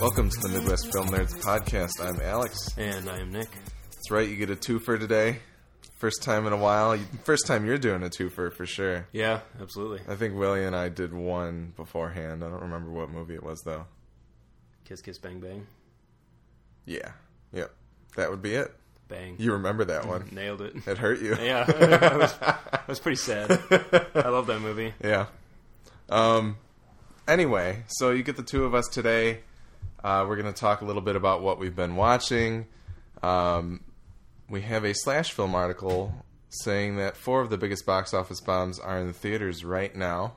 Welcome 0.00 0.28
to 0.30 0.40
the 0.40 0.48
Midwest 0.48 0.92
Film 0.92 1.08
Nerds 1.08 1.34
podcast. 1.40 2.00
I'm 2.02 2.20
Alex. 2.20 2.76
And 2.76 3.08
I 3.08 3.18
am 3.18 3.30
Nick. 3.32 3.48
That's 3.90 4.10
right, 4.10 4.28
you 4.28 4.36
get 4.36 4.50
a 4.50 4.56
twofer 4.56 4.98
today. 4.98 5.38
First 5.94 6.22
time 6.22 6.46
in 6.46 6.52
a 6.52 6.56
while. 6.56 6.98
First 7.24 7.46
time 7.46 7.64
you're 7.64 7.78
doing 7.78 8.02
a 8.02 8.08
twofer 8.08 8.52
for 8.52 8.66
sure. 8.66 9.06
Yeah, 9.12 9.40
absolutely. 9.60 10.00
I 10.08 10.16
think 10.16 10.34
Willie 10.36 10.64
and 10.64 10.76
I 10.76 10.88
did 10.90 11.14
one 11.14 11.72
beforehand. 11.76 12.44
I 12.44 12.48
don't 12.50 12.62
remember 12.62 12.90
what 12.90 13.10
movie 13.10 13.34
it 13.34 13.42
was 13.42 13.62
though. 13.62 13.86
Kiss 14.84 15.00
Kiss 15.00 15.18
Bang 15.18 15.40
Bang. 15.40 15.66
Yeah. 16.84 17.12
Yep. 17.52 17.70
That 18.16 18.30
would 18.30 18.42
be 18.42 18.54
it. 18.54 18.74
Bang. 19.08 19.36
You 19.38 19.52
remember 19.52 19.84
that 19.86 20.06
one. 20.06 20.28
Nailed 20.32 20.60
it. 20.62 20.74
It 20.86 20.98
hurt 20.98 21.20
you. 21.22 21.36
Yeah, 21.40 21.64
I 22.12 22.16
was, 22.16 22.34
I 22.42 22.80
was 22.88 22.98
pretty 22.98 23.16
sad. 23.16 23.50
I 24.14 24.28
love 24.28 24.46
that 24.48 24.60
movie. 24.60 24.92
Yeah. 25.02 25.26
Um. 26.08 26.56
Anyway, 27.26 27.82
so 27.88 28.10
you 28.10 28.22
get 28.22 28.36
the 28.36 28.42
two 28.42 28.64
of 28.64 28.74
us 28.74 28.86
today. 28.88 29.40
Uh, 30.02 30.24
we're 30.28 30.36
going 30.36 30.52
to 30.52 30.58
talk 30.58 30.80
a 30.80 30.84
little 30.84 31.02
bit 31.02 31.16
about 31.16 31.42
what 31.42 31.58
we've 31.58 31.76
been 31.76 31.96
watching. 31.96 32.66
Um, 33.22 33.82
we 34.48 34.62
have 34.62 34.84
a 34.84 34.94
slash 34.94 35.32
film 35.32 35.54
article 35.54 36.14
saying 36.48 36.96
that 36.96 37.16
four 37.16 37.40
of 37.40 37.50
the 37.50 37.58
biggest 37.58 37.84
box 37.86 38.14
office 38.14 38.40
bombs 38.40 38.78
are 38.78 38.98
in 38.98 39.08
the 39.08 39.12
theaters 39.12 39.64
right 39.64 39.94
now. 39.94 40.36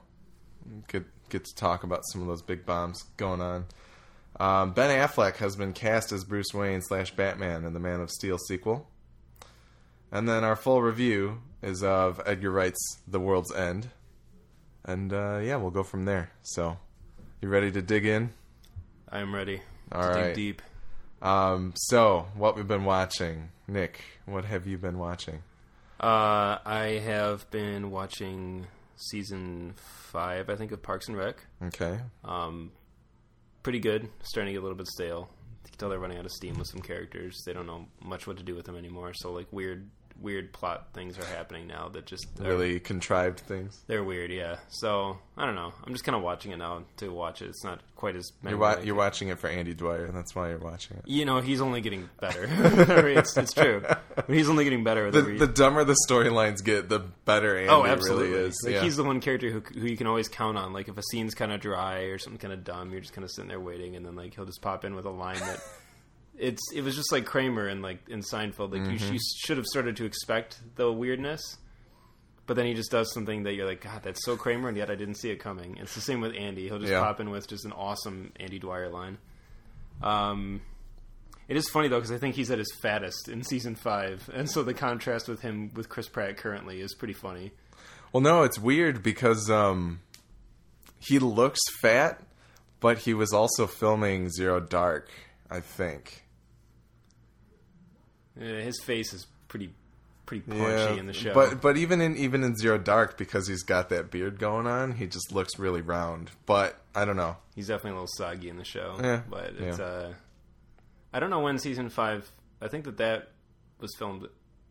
Get 0.88 1.06
get 1.30 1.46
to 1.46 1.56
talk 1.56 1.84
about 1.84 2.02
some 2.12 2.22
of 2.22 2.28
those 2.28 2.42
big 2.42 2.66
bombs 2.66 3.04
going 3.18 3.42
on. 3.42 3.66
Um, 4.40 4.72
ben 4.72 4.90
Affleck 4.90 5.36
has 5.38 5.56
been 5.56 5.74
cast 5.74 6.12
as 6.12 6.24
Bruce 6.24 6.54
Wayne 6.54 6.82
slash 6.82 7.12
Batman 7.16 7.66
in 7.66 7.74
the 7.74 7.80
Man 7.80 8.00
of 8.00 8.10
Steel 8.10 8.38
sequel. 8.38 8.88
And 10.12 10.28
then 10.28 10.44
our 10.44 10.56
full 10.56 10.82
review 10.82 11.42
is 11.62 11.84
of 11.84 12.22
Edgar 12.26 12.52
Wright's 12.52 13.00
The 13.08 13.20
World's 13.20 13.54
End. 13.54 13.90
And 14.84 15.14
uh, 15.14 15.40
yeah, 15.44 15.58
we'll 15.58 15.72
go 15.72 15.84
from 15.84 16.06
there. 16.06 16.32
So, 16.42 16.78
you 17.42 17.50
ready 17.50 17.72
to 17.72 17.82
dig 17.82 18.06
in? 18.06 18.32
I 19.12 19.20
am 19.20 19.34
ready 19.34 19.62
All 19.92 20.02
to 20.02 20.08
right. 20.08 20.24
dig 20.28 20.36
deep. 20.36 20.62
Um, 21.22 21.74
so, 21.76 22.28
what 22.36 22.56
we've 22.56 22.68
been 22.68 22.86
watching. 22.86 23.50
Nick, 23.68 24.02
what 24.26 24.46
have 24.46 24.66
you 24.68 24.78
been 24.78 24.98
watching? 24.98 25.44
Uh, 26.00 26.58
I 26.66 27.02
have 27.04 27.50
been 27.52 27.92
watching 27.92 28.68
season 28.96 29.74
five, 29.76 30.50
I 30.50 30.56
think, 30.56 30.72
of 30.72 30.82
Parks 30.82 31.08
and 31.08 31.18
Rec. 31.18 31.36
Okay. 31.64 32.00
Um, 32.24 32.72
pretty 33.64 33.80
good. 33.80 34.08
Starting 34.24 34.48
to 34.48 34.54
get 34.54 34.60
a 34.62 34.66
little 34.66 34.78
bit 34.78 34.88
stale. 34.88 35.30
You 35.66 35.72
can 35.72 35.78
tell 35.78 35.90
they're 35.90 36.00
running 36.00 36.18
out 36.18 36.26
of 36.26 36.32
steam 36.32 36.58
with 36.58 36.68
some 36.68 36.82
characters. 36.82 37.44
They 37.46 37.54
don't 37.54 37.68
know 37.68 37.88
much 38.02 38.28
what 38.28 38.38
to 38.38 38.44
do 38.44 38.56
with 38.56 38.66
them 38.66 38.78
anymore. 38.78 39.14
So 39.14 39.32
like 39.34 39.48
weird, 39.52 39.90
weird 40.22 40.52
plot 40.54 40.88
things 40.94 41.18
are 41.18 41.26
happening 41.26 41.68
now 41.68 41.90
that 41.90 42.06
just 42.06 42.28
are- 42.40 42.48
Really 42.48 42.80
contrived 42.80 43.40
things. 43.42 43.80
They're 43.88 44.04
weird, 44.04 44.32
yeah. 44.32 44.58
So 44.70 45.18
I 45.38 45.46
don't 45.46 45.56
know. 45.56 45.74
I'm 45.86 45.94
just 45.94 46.04
kind 46.04 46.16
of 46.16 46.22
watching 46.22 46.52
it 46.52 46.58
now 46.58 46.84
to 46.98 47.10
watch 47.10 47.42
it. 47.42 47.50
It's 47.50 47.64
not 47.64 47.80
quite 47.96 48.16
as. 48.16 48.32
You're, 48.44 48.58
wa- 48.58 48.80
you're 48.84 48.96
watching 48.96 49.30
it 49.30 49.40
for 49.40 49.48
Andy 49.48 49.74
Dwyer, 49.74 50.06
and 50.06 50.16
that's 50.16 50.36
why 50.36 50.50
you're 50.50 50.58
watching 50.58 50.98
it. 50.98 51.04
You 51.08 51.26
know, 51.26 51.42
he's 51.42 51.62
only 51.62 51.82
getting 51.82 52.10
better. 52.20 52.48
It's, 53.20 53.36
it's 53.38 53.54
true. 53.54 53.82
But 53.84 54.26
he's 54.28 54.50
only 54.50 54.64
getting 54.64 54.84
better. 54.84 55.10
The, 55.12 55.22
the 55.22 55.48
dumber 55.48 55.84
the 55.84 55.96
storylines 56.08 56.64
get, 56.64 56.90
the 56.90 57.00
better 57.00 57.58
Andy 57.58 57.70
oh, 57.70 57.86
absolutely. 57.86 58.30
really 58.30 58.48
is. 58.50 58.62
Like 58.64 58.76
yeah. 58.76 58.82
he's 58.84 58.98
the 58.98 59.04
one 59.04 59.20
character 59.20 59.50
who 59.50 59.62
who 59.62 59.88
you 59.88 59.98
can 59.98 60.08
always 60.08 60.28
count 60.30 60.58
on. 60.58 60.74
Like 60.74 60.88
if 60.88 60.98
a 60.98 61.04
scene's 61.12 61.34
kind 61.34 61.52
of 61.52 61.60
dry 61.60 62.02
or 62.04 62.18
something 62.18 62.40
kind 62.40 62.54
of 62.54 62.64
dumb, 62.64 62.92
you're 62.92 63.02
just 63.02 63.14
kind 63.14 63.24
of 63.24 63.32
sitting 63.32 63.50
there 63.50 63.60
waiting, 63.60 63.96
and 63.96 64.06
then 64.06 64.16
like 64.16 64.36
he'll 64.36 64.46
just 64.46 64.62
pop 64.62 64.86
in 64.86 64.96
with 64.96 65.06
a 65.06 65.10
line 65.10 65.40
that. 65.40 65.60
It's 66.40 66.62
it 66.74 66.82
was 66.84 66.96
just 66.96 67.12
like 67.12 67.26
Kramer 67.26 67.68
and 67.68 67.82
like 67.82 68.08
in 68.10 68.22
Seinfeld. 68.22 68.72
Like 68.72 68.90
you, 68.90 68.98
Mm-hmm. 68.98 69.14
you 69.14 69.20
should 69.46 69.58
have 69.58 69.66
started 69.66 69.98
to 69.98 70.06
expect 70.06 70.60
the 70.76 70.92
weirdness, 70.92 71.42
but 72.48 72.56
then 72.56 72.66
he 72.66 72.74
just 72.74 72.92
does 72.92 73.14
something 73.14 73.44
that 73.44 73.54
you're 73.56 73.68
like, 73.68 73.82
God, 73.82 74.02
that's 74.04 74.24
so 74.24 74.38
Kramer, 74.38 74.70
and 74.70 74.78
yet 74.78 74.90
I 74.90 74.96
didn't 74.96 75.16
see 75.16 75.30
it 75.32 75.38
coming. 75.38 75.78
It's 75.78 75.94
the 75.96 76.02
same 76.02 76.22
with 76.22 76.34
Andy. 76.36 76.68
He'll 76.68 76.80
just 76.80 76.92
Yeah. 76.92 77.02
pop 77.02 77.20
in 77.20 77.30
with 77.30 77.48
just 77.48 77.66
an 77.66 77.74
awesome 77.74 78.32
Andy 78.40 78.58
Dwyer 78.60 78.90
line. 78.90 79.18
Um, 80.02 80.62
it 81.48 81.58
is 81.58 81.68
funny 81.70 81.88
though 81.90 81.98
because 81.98 82.12
I 82.12 82.18
think 82.18 82.36
he's 82.36 82.52
at 82.52 82.58
his 82.60 82.72
fattest 82.82 83.28
in 83.28 83.44
season 83.44 83.76
five, 83.76 84.30
and 84.34 84.50
so 84.50 84.64
the 84.64 84.74
contrast 84.74 85.28
with 85.28 85.42
him 85.42 85.72
with 85.76 85.90
Chris 85.90 86.08
Pratt 86.08 86.38
currently 86.38 86.80
is 86.80 86.94
pretty 86.96 87.14
funny. 87.14 87.52
Well, 88.14 88.22
no, 88.22 88.44
it's 88.44 88.58
weird 88.58 89.04
because 89.04 89.50
um, 89.50 90.00
he 91.00 91.20
looks 91.20 91.60
fat, 91.82 92.22
but 92.80 93.00
he 93.00 93.14
was 93.14 93.34
also 93.34 93.68
filming 93.68 94.30
Zero 94.30 94.60
Dark, 94.60 95.10
I 95.52 95.60
think. 95.60 96.24
Uh, 98.40 98.44
his 98.46 98.80
face 98.84 99.14
is 99.14 99.28
pretty 99.48 99.72
pretty 100.26 100.44
punchy 100.44 101.00
in 101.00 101.08
the 101.08 101.14
show. 101.14 101.34
But 101.34 101.62
but 101.62 101.76
even 101.78 102.02
in 102.02 102.16
even 102.18 102.44
in 102.44 102.56
Zero 102.56 102.78
Dark, 102.78 103.18
because 103.18 103.48
he's 103.48 103.64
got 103.64 103.90
that 103.90 104.12
beard 104.12 104.40
going 104.40 104.68
on, 104.68 104.94
he 104.94 105.08
just 105.08 105.32
looks 105.34 105.58
really 105.60 105.82
round. 105.82 106.32
But 106.46 106.80
I 106.96 107.06
don't 107.06 107.18
know. 107.18 107.38
he's 107.56 107.68
definitely 107.68 107.92
a 107.92 107.94
little 107.96 108.08
soggy 108.16 108.50
in 108.50 108.58
the 108.58 108.64
show. 108.66 108.98
Yeah, 109.02 109.22
but 109.30 109.54
it's 109.58 109.80
yeah. 109.80 109.84
uh, 109.86 110.14
I 111.14 111.20
don't 111.20 111.30
know 111.32 111.40
when 111.42 111.58
season 111.60 111.90
five. 111.90 112.32
I 112.62 112.68
think 112.68 112.86
that 112.86 112.98
that 112.98 113.30
was 113.80 113.94
filmed 113.98 114.28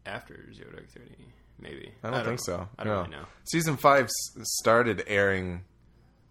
after 0.07 0.53
Zero 0.55 0.71
Dark 0.71 0.89
Thirty, 0.91 1.17
maybe. 1.59 1.93
I 2.05 2.11
don't, 2.11 2.25
think 2.25 2.41
know. 2.49 2.55
so. 2.57 2.69
I 2.79 2.85
don't 2.85 2.93
No. 2.95 2.99
really 3.01 3.11
know. 3.11 3.27
Season 3.51 3.77
five 3.77 4.05
s- 4.05 4.11
started 4.61 5.03
airing 5.07 5.65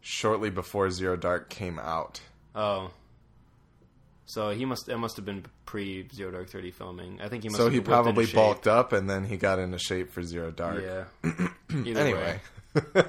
shortly 0.02 0.50
before 0.50 0.90
Zero 0.90 1.16
Dark 1.18 1.50
came 1.50 1.78
out. 1.80 2.22
Oh. 2.56 2.92
So 4.30 4.50
he 4.50 4.66
must. 4.66 4.90
It 4.90 4.98
must 4.98 5.16
have 5.16 5.26
been 5.26 5.46
pre 5.66 6.06
Zero 6.14 6.32
Dark 6.32 6.50
Thirty 6.50 6.70
filming. 6.72 7.20
I 7.22 7.30
think 7.30 7.44
he 7.44 7.50
must. 7.50 7.58
So 7.58 7.70
he 7.70 7.80
probably 7.80 8.26
bulked 8.26 8.68
up 8.68 8.92
and 8.92 9.10
then 9.10 9.24
he 9.24 9.38
got 9.38 9.58
into 9.58 9.80
shape 9.80 10.12
for 10.12 10.22
Zero 10.22 10.52
Dark. 10.52 10.84
Yeah. 10.84 11.06
Either 11.72 12.00
Anyway. 12.00 12.40
way, 12.76 12.82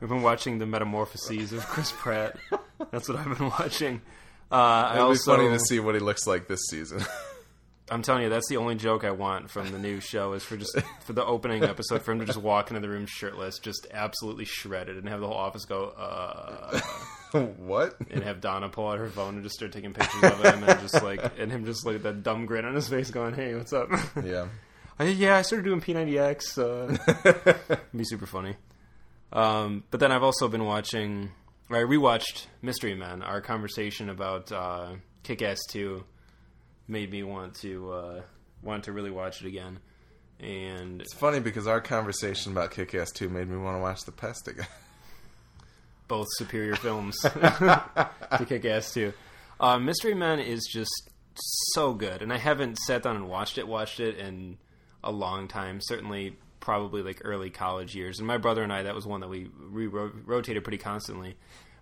we've 0.00 0.10
been 0.10 0.22
watching 0.22 0.58
the 0.58 0.66
metamorphoses 0.66 1.52
of 1.52 1.64
Chris 1.66 1.92
Pratt. 1.96 2.36
That's 2.90 3.08
what 3.08 3.16
I've 3.18 3.38
been 3.38 3.48
watching. 3.48 4.02
Uh, 4.50 4.92
It'll 4.94 5.06
also, 5.08 5.36
be 5.36 5.42
funny 5.44 5.56
to 5.56 5.60
see 5.64 5.78
what 5.80 5.94
he 5.94 6.00
looks 6.00 6.26
like 6.26 6.48
this 6.48 6.60
season. 6.68 7.00
I'm 7.88 8.02
telling 8.02 8.24
you, 8.24 8.28
that's 8.28 8.48
the 8.48 8.56
only 8.56 8.74
joke 8.74 9.04
I 9.04 9.12
want 9.12 9.48
from 9.48 9.70
the 9.70 9.78
new 9.78 10.00
show 10.00 10.32
is 10.32 10.42
for 10.42 10.56
just 10.56 10.76
for 11.04 11.12
the 11.12 11.24
opening 11.24 11.62
episode 11.62 12.02
for 12.02 12.12
him 12.12 12.18
to 12.18 12.24
just 12.24 12.40
walk 12.40 12.70
into 12.70 12.80
the 12.80 12.88
room 12.88 13.06
shirtless, 13.06 13.58
just 13.58 13.86
absolutely 13.92 14.44
shredded, 14.44 14.96
and 14.96 15.08
have 15.08 15.20
the 15.20 15.28
whole 15.28 15.36
office 15.36 15.64
go, 15.64 15.94
uh, 15.96 16.80
what? 17.58 17.96
and 18.10 18.24
have 18.24 18.40
Donna 18.40 18.68
pull 18.68 18.88
out 18.88 18.98
her 18.98 19.08
phone 19.08 19.34
and 19.34 19.44
just 19.44 19.54
start 19.54 19.72
taking 19.72 19.92
pictures 19.92 20.22
of 20.24 20.44
him, 20.44 20.64
and 20.64 20.80
just 20.80 21.00
like, 21.02 21.38
and 21.38 21.50
him 21.52 21.64
just 21.64 21.86
like 21.86 22.02
that 22.02 22.24
dumb 22.24 22.46
grin 22.46 22.64
on 22.64 22.74
his 22.74 22.88
face, 22.88 23.10
going, 23.10 23.34
"Hey, 23.34 23.54
what's 23.54 23.72
up?" 23.72 23.88
Yeah. 24.24 24.48
I, 24.98 25.04
yeah, 25.04 25.36
I 25.36 25.42
started 25.42 25.64
doing 25.64 25.80
P90X. 25.82 26.58
Uh, 26.58 27.76
be 27.94 28.04
super 28.04 28.24
funny. 28.26 28.56
Um, 29.30 29.84
but 29.90 30.00
then 30.00 30.10
I've 30.10 30.22
also 30.22 30.48
been 30.48 30.64
watching. 30.64 31.30
I 31.68 31.74
rewatched 31.74 32.46
Mystery 32.62 32.94
Men. 32.94 33.22
Our 33.22 33.42
conversation 33.42 34.08
about 34.08 34.50
uh, 34.50 34.94
Kick-Ass 35.22 35.58
Two 35.68 36.04
made 36.88 37.10
me 37.10 37.22
want 37.22 37.54
to 37.56 37.92
uh, 37.92 38.20
want 38.62 38.84
to 38.84 38.92
really 38.92 39.10
watch 39.10 39.40
it 39.42 39.46
again. 39.46 39.78
And 40.40 41.00
It's 41.00 41.14
funny 41.14 41.40
because 41.40 41.66
our 41.66 41.80
conversation 41.80 42.52
about 42.52 42.70
Kick 42.70 42.94
Ass 42.94 43.10
2 43.12 43.28
made 43.28 43.48
me 43.48 43.56
want 43.56 43.76
to 43.76 43.80
watch 43.80 44.02
The 44.04 44.12
Pest 44.12 44.48
again. 44.48 44.66
both 46.08 46.26
superior 46.36 46.76
films 46.76 47.16
to 47.22 48.46
kick 48.46 48.64
ass 48.64 48.92
too. 48.92 49.12
Uh, 49.58 49.78
Mystery 49.78 50.14
Men 50.14 50.38
is 50.38 50.68
just 50.70 51.10
so 51.74 51.94
good, 51.94 52.22
and 52.22 52.32
I 52.32 52.38
haven't 52.38 52.76
sat 52.78 53.02
down 53.02 53.16
and 53.16 53.28
watched 53.28 53.58
it. 53.58 53.66
Watched 53.66 54.00
it 54.00 54.18
in 54.18 54.58
a 55.02 55.10
long 55.10 55.48
time. 55.48 55.80
Certainly, 55.82 56.36
probably 56.60 57.02
like 57.02 57.22
early 57.24 57.50
college 57.50 57.94
years. 57.94 58.18
And 58.18 58.26
my 58.26 58.38
brother 58.38 58.62
and 58.62 58.72
I, 58.72 58.82
that 58.82 58.94
was 58.94 59.06
one 59.06 59.20
that 59.20 59.28
we 59.28 59.50
re- 59.58 59.86
rotated 59.86 60.64
pretty 60.64 60.78
constantly. 60.78 61.36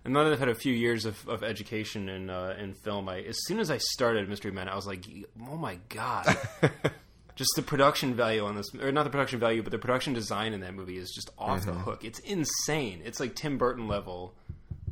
And 0.05 0.13
now 0.13 0.23
that 0.23 0.33
I've 0.33 0.39
had 0.39 0.49
a 0.49 0.55
few 0.55 0.71
years 0.71 1.05
of, 1.05 1.27
of 1.27 1.43
education 1.43 2.07
in 2.09 2.29
uh, 2.29 2.55
in 2.59 2.75
film, 2.75 3.09
I 3.09 3.21
as 3.21 3.37
soon 3.45 3.59
as 3.59 3.71
I 3.71 3.79
started 3.79 4.29
Mystery 4.29 4.51
Men, 4.51 4.69
I 4.69 4.75
was 4.75 4.85
like, 4.85 5.03
oh 5.49 5.57
my 5.57 5.79
god. 5.89 6.37
just 7.35 7.51
the 7.55 7.61
production 7.61 8.13
value 8.13 8.45
on 8.45 8.55
this, 8.55 8.67
or 8.81 8.91
not 8.91 9.03
the 9.03 9.09
production 9.09 9.39
value, 9.39 9.61
but 9.61 9.71
the 9.71 9.79
production 9.79 10.13
design 10.13 10.53
in 10.53 10.61
that 10.61 10.73
movie 10.73 10.97
is 10.97 11.11
just 11.13 11.29
off 11.37 11.65
the 11.65 11.73
hook. 11.73 12.05
It's 12.05 12.19
insane. 12.19 13.01
It's 13.03 13.19
like 13.19 13.35
Tim 13.35 13.57
Burton 13.57 13.87
level 13.87 14.33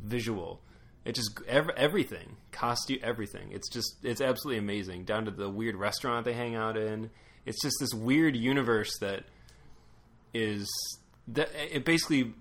visual. 0.02 0.60
It 1.04 1.14
just 1.14 1.40
ev- 1.46 1.70
everything, 1.76 2.36
costume, 2.50 2.98
everything. 3.02 3.52
It's 3.52 3.70
just 3.70 3.96
it's 4.02 4.20
absolutely 4.20 4.58
amazing. 4.58 5.04
Down 5.04 5.26
to 5.26 5.30
the 5.30 5.48
weird 5.48 5.76
restaurant 5.76 6.24
they 6.24 6.32
hang 6.32 6.54
out 6.54 6.76
in. 6.76 7.10
It's 7.46 7.62
just 7.62 7.76
this 7.78 7.94
weird 7.94 8.36
universe 8.36 8.98
that 9.00 9.24
is 10.32 10.68
that 11.28 11.50
it 11.70 11.84
basically 11.84 12.34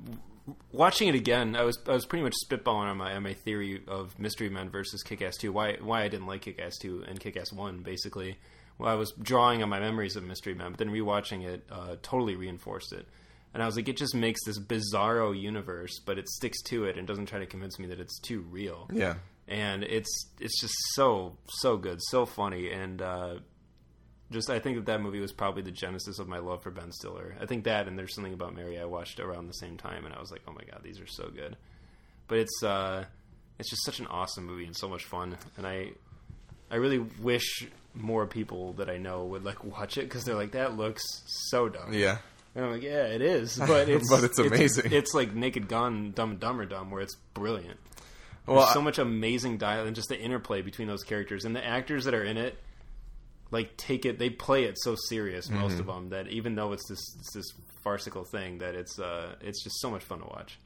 watching 0.71 1.07
it 1.07 1.15
again. 1.15 1.55
I 1.55 1.63
was 1.63 1.77
I 1.87 1.91
was 1.93 2.05
pretty 2.05 2.23
much 2.23 2.35
spitballing 2.47 2.89
on 2.89 2.97
my 2.97 3.13
on 3.15 3.23
my 3.23 3.33
theory 3.33 3.83
of 3.87 4.17
Mystery 4.19 4.49
Men 4.49 4.69
versus 4.69 5.03
Kick 5.03 5.21
Ass 5.21 5.37
Two. 5.37 5.51
Why 5.51 5.77
why 5.81 6.03
I 6.03 6.07
didn't 6.07 6.27
like 6.27 6.41
Kick 6.41 6.59
Ass 6.59 6.77
Two 6.77 7.03
and 7.07 7.19
Kick 7.19 7.37
Ass 7.37 7.51
One 7.51 7.81
basically. 7.81 8.37
Well, 8.77 8.89
I 8.89 8.95
was 8.95 9.11
drawing 9.21 9.61
on 9.61 9.69
my 9.69 9.79
memories 9.79 10.15
of 10.15 10.23
Mystery 10.23 10.55
Men, 10.55 10.71
but 10.71 10.79
then 10.79 10.89
rewatching 10.89 11.43
it 11.43 11.63
uh, 11.71 11.95
totally 12.01 12.35
reinforced 12.35 12.91
it. 12.91 13.07
And 13.53 13.61
I 13.61 13.67
was 13.67 13.75
like, 13.75 13.87
it 13.87 13.97
just 13.97 14.15
makes 14.15 14.43
this 14.45 14.59
bizarro 14.59 15.39
universe, 15.39 15.99
but 15.99 16.17
it 16.17 16.27
sticks 16.27 16.59
to 16.63 16.85
it 16.85 16.97
and 16.97 17.07
doesn't 17.07 17.27
try 17.27 17.37
to 17.37 17.45
convince 17.45 17.77
me 17.77 17.85
that 17.87 17.99
it's 17.99 18.19
too 18.19 18.41
real. 18.49 18.89
Yeah. 18.91 19.15
And 19.47 19.83
it's 19.83 20.09
it's 20.39 20.59
just 20.59 20.73
so 20.93 21.37
so 21.47 21.77
good, 21.77 21.99
so 22.09 22.25
funny, 22.25 22.71
and 22.71 23.01
uh, 23.01 23.35
just 24.31 24.49
I 24.49 24.59
think 24.59 24.77
that 24.77 24.85
that 24.85 25.01
movie 25.01 25.19
was 25.19 25.31
probably 25.31 25.61
the 25.61 25.71
genesis 25.71 26.19
of 26.19 26.27
my 26.27 26.39
love 26.39 26.63
for 26.63 26.71
Ben 26.71 26.91
Stiller. 26.91 27.35
I 27.39 27.45
think 27.45 27.65
that 27.65 27.87
and 27.87 27.97
there's 27.97 28.15
something 28.15 28.33
about 28.33 28.55
Mary 28.55 28.79
I 28.79 28.85
watched 28.85 29.19
around 29.19 29.47
the 29.47 29.53
same 29.53 29.77
time, 29.77 30.05
and 30.05 30.13
I 30.13 30.19
was 30.19 30.31
like, 30.31 30.41
oh 30.47 30.53
my 30.53 30.63
god, 30.69 30.81
these 30.83 30.99
are 30.99 31.07
so 31.07 31.29
good. 31.29 31.55
But 32.27 32.39
it's 32.39 32.63
uh, 32.63 33.05
it's 33.59 33.69
just 33.69 33.85
such 33.85 33.99
an 33.99 34.07
awesome 34.07 34.45
movie 34.45 34.65
and 34.65 34.75
so 34.75 34.87
much 34.87 35.05
fun. 35.05 35.37
And 35.57 35.67
I, 35.67 35.91
I 36.71 36.75
really 36.75 36.99
wish 36.99 37.67
more 37.93 38.25
people 38.25 38.73
that 38.73 38.89
I 38.89 38.97
know 38.97 39.25
would 39.25 39.43
like 39.43 39.63
watch 39.63 39.97
it 39.97 40.03
because 40.03 40.23
they're 40.23 40.35
like, 40.35 40.51
that 40.51 40.75
looks 40.75 41.03
so 41.49 41.69
dumb. 41.69 41.93
Yeah. 41.93 42.17
And 42.55 42.65
I'm 42.65 42.71
like, 42.71 42.83
yeah, 42.83 43.05
it 43.05 43.21
is, 43.21 43.57
but 43.57 43.89
it's 43.89 44.09
But 44.09 44.23
it's 44.23 44.39
amazing. 44.39 44.91
It's, 44.91 45.13
like 45.13 45.33
Naked 45.33 45.67
Gun, 45.67 46.11
Dumb 46.11 46.31
and 46.31 46.39
Dumber 46.39 46.65
Dumb, 46.65 46.91
where 46.91 47.01
it's 47.01 47.15
brilliant. 47.33 47.79
Well, 48.45 48.57
There's 48.57 48.73
so 48.73 48.81
much 48.81 48.99
amazing 48.99 49.57
dialogue 49.57 49.87
and 49.87 49.95
just 49.95 50.09
the 50.09 50.19
interplay 50.19 50.61
between 50.61 50.87
those 50.87 51.03
characters 51.03 51.45
and 51.45 51.55
the 51.55 51.65
actors 51.65 52.05
that 52.05 52.13
are 52.13 52.23
in 52.23 52.37
it. 52.37 52.57
Like 53.53 53.77
take 53.77 54.05
it, 54.05 54.19
they 54.19 54.29
play 54.29 54.65
it 54.65 54.77
so 54.77 54.95
serious, 55.09 55.47
Mm-hmm. 55.47 55.61
most 55.61 55.79
of 55.79 55.85
them, 55.85 56.09
that 56.09 56.27
even 56.27 56.55
though 56.55 56.73
it's 56.73 56.88
this 56.89 57.00
it's 57.19 57.33
this 57.33 57.45
farcical 57.83 58.25
thing, 58.25 58.57
that 58.57 58.75
it's 58.75 59.00
uh 59.00 59.35
it's 59.41 59.63
just 59.63 59.79
so 59.79 59.89
much 59.89 60.03
fun 60.03 60.19
to 60.19 60.25
watch. 60.25 60.59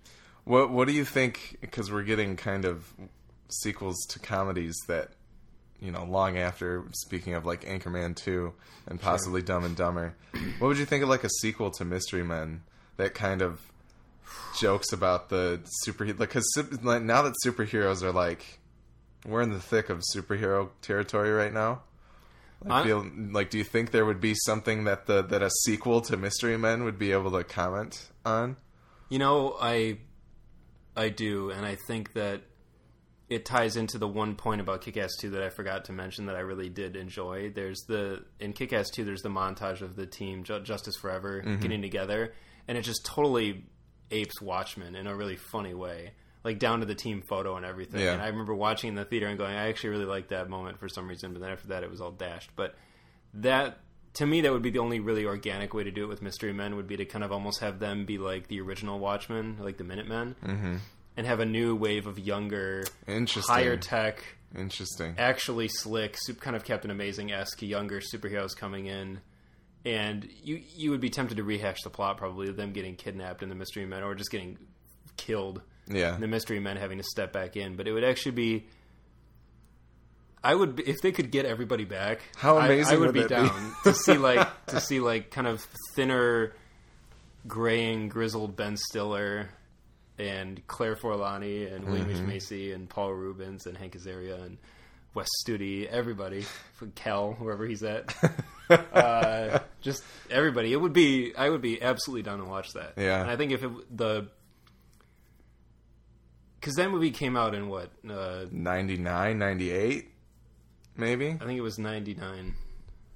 What 0.45 0.71
What 0.71 0.87
do 0.87 0.93
you 0.93 1.05
think? 1.05 1.57
Because 1.61 1.91
we're 1.91 2.03
getting 2.03 2.35
kind 2.35 2.65
of 2.65 2.91
sequels 3.49 3.97
to 4.09 4.19
comedies 4.19 4.75
that, 4.87 5.09
you 5.79 5.91
know, 5.91 6.03
long 6.05 6.37
after. 6.37 6.83
Speaking 6.93 7.33
of 7.33 7.45
like 7.45 7.65
Anchorman 7.65 8.15
two 8.15 8.53
and 8.87 8.99
possibly 8.99 9.41
Dumb 9.41 9.63
and 9.65 9.75
Dumber, 9.75 10.15
what 10.59 10.67
would 10.69 10.77
you 10.77 10.85
think 10.85 11.03
of 11.03 11.09
like 11.09 11.23
a 11.23 11.29
sequel 11.41 11.69
to 11.71 11.85
Mystery 11.85 12.23
Men 12.23 12.61
that 12.97 13.13
kind 13.13 13.41
of 13.41 13.61
jokes 14.59 14.91
about 14.93 15.29
the 15.29 15.59
superhero? 15.85 16.17
Because 16.17 16.45
like, 16.81 17.01
now 17.01 17.21
that 17.23 17.33
superheroes 17.45 18.01
are 18.03 18.11
like, 18.11 18.59
we're 19.25 19.41
in 19.41 19.51
the 19.51 19.59
thick 19.59 19.89
of 19.89 20.01
superhero 20.15 20.69
territory 20.81 21.31
right 21.31 21.53
now. 21.53 21.81
I 22.67 22.83
feel 22.83 23.05
like, 23.31 23.49
do 23.49 23.57
you 23.57 23.63
think 23.63 23.91
there 23.91 24.05
would 24.05 24.19
be 24.19 24.33
something 24.45 24.85
that 24.85 25.05
the 25.05 25.21
that 25.23 25.41
a 25.41 25.49
sequel 25.65 26.01
to 26.01 26.17
Mystery 26.17 26.57
Men 26.57 26.83
would 26.83 26.97
be 26.97 27.11
able 27.11 27.31
to 27.31 27.43
comment 27.43 28.09
on? 28.25 28.57
You 29.09 29.19
know, 29.19 29.55
I 29.59 29.99
I 30.95 31.09
do, 31.09 31.51
and 31.51 31.65
I 31.65 31.77
think 31.87 32.13
that 32.13 32.41
it 33.29 33.45
ties 33.45 33.75
into 33.75 33.97
the 33.97 34.07
one 34.07 34.35
point 34.35 34.61
about 34.61 34.81
Kick-Ass 34.81 35.11
2 35.19 35.31
that 35.31 35.43
I 35.43 35.49
forgot 35.49 35.85
to 35.85 35.91
mention 35.91 36.27
that 36.27 36.35
I 36.35 36.39
really 36.39 36.69
did 36.69 36.95
enjoy. 36.95 37.51
There's 37.53 37.81
the 37.87 38.23
in 38.39 38.53
Kick-Ass 38.53 38.89
2 38.91 39.03
there's 39.03 39.21
the 39.21 39.29
montage 39.29 39.81
of 39.81 39.95
the 39.95 40.05
team 40.05 40.43
Justice 40.43 40.95
Forever 40.95 41.41
mm-hmm. 41.41 41.61
getting 41.61 41.81
together 41.81 42.33
and 42.67 42.77
it 42.77 42.81
just 42.81 43.05
totally 43.05 43.65
apes 44.11 44.41
Watchmen 44.41 44.95
in 44.95 45.07
a 45.07 45.15
really 45.15 45.35
funny 45.35 45.73
way. 45.73 46.13
Like 46.47 46.59
down 46.59 46.79
to 46.79 46.85
the 46.85 46.95
team 46.95 47.21
photo 47.27 47.57
and 47.57 47.65
everything. 47.65 47.99
Yeah. 47.99 48.13
And 48.13 48.21
I 48.21 48.27
remember 48.27 48.55
watching 48.55 48.87
in 48.87 48.95
the 48.95 49.03
theater 49.03 49.27
and 49.27 49.37
going, 49.37 49.53
I 49.53 49.67
actually 49.67 49.89
really 49.89 50.05
liked 50.05 50.29
that 50.29 50.49
moment 50.49 50.79
for 50.79 50.87
some 50.87 51.09
reason, 51.09 51.33
but 51.33 51.41
then 51.41 51.51
after 51.51 51.67
that 51.67 51.83
it 51.83 51.91
was 51.91 51.99
all 51.99 52.11
dashed. 52.11 52.51
But 52.55 52.73
that 53.33 53.79
to 54.13 54.25
me 54.25 54.39
that 54.41 54.53
would 54.53 54.61
be 54.61 54.69
the 54.69 54.79
only 54.79 55.01
really 55.01 55.25
organic 55.25 55.73
way 55.73 55.83
to 55.83 55.91
do 55.91 56.05
it 56.05 56.07
with 56.07 56.21
Mystery 56.21 56.53
Men 56.53 56.77
would 56.77 56.87
be 56.87 56.95
to 56.95 57.03
kind 57.03 57.25
of 57.25 57.33
almost 57.33 57.59
have 57.59 57.79
them 57.79 58.05
be 58.05 58.17
like 58.17 58.47
the 58.47 58.61
original 58.61 58.97
Watchmen, 58.97 59.57
like 59.59 59.77
the 59.77 59.83
Minutemen, 59.83 60.35
mm-hmm. 60.41 60.75
and 61.17 61.27
have 61.27 61.41
a 61.41 61.45
new 61.45 61.75
wave 61.75 62.07
of 62.07 62.17
younger, 62.17 62.85
Interesting. 63.07 63.53
higher 63.53 63.75
tech, 63.75 64.23
Interesting. 64.57 65.15
actually 65.17 65.67
slick, 65.67 66.17
kind 66.39 66.55
of 66.55 66.63
Captain 66.63 66.91
Amazing 66.91 67.33
esque 67.33 67.61
younger 67.61 67.99
superheroes 67.99 68.55
coming 68.55 68.85
in. 68.85 69.19
And 69.85 70.27
you 70.43 70.61
you 70.75 70.91
would 70.91 71.01
be 71.01 71.09
tempted 71.09 71.35
to 71.37 71.43
rehash 71.43 71.81
the 71.83 71.89
plot 71.89 72.17
probably 72.17 72.47
of 72.47 72.55
them 72.55 72.71
getting 72.71 72.95
kidnapped 72.95 73.43
in 73.43 73.49
the 73.49 73.55
Mystery 73.55 73.85
Men 73.85 74.03
or 74.03 74.15
just 74.15 74.31
getting 74.31 74.57
killed 75.17 75.61
Yeah. 75.89 76.17
the 76.17 76.27
mystery 76.27 76.59
men 76.59 76.77
having 76.77 76.97
to 76.97 77.03
step 77.03 77.31
back 77.33 77.55
in. 77.55 77.75
But 77.75 77.87
it 77.87 77.93
would 77.93 78.03
actually 78.03 78.33
be. 78.33 78.65
I 80.43 80.53
would 80.53 80.79
if 80.81 80.97
they 81.01 81.11
could 81.11 81.31
get 81.31 81.45
everybody 81.45 81.83
back. 81.85 82.21
How 82.37 82.57
amazing 82.57 82.95
I, 82.95 82.99
would, 82.99 83.07
would 83.07 83.13
be 83.13 83.21
that 83.21 83.29
be? 83.29 83.35
down 83.35 83.73
to 83.83 83.93
see 83.93 84.17
like 84.17 84.65
to 84.67 84.79
see 84.79 84.99
like 84.99 85.31
kind 85.31 85.47
of 85.47 85.65
thinner, 85.95 86.53
graying, 87.47 88.07
grizzled 88.09 88.55
Ben 88.55 88.77
Stiller, 88.77 89.49
and 90.19 90.65
Claire 90.67 90.95
Forlani 90.95 91.73
and 91.73 91.85
William 91.85 92.07
Mm-hmm. 92.07 92.23
H 92.23 92.27
Macy 92.27 92.71
and 92.71 92.89
Paul 92.89 93.13
Reubens 93.13 93.65
and 93.65 93.75
Hank 93.77 93.97
Azaria 93.97 94.41
and 94.45 94.57
Wes 95.13 95.27
Studi, 95.43 95.87
everybody, 95.87 96.45
Kel, 96.95 97.33
wherever 97.39 97.65
he's 97.65 97.81
at. 97.83 98.15
uh, 98.69 99.59
just 99.81 100.03
everybody. 100.29 100.71
It 100.71 100.79
would 100.79 100.93
be. 100.93 101.33
I 101.35 101.49
would 101.49 101.61
be 101.61 101.81
absolutely 101.81 102.21
down 102.21 102.37
to 102.39 102.45
watch 102.45 102.73
that. 102.73 102.93
Yeah. 102.97 103.21
And 103.21 103.29
I 103.29 103.35
think 103.35 103.51
if 103.51 103.63
it, 103.63 103.97
the 103.97 104.27
because 106.59 106.75
that 106.75 106.89
movie 106.89 107.11
came 107.11 107.35
out 107.37 107.53
in 107.55 107.69
what? 107.69 107.91
Uh, 108.07 108.45
99, 108.51 109.37
98, 109.37 110.09
maybe? 110.95 111.27
I 111.29 111.45
think 111.45 111.57
it 111.57 111.61
was 111.61 111.77
ninety 111.77 112.13
nine, 112.13 112.55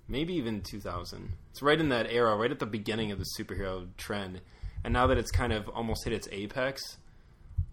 maybe 0.07 0.33
even 0.33 0.61
two 0.61 0.79
thousand. 0.79 1.33
It's 1.51 1.61
right 1.61 1.79
in 1.79 1.89
that 1.89 2.11
era, 2.11 2.35
right 2.35 2.51
at 2.51 2.59
the 2.59 2.65
beginning 2.65 3.11
of 3.11 3.19
the 3.19 3.25
superhero 3.37 3.87
trend. 3.97 4.41
And 4.83 4.93
now 4.93 5.07
that 5.07 5.17
it's 5.17 5.31
kind 5.31 5.53
of 5.53 5.69
almost 5.69 6.03
hit 6.05 6.13
its 6.13 6.27
apex, 6.31 6.97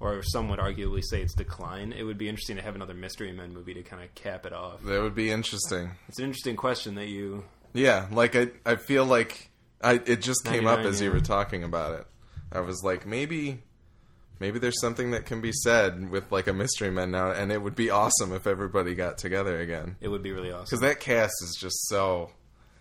or 0.00 0.22
some 0.22 0.48
would 0.50 0.58
arguably 0.58 1.02
say 1.02 1.22
its 1.22 1.34
decline, 1.34 1.92
it 1.92 2.02
would 2.02 2.18
be 2.18 2.28
interesting 2.28 2.56
to 2.56 2.62
have 2.62 2.74
another 2.74 2.94
Mystery 2.94 3.32
Men 3.32 3.52
movie 3.54 3.74
to 3.74 3.82
kind 3.82 4.02
of 4.02 4.14
cap 4.14 4.44
it 4.46 4.52
off. 4.52 4.82
That 4.82 5.02
would 5.02 5.14
be 5.14 5.30
interesting. 5.30 5.92
It's 6.08 6.18
an 6.18 6.26
interesting 6.26 6.56
question 6.56 6.94
that 6.96 7.06
you. 7.06 7.44
Yeah, 7.72 8.06
like 8.10 8.34
I, 8.36 8.48
I 8.66 8.76
feel 8.76 9.04
like 9.04 9.50
I 9.82 10.00
it 10.04 10.20
just 10.20 10.44
came 10.44 10.66
up 10.66 10.78
99, 10.78 10.86
as 10.86 11.00
you 11.00 11.10
were 11.12 11.20
talking 11.20 11.64
about 11.64 12.00
it. 12.00 12.06
I 12.50 12.60
was 12.60 12.82
like, 12.82 13.06
maybe, 13.06 13.62
maybe 14.40 14.58
there's 14.58 14.80
something 14.80 15.10
that 15.12 15.26
can 15.26 15.40
be 15.40 15.52
said 15.52 16.10
with 16.10 16.30
like 16.32 16.46
a 16.46 16.52
Mystery 16.52 16.90
Men 16.90 17.10
now, 17.10 17.30
and 17.30 17.50
it 17.52 17.62
would 17.62 17.74
be 17.74 17.90
awesome 17.90 18.32
if 18.32 18.46
everybody 18.46 18.94
got 18.94 19.18
together 19.18 19.60
again. 19.60 19.96
It 20.00 20.08
would 20.08 20.22
be 20.22 20.32
really 20.32 20.50
awesome. 20.52 20.64
Because 20.64 20.80
that 20.80 21.00
cast 21.00 21.32
is 21.42 21.56
just 21.60 21.88
so. 21.88 22.30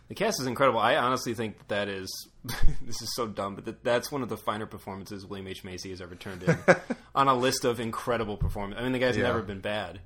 The 0.08 0.16
cast 0.16 0.40
is 0.40 0.48
incredible. 0.48 0.80
I 0.80 0.96
honestly 0.96 1.34
think 1.34 1.58
that, 1.58 1.68
that 1.68 1.90
is 1.90 2.10
this 2.82 3.02
is 3.02 3.14
so 3.16 3.28
dumb, 3.28 3.56
but 3.56 3.66
that, 3.66 3.84
that's 3.84 4.10
one 4.12 4.24
of 4.24 4.30
the 4.30 4.38
finer 4.38 4.66
performances 4.66 5.26
William 5.26 5.48
H 5.48 5.64
Macy 5.66 5.90
has 5.90 6.00
ever 6.02 6.16
turned 6.16 6.44
in 6.44 6.58
on 7.16 7.28
a 7.28 7.34
list 7.36 7.66
of 7.66 7.80
incredible 7.82 8.38
performances. 8.38 8.80
I 8.80 8.84
mean, 8.84 8.94
the 8.94 9.00
guy's 9.00 9.18
Yeah. 9.18 9.24
never 9.24 9.42
been 9.42 9.60
bad, 9.60 10.00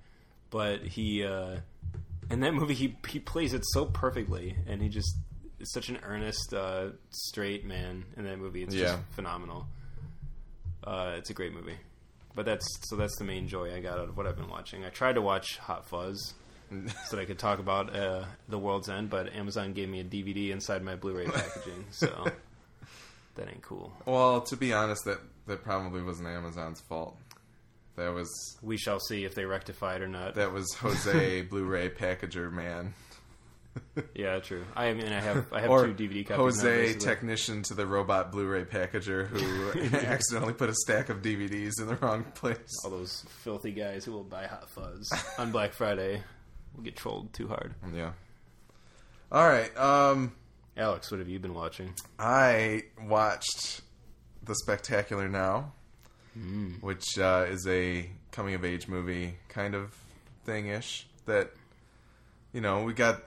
but 0.49 0.81
he 0.81 1.23
uh, 1.23 1.57
in 2.31 2.39
that 2.39 2.53
movie 2.55 2.73
he 2.73 2.97
he 3.07 3.19
plays 3.19 3.53
it 3.53 3.63
so 3.73 3.85
perfectly, 3.85 4.55
and 4.67 4.81
he 4.81 4.89
just 4.89 5.15
is 5.59 5.71
such 5.71 5.89
an 5.89 5.99
earnest, 6.01 6.51
uh, 6.55 6.87
straight 7.11 7.63
man 7.63 8.05
in 8.17 8.23
that 8.23 8.39
movie. 8.39 8.63
It's 8.63 8.73
Yeah. 8.73 8.85
just 8.85 8.99
phenomenal. 9.11 9.67
Uh, 10.83 11.13
it's 11.17 11.29
a 11.29 11.33
great 11.33 11.53
movie, 11.53 11.77
but 12.35 12.45
that's 12.45 12.65
so 12.89 12.95
that's 12.95 13.15
the 13.17 13.23
main 13.23 13.47
joy 13.47 13.75
I 13.75 13.79
got 13.79 13.99
out 13.99 14.09
of 14.09 14.17
what 14.17 14.25
I've 14.27 14.37
been 14.37 14.49
watching. 14.49 14.83
I 14.85 14.89
tried 14.89 15.13
to 15.15 15.21
watch 15.21 15.57
Hot 15.59 15.85
Fuzz 15.85 16.33
so 16.69 17.15
that 17.15 17.21
I 17.21 17.25
could 17.25 17.39
talk 17.39 17.59
about 17.59 17.95
uh, 17.95 18.25
The 18.49 18.57
World's 18.57 18.89
End, 18.89 19.09
but 19.09 19.33
Amazon 19.35 19.73
gave 19.73 19.89
me 19.89 19.99
a 19.99 20.03
DVD 20.03 20.49
inside 20.51 20.83
my 20.83 20.95
Blu-ray 20.95 21.25
packaging, 21.27 21.85
so 21.91 22.25
that 23.35 23.47
ain't 23.47 23.61
cool. 23.61 23.93
Well, 24.05 24.41
to 24.41 24.57
be 24.57 24.73
honest, 24.73 25.05
that 25.05 25.19
that 25.47 25.63
probably 25.63 26.01
wasn't 26.01 26.29
Amazon's 26.29 26.81
fault. 26.81 27.15
That 27.97 28.13
was 28.13 28.57
We 28.61 28.77
shall 28.77 28.99
see 28.99 29.25
if 29.25 29.35
they 29.35 29.45
rectify 29.45 29.95
it 29.95 30.01
or 30.01 30.07
not. 30.07 30.35
that 30.35 30.53
was 30.53 30.73
Jose 30.75 31.41
Blu-ray 31.49 31.89
packager 31.89 32.51
man. 32.51 32.93
yeah, 34.15 34.39
true. 34.39 34.65
I 34.75 34.93
mean, 34.93 35.11
I 35.11 35.19
have 35.19 35.51
I 35.53 35.61
have 35.61 35.69
or 35.69 35.87
two 35.87 35.93
DVD 35.93 36.25
copies. 36.25 36.29
now, 36.29 36.35
Jose, 36.43 36.81
basically. 36.83 37.07
technician 37.07 37.63
to 37.63 37.73
the 37.73 37.85
robot 37.85 38.31
Blu-ray 38.31 38.65
packager, 38.65 39.27
who 39.27 39.97
accidentally 39.97 40.53
put 40.53 40.69
a 40.69 40.75
stack 40.75 41.09
of 41.09 41.21
DVDs 41.21 41.79
in 41.79 41.87
the 41.87 41.95
wrong 41.95 42.23
place. 42.35 42.57
All 42.83 42.91
those 42.91 43.25
filthy 43.43 43.71
guys 43.71 44.05
who 44.05 44.11
will 44.11 44.23
buy 44.23 44.47
Hot 44.47 44.69
Fuzz 44.69 45.11
on 45.37 45.51
Black 45.51 45.73
Friday 45.73 46.21
will 46.75 46.83
get 46.83 46.95
trolled 46.95 47.33
too 47.33 47.47
hard. 47.47 47.73
Yeah. 47.93 48.11
All 49.31 49.47
right. 49.47 49.75
Um, 49.77 50.33
Alex, 50.75 51.11
what 51.11 51.19
have 51.19 51.29
you 51.29 51.39
been 51.39 51.53
watching? 51.53 51.93
I 52.19 52.83
watched 53.01 53.81
the 54.43 54.55
Spectacular 54.55 55.29
Now, 55.29 55.73
which 56.81 57.17
uh, 57.17 57.45
is 57.49 57.67
a 57.67 58.09
coming-of-age 58.31 58.87
movie 58.87 59.35
kind 59.49 59.75
of 59.75 59.95
thing-ish. 60.45 61.07
That 61.25 61.51
you 62.51 62.61
know, 62.61 62.83
we 62.83 62.93
got 62.93 63.21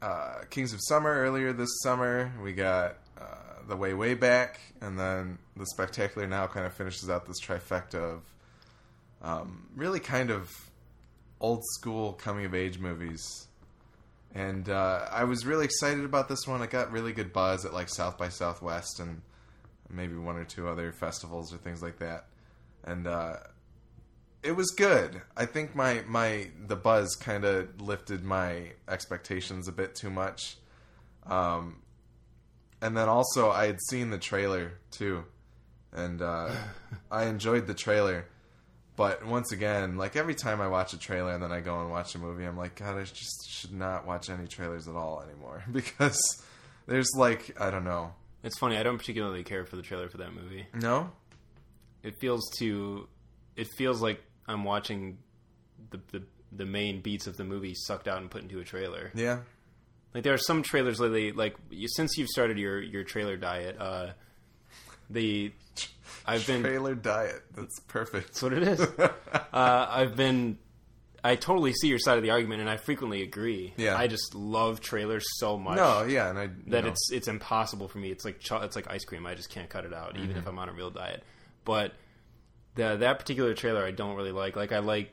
uh, 0.00 0.40
Kings 0.50 0.72
of 0.72 0.80
Summer 0.82 1.12
earlier 1.12 1.52
this 1.52 1.80
summer. 1.82 2.32
We 2.42 2.52
got 2.52 2.96
uh, 3.20 3.24
The 3.68 3.76
Way 3.76 3.94
Way 3.94 4.14
Back, 4.14 4.60
and 4.80 4.98
then 4.98 5.38
the 5.56 5.66
Spectacular 5.66 6.26
Now 6.26 6.46
kind 6.46 6.66
of 6.66 6.74
finishes 6.74 7.10
out 7.10 7.26
this 7.26 7.40
trifecta 7.40 7.94
of 7.94 8.22
um, 9.22 9.68
really 9.74 10.00
kind 10.00 10.30
of 10.30 10.50
old 11.40 11.62
school 11.74 12.12
coming 12.12 12.44
of 12.44 12.54
age 12.54 12.78
movies. 12.78 13.46
And 14.34 14.68
uh, 14.68 15.06
I 15.10 15.24
was 15.24 15.46
really 15.46 15.64
excited 15.64 16.04
about 16.04 16.28
this 16.28 16.46
one. 16.46 16.62
It 16.62 16.70
got 16.70 16.92
really 16.92 17.12
good 17.12 17.32
buzz 17.32 17.64
at 17.64 17.72
like 17.72 17.88
South 17.88 18.18
by 18.18 18.28
Southwest 18.28 19.00
and 19.00 19.22
maybe 19.90 20.16
one 20.16 20.36
or 20.36 20.44
two 20.44 20.68
other 20.68 20.92
festivals 20.92 21.52
or 21.52 21.56
things 21.56 21.82
like 21.82 21.98
that. 21.98 22.26
And 22.84 23.06
uh, 23.06 23.36
it 24.42 24.52
was 24.52 24.70
good. 24.70 25.20
I 25.36 25.46
think 25.46 25.74
my 25.74 26.02
my 26.06 26.48
the 26.66 26.76
buzz 26.76 27.14
kind 27.16 27.44
of 27.44 27.80
lifted 27.80 28.24
my 28.24 28.72
expectations 28.88 29.68
a 29.68 29.72
bit 29.72 29.94
too 29.94 30.10
much. 30.10 30.56
Um, 31.26 31.82
and 32.80 32.96
then 32.96 33.08
also 33.08 33.50
I 33.50 33.66
had 33.66 33.80
seen 33.88 34.10
the 34.10 34.18
trailer 34.18 34.72
too, 34.90 35.24
and 35.92 36.22
uh, 36.22 36.50
I 37.10 37.24
enjoyed 37.24 37.66
the 37.66 37.74
trailer. 37.74 38.26
But 38.96 39.24
once 39.24 39.52
again, 39.52 39.96
like 39.96 40.16
every 40.16 40.34
time 40.34 40.60
I 40.60 40.66
watch 40.66 40.92
a 40.92 40.98
trailer 40.98 41.32
and 41.32 41.40
then 41.42 41.52
I 41.52 41.60
go 41.60 41.80
and 41.80 41.90
watch 41.90 42.16
a 42.16 42.18
movie, 42.18 42.44
I'm 42.44 42.56
like, 42.56 42.74
God, 42.74 42.96
I 42.96 43.04
just 43.04 43.48
should 43.48 43.72
not 43.72 44.04
watch 44.06 44.28
any 44.28 44.48
trailers 44.48 44.88
at 44.88 44.96
all 44.96 45.22
anymore 45.22 45.62
because 45.72 46.20
there's 46.86 47.10
like 47.16 47.60
I 47.60 47.70
don't 47.70 47.84
know. 47.84 48.12
It's 48.42 48.58
funny. 48.58 48.76
I 48.76 48.82
don't 48.82 48.98
particularly 48.98 49.42
care 49.44 49.64
for 49.64 49.76
the 49.76 49.82
trailer 49.82 50.08
for 50.08 50.18
that 50.18 50.32
movie. 50.32 50.66
No, 50.74 51.10
It 52.02 52.14
feels 52.20 52.48
too. 52.56 53.08
It 53.58 53.66
feels 53.76 54.00
like 54.00 54.22
I'm 54.46 54.64
watching 54.64 55.18
the, 55.90 56.00
the 56.12 56.22
the 56.50 56.64
main 56.64 57.02
beats 57.02 57.26
of 57.26 57.36
the 57.36 57.44
movie 57.44 57.74
sucked 57.74 58.08
out 58.08 58.18
and 58.18 58.30
put 58.30 58.42
into 58.42 58.58
a 58.60 58.64
trailer. 58.64 59.10
Yeah. 59.14 59.40
Like 60.14 60.22
there 60.24 60.32
are 60.32 60.38
some 60.38 60.62
trailers 60.62 60.98
lately, 61.00 61.32
like 61.32 61.54
you, 61.70 61.86
since 61.88 62.16
you've 62.16 62.28
started 62.28 62.56
your 62.58 62.80
your 62.80 63.04
trailer 63.04 63.36
diet, 63.36 63.76
uh, 63.78 64.12
the 65.10 65.52
I've 66.26 66.46
been 66.46 66.62
Trailer 66.62 66.94
diet. 66.94 67.42
That's 67.54 67.78
perfect. 67.80 68.28
that's 68.28 68.42
what 68.42 68.52
it 68.52 68.62
is. 68.62 68.80
uh, 69.00 69.08
I've 69.52 70.16
been. 70.16 70.58
I 71.24 71.34
totally 71.34 71.72
see 71.72 71.88
your 71.88 71.98
side 71.98 72.16
of 72.16 72.22
the 72.22 72.30
argument, 72.30 72.60
and 72.60 72.70
I 72.70 72.76
frequently 72.76 73.22
agree. 73.22 73.74
Yeah. 73.76 73.96
I 73.96 74.06
just 74.06 74.34
love 74.36 74.80
trailers 74.80 75.24
so 75.38 75.58
much 75.58 75.76
No, 75.76 76.04
yeah, 76.04 76.30
and 76.30 76.38
I 76.38 76.46
that 76.68 76.84
know, 76.84 76.90
it's 76.90 77.10
it's 77.12 77.26
impossible 77.28 77.88
for 77.88 77.98
me. 77.98 78.10
It's 78.10 78.24
like 78.24 78.40
it's 78.50 78.76
like 78.76 78.88
ice 78.90 79.04
cream. 79.04 79.26
I 79.26 79.34
just 79.34 79.50
can't 79.50 79.68
cut 79.68 79.84
it 79.84 79.92
out, 79.92 80.16
even 80.16 80.30
Mm-hmm. 80.30 80.38
if 80.38 80.46
I'm 80.46 80.58
on 80.58 80.68
a 80.68 80.72
real 80.72 80.90
diet. 80.90 81.24
But 81.64 81.92
the 82.78 82.96
that 82.96 83.18
particular 83.18 83.52
trailer, 83.54 83.84
I 83.84 83.90
don't 83.90 84.16
really 84.16 84.32
like. 84.32 84.56
Like 84.56 84.72
I 84.72 84.78
like. 84.78 85.12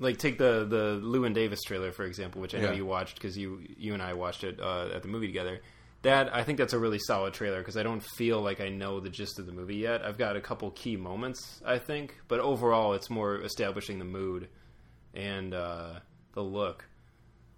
Like 0.00 0.16
take 0.18 0.38
the 0.38 0.64
the 0.64 1.00
Llewyn 1.02 1.34
Davis 1.34 1.60
trailer 1.66 1.90
for 1.90 2.04
example, 2.04 2.40
which 2.40 2.54
I 2.54 2.58
know 2.60 2.70
Yeah. 2.70 2.76
you 2.76 2.86
watched 2.86 3.16
because 3.16 3.36
you 3.36 3.64
you 3.76 3.94
and 3.94 4.02
I 4.02 4.12
watched 4.14 4.44
it 4.44 4.60
uh, 4.60 4.90
at 4.94 5.02
the 5.02 5.08
movie 5.08 5.26
together. 5.26 5.60
That 6.02 6.32
I 6.32 6.44
think 6.44 6.56
that's 6.56 6.72
a 6.72 6.78
really 6.78 7.00
solid 7.00 7.34
trailer 7.34 7.58
because 7.58 7.76
I 7.76 7.82
don't 7.82 8.00
feel 8.00 8.40
like 8.40 8.60
I 8.60 8.68
know 8.68 9.00
the 9.00 9.10
gist 9.10 9.40
of 9.40 9.46
the 9.46 9.52
movie 9.52 9.74
yet. 9.74 10.02
I've 10.06 10.16
got 10.16 10.36
a 10.36 10.40
couple 10.40 10.70
key 10.70 10.96
moments 10.96 11.60
I 11.66 11.78
think, 11.80 12.14
but 12.28 12.38
overall 12.38 12.92
it's 12.94 13.10
more 13.10 13.42
establishing 13.42 13.98
the 13.98 14.04
mood 14.04 14.46
and 15.14 15.52
uh, 15.52 15.94
the 16.34 16.42
look, 16.44 16.84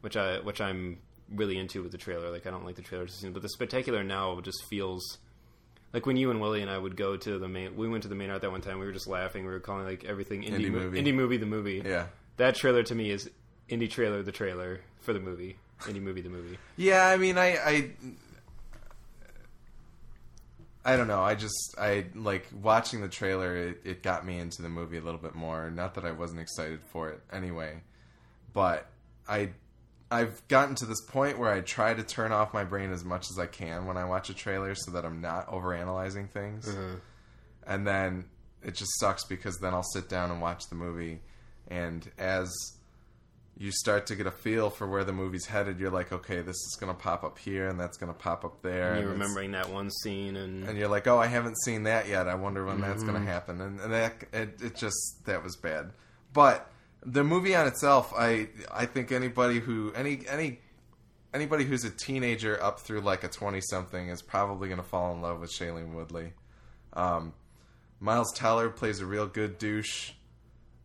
which 0.00 0.16
I 0.16 0.38
which 0.40 0.62
I'm 0.62 1.00
really 1.28 1.58
into 1.58 1.82
with 1.82 1.92
the 1.92 1.98
trailer. 1.98 2.30
Like 2.30 2.46
I 2.46 2.50
don't 2.50 2.64
like 2.64 2.76
the 2.76 2.82
trailer 2.90 3.06
scene, 3.06 3.34
but 3.34 3.42
the 3.42 3.50
spectacular 3.50 4.02
now 4.02 4.40
just 4.40 4.64
feels 4.70 5.18
like 5.92 6.06
when 6.06 6.16
you 6.16 6.30
and 6.30 6.40
Willie 6.40 6.62
and 6.62 6.70
I 6.70 6.78
would 6.78 6.96
go 6.96 7.16
to 7.16 7.38
the 7.38 7.48
main. 7.48 7.76
We 7.76 7.88
went 7.88 8.02
to 8.04 8.08
the 8.08 8.14
main 8.14 8.30
art 8.30 8.42
that 8.42 8.50
one 8.50 8.60
time. 8.60 8.78
We 8.78 8.86
were 8.86 8.92
just 8.92 9.08
laughing. 9.08 9.44
We 9.44 9.50
were 9.50 9.60
calling 9.60 9.84
like 9.84 10.04
everything 10.04 10.42
indie, 10.42 10.66
Indie 10.66 10.70
movie. 10.70 11.02
indie 11.02 11.14
movie 11.14 11.36
the 11.36 11.46
movie. 11.46 11.82
Yeah. 11.84 12.06
That 12.36 12.54
trailer 12.54 12.82
to 12.84 12.94
me 12.94 13.10
is 13.10 13.30
indie 13.68 13.90
trailer 13.90 14.22
the 14.22 14.32
trailer 14.32 14.80
for 15.00 15.12
the 15.12 15.20
movie. 15.20 15.56
Indie 15.80 16.02
movie 16.02 16.20
the 16.20 16.28
movie. 16.28 16.58
Yeah, 16.76 17.06
I 17.06 17.16
mean, 17.16 17.38
I, 17.38 17.56
I, 17.56 17.90
I 20.84 20.96
don't 20.96 21.08
know. 21.08 21.22
I 21.22 21.34
just, 21.34 21.74
I 21.78 22.06
like 22.14 22.46
watching 22.62 23.00
the 23.00 23.08
trailer. 23.08 23.56
It, 23.56 23.80
it 23.84 24.02
got 24.02 24.24
me 24.24 24.38
into 24.38 24.62
the 24.62 24.68
movie 24.68 24.98
a 24.98 25.02
little 25.02 25.20
bit 25.20 25.34
more. 25.34 25.70
Not 25.70 25.94
that 25.94 26.04
I 26.04 26.12
wasn't 26.12 26.40
excited 26.40 26.80
for 26.92 27.10
it 27.10 27.20
anyway, 27.32 27.82
but 28.52 28.86
I, 29.28 29.50
I've 30.10 30.46
gotten 30.48 30.74
to 30.76 30.86
this 30.86 31.00
point 31.02 31.38
where 31.38 31.52
I 31.52 31.60
try 31.60 31.94
to 31.94 32.02
turn 32.02 32.32
off 32.32 32.52
my 32.52 32.64
brain 32.64 32.90
as 32.92 33.04
much 33.04 33.30
as 33.30 33.38
I 33.38 33.46
can 33.46 33.86
when 33.86 33.96
I 33.96 34.04
watch 34.04 34.28
a 34.30 34.34
trailer, 34.34 34.74
so 34.74 34.90
that 34.92 35.04
I'm 35.04 35.20
not 35.20 35.46
overanalyzing 35.48 36.30
things. 36.30 36.68
Mm-hmm. 36.68 36.94
And 37.66 37.86
then 37.86 38.24
it 38.62 38.74
just 38.74 38.98
sucks 38.98 39.24
because 39.24 39.58
then 39.58 39.72
I'll 39.72 39.82
sit 39.82 40.08
down 40.08 40.30
and 40.30 40.40
watch 40.40 40.68
the 40.68 40.74
movie, 40.74 41.20
and 41.68 42.10
as 42.18 42.50
you 43.60 43.70
start 43.70 44.06
to 44.06 44.16
get 44.16 44.26
a 44.26 44.30
feel 44.30 44.70
for 44.70 44.88
where 44.88 45.04
the 45.04 45.12
movie's 45.12 45.44
headed, 45.44 45.78
you're 45.78 45.90
like, 45.90 46.10
okay, 46.10 46.40
this 46.40 46.56
is 46.56 46.78
going 46.80 46.90
to 46.90 46.98
pop 46.98 47.22
up 47.22 47.38
here, 47.38 47.68
and 47.68 47.78
that's 47.78 47.98
going 47.98 48.10
to 48.10 48.18
pop 48.18 48.42
up 48.42 48.62
there. 48.62 48.94
And 48.94 49.02
you're 49.02 49.12
and 49.12 49.20
remembering 49.20 49.50
that 49.52 49.70
one 49.70 49.90
scene 50.02 50.36
and, 50.36 50.66
and 50.66 50.78
you're 50.78 50.88
like, 50.88 51.06
oh, 51.06 51.18
I 51.18 51.26
haven't 51.26 51.60
seen 51.62 51.82
that 51.82 52.08
yet. 52.08 52.26
I 52.26 52.36
wonder 52.36 52.64
when 52.64 52.80
that's 52.80 53.02
going 53.02 53.16
to 53.16 53.20
mm-hmm. 53.20 53.28
happen. 53.28 53.60
And, 53.60 53.78
and 53.80 53.92
that 53.92 54.14
it, 54.32 54.62
it 54.62 54.76
just 54.76 55.26
that 55.26 55.44
was 55.44 55.56
bad. 55.56 55.90
But 56.32 56.70
the 57.04 57.24
movie 57.24 57.54
on 57.54 57.66
itself, 57.66 58.12
I 58.16 58.48
I 58.70 58.86
think 58.86 59.12
anybody 59.12 59.60
who 59.60 59.92
any 59.94 60.22
any 60.28 60.60
anybody 61.32 61.64
who's 61.64 61.84
a 61.84 61.90
teenager 61.90 62.62
up 62.62 62.80
through 62.80 63.00
like 63.00 63.24
a 63.24 63.28
twenty 63.28 63.60
something 63.60 64.08
is 64.08 64.22
probably 64.22 64.68
going 64.68 64.80
to 64.80 64.86
fall 64.86 65.12
in 65.14 65.22
love 65.22 65.40
with 65.40 65.50
Shailene 65.50 65.94
Woodley. 65.94 66.32
Um, 66.92 67.32
Miles 68.00 68.32
Teller 68.34 68.70
plays 68.70 69.00
a 69.00 69.06
real 69.06 69.26
good 69.26 69.58
douche. 69.58 70.12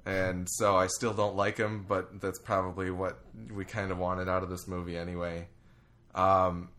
And 0.07 0.48
so 0.48 0.75
I 0.75 0.86
still 0.86 1.13
don't 1.13 1.36
like 1.36 1.57
him, 1.57 1.84
but 1.88 2.22
that's 2.22 2.38
probably 2.38 2.91
what 2.91 3.19
we 3.51 3.65
kind 3.65 3.91
of 3.91 3.98
wanted 3.98 4.29
out 4.29 4.43
of 4.43 4.50
this 4.50 4.67
movie 4.67 4.95
anyway. 4.95 5.48
Um, 6.13 6.69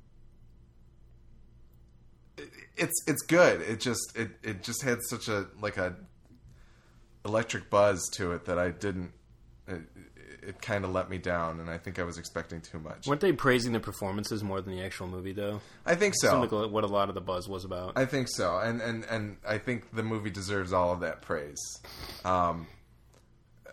it's 2.77 2.95
it's 3.07 3.23
good. 3.23 3.63
It 3.63 3.81
just 3.81 4.17
it 4.17 4.31
it 4.45 4.63
just 4.63 4.83
had 4.83 4.99
such 5.09 5.27
a 5.27 5.47
like 5.61 5.77
a 5.77 5.97
electric 7.25 7.69
buzz 7.69 8.09
to 8.13 8.33
it 8.33 8.45
that 8.45 8.59
I 8.59 8.71
didn't. 8.71 9.11
It, 9.69 9.83
it 10.43 10.63
kind 10.63 10.85
of 10.85 10.93
let 10.93 11.11
me 11.11 11.19
down, 11.19 11.59
and 11.59 11.69
I 11.69 11.77
think 11.79 11.99
I 11.99 12.05
was 12.05 12.19
expecting 12.19 12.61
too 12.61 12.79
much. 12.79 13.07
weren't 13.07 13.21
they 13.21 13.33
praising 13.33 13.73
the 13.73 13.81
performances 13.81 14.45
more 14.45 14.61
than 14.61 14.77
the 14.77 14.83
actual 14.83 15.09
movie 15.09 15.33
though? 15.33 15.61
I 15.85 15.97
think 15.97 16.15
so. 16.17 16.31
Seemed 16.31 16.53
like 16.53 16.71
what 16.71 16.85
a 16.85 16.87
lot 16.87 17.09
of 17.09 17.15
the 17.15 17.21
buzz 17.21 17.49
was 17.49 17.65
about. 17.65 17.95
I 17.97 18.05
think 18.05 18.29
so, 18.29 18.59
and 18.59 18.81
and 18.81 19.05
and 19.11 19.39
I 19.47 19.59
think 19.59 19.95
the 19.95 20.03
movie 20.05 20.31
deserves 20.31 20.73
all 20.73 20.93
of 20.93 21.01
that 21.01 21.23
praise. 21.23 21.61
Um, 22.25 22.69
uh, 23.67 23.71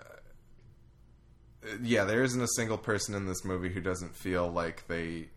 yeah, 1.84 2.06
there 2.06 2.24
isn't 2.24 2.42
a 2.42 2.48
single 2.56 2.78
person 2.78 3.14
in 3.14 3.28
this 3.28 3.46
movie 3.46 3.70
who 3.70 3.82
doesn't 3.82 4.16
feel 4.16 4.50
like 4.50 4.88
they 4.88 5.30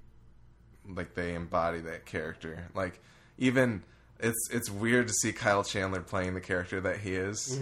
like 0.88 1.14
they 1.14 1.34
embody 1.34 1.80
that 1.80 2.06
character. 2.06 2.68
Like 2.74 3.00
even 3.38 3.82
it's 4.20 4.48
it's 4.50 4.70
weird 4.70 5.08
to 5.08 5.14
see 5.14 5.32
Kyle 5.32 5.64
Chandler 5.64 6.00
playing 6.00 6.34
the 6.34 6.40
character 6.40 6.80
that 6.80 6.98
he 6.98 7.14
is. 7.14 7.60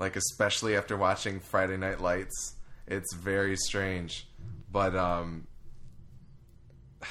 Like 0.00 0.16
especially 0.16 0.74
after 0.76 0.96
watching 0.96 1.38
Friday 1.38 1.76
Night 1.76 2.00
Lights, 2.00 2.56
it's 2.88 3.14
very 3.14 3.56
strange. 3.56 4.26
But 4.72 4.96
um 4.96 5.46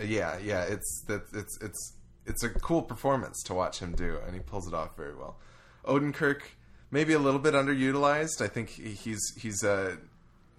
yeah, 0.00 0.36
yeah, 0.38 0.64
it's 0.64 1.04
that 1.06 1.22
it's 1.32 1.58
it's 1.62 1.94
it's 2.26 2.42
a 2.42 2.50
cool 2.50 2.82
performance 2.82 3.42
to 3.44 3.54
watch 3.54 3.78
him 3.78 3.92
do, 3.92 4.18
and 4.26 4.34
he 4.34 4.40
pulls 4.40 4.68
it 4.68 4.74
off 4.74 4.96
very 4.96 5.14
well. 5.14 5.38
Odenkirk 5.86 6.40
maybe 6.90 7.12
a 7.12 7.18
little 7.18 7.40
bit 7.40 7.54
underutilized. 7.54 8.40
I 8.40 8.48
think 8.48 8.70
he's 8.70 9.20
he's 9.36 9.62
a 9.62 9.98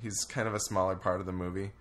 he's 0.02 0.26
kind 0.26 0.48
of 0.48 0.54
a 0.54 0.60
smaller 0.60 0.96
part 0.96 1.20
of 1.20 1.26
the 1.26 1.32
movie, 1.32 1.72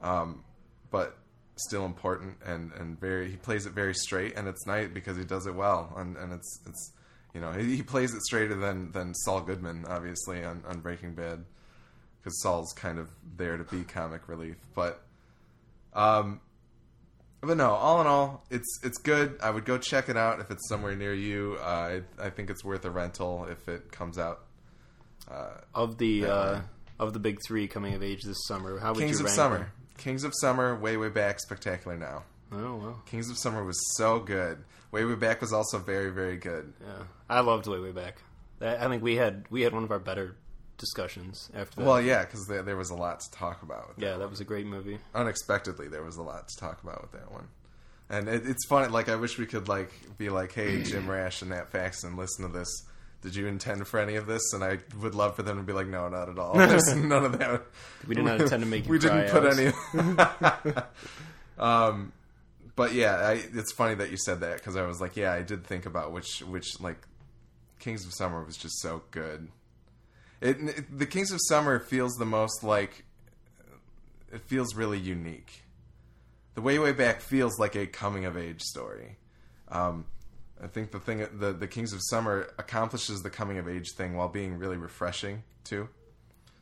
um, 0.00 0.44
but 0.90 1.18
still 1.56 1.84
important 1.84 2.36
and 2.44 2.72
and 2.72 3.00
very 3.00 3.30
he 3.30 3.36
plays 3.36 3.66
it 3.66 3.72
very 3.72 3.94
straight, 3.94 4.36
and 4.36 4.46
it's 4.46 4.66
nice 4.66 4.88
because 4.92 5.16
he 5.16 5.24
does 5.24 5.46
it 5.46 5.54
well, 5.54 5.92
and 5.96 6.16
and 6.16 6.32
it's 6.32 6.60
it's 6.66 6.92
you 7.38 7.44
know 7.44 7.52
he, 7.52 7.76
he 7.76 7.82
plays 7.82 8.12
it 8.12 8.22
straighter 8.22 8.56
than 8.56 8.90
than 8.90 9.14
Saul 9.14 9.42
Goodman 9.42 9.84
obviously 9.86 10.44
on 10.44 10.64
on 10.66 10.80
Breaking 10.80 11.14
Bad 11.14 11.44
because 12.18 12.42
Saul's 12.42 12.72
kind 12.72 12.98
of 12.98 13.08
there 13.36 13.56
to 13.56 13.64
be 13.64 13.84
comic 13.84 14.28
relief, 14.28 14.56
but. 14.74 15.02
Um, 15.94 16.40
but 17.40 17.56
no, 17.56 17.70
all 17.70 18.00
in 18.00 18.08
all, 18.08 18.44
it's 18.50 18.80
it's 18.82 18.98
good. 18.98 19.38
I 19.40 19.50
would 19.50 19.64
go 19.64 19.78
check 19.78 20.08
it 20.08 20.16
out 20.16 20.40
if 20.40 20.50
it's 20.50 20.68
somewhere 20.68 20.96
near 20.96 21.14
you. 21.14 21.56
Uh, 21.60 22.00
I, 22.18 22.26
I 22.26 22.30
think 22.30 22.50
it's 22.50 22.64
worth 22.64 22.84
a 22.84 22.90
rental 22.90 23.46
if 23.48 23.68
it 23.68 23.92
comes 23.92 24.18
out. 24.18 24.40
Of 25.74 25.98
the 25.98 26.26
uh, 26.26 26.60
of 26.98 27.12
the 27.12 27.20
big 27.20 27.38
three 27.46 27.68
coming 27.68 27.94
of 27.94 28.02
age 28.02 28.22
this 28.22 28.38
summer, 28.46 28.78
how 28.78 28.92
would 28.92 28.98
Kings 28.98 29.20
you 29.20 29.26
of 29.26 29.26
rank 29.26 29.36
Summer, 29.36 29.58
them? 29.58 29.70
Kings 29.98 30.24
of 30.24 30.32
Summer, 30.40 30.74
way 30.76 30.96
way 30.96 31.10
back, 31.10 31.38
spectacular 31.38 31.96
now. 31.96 32.24
Oh 32.50 32.76
well, 32.76 33.02
Kings 33.06 33.30
of 33.30 33.38
Summer 33.38 33.62
was 33.62 33.78
so 33.96 34.18
good. 34.18 34.64
Way 34.90 35.04
way 35.04 35.14
back 35.14 35.40
was 35.40 35.52
also 35.52 35.78
very 35.78 36.10
very 36.10 36.36
good. 36.36 36.72
yeah, 36.80 37.04
I 37.28 37.40
loved 37.40 37.66
Way 37.66 37.78
Way 37.80 37.92
Back. 37.92 38.22
I 38.60 38.88
think 38.88 39.02
we 39.02 39.16
had 39.16 39.44
we 39.50 39.62
had 39.62 39.72
one 39.72 39.84
of 39.84 39.90
our 39.92 39.98
better 39.98 40.36
discussions 40.78 41.50
after 41.54 41.76
that. 41.80 41.86
Well, 41.86 42.00
yeah, 42.00 42.24
because 42.24 42.46
there, 42.46 42.62
there 42.62 42.76
was 42.76 42.90
a 42.90 42.94
lot 42.94 43.20
to 43.20 43.30
talk 43.32 43.62
about. 43.62 43.88
With 43.88 43.98
yeah, 43.98 44.16
that 44.16 44.30
was 44.30 44.40
a 44.40 44.44
great 44.44 44.66
movie. 44.66 44.98
unexpectedly 45.14 45.88
there 45.88 46.02
was 46.04 46.16
a 46.16 46.22
lot 46.22 46.48
to 46.48 46.56
talk 46.56 46.82
about 46.82 47.02
with 47.02 47.12
that 47.12 47.30
one 47.32 47.48
and 48.10 48.26
it, 48.28 48.46
it's 48.46 48.64
funny 48.66 48.88
like 48.88 49.10
i 49.10 49.14
wish 49.16 49.36
we 49.36 49.44
could 49.44 49.68
like 49.68 49.90
be 50.16 50.30
like 50.30 50.50
hey 50.52 50.82
jim 50.82 51.06
rash 51.10 51.42
and 51.42 51.50
nat 51.50 51.70
faxon 51.70 52.16
listen 52.16 52.46
to 52.46 52.50
this 52.58 52.86
did 53.20 53.36
you 53.36 53.46
intend 53.46 53.86
for 53.86 54.00
any 54.00 54.14
of 54.16 54.26
this 54.26 54.40
and 54.54 54.64
i 54.64 54.78
would 55.02 55.14
love 55.14 55.36
for 55.36 55.42
them 55.42 55.58
to 55.58 55.62
be 55.62 55.74
like 55.74 55.86
no 55.86 56.08
not 56.08 56.26
at 56.30 56.38
all 56.38 56.54
There's 56.56 56.94
none 56.96 57.26
of 57.26 57.38
that 57.38 57.62
We 58.06 58.14
did 58.14 58.24
not 58.24 58.40
intend 58.40 58.62
to 58.62 58.66
make 58.68 58.86
you 58.86 58.92
we 58.92 58.98
didn't 58.98 59.28
put 59.28 59.44
Alex. 59.44 59.74
any 59.94 60.82
um 61.58 62.12
but 62.78 62.94
yeah 62.94 63.16
I, 63.16 63.32
it's 63.52 63.72
funny 63.72 63.94
that 63.96 64.10
you 64.10 64.16
said 64.16 64.40
that 64.40 64.56
because 64.56 64.76
i 64.76 64.86
was 64.86 65.00
like 65.00 65.16
yeah 65.16 65.32
i 65.32 65.42
did 65.42 65.66
think 65.66 65.84
about 65.84 66.12
which 66.12 66.40
which 66.40 66.80
like 66.80 67.06
kings 67.78 68.06
of 68.06 68.14
summer 68.14 68.42
was 68.42 68.56
just 68.56 68.80
so 68.80 69.02
good 69.10 69.48
it, 70.40 70.56
it 70.60 70.98
the 70.98 71.06
kings 71.06 71.32
of 71.32 71.40
summer 71.48 71.78
feels 71.78 72.14
the 72.14 72.24
most 72.24 72.64
like 72.64 73.04
it 74.32 74.42
feels 74.42 74.74
really 74.74 74.98
unique. 74.98 75.64
The 76.54 76.60
Way 76.60 76.78
Way 76.78 76.92
Back 76.92 77.20
feels 77.20 77.58
like 77.58 77.76
a 77.76 77.86
coming 77.86 78.24
of 78.24 78.36
age 78.36 78.62
story. 78.62 79.16
Um, 79.68 80.06
I 80.62 80.66
think 80.66 80.90
the 80.90 80.98
thing, 80.98 81.26
the 81.32 81.52
the 81.52 81.68
Kings 81.68 81.92
of 81.92 82.00
Summer 82.02 82.52
accomplishes 82.58 83.22
the 83.22 83.30
coming 83.30 83.58
of 83.58 83.68
age 83.68 83.92
thing 83.96 84.16
while 84.16 84.28
being 84.28 84.58
really 84.58 84.76
refreshing 84.76 85.44
too. 85.64 85.88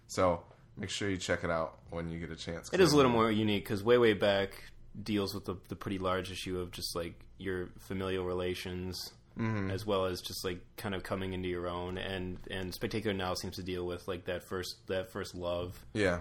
So 0.08 0.42
make 0.76 0.90
sure 0.90 1.08
you 1.08 1.16
check 1.16 1.44
it 1.44 1.50
out 1.50 1.78
when 1.90 2.10
you 2.10 2.18
get 2.20 2.30
a 2.30 2.36
chance. 2.36 2.70
It 2.72 2.80
is 2.80 2.92
a 2.92 2.96
little 2.96 3.10
more 3.10 3.30
unique 3.30 3.64
because 3.64 3.82
Way 3.82 3.98
Way 3.98 4.12
Back 4.12 4.64
deals 5.02 5.34
with 5.34 5.44
the, 5.44 5.56
the 5.68 5.76
pretty 5.76 5.98
large 5.98 6.30
issue 6.30 6.58
of 6.58 6.70
just 6.72 6.94
like 6.96 7.14
your 7.38 7.68
familial 7.88 8.24
relations, 8.24 9.12
Mm-hmm. 9.38 9.70
as 9.70 9.84
well 9.84 10.06
as 10.06 10.22
just 10.22 10.42
like 10.46 10.60
kind 10.78 10.94
of 10.94 11.02
coming 11.02 11.34
into 11.34 11.46
your 11.46 11.68
own. 11.68 11.98
And 11.98 12.38
and 12.50 12.72
Spectacular 12.74 13.14
now 13.14 13.34
seems 13.34 13.56
to 13.56 13.62
deal 13.62 13.84
with 13.86 14.08
like 14.08 14.24
that 14.24 14.48
first 14.48 14.76
that 14.86 15.12
first 15.12 15.34
love, 15.34 15.78
Yeah, 15.92 16.20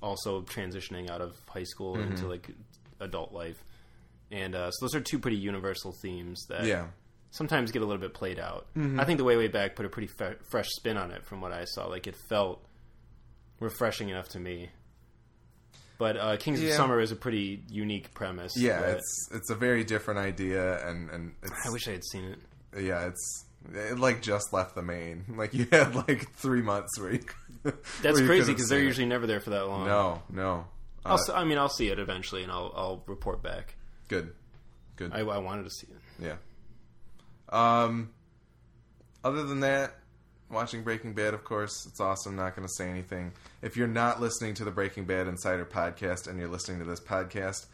also 0.00 0.40
transitioning 0.40 1.10
out 1.10 1.20
of 1.20 1.36
high 1.46 1.64
school 1.64 1.96
Mm-hmm. 1.96 2.12
into 2.12 2.26
like 2.26 2.48
adult 3.00 3.32
life. 3.34 3.62
And 4.30 4.54
uh, 4.54 4.70
so 4.70 4.86
those 4.86 4.94
are 4.94 5.00
two 5.00 5.18
pretty 5.18 5.36
universal 5.36 5.92
themes 6.00 6.46
that 6.48 6.64
yeah, 6.64 6.86
sometimes 7.32 7.70
get 7.70 7.82
a 7.82 7.84
little 7.84 8.00
bit 8.00 8.14
played 8.14 8.38
out. 8.38 8.66
Mm-hmm. 8.74 8.98
I 8.98 9.04
think 9.04 9.18
the 9.18 9.24
way 9.24 9.36
way 9.36 9.48
back 9.48 9.76
put 9.76 9.84
a 9.84 9.90
pretty 9.90 10.08
fe- 10.08 10.36
fresh 10.50 10.68
spin 10.70 10.96
on 10.96 11.10
it 11.10 11.26
from 11.26 11.42
what 11.42 11.52
I 11.52 11.66
saw. 11.66 11.86
Like 11.86 12.06
it 12.06 12.16
felt 12.30 12.64
refreshing 13.60 14.08
enough 14.08 14.28
to 14.30 14.40
me. 14.40 14.70
But 15.98 16.16
uh, 16.16 16.36
Kings 16.36 16.62
Yeah. 16.62 16.70
of 16.70 16.74
Summer 16.76 17.00
is 17.00 17.10
a 17.10 17.16
pretty 17.16 17.62
unique 17.68 18.14
premise. 18.14 18.56
Yeah, 18.56 18.80
but 18.80 18.88
it's 18.90 19.28
it's 19.32 19.50
a 19.50 19.54
very 19.56 19.82
different 19.84 20.20
idea, 20.20 20.86
and 20.88 21.10
and 21.10 21.34
it's 21.42 21.66
I 21.66 21.70
wish 21.70 21.88
I 21.88 21.92
had 21.92 22.04
seen 22.04 22.24
it. 22.24 22.38
yeah, 22.80 23.06
it's 23.08 23.44
it 23.74 23.98
like 23.98 24.22
just 24.22 24.52
left 24.52 24.74
the 24.76 24.82
main. 24.82 25.24
Like 25.36 25.52
you 25.54 25.66
had 25.72 25.94
like 25.96 26.30
three 26.34 26.62
months 26.62 26.98
where 27.00 27.14
you. 27.14 27.20
That's 27.64 27.82
where 28.02 28.20
you 28.20 28.26
crazy 28.26 28.52
because 28.52 28.68
they're 28.68 28.78
it. 28.78 28.84
usually 28.84 29.06
never 29.06 29.26
there 29.26 29.40
for 29.40 29.50
that 29.50 29.66
long. 29.66 29.86
no, 29.86 30.22
no. 30.30 30.66
Uh, 31.04 31.10
I'll, 31.10 31.14
s- 31.14 31.30
I 31.30 31.42
mean, 31.44 31.58
I'll 31.58 31.68
see 31.68 31.88
it 31.88 31.98
eventually, 31.98 32.44
and 32.44 32.52
I'll 32.52 32.72
I'll 32.76 33.02
report 33.06 33.42
back. 33.42 33.74
good, 34.06 34.32
good. 34.96 35.12
I, 35.12 35.18
I 35.20 35.38
wanted 35.38 35.64
to 35.64 35.70
see 35.70 35.88
it. 35.88 36.24
Yeah. 36.24 36.36
Um. 37.48 38.10
Other 39.24 39.42
than 39.44 39.60
that, 39.60 39.94
watching 40.50 40.82
Breaking 40.82 41.12
Bad, 41.12 41.34
of 41.34 41.44
course, 41.44 41.86
it's 41.86 42.00
awesome. 42.00 42.36
Not 42.36 42.56
going 42.56 42.66
to 42.66 42.74
say 42.74 42.88
anything. 42.88 43.32
If 43.62 43.76
you're 43.76 43.88
not 43.88 44.20
listening 44.20 44.54
to 44.54 44.64
the 44.64 44.70
Breaking 44.70 45.04
Bad 45.04 45.26
Insider 45.26 45.64
podcast 45.64 46.26
and 46.26 46.38
you're 46.38 46.48
listening 46.48 46.78
to 46.78 46.84
this 46.84 47.00
podcast, 47.00 47.66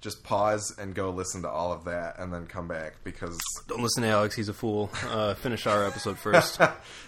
just 0.00 0.22
pause 0.24 0.74
and 0.78 0.94
go 0.94 1.10
listen 1.10 1.42
to 1.42 1.48
all 1.48 1.72
of 1.72 1.84
that, 1.84 2.18
and 2.18 2.32
then 2.32 2.46
come 2.46 2.66
back 2.66 2.94
because 3.04 3.38
Don't 3.68 3.82
listen 3.82 4.02
to 4.02 4.08
Alex; 4.08 4.34
he's 4.34 4.48
a 4.48 4.54
fool. 4.54 4.90
Uh, 5.06 5.34
finish 5.34 5.66
our 5.66 5.84
episode 5.84 6.18
first. 6.22 6.58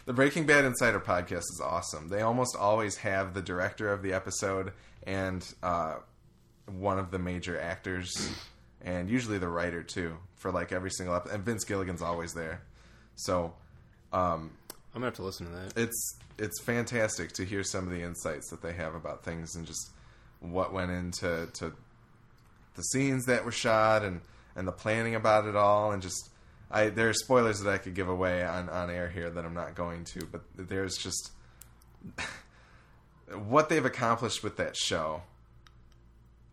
the 0.04 0.12
Breaking 0.12 0.44
Bad 0.44 0.64
Insider 0.64 1.00
podcast 1.00 1.38
is 1.38 1.60
awesome. 1.64 2.08
They 2.08 2.20
almost 2.20 2.54
always 2.54 2.96
have 2.98 3.32
the 3.32 3.42
director 3.42 3.90
of 3.92 4.02
the 4.02 4.12
episode 4.12 4.72
and 5.04 5.42
uh, 5.62 5.96
one 6.66 6.98
of 6.98 7.10
the 7.10 7.18
major 7.18 7.58
actors, 7.58 8.30
and 8.82 9.08
usually 9.08 9.38
the 9.38 9.48
writer 9.48 9.82
too, 9.82 10.18
for 10.36 10.50
like 10.50 10.70
every 10.70 10.90
single 10.90 11.14
episode. 11.16 11.34
And 11.34 11.44
Vince 11.44 11.64
Gilligan's 11.64 12.02
always 12.02 12.34
there, 12.34 12.60
so 13.16 13.54
um, 14.12 14.50
I'm 14.94 15.00
gonna 15.00 15.06
have 15.06 15.14
to 15.16 15.22
listen 15.22 15.46
to 15.46 15.52
that. 15.52 15.72
it's 15.76 16.18
it's 16.38 16.60
fantastic 16.62 17.32
to 17.32 17.44
hear 17.44 17.62
some 17.64 17.84
of 17.84 17.90
the 17.90 18.02
insights 18.02 18.50
that 18.50 18.62
they 18.62 18.72
have 18.74 18.94
about 18.94 19.24
things 19.24 19.54
and 19.56 19.66
just 19.66 19.90
what 20.40 20.72
went 20.72 20.90
into 20.90 21.48
to 21.54 21.72
the 22.74 22.82
scenes 22.82 23.24
that 23.26 23.44
were 23.44 23.52
shot 23.52 24.02
and 24.02 24.20
and 24.56 24.66
the 24.68 24.72
planning 24.72 25.14
about 25.14 25.46
it 25.46 25.56
all 25.56 25.92
and 25.92 26.02
just 26.02 26.28
I 26.70 26.88
there 26.88 27.08
are 27.08 27.14
spoilers 27.14 27.60
that 27.60 27.70
I 27.70 27.78
could 27.78 27.94
give 27.94 28.08
away 28.08 28.44
on 28.44 28.68
on 28.68 28.90
air 28.90 29.08
here 29.08 29.30
that 29.30 29.44
I'm 29.44 29.54
not 29.54 29.74
going 29.74 30.04
to 30.04 30.26
but 30.26 30.42
there's 30.56 30.96
just 30.98 31.30
what 33.46 33.68
they've 33.68 33.84
accomplished 33.84 34.42
with 34.42 34.56
that 34.56 34.76
show. 34.76 35.22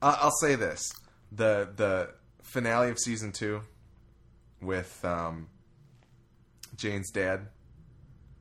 I- 0.02 0.18
I'll 0.22 0.32
say 0.40 0.56
this: 0.56 0.90
the 1.32 1.68
the 1.76 2.12
finale 2.44 2.90
of 2.90 3.00
season 3.00 3.32
two 3.32 3.62
with 4.62 5.04
um, 5.04 5.48
Jane's 6.76 7.12
dad. 7.12 7.48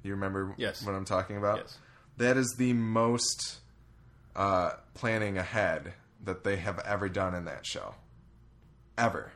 You 0.02 0.12
remember 0.12 0.55
Yes. 0.57 0.85
what 0.85 0.95
I'm 0.95 1.05
talking 1.05 1.37
about? 1.37 1.59
Yes. 1.59 1.78
That 2.19 2.37
is 2.37 2.55
the 2.59 2.73
most 2.73 3.59
uh, 4.37 4.71
planning 4.95 5.38
ahead 5.38 5.93
that 6.25 6.45
they 6.45 6.57
have 6.57 6.78
ever 6.81 7.09
done 7.09 7.35
in 7.35 7.45
that 7.47 7.64
show. 7.67 7.95
Ever. 8.97 9.33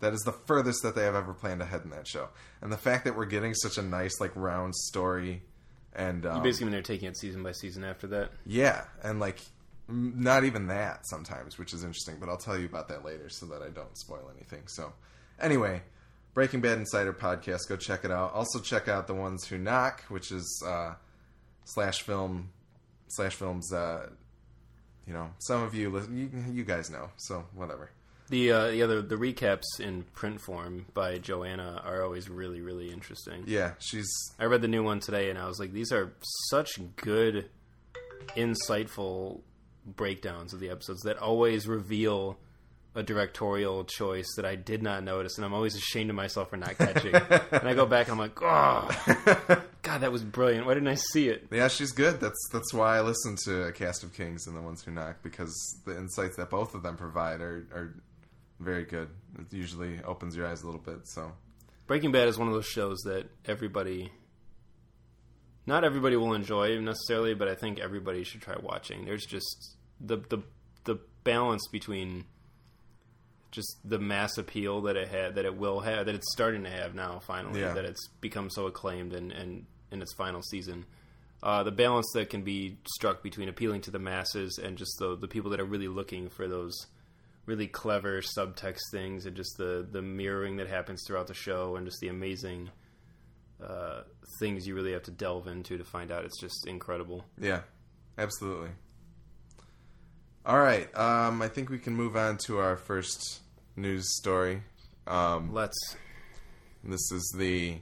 That 0.00 0.12
is 0.12 0.20
the 0.20 0.32
furthest 0.32 0.82
that 0.82 0.94
they 0.94 1.04
have 1.04 1.14
ever 1.14 1.34
planned 1.34 1.60
ahead 1.62 1.82
in 1.84 1.90
that 1.90 2.06
show. 2.06 2.28
And 2.60 2.70
the 2.70 2.76
fact 2.76 3.04
that 3.04 3.16
we're 3.16 3.24
getting 3.26 3.54
such 3.54 3.78
a 3.78 3.82
nice, 3.82 4.20
like, 4.20 4.32
round 4.36 4.74
story 4.76 5.42
and. 5.94 6.24
Um, 6.24 6.36
You 6.36 6.42
basically 6.42 6.66
mean 6.66 6.72
they're 6.72 6.82
taking 6.82 7.08
it 7.08 7.16
season 7.18 7.42
by 7.42 7.52
season 7.52 7.84
after 7.84 8.06
that. 8.08 8.30
yeah, 8.46 8.84
and 9.02 9.18
like 9.18 9.40
m- 9.88 10.14
not 10.16 10.44
even 10.44 10.68
that 10.68 11.00
sometimes, 11.08 11.58
which 11.58 11.72
is 11.72 11.82
interesting. 11.82 12.16
But 12.20 12.28
I'll 12.28 12.36
tell 12.36 12.56
you 12.58 12.66
about 12.66 12.88
that 12.88 13.04
later 13.04 13.28
so 13.28 13.46
that 13.46 13.62
I 13.62 13.70
don't 13.70 13.96
spoil 13.98 14.30
anything. 14.36 14.68
So, 14.68 14.92
anyway, 15.40 15.82
Breaking 16.38 16.60
Bad 16.60 16.78
Insider 16.78 17.12
podcast, 17.12 17.68
go 17.68 17.76
check 17.76 18.04
it 18.04 18.12
out. 18.12 18.32
Also 18.32 18.60
check 18.60 18.86
out 18.86 19.08
the 19.08 19.14
ones 19.14 19.44
who 19.48 19.58
knock, 19.58 20.04
which 20.04 20.30
is 20.30 20.62
uh, 20.64 20.94
slash 21.64 22.02
film 22.02 22.50
slash 23.08 23.34
films. 23.34 23.72
Uh, 23.72 24.10
you 25.04 25.12
know, 25.12 25.30
some 25.40 25.64
of 25.64 25.74
you 25.74 25.90
listen, 25.90 26.16
you, 26.16 26.30
you 26.52 26.62
guys 26.62 26.90
know, 26.90 27.08
so 27.16 27.44
whatever. 27.56 27.90
The 28.28 28.52
uh, 28.52 28.70
the 28.70 28.84
other 28.84 29.02
the 29.02 29.16
recaps 29.16 29.80
in 29.80 30.04
print 30.14 30.40
form 30.40 30.86
by 30.94 31.18
Joanna 31.18 31.82
are 31.84 32.04
always 32.04 32.28
really 32.30 32.60
really 32.60 32.92
interesting. 32.92 33.42
Yeah, 33.48 33.72
she's 33.80 34.08
I 34.38 34.44
read 34.44 34.62
the 34.62 34.68
new 34.68 34.84
one 34.84 35.00
today 35.00 35.30
and 35.30 35.40
I 35.40 35.48
was 35.48 35.58
like, 35.58 35.72
these 35.72 35.90
are 35.90 36.12
such 36.50 36.78
good, 36.94 37.46
insightful 38.36 39.40
breakdowns 39.84 40.54
of 40.54 40.60
the 40.60 40.70
episodes 40.70 41.00
that 41.02 41.18
always 41.18 41.66
reveal 41.66 42.38
a 42.98 43.02
directorial 43.04 43.84
choice 43.84 44.26
that 44.34 44.44
I 44.44 44.56
did 44.56 44.82
not 44.82 45.04
notice, 45.04 45.36
and 45.36 45.44
I'm 45.44 45.54
always 45.54 45.76
ashamed 45.76 46.10
of 46.10 46.16
myself 46.16 46.50
for 46.50 46.56
not 46.56 46.76
catching. 46.76 47.14
and 47.14 47.68
I 47.68 47.72
go 47.72 47.86
back 47.86 48.08
and 48.08 48.12
I'm 48.14 48.18
like, 48.18 48.36
oh, 48.42 49.62
God, 49.82 50.00
that 50.00 50.10
was 50.10 50.24
brilliant. 50.24 50.66
Why 50.66 50.74
didn't 50.74 50.88
I 50.88 50.96
see 50.96 51.28
it? 51.28 51.46
Yeah, 51.52 51.68
she's 51.68 51.92
good. 51.92 52.18
That's 52.18 52.48
that's 52.52 52.74
why 52.74 52.96
I 52.96 53.02
listen 53.02 53.36
to 53.44 53.68
a 53.68 53.72
cast 53.72 54.02
of 54.02 54.12
kings 54.12 54.48
and 54.48 54.56
the 54.56 54.60
ones 54.60 54.82
who 54.82 54.90
knock 54.90 55.22
because 55.22 55.54
the 55.86 55.96
insights 55.96 56.36
that 56.38 56.50
both 56.50 56.74
of 56.74 56.82
them 56.82 56.96
provide 56.96 57.40
are 57.40 57.68
are 57.72 57.94
very 58.58 58.84
good. 58.84 59.08
It 59.38 59.52
usually 59.52 60.02
opens 60.02 60.34
your 60.34 60.48
eyes 60.48 60.62
a 60.62 60.66
little 60.66 60.80
bit. 60.80 61.06
So 61.06 61.30
Breaking 61.86 62.10
Bad 62.10 62.26
is 62.26 62.36
one 62.36 62.48
of 62.48 62.54
those 62.54 62.66
shows 62.66 62.98
that 63.04 63.28
everybody, 63.46 64.10
not 65.66 65.84
everybody 65.84 66.16
will 66.16 66.34
enjoy 66.34 66.76
necessarily, 66.80 67.34
but 67.34 67.46
I 67.46 67.54
think 67.54 67.78
everybody 67.78 68.24
should 68.24 68.42
try 68.42 68.56
watching. 68.60 69.04
There's 69.04 69.24
just 69.24 69.76
the 70.00 70.16
the 70.16 70.38
the 70.82 70.98
balance 71.22 71.68
between 71.70 72.24
just 73.50 73.78
the 73.84 73.98
mass 73.98 74.36
appeal 74.38 74.82
that 74.82 74.96
it 74.96 75.08
had, 75.08 75.34
that 75.36 75.44
it 75.44 75.56
will 75.56 75.80
have, 75.80 76.06
that 76.06 76.14
it's 76.14 76.30
starting 76.32 76.64
to 76.64 76.70
have 76.70 76.94
now. 76.94 77.18
Finally, 77.20 77.60
Yeah. 77.60 77.72
that 77.74 77.84
it's 77.84 78.08
become 78.20 78.50
so 78.50 78.66
acclaimed 78.66 79.12
and 79.12 79.32
and 79.32 79.66
in 79.90 80.02
its 80.02 80.14
final 80.14 80.42
season. 80.42 80.84
Uh, 81.42 81.62
the 81.62 81.70
balance 81.72 82.10
that 82.14 82.28
can 82.30 82.42
be 82.42 82.78
struck 82.94 83.22
between 83.22 83.48
appealing 83.48 83.80
to 83.80 83.90
the 83.92 83.98
masses 83.98 84.58
and 84.62 84.76
just 84.76 84.92
the 84.98 85.16
the 85.16 85.28
people 85.28 85.50
that 85.50 85.60
are 85.60 85.64
really 85.64 85.88
looking 85.88 86.28
for 86.28 86.48
those 86.48 86.74
really 87.46 87.66
clever 87.66 88.20
subtext 88.20 88.80
things 88.92 89.24
and 89.24 89.34
just 89.36 89.56
the 89.56 89.86
the 89.90 90.02
mirroring 90.02 90.56
that 90.56 90.66
happens 90.68 91.02
throughout 91.06 91.26
the 91.28 91.34
show 91.34 91.76
and 91.76 91.86
just 91.86 91.98
the 92.00 92.08
amazing 92.08 92.68
uh, 93.62 94.02
things 94.40 94.66
you 94.66 94.74
really 94.74 94.92
have 94.92 95.02
to 95.04 95.10
delve 95.10 95.46
into 95.48 95.78
to 95.78 95.84
find 95.84 96.10
out. 96.12 96.24
It's 96.24 96.38
just 96.40 96.66
incredible. 96.66 97.24
yeah, 97.40 97.60
absolutely. 98.18 98.70
All 100.48 100.58
right, 100.58 100.88
um, 100.96 101.42
I 101.42 101.48
think 101.48 101.68
we 101.68 101.78
can 101.78 101.94
move 101.94 102.16
on 102.16 102.38
to 102.46 102.56
our 102.56 102.78
first 102.78 103.40
news 103.76 104.16
story. 104.16 104.62
Um, 105.06 105.52
Let's. 105.52 105.76
This 106.82 107.12
is 107.12 107.34
the 107.36 107.76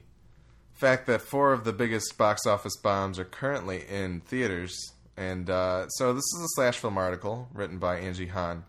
fact 0.73 1.07
that 1.07 1.21
four 1.21 1.53
of 1.53 1.63
the 1.63 1.71
biggest 1.71 2.17
box 2.17 2.45
office 2.45 2.75
bombs 2.75 3.19
are 3.19 3.23
currently 3.23 3.85
in 3.87 4.19
theaters. 4.19 4.77
And 5.15 5.49
uh, 5.49 5.87
so 5.87 6.11
this 6.11 6.25
is 6.35 6.41
a 6.43 6.47
slash 6.55 6.77
film 6.77 6.97
article 6.97 7.47
written 7.53 7.77
by 7.77 7.99
Angie 7.99 8.27
Han. 8.27 8.65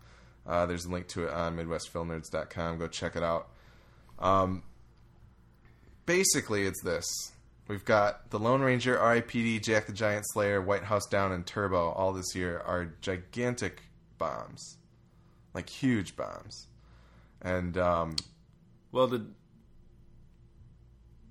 Uh, 0.47 0.65
there's 0.65 0.85
a 0.85 0.89
link 0.89 1.09
to 1.09 1.25
it 1.25 1.33
on 1.33 1.57
MidwestFilmNerds.com. 1.57 2.77
Go 2.77 2.87
check 2.87 3.17
it 3.17 3.23
out. 3.23 3.49
Um, 4.17 4.63
basically, 6.05 6.63
it's 6.63 6.81
this. 6.83 7.05
We've 7.67 7.83
got 7.85 8.31
The 8.31 8.39
Lone 8.39 8.61
Ranger, 8.61 8.97
R.I.P.D., 8.97 9.59
Jack 9.59 9.87
the 9.87 9.93
Giant 9.93 10.25
Slayer, 10.29 10.61
White 10.61 10.85
House 10.85 11.05
Down, 11.05 11.33
and 11.33 11.45
Turbo 11.45 11.89
all 11.89 12.13
this 12.13 12.33
year 12.33 12.63
are 12.65 12.93
gigantic 13.01 13.83
bombs. 14.19 14.77
Like 15.55 15.67
huge 15.67 16.15
bombs. 16.15 16.67
And 17.41 17.75
um, 17.77 18.15
Well, 18.91 19.07
the 19.07 19.25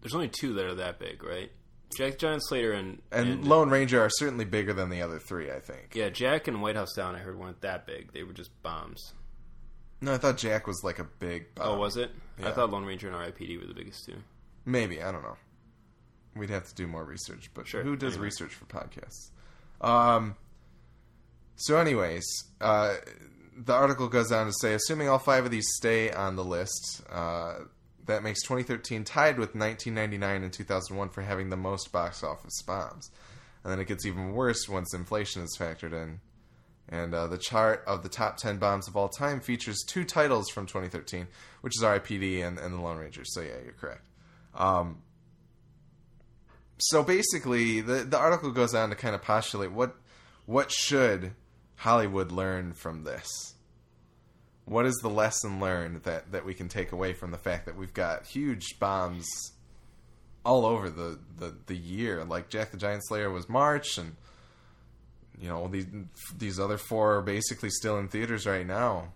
there's 0.01 0.15
only 0.15 0.29
two 0.29 0.55
that 0.55 0.65
are 0.65 0.75
that 0.77 0.99
big, 0.99 1.23
right? 1.23 1.51
Jack 1.97 2.19
Giant 2.19 2.43
Slayer 2.47 2.73
and 2.73 3.01
And, 3.11 3.45
Lone 3.47 3.71
Ranger 3.71 4.01
are 4.01 4.11
certainly 4.11 4.45
bigger 4.45 4.73
than 4.73 4.91
the 4.91 5.01
other 5.03 5.19
three, 5.19 5.51
I 5.51 5.59
think. 5.59 5.95
yeah, 5.95 6.09
Jack 6.11 6.47
and 6.47 6.61
White 6.63 6.77
House 6.77 6.93
Down. 6.95 7.15
I 7.15 7.19
heard 7.19 7.39
weren't 7.39 7.61
that 7.63 7.87
big. 7.87 8.13
They 8.13 8.23
were 8.23 8.33
just 8.35 8.51
bombs. 8.63 9.15
No, 10.01 10.15
I 10.15 10.19
thought 10.19 10.37
Jack 10.37 10.67
was 10.67 10.83
like 10.85 10.99
a 10.99 11.05
big. 11.05 11.55
Bomb. 11.55 11.69
oh, 11.69 11.79
was 11.79 11.97
it? 11.97 12.11
I 12.45 12.51
thought 12.53 12.71
Lone 12.71 12.85
Ranger 12.85 13.09
and 13.09 13.17
R.I.P.D. 13.17 13.57
were 13.57 13.67
the 13.67 13.75
biggest 13.75 14.05
two. 14.07 14.17
Maybe 14.65 15.03
I 15.03 15.11
don't 15.11 15.23
know. 15.23 15.37
We'd 16.37 16.51
have 16.51 16.69
to 16.69 16.75
do 16.75 16.87
more 16.87 17.05
research, 17.05 17.51
but 17.55 17.67
Sure, 17.67 17.83
who 17.83 17.97
does 17.97 18.13
anyway. 18.15 18.27
research 18.27 18.55
for 18.55 18.67
podcasts? 18.67 19.31
Um. 19.81 20.37
So, 21.61 21.77
anyways, 21.77 22.25
uh, 22.61 22.95
the 23.57 23.73
article 23.73 24.07
goes 24.09 24.31
on 24.31 24.47
to 24.47 24.53
say, 24.61 24.75
assuming 24.75 25.09
all 25.09 25.19
five 25.19 25.45
of 25.45 25.51
these 25.51 25.67
stay 25.75 26.09
on 26.09 26.37
the 26.37 26.45
list, 26.45 27.03
uh, 27.11 27.55
that 28.07 28.23
makes 28.23 28.43
2013 28.43 29.03
tied 29.03 29.39
with 29.39 29.57
1999 29.57 30.45
and 30.45 30.53
2001 30.53 31.09
for 31.09 31.23
having 31.23 31.51
the 31.51 31.57
most 31.57 31.91
box 31.91 32.23
office 32.23 32.63
bombs. 32.63 33.11
And 33.65 33.73
then 33.73 33.81
it 33.81 33.89
gets 33.89 34.07
even 34.07 34.35
worse 34.35 34.69
once 34.69 34.95
inflation 34.95 35.43
is 35.43 35.57
factored 35.59 35.93
in. 35.93 36.21
And 36.89 37.13
uh, 37.13 37.27
the 37.27 37.37
chart 37.37 37.83
of 37.89 38.05
the 38.05 38.09
top 38.09 38.37
10 38.37 38.59
bombs 38.59 38.87
of 38.87 38.97
all 38.97 39.09
time 39.09 39.41
features 39.41 39.83
two 39.85 40.05
titles 40.05 40.49
from 40.51 40.67
2013, 40.67 41.27
which 41.63 41.77
is 41.77 41.83
RIPD 41.83 42.47
and, 42.47 42.61
and 42.61 42.73
The 42.73 42.81
Lone 42.81 42.99
Ranger. 42.99 43.25
So, 43.25 43.41
yeah, 43.41 43.59
you're 43.65 43.73
correct. 43.73 44.07
Um, 44.55 45.03
so 46.79 47.03
basically, 47.03 47.81
the, 47.81 48.05
the 48.05 48.17
article 48.17 48.53
goes 48.53 48.77
on 48.77 48.91
to 48.91 48.95
kind 48.95 49.17
of 49.17 49.23
postulate 49.23 49.73
what 49.73 49.97
what 50.47 50.73
should 50.73 51.35
Hollywood 51.79 52.31
learn 52.31 52.75
from 52.75 53.05
this? 53.05 53.55
what 54.69 54.85
is 54.85 54.97
the 54.97 55.09
lesson 55.09 55.61
learned 55.61 56.03
that 56.03 56.31
that 56.33 56.45
we 56.45 56.55
can 56.55 56.69
take 56.69 56.93
away 56.93 57.15
from 57.15 57.31
the 57.31 57.39
fact 57.39 57.67
that 57.67 57.77
we've 57.77 57.95
got 57.95 58.27
huge 58.27 58.79
bombs 58.79 59.27
all 60.45 60.67
over 60.67 60.91
the 60.91 61.19
the, 61.39 61.55
the 61.67 61.77
year? 61.77 62.25
Like 62.25 62.51
Jack 62.51 62.71
the 62.71 62.77
Giant 62.77 63.03
Slayer 63.07 63.31
was 63.31 63.49
March, 63.49 63.97
and 63.97 64.15
you 65.41 65.49
know 65.49 65.69
these 65.69 65.87
these 66.37 66.61
other 66.61 66.77
four 66.77 67.17
are 67.17 67.23
basically 67.23 67.71
still 67.71 67.99
in 67.99 68.09
theaters 68.09 68.47
right 68.47 68.67
now. 68.67 69.13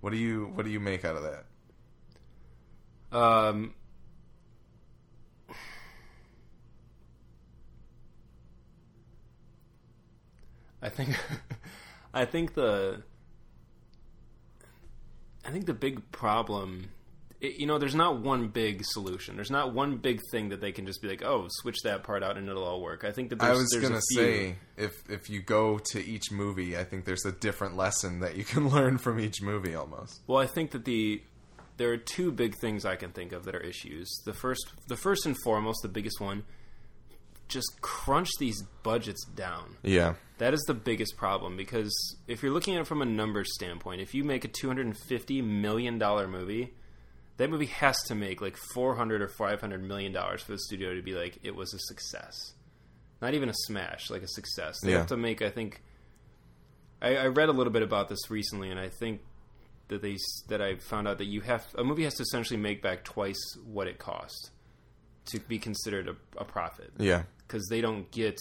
What 0.00 0.10
do 0.10 0.16
you 0.16 0.50
what 0.54 0.64
do 0.64 0.70
you 0.70 0.80
make 0.80 1.04
out 1.04 1.16
of 1.16 1.22
that? 1.22 1.44
Um, 3.16 3.74
I 10.82 10.88
think, 10.88 11.10
I 12.14 12.24
think 12.24 12.54
the, 12.54 13.02
I 15.44 15.50
think 15.50 15.66
the 15.66 15.74
big 15.74 16.12
problem, 16.12 16.90
it, 17.40 17.58
you 17.58 17.66
know, 17.66 17.78
there's 17.78 17.94
not 17.94 18.20
one 18.20 18.48
big 18.48 18.84
solution. 18.84 19.36
There's 19.36 19.50
not 19.50 19.72
one 19.74 19.96
big 19.96 20.20
thing 20.30 20.50
that 20.50 20.60
they 20.60 20.72
can 20.72 20.86
just 20.86 21.00
be 21.02 21.08
like, 21.08 21.22
oh, 21.24 21.46
switch 21.48 21.78
that 21.84 22.02
part 22.04 22.22
out 22.22 22.36
and 22.36 22.48
it'll 22.48 22.64
all 22.64 22.80
work. 22.80 23.04
I 23.04 23.12
think 23.12 23.30
that 23.30 23.42
I 23.42 23.46
there's, 23.46 23.58
was 23.58 23.70
there's 23.70 23.88
gonna 23.88 24.00
say 24.14 24.56
if 24.76 24.92
if 25.08 25.30
you 25.30 25.40
go 25.40 25.78
to 25.92 26.04
each 26.04 26.30
movie, 26.30 26.76
I 26.76 26.84
think 26.84 27.04
there's 27.04 27.24
a 27.24 27.32
different 27.32 27.76
lesson 27.76 28.20
that 28.20 28.36
you 28.36 28.44
can 28.44 28.68
learn 28.74 28.98
from 28.98 29.18
each 29.18 29.42
movie 29.42 29.74
almost. 29.74 30.20
Well, 30.26 30.38
I 30.38 30.46
think 30.46 30.72
that 30.72 30.84
the 30.84 31.22
there 31.76 31.90
are 31.92 31.96
two 31.96 32.30
big 32.30 32.54
things 32.56 32.84
I 32.84 32.96
can 32.96 33.10
think 33.10 33.32
of 33.32 33.44
that 33.44 33.54
are 33.54 33.60
issues. 33.60 34.08
The 34.24 34.34
first, 34.34 34.66
the 34.88 34.96
first 34.96 35.26
and 35.26 35.36
foremost, 35.42 35.80
the 35.82 35.88
biggest 35.88 36.20
one, 36.20 36.44
just 37.52 37.80
crunch 37.80 38.28
these 38.38 38.62
budgets 38.82 39.24
down. 39.26 39.76
Yeah, 39.82 40.14
That 40.38 40.54
is 40.54 40.60
the 40.66 40.74
biggest 40.74 41.16
problem 41.16 41.56
because 41.56 41.92
if 42.26 42.42
you're 42.42 42.52
looking 42.52 42.74
at 42.74 42.80
it 42.80 42.86
from 42.86 43.02
a 43.02 43.04
numbers 43.04 43.52
standpoint, 43.54 44.00
if 44.00 44.14
you 44.14 44.24
make 44.24 44.44
a 44.44 44.48
250 44.48 45.42
million 45.42 45.98
dollar 45.98 46.26
movie, 46.26 46.74
that 47.36 47.48
movie 47.50 47.66
has 47.66 47.96
to 48.08 48.14
make 48.14 48.40
like 48.40 48.56
400 48.74 49.22
or 49.22 49.28
500 49.28 49.82
million 49.82 50.12
dollars 50.12 50.42
for 50.42 50.52
the 50.52 50.58
studio 50.58 50.94
to 50.94 51.02
be 51.02 51.12
like 51.14 51.38
it 51.42 51.54
was 51.54 51.72
a 51.74 51.78
success. 51.78 52.54
Not 53.20 53.34
even 53.34 53.48
a 53.48 53.54
smash, 53.66 54.10
like 54.10 54.22
a 54.22 54.28
success. 54.28 54.80
They 54.82 54.90
Yeah. 54.92 54.98
have 54.98 55.06
to 55.08 55.16
make. 55.16 55.42
I 55.42 55.50
think. 55.50 55.80
I, 57.00 57.16
I 57.16 57.26
read 57.26 57.48
a 57.48 57.52
little 57.52 57.72
bit 57.72 57.82
about 57.82 58.08
this 58.08 58.30
recently, 58.30 58.70
and 58.70 58.78
I 58.78 58.88
think 58.88 59.20
that 59.88 60.02
they 60.02 60.16
that 60.48 60.60
I 60.62 60.76
found 60.76 61.06
out 61.08 61.18
that 61.18 61.26
you 61.26 61.40
have 61.42 61.66
a 61.76 61.84
movie 61.84 62.04
has 62.04 62.14
to 62.14 62.22
essentially 62.22 62.58
make 62.58 62.80
back 62.82 63.04
twice 63.04 63.40
what 63.64 63.86
it 63.88 63.98
cost 63.98 64.50
to 65.26 65.38
be 65.40 65.58
considered 65.58 66.08
a, 66.08 66.16
a 66.40 66.44
profit 66.44 66.90
yeah. 66.98 67.22
Because 67.52 67.66
they 67.68 67.80
don't 67.82 68.10
get 68.10 68.38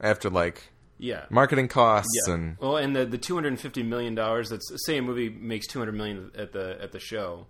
After 0.00 0.30
like 0.30 0.62
yeah 1.00 1.26
marketing 1.30 1.68
costs 1.68 2.10
yeah. 2.26 2.34
and 2.34 2.56
well, 2.58 2.76
and 2.76 2.94
the 2.94 3.04
the 3.04 3.18
two 3.18 3.34
hundred 3.34 3.48
and 3.48 3.60
fifty 3.60 3.82
million 3.82 4.14
dollars. 4.14 4.48
That's 4.50 4.68
say 4.86 4.98
a 4.98 5.02
movie 5.02 5.28
makes 5.28 5.66
two 5.66 5.78
hundred 5.78 5.94
million 5.96 6.30
at 6.36 6.52
the 6.52 6.78
at 6.80 6.92
the 6.92 7.00
show. 7.00 7.46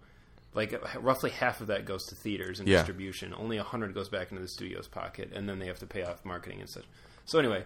Like 0.55 0.75
roughly 1.01 1.31
half 1.31 1.61
of 1.61 1.67
that 1.69 1.85
goes 1.85 2.05
to 2.07 2.15
theaters 2.17 2.59
and 2.59 2.69
Yeah. 2.69 2.79
distribution. 2.79 3.35
Only 3.35 3.59
a 3.59 3.63
hundred 3.63 3.95
goes 3.95 4.09
back 4.09 4.31
into 4.31 4.43
the 4.43 4.49
studio's 4.49 4.89
pocket, 4.89 5.31
and 5.35 5.49
then 5.49 5.59
they 5.59 5.67
have 5.67 5.79
to 5.81 5.87
pay 5.87 6.03
off 6.03 6.25
marketing 6.25 6.61
and 6.61 6.69
such. 6.71 6.85
So 7.27 7.39
anyway, 7.39 7.65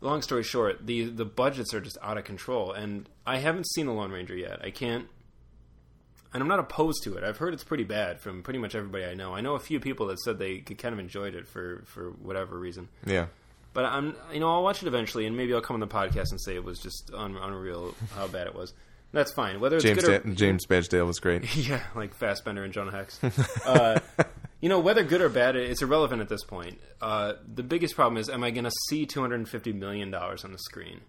long 0.00 0.22
story 0.22 0.42
short, 0.42 0.86
the 0.86 1.04
the 1.04 1.26
budgets 1.26 1.74
are 1.74 1.80
just 1.80 1.98
out 2.02 2.16
of 2.16 2.24
control, 2.24 2.72
and 2.72 3.08
I 3.26 3.36
haven't 3.38 3.66
seen 3.74 3.86
the 3.86 3.92
Lone 3.92 4.10
Ranger 4.10 4.34
yet. 4.36 4.64
I 4.64 4.70
can't, 4.70 5.06
and 6.34 6.42
I'm 6.42 6.48
not 6.48 6.58
opposed 6.58 7.04
to 7.04 7.14
it. 7.14 7.24
I've 7.24 7.38
heard 7.38 7.54
it's 7.54 7.64
pretty 7.64 7.84
bad 7.84 8.20
from 8.20 8.42
pretty 8.42 8.58
much 8.58 8.74
everybody 8.74 9.04
I 9.04 9.14
know. 9.14 9.34
I 9.34 9.40
know 9.40 9.54
a 9.54 9.60
few 9.60 9.78
people 9.80 10.08
that 10.08 10.20
said 10.20 10.38
they 10.38 10.58
kind 10.58 10.92
of 10.92 10.98
enjoyed 10.98 11.34
it 11.34 11.46
for 11.46 11.84
for 11.86 12.10
whatever 12.10 12.58
reason. 12.58 12.88
yeah. 13.06 13.26
But 13.72 13.86
I'm, 13.86 14.14
you 14.32 14.38
know, 14.38 14.48
I'll 14.52 14.62
watch 14.62 14.82
it 14.82 14.86
eventually, 14.86 15.26
and 15.26 15.36
maybe 15.36 15.52
I'll 15.52 15.60
come 15.60 15.74
on 15.74 15.80
the 15.80 15.88
podcast 15.88 16.30
and 16.30 16.40
say 16.40 16.54
it 16.54 16.62
was 16.62 16.78
just 16.78 17.10
un- 17.12 17.36
unreal 17.36 17.96
how 18.14 18.28
bad 18.28 18.46
it 18.46 18.54
was. 18.54 18.72
That's 19.10 19.32
fine. 19.32 19.58
Whether 19.58 19.76
it's 19.76 19.84
James 19.84 20.04
good 20.04 20.10
or 20.10 20.18
da- 20.28 20.34
James 20.34 20.66
Badge 20.66 20.88
Dale 20.88 21.06
was 21.06 21.18
great. 21.18 21.56
yeah, 21.68 21.82
like 21.94 22.14
Fassbender 22.14 22.62
and 22.62 22.72
Jonah 22.72 22.92
Hex. 22.92 23.18
uh, 23.66 23.98
you 24.60 24.68
know, 24.68 24.78
whether 24.78 25.02
good 25.02 25.20
or 25.20 25.28
bad, 25.28 25.56
it's 25.56 25.82
irrelevant 25.82 26.20
at 26.20 26.28
this 26.28 26.44
point. 26.44 26.80
Uh, 27.00 27.34
the 27.52 27.64
biggest 27.64 27.96
problem 27.96 28.16
is, 28.16 28.28
am 28.28 28.44
I 28.44 28.50
going 28.50 28.64
to 28.64 28.72
see 28.88 29.06
two 29.06 29.20
hundred 29.20 29.36
and 29.36 29.48
fifty 29.48 29.72
million 29.72 30.10
dollars 30.10 30.44
on 30.44 30.52
the 30.52 30.58
screen? 30.58 31.00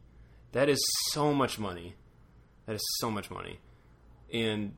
That 0.51 0.67
is 0.67 0.83
so 1.11 1.33
much 1.33 1.59
money. 1.59 1.95
That 2.65 2.75
is 2.75 2.83
so 2.99 3.11
much 3.11 3.29
money, 3.29 3.59
and 4.33 4.75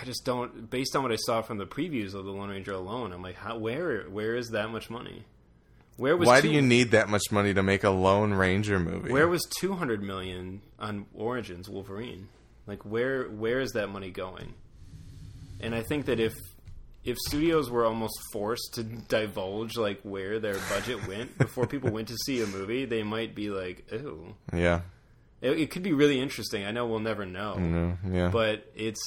I 0.00 0.04
just 0.04 0.24
don't. 0.24 0.70
Based 0.70 0.96
on 0.96 1.02
what 1.02 1.12
I 1.12 1.16
saw 1.16 1.42
from 1.42 1.58
the 1.58 1.66
previews 1.66 2.14
of 2.14 2.24
the 2.24 2.30
Lone 2.32 2.48
Ranger 2.48 2.72
alone, 2.72 3.12
I'm 3.12 3.22
like, 3.22 3.36
how, 3.36 3.58
where, 3.58 4.02
where 4.04 4.34
is 4.36 4.48
that 4.50 4.70
much 4.70 4.88
money? 4.90 5.24
Where 5.98 6.16
was 6.16 6.26
Why 6.26 6.40
two- 6.40 6.48
do 6.48 6.54
you 6.54 6.62
need 6.62 6.92
that 6.92 7.08
much 7.10 7.30
money 7.30 7.52
to 7.54 7.62
make 7.62 7.84
a 7.84 7.90
Lone 7.90 8.32
Ranger 8.32 8.80
movie? 8.80 9.12
where 9.12 9.28
was 9.28 9.44
200 9.60 10.02
million 10.02 10.62
on 10.78 11.06
Origins 11.14 11.68
Wolverine? 11.68 12.28
Like 12.66 12.84
where 12.84 13.24
where 13.28 13.60
is 13.60 13.72
that 13.72 13.88
money 13.88 14.10
going? 14.10 14.54
And 15.60 15.74
I 15.74 15.82
think 15.82 16.06
that 16.06 16.18
if 16.18 16.32
if 17.04 17.16
studios 17.26 17.68
were 17.70 17.84
almost 17.84 18.14
forced 18.32 18.74
to 18.74 18.84
divulge 18.84 19.76
like 19.76 20.00
where 20.02 20.38
their 20.38 20.56
budget 20.70 21.06
went 21.06 21.36
before 21.44 21.66
people 21.66 21.90
went 21.90 22.08
to 22.08 22.16
see 22.24 22.40
a 22.42 22.46
movie, 22.46 22.84
they 22.84 23.02
might 23.02 23.34
be 23.34 23.50
like, 23.50 23.84
"Ooh." 23.92 24.34
yeah, 24.54 24.80
It, 25.40 25.58
it 25.58 25.70
could 25.70 25.82
be 25.82 25.92
really 25.92 26.20
interesting. 26.20 26.64
I 26.64 26.70
know 26.70 26.86
we'll 26.86 27.00
never 27.00 27.26
know. 27.26 27.56
no, 27.58 27.98
yeah, 28.10 28.30
But 28.30 28.64
it's 28.74 29.00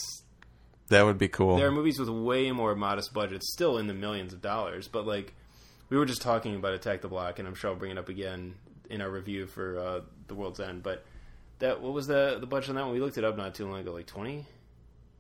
that 0.89 1.03
would 1.03 1.17
be 1.17 1.27
cool. 1.27 1.57
there 1.57 1.67
are 1.67 1.71
movies 1.71 1.99
with 1.99 2.09
way 2.09 2.51
more 2.51 2.75
modest 2.75 3.13
budgets, 3.13 3.51
still 3.53 3.77
in 3.77 3.87
the 3.87 3.93
millions 3.93 4.33
of 4.33 4.41
dollars. 4.41 4.87
But 4.87 5.05
like, 5.07 5.33
we 5.89 5.97
were 5.97 6.05
just 6.05 6.21
talking 6.21 6.55
about 6.55 6.73
Attack 6.73 7.01
the 7.01 7.07
Block, 7.07 7.39
and 7.39 7.47
I'm 7.47 7.55
sure 7.55 7.69
I'll 7.71 7.75
bring 7.75 7.91
it 7.91 7.97
up 7.97 8.09
again 8.09 8.55
in 8.89 9.01
our 9.01 9.09
review 9.09 9.47
for 9.47 9.79
uh, 9.79 10.01
The 10.27 10.35
World's 10.35 10.59
End. 10.59 10.83
But 10.83 11.03
that 11.59 11.81
what 11.81 11.93
was 11.93 12.07
the 12.07 12.37
the 12.39 12.47
budget 12.47 12.69
on 12.69 12.75
that 12.75 12.83
one? 12.85 12.93
We 12.93 12.99
looked 12.99 13.17
it 13.17 13.23
up 13.23 13.37
not 13.37 13.55
too 13.55 13.67
long 13.67 13.79
ago, 13.79 13.93
like 13.93 14.05
20, 14.07 14.45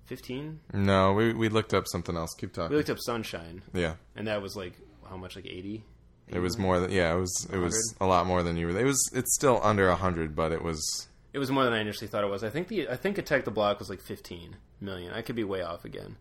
15? 0.05 0.59
no, 0.73 1.13
we 1.13 1.33
we 1.33 1.49
looked 1.49 1.73
up 1.73 1.87
something 1.87 2.15
else. 2.15 2.33
Keep 2.37 2.53
talking. 2.53 2.71
We 2.71 2.77
looked 2.77 2.89
up 2.89 2.99
Sunshine, 2.99 3.61
Yeah, 3.73 3.95
and 4.15 4.27
that 4.27 4.41
was 4.41 4.55
like 4.55 4.73
how 5.09 5.17
much? 5.17 5.35
Like 5.35 5.45
eighty. 5.47 5.83
it 6.27 6.39
was 6.39 6.57
more 6.57 6.79
than 6.79 6.91
yeah. 6.91 7.13
It 7.15 7.19
was 7.19 7.47
it 7.51 7.57
was 7.57 7.95
a 7.99 8.05
lot 8.05 8.25
more 8.27 8.43
than 8.43 8.57
you 8.57 8.67
were. 8.67 8.79
It 8.79 8.85
was 8.85 9.09
it's 9.13 9.33
still 9.35 9.59
under 9.63 9.87
a 9.89 9.95
hundred, 9.95 10.35
but 10.35 10.51
it 10.51 10.63
was 10.63 11.07
It 11.33 11.39
was 11.39 11.49
more 11.49 11.63
than 11.63 11.73
I 11.73 11.79
initially 11.79 12.07
thought 12.07 12.23
it 12.23 12.29
was. 12.29 12.43
I 12.43 12.49
think 12.49 12.67
the 12.67 12.89
I 12.89 12.95
think 12.95 13.17
Attack 13.17 13.45
the 13.45 13.51
Block 13.51 13.79
was 13.79 13.89
like 13.89 14.01
fifteen 14.01 14.57
million. 14.79 15.13
I 15.13 15.21
could 15.21 15.35
be 15.35 15.43
way 15.43 15.61
off 15.61 15.85
again. 15.85 16.15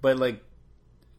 But 0.00 0.18
like 0.18 0.42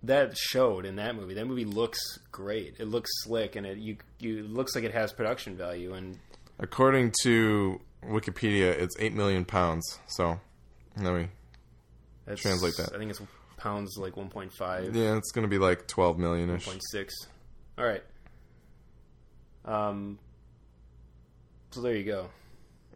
that 0.04 0.38
showed 0.38 0.86
in 0.86 0.96
that 0.98 1.16
movie. 1.16 1.34
That 1.34 1.46
movie 1.46 1.66
looks 1.66 2.00
great. 2.32 2.76
It 2.80 2.88
looks 2.88 3.10
slick 3.24 3.56
and 3.56 3.66
it 3.66 3.78
you 3.78 3.98
you 4.20 4.40
it 4.40 4.50
looks 4.50 4.76
like 4.76 4.84
it 4.84 4.94
has 4.94 5.12
production 5.14 5.58
value 5.58 5.94
and 5.94 6.20
according 6.60 7.14
to 7.24 7.80
Wikipedia, 8.04 8.72
it's 8.80 8.96
eight 9.00 9.14
million 9.14 9.44
pounds. 9.46 10.00
So, 10.08 10.40
let 10.98 11.14
me. 11.14 11.28
that's, 12.26 12.42
Translate 12.42 12.76
that. 12.78 12.94
I 12.94 12.98
think 13.00 13.10
it's 13.12 13.22
pounds 13.58 13.98
like 13.98 14.14
1.5, 14.14 14.94
Yeah, 14.96 15.18
it's 15.18 15.32
gonna 15.32 15.48
be 15.48 15.58
like 15.58 15.88
twelve 15.88 16.20
million 16.20 16.50
ish. 16.52 16.68
1.6. 16.68 17.10
All 17.78 17.86
right. 17.86 18.04
Um 19.66 20.20
so 21.72 21.82
there 21.82 21.96
you 21.96 22.04
go. 22.04 22.30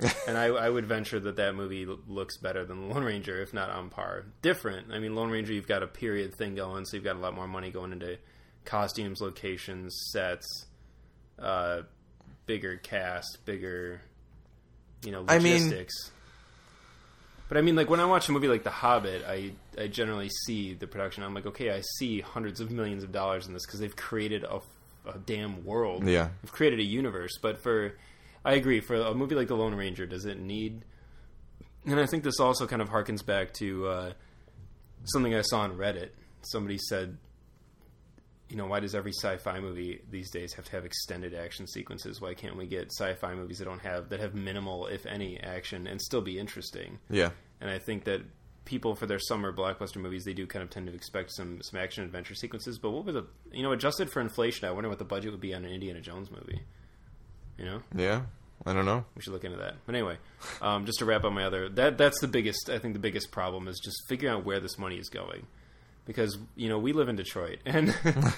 and 0.27 0.37
I, 0.37 0.45
I 0.45 0.69
would 0.69 0.85
venture 0.85 1.19
that 1.19 1.35
that 1.35 1.55
movie 1.55 1.85
looks 2.07 2.37
better 2.37 2.65
than 2.65 2.89
Lone 2.89 3.03
Ranger, 3.03 3.41
if 3.41 3.53
not 3.53 3.69
on 3.69 3.89
par. 3.89 4.25
Different. 4.41 4.91
I 4.91 4.99
mean, 4.99 5.15
Lone 5.15 5.29
Ranger, 5.29 5.53
you've 5.53 5.67
got 5.67 5.83
a 5.83 5.87
period 5.87 6.33
thing 6.35 6.55
going, 6.55 6.85
so 6.85 6.97
you've 6.97 7.03
got 7.03 7.15
a 7.15 7.19
lot 7.19 7.35
more 7.35 7.47
money 7.47 7.69
going 7.71 7.91
into 7.91 8.17
costumes, 8.65 9.21
locations, 9.21 9.95
sets, 10.11 10.65
uh, 11.39 11.81
bigger 12.45 12.77
cast, 12.77 13.39
bigger, 13.45 14.01
you 15.05 15.11
know, 15.11 15.25
I 15.27 15.39
mean- 15.39 15.63
logistics. 15.63 16.11
but 17.47 17.57
I 17.57 17.61
mean, 17.61 17.75
like 17.75 17.89
when 17.89 17.99
I 17.99 18.05
watch 18.05 18.27
a 18.29 18.31
movie 18.31 18.47
like 18.47 18.63
The 18.63 18.71
Hobbit, 18.71 19.23
I 19.27 19.51
I 19.77 19.87
generally 19.87 20.29
see 20.45 20.73
the 20.73 20.87
production. 20.87 21.23
I'm 21.23 21.33
like, 21.33 21.45
okay, 21.45 21.71
I 21.71 21.81
see 21.97 22.21
hundreds 22.21 22.59
of 22.59 22.71
millions 22.71 23.03
of 23.03 23.11
dollars 23.11 23.47
in 23.47 23.53
this 23.53 23.65
because 23.65 23.79
they've 23.79 23.95
created 23.95 24.43
a, 24.43 24.59
a 25.05 25.17
damn 25.25 25.63
world. 25.63 26.07
Yeah. 26.07 26.29
They've 26.41 26.51
created 26.51 26.79
a 26.79 26.83
universe. 26.83 27.37
But 27.41 27.61
for, 27.61 27.93
I 28.43 28.53
agree, 28.53 28.79
for 28.81 28.95
a 28.95 29.13
movie 29.13 29.35
like 29.35 29.47
The 29.47 29.55
Lone 29.55 29.75
Ranger, 29.75 30.05
does 30.05 30.25
it 30.25 30.39
need? 30.39 30.83
And 31.85 31.99
I 31.99 32.05
think 32.05 32.23
this 32.23 32.39
also 32.39 32.67
kind 32.67 32.81
of 32.81 32.89
harkens 32.89 33.25
back 33.25 33.53
to 33.55 33.87
uh, 33.87 34.13
something 35.05 35.33
I 35.33 35.41
saw 35.41 35.61
on 35.61 35.77
Reddit. 35.77 36.09
Somebody 36.41 36.77
said, 36.77 37.17
you 38.49 38.57
know, 38.57 38.65
why 38.65 38.79
does 38.79 38.95
every 38.95 39.13
sci-fi 39.13 39.59
movie 39.59 40.01
these 40.09 40.29
days 40.29 40.53
have 40.53 40.65
to 40.65 40.71
have 40.71 40.85
extended 40.85 41.33
action 41.33 41.67
sequences? 41.67 42.19
Why 42.19 42.33
can't 42.33 42.57
we 42.57 42.67
get 42.67 42.91
sci-fi 42.91 43.33
movies 43.33 43.59
that 43.59 43.65
don't 43.65 43.81
have 43.81 44.09
that 44.09 44.19
have 44.19 44.35
minimal, 44.35 44.87
if 44.87 45.05
any, 45.05 45.39
action 45.39 45.87
and 45.87 46.01
still 46.01 46.21
be 46.21 46.37
interesting? 46.37 46.99
Yeah, 47.09 47.29
And 47.61 47.69
I 47.69 47.79
think 47.79 48.03
that 48.05 48.21
people 48.65 48.93
for 48.95 49.05
their 49.05 49.19
summer 49.19 49.53
blockbuster 49.53 49.97
movies, 49.97 50.23
they 50.23 50.33
do 50.33 50.45
kind 50.45 50.63
of 50.63 50.69
tend 50.69 50.87
to 50.87 50.93
expect 50.93 51.31
some 51.31 51.61
some 51.61 51.79
action 51.79 52.03
adventure 52.03 52.35
sequences. 52.35 52.77
But 52.77 52.91
what 52.91 53.05
would 53.05 53.15
the 53.15 53.25
you 53.51 53.63
know 53.63 53.71
adjusted 53.71 54.11
for 54.11 54.19
inflation? 54.19 54.67
I 54.67 54.71
wonder 54.71 54.89
what 54.89 54.99
the 54.99 55.05
budget 55.05 55.31
would 55.31 55.41
be 55.41 55.53
on 55.53 55.63
an 55.63 55.71
Indiana 55.71 56.01
Jones 56.01 56.29
movie. 56.29 56.61
You 57.61 57.67
know, 57.69 57.81
yeah. 57.95 58.21
I 58.65 58.73
don't 58.73 58.85
know. 58.85 59.05
we 59.15 59.21
should 59.21 59.33
look 59.33 59.43
into 59.43 59.57
that. 59.57 59.75
But 59.85 59.95
anyway, 59.95 60.17
um, 60.61 60.85
just 60.85 60.99
to 60.99 61.05
wrap 61.05 61.23
up 61.23 61.31
my 61.33 61.43
other 61.45 61.69
that 61.69 61.97
that's 61.97 62.19
the 62.21 62.27
biggest. 62.27 62.69
I 62.69 62.79
think 62.79 62.93
the 62.95 62.99
biggest 62.99 63.31
problem 63.31 63.67
is 63.67 63.79
just 63.83 63.97
figuring 64.09 64.35
out 64.35 64.45
where 64.45 64.59
this 64.59 64.77
money 64.77 64.97
is 64.97 65.09
going, 65.09 65.45
because 66.05 66.37
you 66.55 66.69
know 66.69 66.77
we 66.79 66.91
live 66.93 67.07
in 67.09 67.15
Detroit 67.15 67.59
and. 67.65 67.95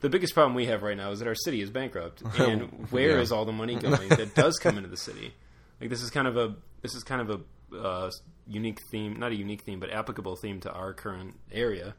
The 0.00 0.10
biggest 0.10 0.34
problem 0.34 0.54
we 0.54 0.66
have 0.66 0.82
right 0.82 0.98
now 0.98 1.12
is 1.12 1.20
that 1.20 1.28
our 1.28 1.34
city 1.34 1.62
is 1.62 1.70
bankrupt, 1.70 2.20
and 2.38 2.88
where 2.90 3.20
is 3.20 3.30
Yeah. 3.30 3.36
all 3.38 3.46
the 3.46 3.52
money 3.52 3.76
going 3.76 4.10
that 4.10 4.34
does 4.34 4.58
come 4.58 4.76
into 4.76 4.90
the 4.90 4.98
city? 4.98 5.32
Like 5.80 5.88
this 5.88 6.02
is 6.02 6.10
kind 6.10 6.28
of 6.28 6.36
a 6.36 6.56
this 6.82 6.94
is 6.94 7.02
kind 7.02 7.22
of 7.22 7.40
a, 7.72 7.74
uh, 7.78 8.10
unique 8.46 8.80
theme, 8.90 9.18
not 9.18 9.32
a 9.32 9.34
unique 9.34 9.62
theme, 9.62 9.80
but 9.80 9.90
applicable 9.90 10.36
theme 10.36 10.60
to 10.60 10.70
our 10.70 10.92
current 10.92 11.36
area. 11.50 11.94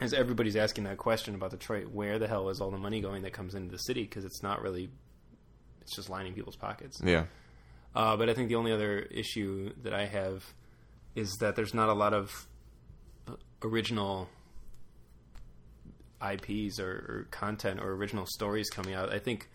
As 0.00 0.14
everybody's 0.14 0.56
asking 0.56 0.84
that 0.84 0.96
question 0.96 1.34
about 1.34 1.50
Detroit, 1.50 1.88
where 1.92 2.18
the 2.18 2.26
hell 2.26 2.48
is 2.48 2.58
all 2.62 2.70
the 2.70 2.78
money 2.78 3.02
going 3.02 3.20
that 3.24 3.34
comes 3.34 3.54
into 3.54 3.70
the 3.70 3.78
city? 3.80 4.04
Because 4.04 4.24
it's 4.24 4.42
not 4.42 4.62
really, 4.62 4.88
it's 5.86 5.94
just 5.94 6.10
lining 6.10 6.34
people's 6.34 6.56
pockets. 6.56 7.00
Yeah. 7.02 7.26
Uh, 7.94 8.16
but 8.16 8.28
I 8.28 8.34
think 8.34 8.48
the 8.48 8.56
only 8.56 8.72
other 8.72 8.98
issue 8.98 9.72
that 9.84 9.94
I 9.94 10.06
have 10.06 10.44
is 11.14 11.32
that 11.40 11.54
there's 11.54 11.74
not 11.74 11.88
a 11.88 11.94
lot 11.94 12.12
of 12.12 12.48
uh, 13.28 13.34
original 13.62 14.28
IPs 16.20 16.80
or, 16.80 16.90
or 16.90 17.28
content 17.30 17.78
or 17.80 17.92
original 17.92 18.26
stories 18.26 18.68
coming 18.68 18.94
out. 18.94 19.12
I 19.12 19.20
think 19.20 19.48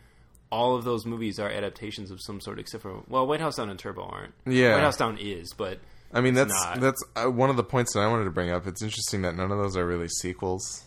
all 0.54 0.76
of 0.78 0.86
those 0.86 1.06
movies 1.06 1.38
are 1.38 1.50
adaptations 1.50 2.12
of 2.12 2.22
some 2.22 2.40
sort, 2.40 2.60
except 2.60 2.84
for 2.84 3.04
well, 3.10 3.28
White 3.28 3.42
House 3.42 3.58
Down 3.58 3.70
and 3.70 3.78
Turbo 3.78 4.04
aren't. 4.04 4.34
Yeah. 4.46 4.76
White 4.76 4.84
House 4.84 4.98
Down 4.98 5.18
is, 5.20 5.54
but 5.54 5.80
I 6.14 6.22
mean, 6.22 6.34
that's 6.34 6.54
not. 6.54 6.80
that's 6.80 7.04
uh, 7.18 7.30
one 7.30 7.50
of 7.50 7.58
the 7.58 7.64
points 7.64 7.94
that 7.94 8.00
I 8.00 8.08
wanted 8.08 8.24
to 8.24 8.32
bring 8.32 8.52
up. 8.52 8.66
It's 8.68 8.82
interesting 8.82 9.24
that 9.24 9.36
none 9.36 9.52
of 9.52 9.58
those 9.58 9.76
are 9.76 9.86
really 9.86 10.08
sequels, 10.08 10.84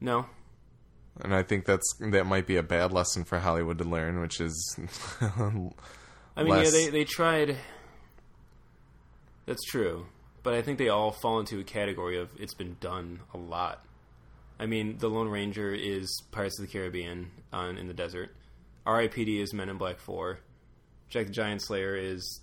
no. 0.00 0.26
And 1.22 1.34
I 1.34 1.42
think 1.42 1.64
that's 1.64 1.94
that 2.00 2.26
might 2.26 2.46
be 2.46 2.56
a 2.56 2.62
bad 2.62 2.92
lesson 2.92 3.24
for 3.24 3.38
Hollywood 3.38 3.78
to 3.78 3.84
learn, 3.84 4.20
which 4.20 4.40
is. 4.40 4.78
I 5.20 5.48
mean, 5.48 5.72
less- 6.36 6.66
yeah, 6.66 6.70
they 6.70 6.90
they 6.90 7.04
tried. 7.04 7.56
That's 9.46 9.62
true, 9.64 10.06
but 10.42 10.54
I 10.54 10.62
think 10.62 10.78
they 10.78 10.88
all 10.88 11.12
fall 11.12 11.38
into 11.40 11.60
a 11.60 11.64
category 11.64 12.18
of 12.18 12.30
it's 12.38 12.54
been 12.54 12.76
done 12.80 13.20
a 13.32 13.38
lot. 13.38 13.84
I 14.58 14.66
mean, 14.66 14.98
the 14.98 15.08
Lone 15.08 15.28
Ranger 15.28 15.72
is 15.72 16.22
Pirates 16.32 16.58
of 16.58 16.66
the 16.66 16.72
Caribbean 16.72 17.30
on 17.52 17.76
in 17.78 17.86
the 17.86 17.94
desert. 17.94 18.34
R.I.P.D. 18.84 19.40
is 19.40 19.52
Men 19.52 19.68
in 19.68 19.76
Black 19.78 19.98
Four. 19.98 20.40
Jack 21.08 21.26
the 21.26 21.32
Giant 21.32 21.62
Slayer 21.62 21.94
is 21.94 22.40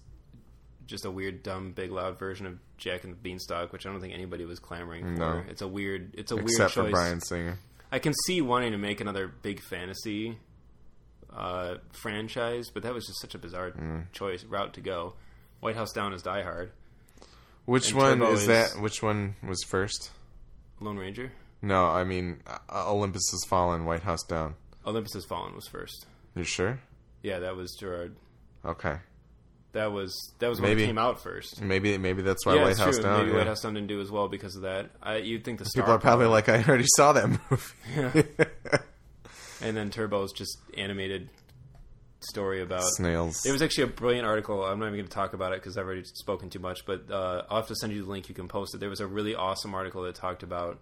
just 0.85 1.05
a 1.05 1.11
weird, 1.11 1.43
dumb, 1.43 1.71
big, 1.71 1.91
loud 1.91 2.19
version 2.19 2.45
of 2.45 2.57
Jack 2.77 3.03
and 3.03 3.13
the 3.13 3.17
Beanstalk, 3.17 3.73
which 3.73 3.85
I 3.85 3.91
don't 3.91 3.99
think 4.01 4.13
anybody 4.13 4.45
was 4.45 4.59
clamoring 4.59 5.15
for. 5.15 5.19
No. 5.19 5.43
It's 5.49 5.61
a 5.61 5.67
weird, 5.67 6.13
it's 6.17 6.31
a 6.31 6.35
except 6.35 6.59
weird 6.59 6.71
for 6.71 6.81
choice. 6.83 6.91
Bryan 6.91 7.21
Singer. 7.21 7.57
I 7.93 7.99
can 7.99 8.13
see 8.25 8.41
wanting 8.41 8.71
to 8.71 8.77
make 8.77 9.01
another 9.01 9.27
big 9.27 9.59
fantasy 9.61 10.37
uh, 11.31 11.75
franchise, 11.91 12.69
but 12.73 12.83
that 12.83 12.93
was 12.93 13.05
just 13.05 13.21
such 13.21 13.35
a 13.35 13.37
bizarre 13.37 13.71
Mm. 13.71 14.11
choice 14.11 14.43
route 14.43 14.73
to 14.73 14.81
go. 14.81 15.13
White 15.59 15.75
House 15.75 15.91
Down 15.93 16.13
is 16.13 16.21
Die 16.23 16.41
Hard. 16.41 16.71
Which 17.65 17.89
And 17.91 17.97
one 17.97 18.21
is 18.23 18.41
is- 18.41 18.47
that? 18.47 18.81
Which 18.81 19.01
one 19.03 19.35
was 19.47 19.63
first? 19.63 20.11
Lone 20.79 20.97
Ranger. 20.97 21.31
No, 21.61 21.85
I 21.85 22.03
mean 22.03 22.41
uh, 22.47 22.91
Olympus 22.91 23.23
Has 23.31 23.45
Fallen, 23.47 23.85
White 23.85 24.03
House 24.03 24.23
Down. 24.23 24.55
Olympus 24.85 25.13
Has 25.13 25.25
Fallen 25.25 25.55
was 25.55 25.67
first. 25.67 26.05
You 26.35 26.43
sure? 26.43 26.79
Yeah, 27.21 27.39
that 27.39 27.55
was 27.55 27.75
Gerard. 27.79 28.15
Okay, 28.65 28.97
That 29.73 29.91
was 29.91 30.33
that 30.39 30.49
was 30.49 30.61
when 30.61 30.69
Maybe. 30.71 30.83
it 30.83 30.87
came 30.87 30.97
out 30.99 31.19
first. 31.21 31.59
maybe 31.61 31.97
maybe 31.97 32.21
that's 32.21 32.45
why 32.45 32.55
yeah, 32.55 32.63
White 32.63 32.77
House 32.77 32.95
true. 32.95 33.03
Down. 33.03 33.19
Maybe 33.19 33.31
yeah. 33.31 33.37
White 33.39 33.47
House 33.47 33.61
Down 33.61 33.73
didn't 33.73 33.87
do 33.87 34.01
as 34.01 34.11
well 34.11 34.27
because 34.27 34.55
of 34.55 34.61
that. 34.61 34.91
I, 35.01 35.17
you'd 35.17 35.43
think 35.43 35.59
the 35.59 35.69
People 35.73 35.91
are 35.91 35.99
probably 35.99 36.27
like, 36.27 36.47
I 36.47 36.63
already 36.63 36.85
saw 36.95 37.13
that 37.13 37.27
movie. 37.27 38.23
Yeah. 38.33 38.77
and 39.61 39.75
then 39.75 39.89
Turbo's 39.89 40.31
just 40.31 40.57
animated 40.77 41.29
story 42.19 42.61
about 42.61 42.83
Snails. 42.83 43.45
It 43.45 43.51
was 43.51 43.61
actually 43.61 43.85
a 43.85 43.87
brilliant 43.87 44.25
article. 44.27 44.63
I'm 44.63 44.79
not 44.79 44.85
even 44.85 44.99
going 44.99 45.07
to 45.07 45.13
talk 45.13 45.33
about 45.33 45.53
it 45.53 45.59
because 45.61 45.77
I've 45.77 45.85
already 45.85 46.03
spoken 46.05 46.49
too 46.49 46.59
much. 46.59 46.85
But 46.85 47.09
uh, 47.11 47.43
I'll 47.49 47.57
have 47.57 47.67
to 47.67 47.75
send 47.75 47.93
you 47.93 48.03
the 48.03 48.09
link. 48.09 48.29
You 48.29 48.35
can 48.35 48.47
post 48.47 48.75
it. 48.75 48.79
There 48.79 48.89
was 48.89 48.99
a 48.99 49.07
really 49.07 49.35
awesome 49.35 49.73
article 49.73 50.03
that 50.03 50.15
talked 50.15 50.43
about 50.43 50.79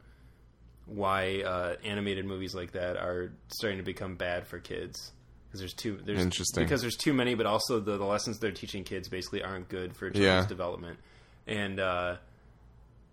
why 0.86 1.42
uh, 1.44 1.76
animated 1.86 2.26
movies 2.26 2.54
like 2.54 2.74
that 2.74 2.98
are 2.98 3.32
starting 3.48 3.78
to 3.78 3.84
become 3.86 4.16
bad 4.16 4.48
for 4.48 4.60
kids. 4.60 5.12
Because 5.52 5.60
there's 5.60 5.74
too 5.74 6.00
there's 6.06 6.20
Interesting. 6.22 6.64
because 6.64 6.80
there's 6.82 6.96
too 6.96 7.12
many, 7.14 7.36
but 7.36 7.46
also 7.46 7.80
the, 7.82 7.98
the 7.98 8.06
lessons 8.06 8.40
they're 8.40 8.52
teaching 8.54 8.86
kids 8.86 9.10
basically 9.10 9.44
aren't 9.44 9.68
good 9.68 9.94
for 9.96 10.10
children's 10.10 10.44
Yeah. 10.44 10.48
development. 10.48 10.98
And 11.46 11.78
uh, 11.80 12.16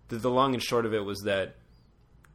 the, 0.07 0.17
the 0.17 0.29
long 0.29 0.53
and 0.53 0.63
short 0.63 0.85
of 0.85 0.93
it 0.93 1.03
was 1.03 1.19
that 1.25 1.55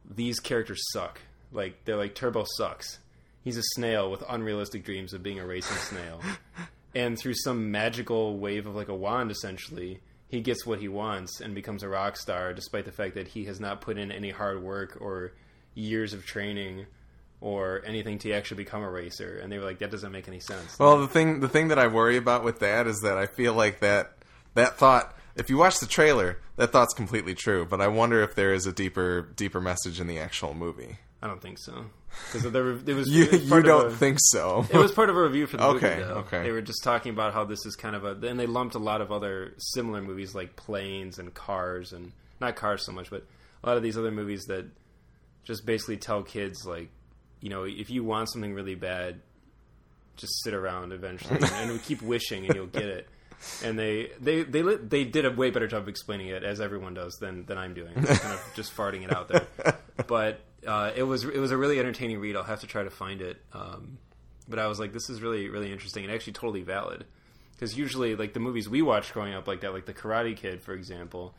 these 0.07 0.39
characters 0.39 0.79
suck. 0.91 1.19
Like 1.51 1.83
they're 1.85 1.95
like 1.97 2.13
Turbo 2.13 2.45
sucks. 2.57 2.99
He's 3.43 3.57
a 3.57 3.63
snail 3.73 4.11
with 4.11 4.23
unrealistic 4.29 4.83
dreams 4.83 5.13
of 5.13 5.23
being 5.23 5.39
a 5.39 5.45
racing 5.45 5.77
snail. 5.77 6.21
and 6.95 7.17
through 7.17 7.35
some 7.35 7.71
magical 7.71 8.37
wave 8.37 8.67
of 8.67 8.75
like 8.75 8.89
a 8.89 8.95
wand 8.95 9.31
essentially, 9.31 10.01
he 10.27 10.41
gets 10.41 10.65
what 10.65 10.79
he 10.79 10.87
wants 10.87 11.41
and 11.41 11.55
becomes 11.55 11.81
a 11.81 11.89
rock 11.89 12.17
star 12.17 12.53
despite 12.53 12.85
the 12.85 12.91
fact 12.91 13.15
that 13.15 13.29
he 13.29 13.45
has 13.45 13.59
not 13.59 13.81
put 13.81 13.97
in 13.97 14.11
any 14.11 14.29
hard 14.31 14.61
work 14.61 14.97
or 15.01 15.31
years 15.73 16.13
of 16.13 16.25
training 16.25 16.85
or 17.41 17.81
anything 17.85 18.17
to 18.19 18.31
actually 18.33 18.57
become 18.63 18.81
a 18.83 18.89
racer. 18.89 19.37
And 19.41 19.51
they 19.51 19.57
were 19.59 19.65
like 19.65 19.79
that 19.79 19.91
doesn't 19.91 20.11
make 20.11 20.27
any 20.27 20.39
sense. 20.39 20.77
Well, 20.79 20.99
the 20.99 21.07
thing 21.07 21.39
the 21.41 21.49
thing 21.49 21.67
that 21.69 21.79
I 21.79 21.87
worry 21.87 22.17
about 22.17 22.43
with 22.43 22.59
that 22.59 22.87
is 22.87 23.01
that 23.01 23.17
I 23.17 23.25
feel 23.27 23.53
like 23.53 23.79
that 23.81 24.13
that 24.55 24.77
thought. 24.77 25.13
If 25.35 25.49
you 25.49 25.57
watch 25.57 25.79
the 25.79 25.85
trailer, 25.85 26.39
that 26.55 26.71
thought's 26.71 26.93
completely 26.93 27.35
true. 27.35 27.65
But 27.65 27.81
I 27.81 27.87
wonder 27.89 28.21
if 28.23 28.35
there 28.35 28.53
is 28.53 28.65
a 28.65 28.71
deeper 28.71 29.21
deeper 29.35 29.59
message 29.59 29.99
in 29.99 30.07
the 30.07 30.17
actual 30.17 30.53
movie. 30.53 30.97
I 31.21 31.27
don't 31.27 31.41
think 31.41 31.57
so. 31.59 31.85
Because 32.31 32.49
there 32.51 32.69
it 32.69 32.85
was 32.87 33.09
You 33.11 33.23
it 33.25 33.31
was 33.31 33.49
you 33.49 33.61
don't 33.63 33.87
a- 33.87 33.91
think 33.95 34.17
so? 34.21 34.65
It 34.71 34.77
was 34.77 34.93
part 34.93 35.09
of 35.09 35.17
a 35.17 35.21
review 35.21 35.47
for 35.47 35.57
the 35.57 35.65
Okay, 35.65 35.89
movie, 35.97 36.03
though. 36.03 36.13
okay. 36.19 36.43
They 36.43 36.51
were 36.51 36.61
just 36.61 36.83
talking 36.83 37.11
about 37.11 37.33
how 37.33 37.43
this 37.43 37.65
is 37.65 37.75
kind 37.75 37.95
of 37.97 38.05
a. 38.05 38.11
and 38.27 38.39
they 38.39 38.45
lumped 38.45 38.75
a 38.75 38.79
lot 38.79 39.01
of 39.01 39.11
other 39.11 39.53
similar 39.57 40.01
movies 40.01 40.33
like 40.33 40.55
Planes 40.55 41.19
and 41.19 41.33
Cars, 41.33 41.91
and 41.91 42.13
not 42.39 42.55
Cars 42.55 42.85
so 42.85 42.93
much, 42.93 43.09
but 43.09 43.25
a 43.63 43.67
lot 43.67 43.75
of 43.75 43.83
these 43.83 43.97
other 43.97 44.11
movies 44.11 44.45
that 44.45 44.65
just 45.43 45.65
basically 45.65 45.97
tell 45.97 46.23
kids 46.23 46.65
like, 46.65 46.89
you 47.45 47.51
know, 47.51 47.63
if 47.63 47.91
you 47.91 48.03
want 48.03 48.27
something 48.31 48.55
really 48.55 48.73
bad, 48.73 49.21
just 50.15 50.33
sit 50.43 50.55
around 50.55 50.93
eventually 50.93 51.35
and, 51.35 51.69
and 51.69 51.83
keep 51.83 52.01
wishing, 52.01 52.43
and 52.43 52.55
you'll 52.55 52.65
get 52.65 52.85
it. 52.85 53.07
And 53.63 53.77
they 53.77 54.09
they 54.19 54.41
they 54.41 54.63
they 54.63 55.03
did 55.03 55.25
a 55.25 55.31
way 55.31 55.51
better 55.51 55.67
job 55.67 55.83
of 55.83 55.87
explaining 55.87 56.29
it 56.29 56.43
as 56.43 56.59
everyone 56.59 56.95
does 56.95 57.13
than 57.21 57.45
than 57.45 57.59
I'm 57.59 57.75
doing, 57.75 57.93
kind 57.93 58.33
of 58.33 58.43
just 58.55 58.75
farting 58.75 59.03
it 59.03 59.15
out 59.15 59.27
there. 59.27 59.45
But 60.07 60.39
uh, 60.65 60.89
it 60.95 61.03
was 61.03 61.23
it 61.23 61.37
was 61.37 61.51
a 61.51 61.57
really 61.57 61.77
entertaining 61.79 62.17
read. 62.17 62.35
I'll 62.35 62.41
have 62.41 62.61
to 62.61 62.67
try 62.67 62.81
to 62.81 62.89
find 62.89 63.21
it. 63.21 63.39
Um, 63.53 63.99
but 64.49 64.57
I 64.57 64.65
was 64.65 64.79
like, 64.79 64.91
this 64.91 65.11
is 65.11 65.21
really 65.21 65.47
really 65.47 65.71
interesting 65.71 66.03
and 66.03 66.11
actually 66.11 66.33
totally 66.33 66.63
valid 66.63 67.05
because 67.51 67.77
usually 67.77 68.15
like 68.15 68.33
the 68.33 68.39
movies 68.39 68.67
we 68.67 68.81
watched 68.81 69.13
growing 69.13 69.35
up 69.35 69.47
like 69.47 69.61
that, 69.61 69.71
like 69.71 69.85
the 69.85 69.93
Karate 69.93 70.35
Kid, 70.35 70.63
for 70.63 70.73
example. 70.73 71.35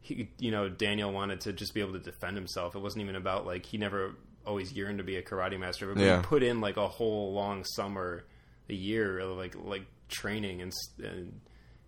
He, 0.00 0.28
you 0.38 0.50
know, 0.50 0.68
Daniel 0.68 1.12
wanted 1.12 1.42
to 1.42 1.52
just 1.54 1.72
be 1.72 1.80
able 1.80 1.92
to 1.94 1.98
defend 1.98 2.36
himself. 2.36 2.74
It 2.74 2.80
wasn't 2.80 3.04
even 3.04 3.16
about 3.16 3.46
like 3.46 3.64
he 3.64 3.78
never 3.78 4.16
always 4.46 4.72
yearned 4.72 4.98
to 4.98 5.04
be 5.04 5.16
a 5.16 5.22
karate 5.22 5.58
master, 5.58 5.92
but 5.92 6.00
Yeah. 6.02 6.18
he 6.20 6.22
put 6.26 6.42
in 6.42 6.60
like 6.60 6.76
a 6.76 6.88
whole 6.88 7.32
long 7.32 7.64
summer, 7.64 8.24
a 8.68 8.74
year 8.74 9.18
of 9.18 9.36
like 9.36 9.54
like 9.56 9.86
training 10.08 10.60
and, 10.62 10.72
and 11.02 11.40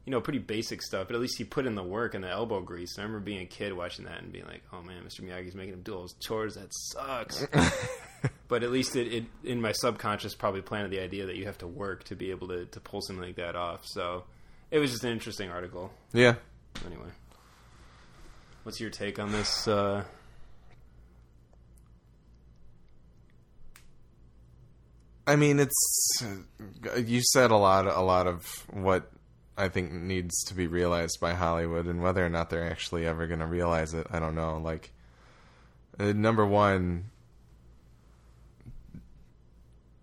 you 0.04 0.10
know 0.10 0.20
pretty 0.20 0.38
basic 0.38 0.82
stuff. 0.82 1.06
But 1.08 1.14
at 1.16 1.20
least 1.20 1.36
he 1.38 1.44
put 1.44 1.66
in 1.66 1.74
the 1.74 1.82
work 1.82 2.14
and 2.14 2.22
the 2.24 2.28
elbow 2.30 2.60
grease. 2.60 2.96
And 2.96 3.02
I 3.02 3.06
remember 3.06 3.24
being 3.24 3.40
a 3.42 3.46
kid 3.46 3.72
watching 3.72 4.04
that 4.06 4.22
and 4.22 4.32
being 4.32 4.46
like, 4.46 4.62
"Oh 4.72 4.82
man, 4.82 5.02
Mr. 5.04 5.20
Miyagi's 5.22 5.54
making 5.54 5.74
him 5.74 5.82
do 5.82 5.94
all 5.94 6.02
his 6.02 6.14
chores. 6.20 6.54
That 6.54 6.68
sucks." 6.72 7.46
but 8.48 8.62
at 8.62 8.70
least 8.70 8.96
it, 8.96 9.12
it 9.12 9.24
in 9.44 9.60
my 9.60 9.72
subconscious 9.72 10.34
probably 10.34 10.62
planted 10.62 10.90
the 10.90 11.00
idea 11.00 11.26
that 11.26 11.36
you 11.36 11.44
have 11.46 11.58
to 11.58 11.66
work 11.66 12.04
to 12.04 12.16
be 12.16 12.30
able 12.30 12.48
to 12.48 12.64
to 12.66 12.80
pull 12.80 13.00
something 13.02 13.24
like 13.24 13.36
that 13.36 13.56
off. 13.56 13.80
So 13.84 14.24
it 14.70 14.78
was 14.78 14.90
just 14.92 15.04
an 15.04 15.12
interesting 15.12 15.50
article. 15.50 15.92
yeah. 16.12 16.34
Anyway, 16.86 17.08
what's 18.64 18.80
your 18.80 18.90
take 18.90 19.18
on 19.18 19.32
this? 19.32 19.66
Uh, 19.68 20.04
I 25.26 25.36
mean, 25.36 25.58
it's 25.58 26.24
you 26.96 27.20
said 27.22 27.50
a 27.50 27.56
lot, 27.56 27.86
a 27.86 28.00
lot 28.00 28.26
of 28.26 28.44
what 28.70 29.10
I 29.56 29.68
think 29.68 29.92
needs 29.92 30.44
to 30.44 30.54
be 30.54 30.66
realized 30.68 31.18
by 31.20 31.34
Hollywood, 31.34 31.86
and 31.86 32.00
whether 32.02 32.24
or 32.24 32.28
not 32.28 32.50
they're 32.50 32.70
actually 32.70 33.06
ever 33.06 33.26
going 33.26 33.40
to 33.40 33.46
realize 33.46 33.92
it, 33.92 34.06
I 34.10 34.20
don't 34.20 34.36
know. 34.36 34.58
Like, 34.58 34.92
uh, 35.98 36.12
number 36.12 36.46
one, 36.46 37.06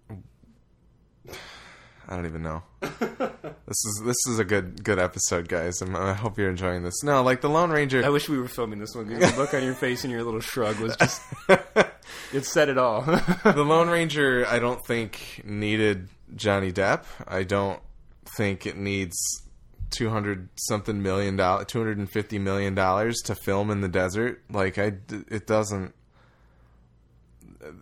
I 1.30 2.16
don't 2.16 2.26
even 2.26 2.44
know. 2.44 2.64
this 2.82 3.86
is 3.86 4.02
this 4.04 4.18
is 4.28 4.40
a 4.40 4.46
good 4.46 4.84
good 4.84 5.00
episode, 5.00 5.48
guys. 5.48 5.82
I'm, 5.82 5.96
I 5.96 6.12
hope 6.14 6.38
you're 6.38 6.50
enjoying 6.50 6.84
this. 6.84 7.02
No, 7.02 7.24
like 7.24 7.40
the 7.40 7.50
Lone 7.50 7.72
Ranger. 7.72 8.04
I 8.04 8.10
wish 8.10 8.28
we 8.28 8.38
were 8.38 8.50
filming 8.50 8.80
this 8.80 8.94
one 8.94 9.06
because 9.06 9.32
the 9.32 9.40
look 9.40 9.54
on 9.54 9.64
your 9.64 9.76
face 9.76 10.04
and 10.04 10.12
your 10.12 10.24
little 10.24 10.42
shrug 10.42 10.80
was 10.80 10.98
just. 10.98 11.22
it 12.34 12.46
said 12.46 12.70
it 12.70 12.78
all. 12.78 13.02
the 13.44 13.64
Lone 13.66 13.90
Ranger, 13.90 14.46
I 14.48 14.60
don't 14.60 14.86
think 14.86 15.42
needed 15.46 16.10
Johnny 16.36 16.72
Depp. 16.72 17.06
I 17.28 17.44
don't 17.44 17.82
think 18.38 18.66
it 18.66 18.78
needs 18.78 19.16
two 19.92 20.10
hundred 20.10 20.50
something 20.56 21.02
million 21.02 21.36
dollars, 21.36 21.68
two 21.68 21.80
hundred 21.80 21.98
and 21.98 22.10
fifty 22.10 22.40
million 22.40 22.76
dollars 22.76 23.18
to 23.26 23.36
film 23.36 23.70
in 23.70 23.82
the 23.82 23.88
desert. 23.88 24.42
Like 24.50 24.78
I, 24.78 24.94
it 25.30 25.48
doesn't. 25.48 25.94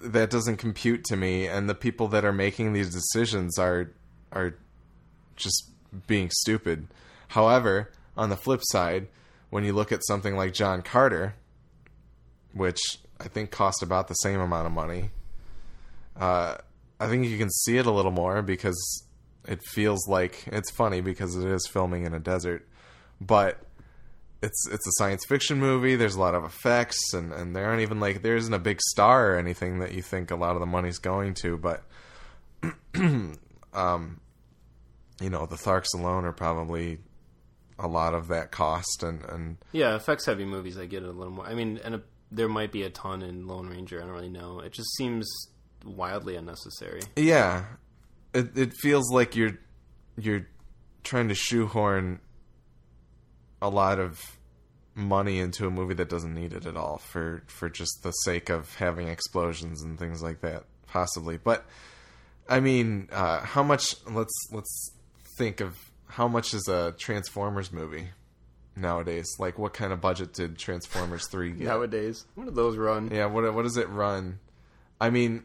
That 0.03 0.29
doesn't 0.29 0.57
compute 0.57 1.03
to 1.05 1.15
me, 1.15 1.47
and 1.47 1.67
the 1.67 1.73
people 1.73 2.07
that 2.09 2.23
are 2.23 2.33
making 2.33 2.73
these 2.73 2.93
decisions 2.93 3.57
are 3.57 3.91
are 4.31 4.55
just 5.35 5.71
being 6.07 6.29
stupid. 6.29 6.87
However, 7.29 7.91
on 8.17 8.29
the 8.29 8.37
flip 8.37 8.61
side, 8.63 9.07
when 9.49 9.63
you 9.63 9.73
look 9.73 9.91
at 9.91 10.05
something 10.05 10.35
like 10.35 10.53
John 10.53 10.81
Carter, 10.81 11.35
which 12.53 12.99
I 13.21 13.27
think 13.27 13.51
cost 13.51 13.83
about 13.83 14.07
the 14.07 14.13
same 14.15 14.39
amount 14.39 14.67
of 14.67 14.73
money, 14.73 15.11
uh, 16.19 16.57
I 16.99 17.07
think 17.07 17.27
you 17.27 17.37
can 17.37 17.49
see 17.49 17.77
it 17.77 17.85
a 17.85 17.91
little 17.91 18.11
more 18.11 18.41
because 18.41 19.03
it 19.47 19.59
feels 19.63 20.07
like 20.07 20.43
it's 20.47 20.71
funny 20.71 21.01
because 21.01 21.35
it 21.35 21.47
is 21.47 21.67
filming 21.67 22.05
in 22.05 22.13
a 22.13 22.19
desert, 22.19 22.67
but 23.19 23.59
it's 24.41 24.67
it's 24.69 24.87
a 24.87 24.91
science 24.93 25.23
fiction 25.25 25.59
movie. 25.59 25.95
There's 25.95 26.15
a 26.15 26.19
lot 26.19 26.35
of 26.35 26.43
effects, 26.43 27.13
and 27.13 27.31
and 27.31 27.55
there 27.55 27.65
aren't 27.65 27.81
even 27.81 27.99
like 27.99 28.21
there 28.21 28.35
isn't 28.35 28.53
a 28.53 28.59
big 28.59 28.81
star 28.81 29.33
or 29.33 29.37
anything 29.37 29.79
that 29.79 29.93
you 29.93 30.01
think 30.01 30.31
a 30.31 30.35
lot 30.35 30.55
of 30.55 30.59
the 30.59 30.65
money's 30.65 30.97
going 30.97 31.35
to, 31.35 31.57
but 31.57 31.83
um, 33.73 34.19
you 35.21 35.29
know, 35.29 35.45
the 35.45 35.55
Tharks 35.55 35.93
alone 35.93 36.25
are 36.25 36.33
probably 36.33 36.99
a 37.77 37.87
lot 37.87 38.13
of 38.13 38.27
that 38.29 38.51
cost, 38.51 39.03
and 39.03 39.23
and 39.25 39.57
Yeah, 39.71 39.95
effects 39.95 40.25
heavy 40.25 40.45
movies. 40.45 40.77
I 40.77 40.85
get 40.85 41.03
it 41.03 41.09
a 41.09 41.11
little 41.11 41.33
more. 41.33 41.45
I 41.45 41.53
mean, 41.53 41.79
and 41.83 41.95
a, 41.95 42.01
there 42.31 42.47
might 42.47 42.71
be 42.71 42.83
a 42.83 42.89
ton 42.89 43.21
in 43.21 43.47
Lone 43.47 43.67
Ranger. 43.67 44.01
I 44.01 44.05
don't 44.05 44.13
really 44.15 44.29
know. 44.29 44.59
It 44.59 44.71
just 44.71 44.95
seems 44.95 45.29
wildly 45.85 46.35
unnecessary. 46.35 47.01
yeah, 47.15 47.65
it 48.33 48.57
it 48.57 48.73
feels 48.73 49.11
like 49.11 49.35
you're 49.35 49.57
you're 50.17 50.47
trying 51.03 51.29
to 51.29 51.35
shoehorn 51.35 52.19
a 53.61 53.69
lot 53.69 53.99
of 53.99 54.19
money 54.93 55.39
into 55.39 55.65
a 55.65 55.71
movie 55.71 55.93
that 55.93 56.09
doesn't 56.09 56.33
need 56.33 56.53
it 56.53 56.65
at 56.65 56.75
all 56.75 56.97
for 56.97 57.43
for 57.47 57.69
just 57.69 58.03
the 58.03 58.11
sake 58.11 58.49
of 58.49 58.75
having 58.75 59.07
explosions 59.07 59.81
and 59.81 59.97
things 59.97 60.21
like 60.21 60.41
that 60.41 60.63
possibly 60.85 61.37
but 61.37 61.65
i 62.49 62.59
mean 62.59 63.07
uh 63.13 63.39
how 63.39 63.63
much 63.63 63.95
let's 64.09 64.33
let's 64.51 64.91
think 65.37 65.61
of 65.61 65.77
how 66.07 66.27
much 66.27 66.53
is 66.53 66.67
a 66.67 66.93
transformers 66.97 67.71
movie 67.71 68.09
nowadays 68.81 69.27
like 69.39 69.57
what 69.59 69.73
kind 69.73 69.93
of 69.93 70.01
budget 70.01 70.33
did 70.33 70.57
transformers 70.57 71.27
3 71.29 71.51
get 71.51 71.67
Nowadays, 71.67 72.25
what 72.35 72.45
do 72.45 72.51
those 72.51 72.75
run? 72.77 73.09
yeah 73.11 73.25
what 73.27 73.53
what 73.53 73.63
does 73.63 73.77
it 73.77 73.87
run 73.89 74.39
i 74.99 75.09
mean 75.09 75.43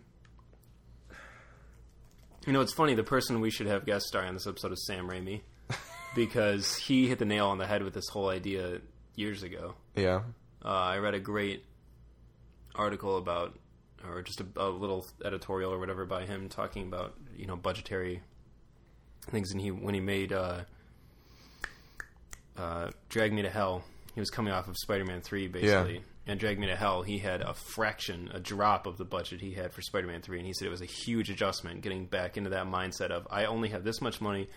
You 2.46 2.52
know, 2.52 2.60
it's 2.60 2.72
funny. 2.74 2.94
The 2.94 3.02
person 3.02 3.40
we 3.40 3.50
should 3.50 3.66
have 3.66 3.84
guest 3.84 4.06
star 4.06 4.22
on 4.24 4.34
this 4.34 4.46
episode 4.46 4.70
is 4.72 4.86
Sam 4.86 5.08
Raimi 5.08 5.40
because 6.14 6.76
he 6.76 7.08
hit 7.08 7.18
the 7.18 7.24
nail 7.24 7.46
on 7.48 7.58
the 7.58 7.66
head 7.66 7.82
with 7.82 7.92
this 7.92 8.08
whole 8.08 8.28
idea 8.28 8.80
years 9.16 9.42
ago. 9.42 9.74
yeah 9.96 10.20
Uh, 10.64 10.68
I 10.68 10.98
read 10.98 11.14
a 11.14 11.18
great 11.20 11.64
article 12.76 13.16
about, 13.18 13.58
or 14.06 14.22
just 14.22 14.40
a, 14.40 14.46
a 14.56 14.68
little 14.70 15.04
editorial 15.24 15.72
or 15.72 15.78
whatever 15.80 16.04
by 16.06 16.24
him 16.24 16.48
talking 16.48 16.86
about 16.86 17.14
you 17.36 17.46
know 17.46 17.56
budgetary 17.56 18.22
things, 19.32 19.50
and 19.50 19.60
he 19.60 19.70
when 19.72 19.94
he 19.94 20.00
made 20.00 20.32
uh, 20.32 20.60
uh, 22.56 22.90
Drag 23.08 23.32
Me 23.32 23.42
to 23.42 23.50
Hell, 23.50 23.84
he 24.14 24.20
was 24.20 24.30
coming 24.30 24.52
off 24.52 24.68
of 24.68 24.76
Spider-Man 24.76 25.20
Three 25.20 25.48
basically. 25.48 26.02
And 26.28 26.40
Drag 26.40 26.58
Me 26.58 26.66
to 26.66 26.74
Hell, 26.74 27.02
he 27.02 27.18
had 27.18 27.40
a 27.40 27.54
fraction, 27.54 28.30
a 28.34 28.40
drop 28.40 28.86
of 28.86 28.96
the 28.98 29.04
budget 29.04 29.40
he 29.40 29.52
had 29.52 29.72
for 29.72 29.80
Spider-Man 29.82 30.22
Three, 30.22 30.38
and 30.38 30.46
he 30.46 30.52
said 30.52 30.66
it 30.66 30.70
was 30.72 30.80
a 30.82 30.86
huge 30.86 31.30
adjustment 31.30 31.82
getting 31.82 32.06
back 32.06 32.36
into 32.36 32.50
that 32.50 32.66
mindset 32.66 33.10
of 33.10 33.28
I 33.30 33.44
only 33.44 33.68
have 33.68 33.84
this 33.84 34.00
much 34.00 34.20
money, 34.20 34.48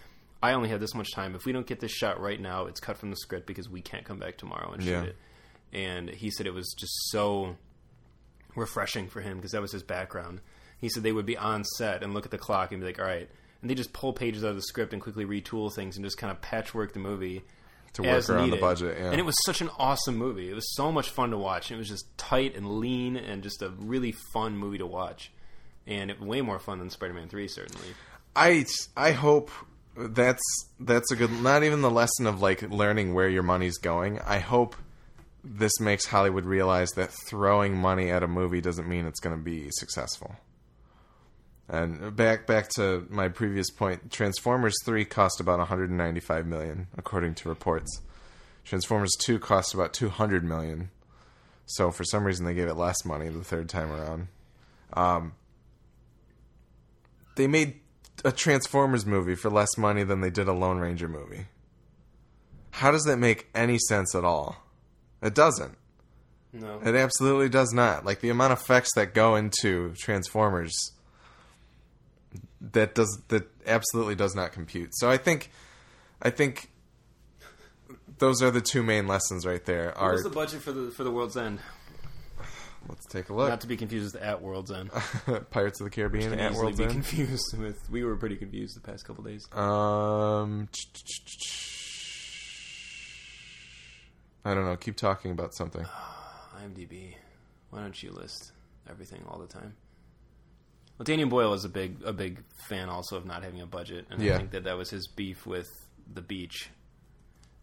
I 0.41 0.53
only 0.53 0.69
have 0.69 0.79
this 0.79 0.95
much 0.95 1.11
time. 1.13 1.35
If 1.35 1.45
we 1.45 1.51
don't 1.51 1.67
get 1.67 1.79
this 1.79 1.91
shot 1.91 2.19
right 2.19 2.39
now, 2.41 2.65
it's 2.65 2.79
cut 2.79 2.97
from 2.97 3.09
the 3.11 3.17
script 3.17 3.45
because 3.45 3.69
we 3.69 3.81
can't 3.81 4.05
come 4.05 4.17
back 4.17 4.37
tomorrow 4.37 4.71
and 4.71 4.81
shoot 4.83 4.89
Yeah. 4.91 5.03
it 5.03 5.15
and 5.71 6.09
he 6.09 6.31
said 6.31 6.47
it 6.47 6.53
was 6.53 6.73
just 6.79 6.91
so 7.11 7.55
refreshing 8.55 9.07
for 9.07 9.21
him 9.21 9.37
because 9.37 9.51
that 9.51 9.61
was 9.61 9.71
his 9.71 9.83
background. 9.83 10.41
He 10.79 10.89
said 10.89 11.03
they 11.03 11.11
would 11.11 11.25
be 11.25 11.37
on 11.37 11.63
set 11.63 12.03
and 12.03 12.13
look 12.13 12.25
at 12.25 12.31
the 12.31 12.37
clock 12.37 12.71
and 12.71 12.81
be 12.81 12.87
like, 12.87 12.99
"All 12.99 13.05
right," 13.05 13.29
and 13.61 13.69
they 13.69 13.75
just 13.75 13.93
pull 13.93 14.13
pages 14.13 14.43
out 14.43 14.49
of 14.51 14.55
the 14.55 14.61
script 14.63 14.93
and 14.93 15.01
quickly 15.01 15.25
retool 15.25 15.71
things 15.73 15.97
and 15.97 16.05
just 16.05 16.17
kind 16.17 16.31
of 16.31 16.41
patchwork 16.41 16.93
the 16.93 16.99
movie 16.99 17.43
to 18.01 18.09
work 18.09 18.29
around 18.29 18.49
the 18.49 18.57
budget 18.57 18.97
yeah 18.99 19.11
And 19.11 19.19
it 19.19 19.25
was 19.25 19.35
such 19.45 19.61
an 19.61 19.69
awesome 19.77 20.17
movie. 20.17 20.49
It 20.49 20.55
was 20.55 20.75
so 20.75 20.91
much 20.91 21.09
fun 21.09 21.31
to 21.31 21.37
watch. 21.37 21.71
It 21.71 21.77
was 21.77 21.87
just 21.87 22.05
tight 22.17 22.55
and 22.55 22.79
lean 22.79 23.15
and 23.15 23.43
just 23.43 23.61
a 23.61 23.69
really 23.69 24.13
fun 24.33 24.57
movie 24.57 24.77
to 24.79 24.87
watch. 24.87 25.31
And 25.87 26.11
it, 26.11 26.21
way 26.21 26.41
more 26.41 26.59
fun 26.59 26.79
than 26.79 26.89
Spider-Man 26.89 27.29
Three, 27.29 27.47
certainly. 27.47 27.87
I 28.35 28.65
I 28.95 29.11
hope 29.11 29.51
that's 29.95 30.43
that's 30.79 31.11
a 31.11 31.15
good 31.15 31.31
not 31.41 31.63
even 31.63 31.81
the 31.81 31.91
lesson 31.91 32.27
of 32.27 32.41
like 32.41 32.61
learning 32.61 33.13
where 33.13 33.27
your 33.27 33.43
money's 33.43 33.77
going. 33.77 34.19
I 34.19 34.39
hope 34.39 34.75
this 35.43 35.79
makes 35.79 36.05
Hollywood 36.05 36.45
realize 36.45 36.91
that 36.91 37.11
throwing 37.11 37.75
money 37.75 38.11
at 38.11 38.23
a 38.23 38.27
movie 38.27 38.61
doesn't 38.61 38.87
mean 38.87 39.05
it's 39.05 39.19
going 39.19 39.35
to 39.35 39.41
be 39.41 39.69
successful. 39.71 40.35
And 41.69 42.15
back 42.15 42.47
back 42.47 42.69
to 42.75 43.05
my 43.09 43.27
previous 43.27 43.69
point, 43.69 44.11
Transformers 44.11 44.75
3 44.85 45.05
cost 45.05 45.39
about 45.39 45.59
195 45.59 46.47
million 46.47 46.87
according 46.97 47.35
to 47.35 47.49
reports. 47.49 48.01
Transformers 48.65 49.11
2 49.19 49.37
cost 49.39 49.73
about 49.75 49.93
200 49.93 50.43
million. 50.43 50.89
So 51.67 51.91
for 51.91 52.03
some 52.03 52.23
reason 52.23 52.45
they 52.45 52.55
gave 52.55 52.67
it 52.67 52.73
less 52.73 53.05
money 53.05 53.29
the 53.29 53.43
third 53.43 53.69
time 53.69 53.91
around. 53.91 54.27
Um, 54.93 55.33
they 57.35 57.45
made 57.45 57.79
a 58.25 58.31
Transformers 58.31 59.05
movie 59.05 59.35
for 59.35 59.51
less 59.51 59.77
money 59.77 60.03
than 60.03 60.21
they 60.21 60.31
did 60.31 60.47
a 60.47 60.53
Lone 60.53 60.79
Ranger 60.79 61.07
movie. 61.07 61.45
How 62.71 62.91
does 62.91 63.03
that 63.03 63.17
make 63.17 63.47
any 63.53 63.77
sense 63.77 64.15
at 64.15 64.25
all? 64.25 64.63
It 65.21 65.35
doesn't. 65.35 65.77
No, 66.51 66.79
It 66.83 66.95
absolutely 66.95 67.49
does 67.49 67.71
not. 67.73 68.05
Like 68.05 68.21
the 68.21 68.29
amount 68.29 68.53
of 68.53 68.59
effects 68.59 68.95
that 68.95 69.13
go 69.13 69.35
into 69.35 69.93
Transformers 69.99 70.73
that 72.61 72.95
does 72.95 73.21
that 73.29 73.47
absolutely 73.65 74.15
does 74.15 74.35
not 74.35 74.51
compute. 74.51 74.91
So 74.95 75.09
I 75.09 75.17
think 75.17 75.51
I 76.21 76.29
think 76.29 76.69
those 78.19 78.41
are 78.41 78.51
the 78.51 78.61
two 78.61 78.83
main 78.83 79.07
lessons 79.07 79.45
right 79.45 79.63
there. 79.65 79.87
what 79.87 79.97
Are 79.97 80.11
was 80.13 80.23
the 80.23 80.29
budget 80.29 80.61
for 80.61 80.71
the 80.71 80.91
for 80.91 81.03
the 81.03 81.11
World's 81.11 81.37
End? 81.37 81.59
let's 82.87 83.05
take 83.07 83.29
a 83.29 83.33
look. 83.33 83.49
Not 83.49 83.61
to 83.61 83.67
be 83.67 83.77
confused 83.77 84.13
with 84.13 84.23
At 84.23 84.41
World's 84.41 84.71
End. 84.71 84.89
Pirates 85.51 85.79
of 85.79 85.85
the 85.85 85.91
Caribbean 85.91 86.31
Can 86.31 86.39
at 86.39 86.51
easily 86.51 86.63
World's 86.65 86.77
be 86.79 86.83
End. 86.85 86.93
confused 86.93 87.57
with. 87.57 87.77
We 87.89 88.03
were 88.03 88.15
pretty 88.15 88.35
confused 88.35 88.75
the 88.75 88.81
past 88.81 89.05
couple 89.05 89.23
days. 89.23 89.47
Um, 89.53 90.67
I 94.45 94.53
don't 94.53 94.65
know. 94.65 94.75
Keep 94.77 94.95
talking 94.95 95.31
about 95.31 95.53
something. 95.53 95.85
IMDb. 96.63 97.15
Why 97.69 97.81
don't 97.81 98.01
you 98.01 98.11
list 98.11 98.51
everything 98.89 99.23
all 99.27 99.37
the 99.39 99.47
time? 99.47 99.75
Well, 100.99 101.05
Daniel 101.05 101.29
Boyle 101.29 101.53
is 101.53 101.63
a 101.65 101.69
big 101.69 102.03
a 102.03 102.11
big 102.13 102.43
fan 102.67 102.89
also 102.89 103.15
of 103.15 103.25
not 103.25 103.43
having 103.43 103.61
a 103.61 103.65
budget, 103.65 104.05
and 104.11 104.21
Yeah. 104.21 104.35
I 104.35 104.37
think 104.37 104.51
that 104.51 104.65
that 104.65 104.77
was 104.77 104.89
his 104.89 105.07
beef 105.07 105.45
with 105.47 105.69
the 106.13 106.21
beach, 106.21 106.69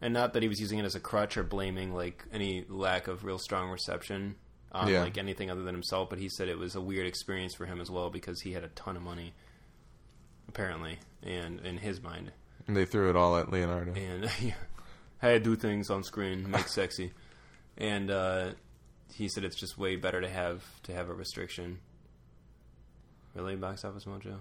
and 0.01 0.13
not 0.15 0.33
that 0.33 0.43
he 0.43 0.49
was 0.49 0.59
using 0.59 0.79
it 0.79 0.85
as 0.87 0.95
a 0.95 1.01
crutch 1.01 1.37
or 1.37 1.45
blaming 1.45 1.93
like 1.93 2.25
any 2.33 2.65
lack 2.69 3.09
of 3.09 3.25
real 3.25 3.39
strong 3.39 3.69
reception 3.71 4.37
on 4.73 4.89
Yeah. 4.89 5.03
like 5.03 5.19
anything 5.19 5.51
other 5.51 5.63
than 5.63 5.75
himself. 5.75 6.09
But 6.09 6.19
he 6.19 6.29
said 6.31 6.49
it 6.49 6.59
was 6.59 6.75
a 6.75 6.81
weird 6.81 7.07
experience 7.07 7.55
for 7.55 7.67
him 7.67 7.79
as 7.81 7.91
well 7.91 8.09
because 8.09 8.41
he 8.41 8.53
had 8.55 8.65
a 8.65 8.69
ton 8.69 8.97
of 8.97 9.03
money, 9.03 9.35
apparently, 10.49 10.99
and 11.23 11.61
in 11.61 11.77
his 11.79 12.03
mind, 12.03 12.33
And 12.67 12.77
they 12.77 12.85
threw 12.87 13.11
it 13.11 13.17
all 13.17 13.37
at 13.37 13.51
Leonardo. 13.53 13.93
and 13.95 14.25
how 15.19 15.29
to 15.29 15.41
do 15.41 15.57
things 15.57 15.91
on 15.91 16.03
screen, 16.05 16.51
make 16.51 16.69
sexy, 16.69 17.13
and 17.77 18.11
uh, 18.11 18.53
he 19.13 19.29
said 19.29 19.45
it's 19.45 19.57
just 19.57 19.77
way 19.77 19.97
better 19.97 20.21
to 20.23 20.29
have 20.29 20.65
to 20.85 20.95
have 20.95 21.09
a 21.11 21.15
restriction. 21.15 21.81
Really, 23.37 23.55
box 23.55 23.85
office 23.85 24.05
mojo. 24.07 24.39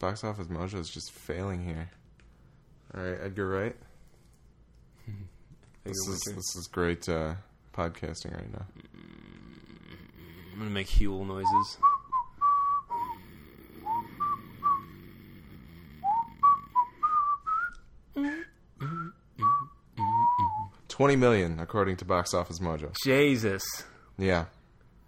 Box 0.00 0.24
office 0.24 0.48
mojo 0.48 0.80
is 0.80 0.88
just 0.90 1.12
failing 1.12 1.64
here. 1.64 1.88
All 2.92 3.02
right, 3.02 3.18
Edgar 3.22 3.48
Wright. 3.48 3.76
This 5.82 5.96
is 5.96 6.08
Winter. 6.26 6.36
this 6.38 6.56
is 6.56 6.68
great 6.70 7.08
uh, 7.08 7.36
podcasting 7.74 8.34
right 8.36 8.52
now. 8.52 8.66
I'm 10.52 10.58
gonna 10.58 10.68
make 10.70 10.88
Huel 10.88 11.26
noises. 11.26 11.78
Twenty 20.88 21.16
million, 21.16 21.58
according 21.60 21.96
to 21.98 22.04
Box 22.04 22.34
Office 22.34 22.58
Mojo. 22.58 22.92
Jesus, 23.04 23.62
Yeah, 24.18 24.46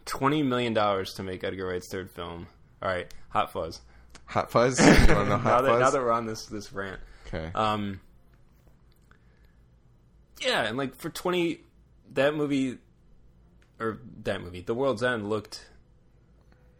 twenty 0.07 0.43
million 0.43 0.73
dollars 0.73 1.13
to 1.15 1.23
make 1.23 1.45
Edgar 1.45 1.67
Wright's 1.67 1.89
third 1.91 2.11
film. 2.11 2.47
All 2.83 2.89
right, 2.89 3.13
Hot 3.31 3.53
Fuzz. 3.53 3.81
Hot 4.27 4.51
Fuzz. 4.51 4.79
You 4.81 4.87
want 4.87 4.99
to 5.09 5.15
know 5.15 5.37
now 5.39 5.61
that 5.63 5.69
Fuzz? 5.69 5.81
now 5.81 5.91
that 5.91 6.01
we're 6.03 6.11
on 6.11 6.27
this 6.27 6.47
this 6.47 6.73
rant, 6.73 7.01
okay. 7.29 7.51
Um, 7.55 8.01
yeah, 10.41 10.63
and 10.65 10.77
like 10.77 10.97
for 10.97 11.11
twenty, 11.11 11.61
that 12.13 12.35
movie, 12.35 12.79
or 13.79 13.99
that 14.25 14.43
movie, 14.43 14.61
The 14.63 14.75
World's 14.75 15.03
End 15.03 15.29
looked. 15.31 15.67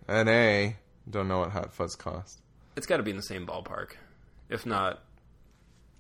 N.A. 0.09 0.77
Don't 1.09 1.29
know 1.29 1.39
what 1.39 1.51
Hot 1.53 1.73
Fuzz 1.73 1.95
cost. 1.95 2.41
It's 2.77 2.87
got 2.87 2.97
to 2.97 3.03
be 3.03 3.11
in 3.11 3.17
the 3.17 3.23
same 3.23 3.47
ballpark, 3.47 3.93
if 4.49 4.67
not, 4.67 5.01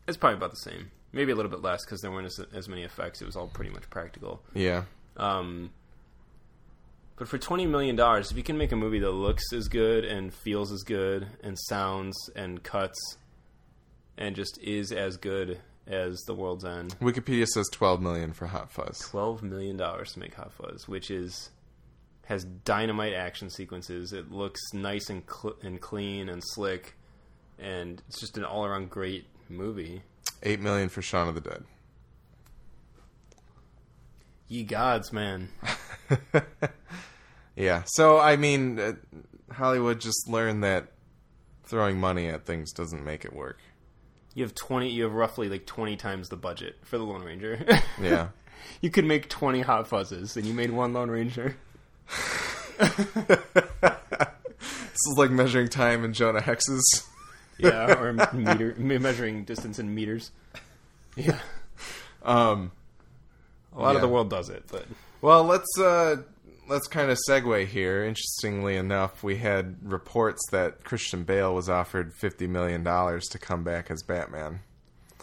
it's 0.09 0.17
probably 0.17 0.37
about 0.39 0.51
the 0.51 0.57
same. 0.57 0.91
Maybe 1.13 1.31
a 1.31 1.35
little 1.35 1.51
bit 1.51 1.61
less 1.61 1.85
because 1.85 2.01
there 2.01 2.11
weren't 2.11 2.27
as, 2.27 2.41
as 2.55 2.69
many 2.69 2.83
effects. 2.83 3.21
It 3.21 3.27
was 3.27 3.37
all 3.37 3.47
pretty 3.47 3.71
much 3.71 3.89
practical. 3.91 4.43
Yeah, 4.55 4.85
Um, 5.17 5.71
but 7.17 7.29
for 7.29 7.39
twenty 7.39 7.67
million 7.67 7.97
dollars, 7.97 8.31
if 8.31 8.37
you 8.37 8.43
can 8.43 8.59
make 8.59 8.73
a 8.73 8.77
movie 8.77 8.99
that 9.01 9.11
looks 9.13 9.53
as 9.53 9.69
good 9.69 10.05
and 10.05 10.33
feels 10.33 10.73
as 10.73 10.83
good 10.83 11.27
and 11.43 11.59
sounds 11.69 12.17
and 12.35 12.63
cuts 12.63 12.99
and 14.19 14.37
just 14.37 14.59
is 14.63 14.93
as 14.93 15.17
good 15.17 15.61
as 15.87 16.21
The 16.27 16.35
World's 16.35 16.65
End, 16.65 16.97
Wikipedia 17.01 17.47
says 17.47 17.69
twelve 17.73 18.01
million 18.01 18.33
for 18.33 18.47
Hot 18.47 18.71
Fuzz. 18.71 18.99
twelve 19.01 19.43
million 19.43 19.77
dollars 19.77 20.13
to 20.13 20.19
make 20.21 20.35
Hot 20.35 20.53
Fuzz, 20.53 20.87
which 20.89 21.11
is 21.11 21.51
has 22.27 22.45
dynamite 22.45 23.13
action 23.15 23.51
sequences. 23.51 24.13
It 24.13 24.31
looks 24.31 24.61
nice 24.73 25.11
and 25.11 25.23
cl- 25.29 25.57
and 25.63 25.81
clean 25.81 26.29
and 26.29 26.43
slick, 26.45 26.95
and 27.59 28.01
it's 28.09 28.21
just 28.21 28.39
an 28.39 28.45
all 28.45 28.65
around 28.65 28.91
great 28.91 29.27
movie. 29.49 30.03
Eight 30.45 30.61
million 30.61 30.89
for 30.89 31.03
Shaun 31.03 31.29
of 31.29 31.35
the 31.35 31.41
Dead. 31.41 31.65
Ye 34.49 34.65
gods, 34.65 35.13
man. 35.13 35.49
Yeah. 37.57 37.83
So 37.87 38.19
I 38.19 38.37
mean, 38.37 38.79
uh, 38.79 38.93
Hollywood 39.53 40.01
just 40.01 40.29
learned 40.29 40.65
that 40.65 40.89
throwing 41.65 41.99
money 41.99 42.29
at 42.29 42.45
things 42.47 42.73
doesn't 42.73 43.05
make 43.05 43.25
it 43.25 43.33
work. 43.33 43.59
You 44.35 44.45
have 44.45 44.55
twenty. 44.55 44.91
You 44.91 45.05
have 45.05 45.13
roughly 45.13 45.49
like 45.49 45.67
twenty 45.67 45.97
times 45.97 46.29
the 46.29 46.37
budget 46.37 46.77
for 46.83 46.99
the 46.99 47.05
Lone 47.05 47.23
Ranger. 47.23 47.65
Yeah. 48.01 48.29
you 48.81 48.91
could 48.91 49.05
make 49.05 49.29
twenty 49.29 49.61
Hot 49.61 49.89
Fuzzes, 49.89 50.37
and 50.37 50.47
you 50.47 50.55
made 50.55 50.71
one 50.71 50.93
Lone 50.93 51.11
Ranger. 51.11 51.57
This 54.93 55.11
is 55.11 55.19
like 55.19 55.31
measuring 55.31 55.69
time 55.69 56.05
in 56.05 56.13
Jonah 56.13 56.41
Hexes. 56.41 56.83
Yeah, 57.59 57.99
or 57.99 58.13
meter 58.33 58.75
measuring 58.79 59.45
distance 59.45 59.79
in 59.79 59.95
meters. 59.95 60.31
Yeah, 61.17 61.39
Um, 62.23 62.73
a 63.75 63.81
lot 63.81 63.95
of 63.97 64.03
the 64.03 64.09
world 64.09 64.31
does 64.31 64.49
it, 64.49 64.65
but 64.71 64.87
well, 65.21 65.45
let's 65.45 65.67
uh, 65.79 66.17
let's 66.73 66.89
kind 66.89 67.11
of 67.11 67.19
segue 67.29 67.67
here. 67.67 68.03
Interestingly 68.05 68.77
enough, 68.77 69.23
we 69.23 69.37
had 69.37 69.77
reports 69.83 70.41
that 70.51 70.85
Christian 70.85 71.25
Bale 71.25 71.55
was 71.55 71.69
offered 71.69 72.13
fifty 72.15 72.47
million 72.47 72.83
dollars 72.83 73.25
to 73.29 73.39
come 73.39 73.63
back 73.63 73.91
as 73.91 74.03
Batman. 74.03 74.61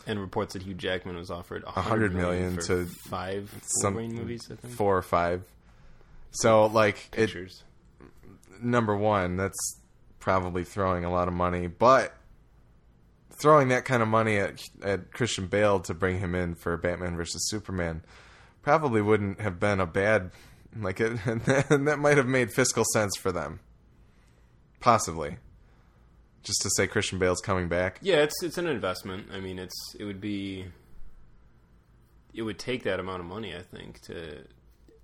and 0.07 0.19
reports 0.19 0.53
that 0.53 0.61
Hugh 0.63 0.73
Jackman 0.73 1.15
was 1.17 1.29
offered 1.29 1.63
a 1.67 1.71
hundred 1.71 2.13
million 2.13 2.55
million 2.55 2.65
to 2.67 2.85
five 3.09 3.53
some- 3.81 3.95
movies. 3.95 4.47
I 4.51 4.55
think 4.55 4.73
Four 4.73 4.97
or 4.97 5.01
five. 5.01 5.43
So, 6.31 6.67
like, 6.67 7.07
it, 7.13 7.25
pictures. 7.27 7.63
number 8.61 8.95
one, 8.95 9.35
that's 9.35 9.79
probably 10.19 10.63
throwing 10.63 11.03
a 11.03 11.11
lot 11.11 11.27
of 11.27 11.33
money, 11.33 11.65
but 11.65 12.13
throwing 13.41 13.69
that 13.69 13.85
kind 13.85 14.03
of 14.03 14.07
money 14.09 14.37
at 14.37 14.61
at 14.83 15.11
Christian 15.11 15.47
Bale 15.47 15.79
to 15.81 15.93
bring 15.93 16.19
him 16.19 16.35
in 16.35 16.55
for 16.55 16.77
Batman 16.77 17.15
versus 17.17 17.49
Superman 17.49 18.03
probably 18.61 19.01
wouldn't 19.01 19.39
have 19.41 19.59
been 19.59 19.79
a 19.79 19.85
bad 19.85 20.31
like 20.78 20.99
it 20.99 21.20
and 21.26 21.88
that 21.88 21.99
might 21.99 22.17
have 22.17 22.28
made 22.28 22.51
fiscal 22.51 22.84
sense 22.93 23.15
for 23.17 23.32
them. 23.32 23.59
Possibly. 24.80 25.38
Just 26.43 26.61
to 26.61 26.70
say 26.76 26.88
Christian 26.88 27.20
Bale's 27.20 27.41
coming 27.41 27.67
back. 27.67 27.99
Yeah, 28.01 28.17
it's 28.17 28.41
it's 28.43 28.57
an 28.57 28.67
investment. 28.67 29.28
I 29.34 29.39
mean, 29.39 29.59
it's 29.59 29.76
it 29.99 30.05
would 30.05 30.22
be 30.22 30.65
it 32.34 32.43
would 32.43 32.57
take 32.59 32.84
that 32.84 32.99
amount 32.99 33.20
of 33.20 33.26
money, 33.26 33.55
I 33.55 33.61
think, 33.61 34.01
to. 34.03 34.45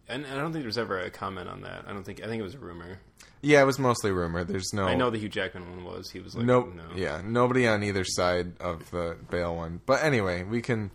And 0.07 0.25
I 0.27 0.35
don't 0.35 0.51
think 0.53 0.63
there 0.63 0.67
was 0.67 0.77
ever 0.77 0.99
a 0.99 1.09
comment 1.09 1.49
on 1.49 1.61
that. 1.61 1.85
I 1.87 1.91
don't 1.91 2.03
think. 2.03 2.23
I 2.23 2.27
think 2.27 2.39
it 2.39 2.43
was 2.43 2.53
a 2.55 2.59
rumor. 2.59 2.99
Yeah, 3.41 3.61
it 3.61 3.65
was 3.65 3.77
mostly 3.79 4.11
rumor. 4.11 4.43
There's 4.43 4.71
no 4.73 4.85
I 4.85 4.95
know 4.95 5.09
the 5.09 5.17
Hugh 5.17 5.29
Jackman 5.29 5.69
one 5.69 5.83
was. 5.83 6.09
He 6.09 6.19
was 6.19 6.35
like, 6.35 6.45
Nope. 6.45 6.73
no. 6.73 6.83
Yeah, 6.95 7.21
nobody 7.23 7.67
on 7.67 7.83
either 7.83 8.03
side 8.05 8.53
of 8.59 8.89
the 8.91 9.17
Bale 9.29 9.55
one. 9.55 9.81
But 9.85 10.03
anyway, 10.03 10.43
we 10.43 10.61
can 10.61 10.91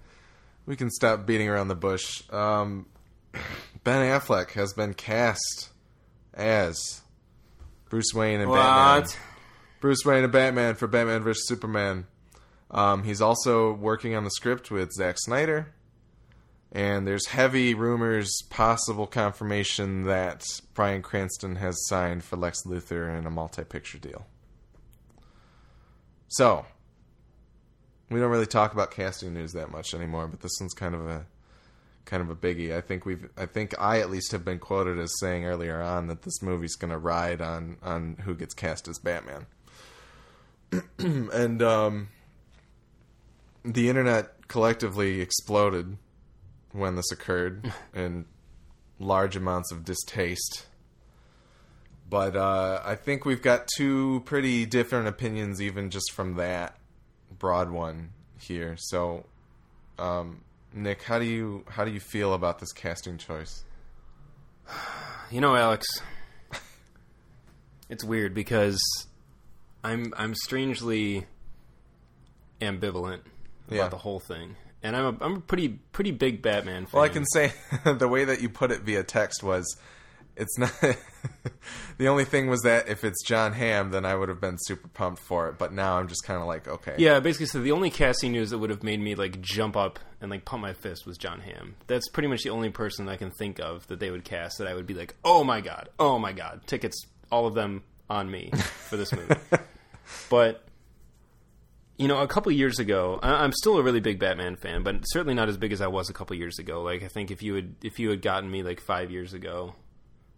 we 0.65 0.75
can 0.77 0.91
stop 0.91 1.27
beating 1.27 1.49
around 1.49 1.69
the 1.69 1.75
bush. 1.77 2.23
Um, 2.31 2.87
ben 3.33 4.11
Affleck 4.11 4.51
has 4.53 4.73
been 4.73 4.95
cast 4.95 5.71
as 6.35 7.03
Bruce 7.89 8.15
Wayne 8.15 8.41
and 8.41 8.51
Batman. 8.51 9.11
Bruce 9.81 10.05
Wayne 10.05 10.25
and 10.25 10.33
Batman 10.33 10.75
for 10.75 10.87
Batman 10.87 11.23
vs 11.23 11.49
Superman. 11.49 12.07
Um, 12.71 13.03
he's 13.05 13.21
also 13.21 13.73
working 13.73 14.15
on 14.15 14.25
the 14.25 14.31
script 14.31 14.71
with 14.71 14.93
Zack 14.93 15.17
Snyder. 15.19 15.73
And 16.73 17.05
there's 17.05 17.27
heavy 17.27 17.75
rumors, 17.75 18.31
possible 18.49 19.09
confirmation 19.09 20.05
that 20.05 20.45
Bryan 20.73 21.03
Cranston 21.03 21.57
has 21.57 21.75
signed 21.89 22.23
for 22.23 22.37
Lex 22.37 22.63
Luthor 22.65 23.19
in 23.19 23.27
a 23.27 23.31
multi-picture 23.31 23.99
deal. 23.99 24.27
So, 26.29 26.65
we 28.09 28.21
don't 28.21 28.31
really 28.31 28.47
talk 28.47 28.73
about 28.73 28.93
casting 28.93 29.35
news 29.35 29.53
that 29.53 29.73
much 29.73 29.95
anymore, 29.95 30.29
but 30.29 30.43
this 30.43 30.53
one's 30.61 30.75
kind 30.75 30.95
of 30.95 31.09
a 31.09 31.27
kind 32.05 32.23
of 32.23 32.31
a 32.31 32.37
biggie. 32.37 32.77
I 32.77 32.81
think 32.81 33.05
we've 33.05 33.29
I 33.37 33.47
think 33.47 33.75
I 33.79 34.01
at 34.01 34.11
least 34.11 34.33
have 34.33 34.45
been 34.45 34.59
quoted 34.59 34.99
as 34.99 35.19
saying 35.21 35.45
earlier 35.45 35.81
on 35.81 36.09
that 36.09 36.23
this 36.23 36.43
movie's 36.43 36.77
going 36.77 36.91
to 36.91 36.99
ride 36.99 37.41
on 37.41 37.77
on 37.83 38.17
who 38.25 38.35
gets 38.35 38.55
cast 38.55 38.89
as 38.89 38.99
Batman. 38.99 39.47
and 40.99 41.63
um 41.63 42.09
the 43.65 43.89
internet 43.89 44.49
collectively 44.49 45.21
exploded 45.21 45.97
when 46.73 46.97
this 46.97 47.11
occurred 47.13 47.73
in 47.95 48.27
large 48.99 49.37
amounts 49.37 49.73
of 49.73 49.85
distaste. 49.85 50.67
But 52.09 52.35
uh, 52.35 52.83
I 52.85 52.97
think 52.97 53.25
we've 53.25 53.43
got 53.43 53.69
two 53.77 54.23
pretty 54.25 54.67
different 54.67 55.07
opinions, 55.07 55.63
even 55.63 55.91
just 55.91 56.11
from 56.13 56.35
that 56.35 56.77
broad 57.39 57.71
one 57.71 58.11
here. 58.39 58.77
So, 58.77 59.27
um, 59.97 60.43
Nick, 60.73 61.03
how 61.03 61.19
do 61.19 61.25
you 61.25 61.65
how 61.69 61.85
do 61.85 61.91
you 61.91 62.01
feel 62.01 62.33
about 62.35 62.59
this 62.59 62.73
casting 62.73 63.19
choice? 63.19 63.65
You 65.33 65.41
know, 65.41 65.55
Alex, 65.55 65.87
it's 67.89 68.03
weird 68.03 68.35
because 68.35 68.81
I'm 69.85 70.13
I'm 70.17 70.35
strangely 70.35 71.25
ambivalent 72.61 73.21
about 73.69 73.77
Yeah. 73.77 73.89
the 73.89 73.99
whole 73.99 74.19
thing, 74.19 74.57
and 74.83 74.97
I'm 74.97 75.05
a 75.05 75.25
I'm 75.25 75.37
a 75.37 75.41
pretty 75.41 75.69
pretty 75.93 76.11
big 76.11 76.43
Batman 76.43 76.87
fan. 76.87 76.91
Well, 76.95 77.05
I 77.05 77.11
can 77.11 77.25
say 77.27 77.53
the 77.85 78.09
way 78.09 78.25
that 78.25 78.41
you 78.43 78.49
put 78.49 78.73
it 78.73 78.81
via 78.81 79.05
text 79.05 79.45
was, 79.45 79.65
it's 80.41 80.59
not. 80.59 80.73
the 81.99 82.09
only 82.09 82.25
thing 82.25 82.49
was 82.49 82.63
that 82.63 82.89
if 82.89 83.05
it's 83.05 83.23
John 83.25 83.53
Hamm, 83.53 83.91
then 83.91 84.05
I 84.05 84.15
would 84.15 84.29
have 84.29 84.41
been 84.41 84.57
super 84.59 84.89
pumped 84.89 85.23
for 85.23 85.49
it. 85.49 85.59
But 85.59 85.73
now 85.73 85.99
I'm 85.99 86.09
just 86.09 86.25
kind 86.25 86.41
of 86.41 86.49
like, 86.49 86.67
okay, 86.67 86.95
Yeah, 86.99 87.21
basically, 87.21 87.47
so 87.47 87.61
the 87.61 87.73
only 87.73 87.91
casting 87.91 88.33
news 88.33 88.51
that 88.51 88.59
would 88.59 88.71
have 88.71 88.83
made 88.83 89.01
me 89.01 89.15
like 89.15 89.41
jump 89.41 89.77
up 89.77 89.99
and 90.21 90.31
like 90.31 90.45
pump 90.45 90.63
my 90.63 90.73
fist 90.73 91.07
was 91.07 91.17
John 91.19 91.41
Hamm. 91.41 91.77
That's 91.87 92.09
pretty 92.09 92.29
much 92.29 92.43
the 92.43 92.51
only 92.51 92.71
person 92.71 93.09
I 93.09 93.17
can 93.17 93.31
think 93.31 93.61
of 93.61 93.87
that 93.89 94.01
they 94.01 94.11
would 94.11 94.25
cast 94.25 94.59
that 94.59 94.67
I 94.67 94.75
would 94.75 94.87
be 94.87 94.95
like, 94.95 95.15
oh 95.25 95.45
my 95.45 95.61
god, 95.61 95.89
oh 95.99 96.19
my 96.19 96.33
god, 96.33 96.63
tickets, 96.67 97.01
all 97.31 97.47
of 97.47 97.55
them 97.55 97.83
on 98.09 98.31
me 98.31 98.51
for 98.89 98.97
this 98.97 99.13
movie. 99.13 99.35
but 100.31 100.65
you 101.97 102.09
know, 102.09 102.23
a 102.23 102.27
couple 102.27 102.51
years 102.51 102.79
ago, 102.79 103.19
I- 103.23 103.45
I'm 103.45 103.53
still 103.53 103.77
a 103.77 103.83
really 103.83 104.01
big 104.01 104.19
Batman 104.19 104.57
fan, 104.57 104.83
but 104.83 105.03
certainly 105.05 105.35
not 105.35 105.51
as 105.51 105.59
big 105.59 105.71
as 105.71 105.83
I 105.83 105.87
was 105.89 106.09
a 106.09 106.15
couple 106.15 106.35
years 106.35 106.59
ago. 106.59 106.83
Like, 106.83 107.03
I 107.03 107.09
think 107.09 107.31
if 107.31 107.43
you 107.43 107.55
had 107.55 107.75
if 107.83 107.99
you 107.99 108.09
had 108.09 108.23
gotten 108.23 108.51
me 108.51 108.63
like 108.63 108.81
five 108.81 109.11
years 109.11 109.35
ago, 109.35 109.75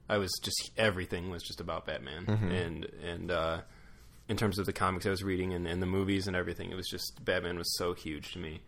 I 0.08 0.18
was 0.18 0.30
just 0.42 0.70
everything 0.76 1.30
was 1.30 1.42
just 1.42 1.60
about 1.60 1.86
Batman, 1.86 2.26
and 2.52 2.84
and 3.04 3.30
uh, 3.30 3.60
in 4.28 4.36
terms 4.36 4.58
of 4.58 4.66
the 4.66 4.72
comics 4.72 5.06
I 5.06 5.10
was 5.10 5.22
reading 5.22 5.52
and, 5.52 5.66
and 5.66 5.80
the 5.82 5.86
movies 5.86 6.26
and 6.26 6.36
everything, 6.36 6.70
it 6.70 6.74
was 6.76 6.88
just 6.88 7.24
Batman 7.24 7.56
was 7.58 7.76
so 7.76 7.94
huge 7.94 8.32
to 8.32 8.38
me, 8.38 8.60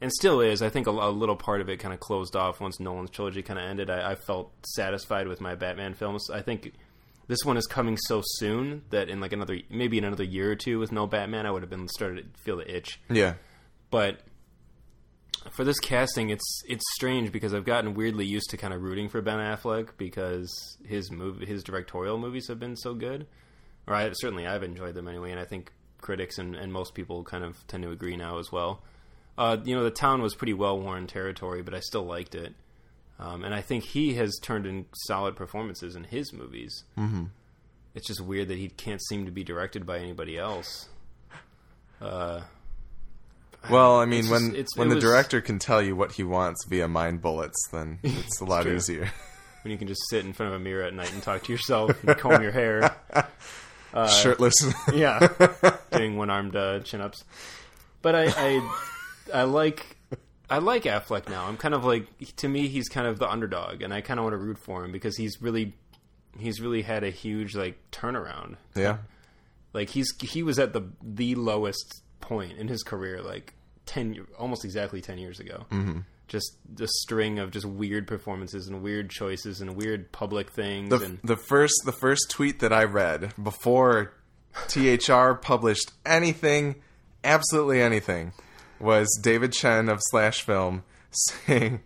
and 0.00 0.12
still 0.12 0.40
is. 0.40 0.62
I 0.62 0.68
think 0.68 0.86
a, 0.86 0.90
a 0.90 1.10
little 1.10 1.36
part 1.36 1.60
of 1.60 1.68
it 1.68 1.78
kind 1.78 1.94
of 1.94 2.00
closed 2.00 2.36
off 2.36 2.60
once 2.60 2.80
Nolan's 2.80 3.10
trilogy 3.10 3.42
kind 3.42 3.58
of 3.58 3.64
ended. 3.64 3.88
I, 3.90 4.12
I 4.12 4.14
felt 4.14 4.52
satisfied 4.74 5.28
with 5.28 5.40
my 5.40 5.54
Batman 5.54 5.94
films. 5.94 6.28
I 6.30 6.42
think 6.42 6.72
this 7.28 7.44
one 7.44 7.56
is 7.56 7.66
coming 7.66 7.96
so 7.96 8.22
soon 8.24 8.82
that 8.90 9.08
in 9.08 9.20
like 9.20 9.32
another 9.32 9.58
maybe 9.70 9.96
in 9.98 10.04
another 10.04 10.24
year 10.24 10.50
or 10.50 10.56
two 10.56 10.78
with 10.78 10.90
no 10.92 11.06
Batman, 11.06 11.46
I 11.46 11.50
would 11.50 11.62
have 11.62 11.70
been 11.70 11.88
started 11.88 12.34
to 12.34 12.40
feel 12.42 12.56
the 12.56 12.76
itch. 12.76 13.00
yeah, 13.08 13.34
But 13.90 14.20
for 15.50 15.64
this 15.64 15.78
casting, 15.78 16.30
it's 16.30 16.62
it's 16.68 16.84
strange 16.94 17.32
because 17.32 17.54
I've 17.54 17.64
gotten 17.64 17.94
weirdly 17.94 18.26
used 18.26 18.50
to 18.50 18.56
kind 18.56 18.74
of 18.74 18.82
rooting 18.82 19.08
for 19.08 19.22
Ben 19.22 19.38
Affleck 19.38 19.90
because 19.96 20.76
his 20.84 21.10
movie, 21.10 21.46
his 21.46 21.62
directorial 21.62 22.18
movies 22.18 22.48
have 22.48 22.60
been 22.60 22.76
so 22.76 22.94
good, 22.94 23.26
or 23.86 23.94
I 23.94 24.10
certainly 24.12 24.46
I've 24.46 24.62
enjoyed 24.62 24.94
them 24.94 25.08
anyway, 25.08 25.30
and 25.30 25.40
I 25.40 25.44
think 25.44 25.72
critics 25.98 26.38
and, 26.38 26.54
and 26.54 26.72
most 26.72 26.94
people 26.94 27.24
kind 27.24 27.44
of 27.44 27.66
tend 27.66 27.82
to 27.84 27.90
agree 27.90 28.16
now 28.16 28.38
as 28.38 28.52
well. 28.52 28.82
Uh, 29.38 29.56
you 29.64 29.74
know, 29.74 29.82
the 29.84 29.90
town 29.90 30.20
was 30.20 30.34
pretty 30.34 30.52
well 30.52 30.78
worn 30.78 31.06
territory, 31.06 31.62
but 31.62 31.74
I 31.74 31.80
still 31.80 32.04
liked 32.04 32.34
it, 32.34 32.54
um, 33.18 33.42
and 33.42 33.54
I 33.54 33.62
think 33.62 33.84
he 33.84 34.14
has 34.14 34.38
turned 34.42 34.66
in 34.66 34.86
solid 35.06 35.36
performances 35.36 35.96
in 35.96 36.04
his 36.04 36.32
movies. 36.32 36.84
Mm-hmm. 36.98 37.24
It's 37.94 38.06
just 38.06 38.20
weird 38.20 38.48
that 38.48 38.58
he 38.58 38.68
can't 38.68 39.02
seem 39.02 39.24
to 39.24 39.32
be 39.32 39.42
directed 39.42 39.86
by 39.86 39.98
anybody 39.98 40.36
else. 40.36 40.88
Uh, 42.00 42.42
Well, 43.70 43.96
I 44.00 44.06
mean, 44.06 44.20
It's 44.20 44.30
when 44.30 44.40
just- 44.42 44.52
it's- 44.54 44.76
when 44.76 44.88
the 44.88 44.94
was- 44.96 45.04
director 45.04 45.40
can 45.40 45.58
tell 45.58 45.82
you 45.82 45.94
what 45.94 46.12
he 46.12 46.22
wants 46.24 46.64
via 46.68 46.88
mind 46.88 47.20
bullets, 47.20 47.58
then 47.72 47.98
it's 48.02 48.40
a 48.40 48.44
lot 48.44 48.62
true. 48.62 48.76
easier. 48.76 49.10
when 49.62 49.72
you 49.72 49.76
can 49.78 49.86
just 49.88 50.00
sit 50.08 50.24
in 50.24 50.32
front 50.32 50.54
of 50.54 50.60
a 50.60 50.62
mirror 50.64 50.84
at 50.84 50.94
night 50.94 51.12
and 51.12 51.22
talk 51.22 51.42
to 51.44 51.52
yourself 51.52 51.90
and 52.04 52.16
comb 52.16 52.42
your 52.42 52.52
hair. 52.52 52.96
Uh, 53.92 54.08
Shirtless. 54.08 54.54
Yeah, 54.94 55.28
doing 55.92 56.16
one-armed 56.16 56.56
uh, 56.56 56.80
chin-ups. 56.80 57.24
But 58.02 58.14
I, 58.14 58.28
I, 58.28 58.76
I 59.34 59.42
like, 59.42 59.96
I 60.48 60.58
like 60.58 60.84
Affleck 60.84 61.28
now. 61.28 61.44
I'm 61.46 61.56
kind 61.58 61.74
of 61.74 61.84
like, 61.84 62.06
to 62.36 62.48
me, 62.48 62.68
he's 62.68 62.88
kind 62.88 63.06
of 63.06 63.18
the 63.18 63.28
underdog, 63.28 63.82
and 63.82 63.92
I 63.92 64.00
kind 64.00 64.18
of 64.18 64.24
want 64.24 64.32
to 64.34 64.38
root 64.38 64.58
for 64.58 64.82
him 64.84 64.92
because 64.92 65.16
he's 65.18 65.42
really, 65.42 65.74
he's 66.38 66.60
really 66.62 66.80
had 66.82 67.04
a 67.04 67.10
huge 67.10 67.54
like 67.54 67.76
turnaround. 67.92 68.56
yeah. 68.74 68.98
Like 69.72 69.90
he's 69.90 70.08
he 70.20 70.42
was 70.42 70.58
at 70.58 70.72
the 70.72 70.82
the 71.02 71.34
lowest 71.36 72.02
point 72.20 72.58
in 72.58 72.68
his 72.68 72.82
career, 72.82 73.22
like 73.22 73.54
ten, 73.86 74.26
almost 74.38 74.64
exactly 74.64 75.00
ten 75.00 75.18
years 75.18 75.40
ago. 75.40 75.66
Mm-hmm. 75.70 76.00
Just 76.28 76.56
the 76.72 76.86
string 76.86 77.38
of 77.40 77.50
just 77.50 77.66
weird 77.66 78.06
performances 78.06 78.68
and 78.68 78.82
weird 78.82 79.10
choices 79.10 79.60
and 79.60 79.74
weird 79.74 80.12
public 80.12 80.50
things 80.50 80.90
The 80.90 81.04
and 81.04 81.18
the 81.24 81.36
first 81.36 81.74
the 81.84 81.92
first 81.92 82.30
tweet 82.30 82.60
that 82.60 82.72
I 82.72 82.84
read 82.84 83.32
before 83.42 84.12
THR 84.68 85.32
published 85.42 85.92
anything, 86.06 86.76
absolutely 87.24 87.82
anything, 87.82 88.32
was 88.78 89.08
David 89.22 89.52
Chen 89.52 89.88
of 89.88 89.98
Slash 90.10 90.42
Film 90.42 90.84
saying 91.10 91.80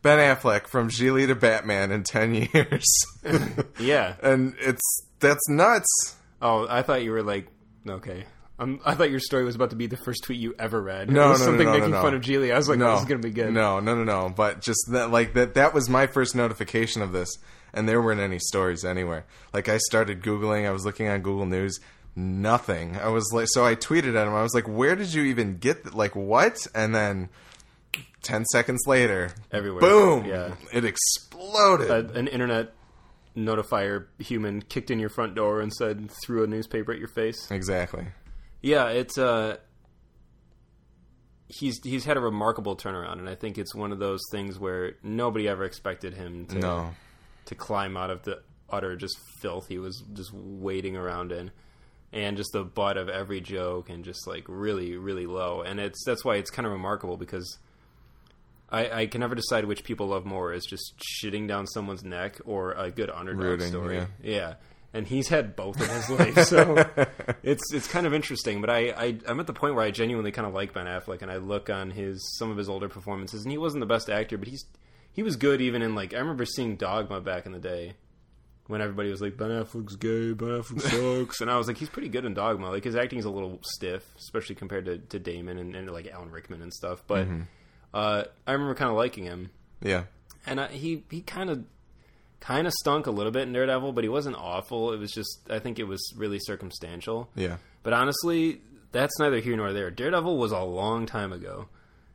Ben 0.00 0.18
Affleck 0.18 0.66
from 0.66 0.88
Gigli 0.88 1.26
to 1.26 1.34
Batman 1.34 1.90
in 1.90 2.02
10 2.04 2.34
years. 2.34 2.84
Yeah. 3.78 4.16
and 4.22 4.54
it's 4.60 4.82
that's 5.20 5.48
nuts. 5.48 6.16
Oh, 6.42 6.66
I 6.68 6.82
thought 6.82 7.02
you 7.02 7.10
were 7.10 7.22
like, 7.22 7.48
okay. 7.88 8.24
Um, 8.58 8.80
I 8.84 8.94
thought 8.94 9.10
your 9.10 9.18
story 9.20 9.44
was 9.44 9.56
about 9.56 9.70
to 9.70 9.76
be 9.76 9.86
the 9.88 9.96
first 9.96 10.22
tweet 10.22 10.38
you 10.38 10.54
ever 10.60 10.80
read. 10.80 11.10
No, 11.10 11.26
it 11.26 11.28
was 11.30 11.40
no, 11.40 11.46
no, 11.46 11.50
something 11.50 11.66
no, 11.66 11.72
no, 11.72 11.78
making 11.78 11.90
no. 11.92 12.02
fun 12.02 12.14
of 12.14 12.22
Gigli. 12.22 12.52
I 12.54 12.56
was 12.56 12.68
like, 12.68 12.78
no, 12.78 12.86
oh, 12.88 12.92
this 12.92 13.00
is 13.00 13.06
gonna 13.06 13.20
be 13.20 13.30
good. 13.30 13.52
No, 13.52 13.80
no, 13.80 13.96
no, 13.96 14.04
no. 14.04 14.32
But 14.34 14.60
just 14.62 14.78
that, 14.92 15.10
like 15.10 15.34
that. 15.34 15.54
That 15.54 15.74
was 15.74 15.88
my 15.88 16.06
first 16.06 16.36
notification 16.36 17.02
of 17.02 17.10
this, 17.12 17.36
and 17.72 17.88
there 17.88 18.00
weren't 18.00 18.20
any 18.20 18.38
stories 18.38 18.84
anywhere. 18.84 19.24
Like 19.52 19.68
I 19.68 19.78
started 19.78 20.22
googling. 20.22 20.66
I 20.66 20.70
was 20.70 20.84
looking 20.84 21.08
on 21.08 21.20
Google 21.22 21.46
News. 21.46 21.80
Nothing. 22.14 22.96
I 22.96 23.08
was 23.08 23.28
like, 23.32 23.48
so 23.50 23.66
I 23.66 23.74
tweeted 23.74 24.14
at 24.16 24.28
him. 24.28 24.34
I 24.34 24.42
was 24.42 24.54
like, 24.54 24.68
"Where 24.68 24.94
did 24.94 25.12
you 25.12 25.24
even 25.24 25.56
get? 25.58 25.82
th- 25.82 25.94
Like 25.96 26.14
what?" 26.14 26.64
And 26.72 26.94
then, 26.94 27.30
ten 28.22 28.44
seconds 28.52 28.82
later, 28.86 29.32
Everywhere. 29.50 29.80
boom! 29.80 30.24
Yeah. 30.26 30.54
it 30.72 30.84
exploded. 30.84 32.14
An 32.16 32.28
internet 32.28 32.72
notifier 33.36 34.06
human 34.20 34.62
kicked 34.62 34.92
in 34.92 35.00
your 35.00 35.08
front 35.08 35.34
door 35.34 35.60
and 35.60 35.72
said, 35.74 36.08
threw 36.24 36.44
a 36.44 36.46
newspaper 36.46 36.92
at 36.92 36.98
your 37.00 37.08
face. 37.08 37.50
exactly. 37.50 38.06
Yeah, 38.64 38.88
it's 38.88 39.18
uh 39.18 39.58
he's 41.48 41.78
he's 41.84 42.04
had 42.04 42.16
a 42.16 42.20
remarkable 42.20 42.76
turnaround 42.76 43.18
and 43.18 43.28
I 43.28 43.34
think 43.34 43.58
it's 43.58 43.74
one 43.74 43.92
of 43.92 43.98
those 43.98 44.20
things 44.32 44.58
where 44.58 44.94
nobody 45.02 45.46
ever 45.46 45.64
expected 45.64 46.14
him 46.14 46.46
to 46.46 46.58
No. 46.58 46.90
to 47.46 47.54
climb 47.54 47.96
out 47.96 48.10
of 48.10 48.22
the 48.22 48.42
utter 48.70 48.96
just 48.96 49.18
filth 49.42 49.68
he 49.68 49.78
was 49.78 50.02
just 50.14 50.32
wading 50.32 50.96
around 50.96 51.30
in 51.32 51.50
and 52.12 52.36
just 52.38 52.50
the 52.52 52.64
butt 52.64 52.96
of 52.96 53.08
every 53.10 53.40
joke 53.42 53.90
and 53.90 54.04
just 54.04 54.26
like 54.26 54.44
really 54.48 54.96
really 54.96 55.26
low 55.26 55.60
and 55.60 55.78
it's 55.78 56.02
that's 56.06 56.24
why 56.24 56.36
it's 56.36 56.50
kind 56.50 56.64
of 56.66 56.72
remarkable 56.72 57.16
because 57.18 57.58
I, 58.70 59.02
I 59.02 59.06
can 59.06 59.20
never 59.20 59.34
decide 59.34 59.66
which 59.66 59.84
people 59.84 60.08
love 60.08 60.24
more 60.24 60.52
is 60.54 60.64
just 60.64 60.94
shitting 60.98 61.46
down 61.46 61.66
someone's 61.66 62.02
neck 62.02 62.40
or 62.46 62.72
a 62.72 62.90
good 62.90 63.10
underdog 63.10 63.44
Rooting, 63.44 63.68
story 63.68 63.96
yeah. 63.96 64.06
yeah 64.22 64.54
and 64.94 65.08
he's 65.08 65.28
had 65.28 65.56
both 65.56 65.78
in 65.82 65.88
his 65.88 66.08
life 66.08 66.38
so 66.46 66.88
it's 67.42 67.74
it's 67.74 67.88
kind 67.88 68.06
of 68.06 68.14
interesting 68.14 68.60
but 68.60 68.70
I, 68.70 68.78
I 68.90 69.18
i'm 69.26 69.40
at 69.40 69.46
the 69.46 69.52
point 69.52 69.74
where 69.74 69.84
i 69.84 69.90
genuinely 69.90 70.30
kind 70.32 70.46
of 70.46 70.54
like 70.54 70.72
ben 70.72 70.86
affleck 70.86 71.20
and 71.20 71.30
i 71.30 71.36
look 71.36 71.68
on 71.68 71.90
his 71.90 72.24
some 72.38 72.50
of 72.50 72.56
his 72.56 72.68
older 72.68 72.88
performances 72.88 73.42
and 73.42 73.50
he 73.52 73.58
wasn't 73.58 73.80
the 73.80 73.86
best 73.86 74.08
actor 74.08 74.38
but 74.38 74.48
he's 74.48 74.64
he 75.12 75.22
was 75.22 75.36
good 75.36 75.60
even 75.60 75.82
in 75.82 75.94
like 75.94 76.14
i 76.14 76.18
remember 76.18 76.46
seeing 76.46 76.76
dogma 76.76 77.20
back 77.20 77.44
in 77.44 77.52
the 77.52 77.58
day 77.58 77.94
when 78.68 78.80
everybody 78.80 79.10
was 79.10 79.20
like 79.20 79.36
ben 79.36 79.50
affleck's 79.50 79.96
gay 79.96 80.32
ben 80.32 80.48
affleck 80.48 80.80
sucks 80.80 81.40
and 81.40 81.50
i 81.50 81.58
was 81.58 81.66
like 81.66 81.76
he's 81.76 81.90
pretty 81.90 82.08
good 82.08 82.24
in 82.24 82.32
dogma. 82.32 82.70
Like 82.70 82.84
his 82.84 82.96
acting 82.96 83.18
is 83.18 83.24
a 83.24 83.30
little 83.30 83.58
stiff 83.64 84.02
especially 84.16 84.54
compared 84.54 84.86
to, 84.86 84.98
to 84.98 85.18
damon 85.18 85.58
and, 85.58 85.74
and 85.74 85.90
like 85.90 86.06
alan 86.06 86.30
rickman 86.30 86.62
and 86.62 86.72
stuff 86.72 87.02
but 87.06 87.26
uh, 87.92 88.24
i 88.46 88.52
remember 88.52 88.74
kind 88.74 88.90
of 88.90 88.96
liking 88.96 89.24
him. 89.24 89.50
Yeah. 89.82 90.04
and 90.46 90.60
I, 90.60 90.68
he 90.68 91.04
he 91.10 91.20
kind 91.20 91.50
of 91.50 91.64
kind 92.46 92.66
of 92.66 92.72
stunk 92.74 93.06
a 93.06 93.10
little 93.10 93.32
bit 93.32 93.42
in 93.42 93.52
Daredevil, 93.52 93.92
but 93.92 94.04
he 94.04 94.10
wasn't 94.10 94.36
awful. 94.36 94.92
It 94.92 94.98
was 94.98 95.12
just 95.12 95.40
I 95.50 95.58
think 95.58 95.78
it 95.78 95.84
was 95.84 96.12
really 96.16 96.38
circumstantial. 96.38 97.30
Yeah. 97.34 97.56
But 97.82 97.92
honestly, 97.92 98.60
that's 98.92 99.18
neither 99.18 99.40
here 99.40 99.56
nor 99.56 99.72
there. 99.72 99.90
Daredevil 99.90 100.36
was 100.36 100.52
a 100.52 100.60
long 100.60 101.06
time 101.06 101.32
ago, 101.32 101.68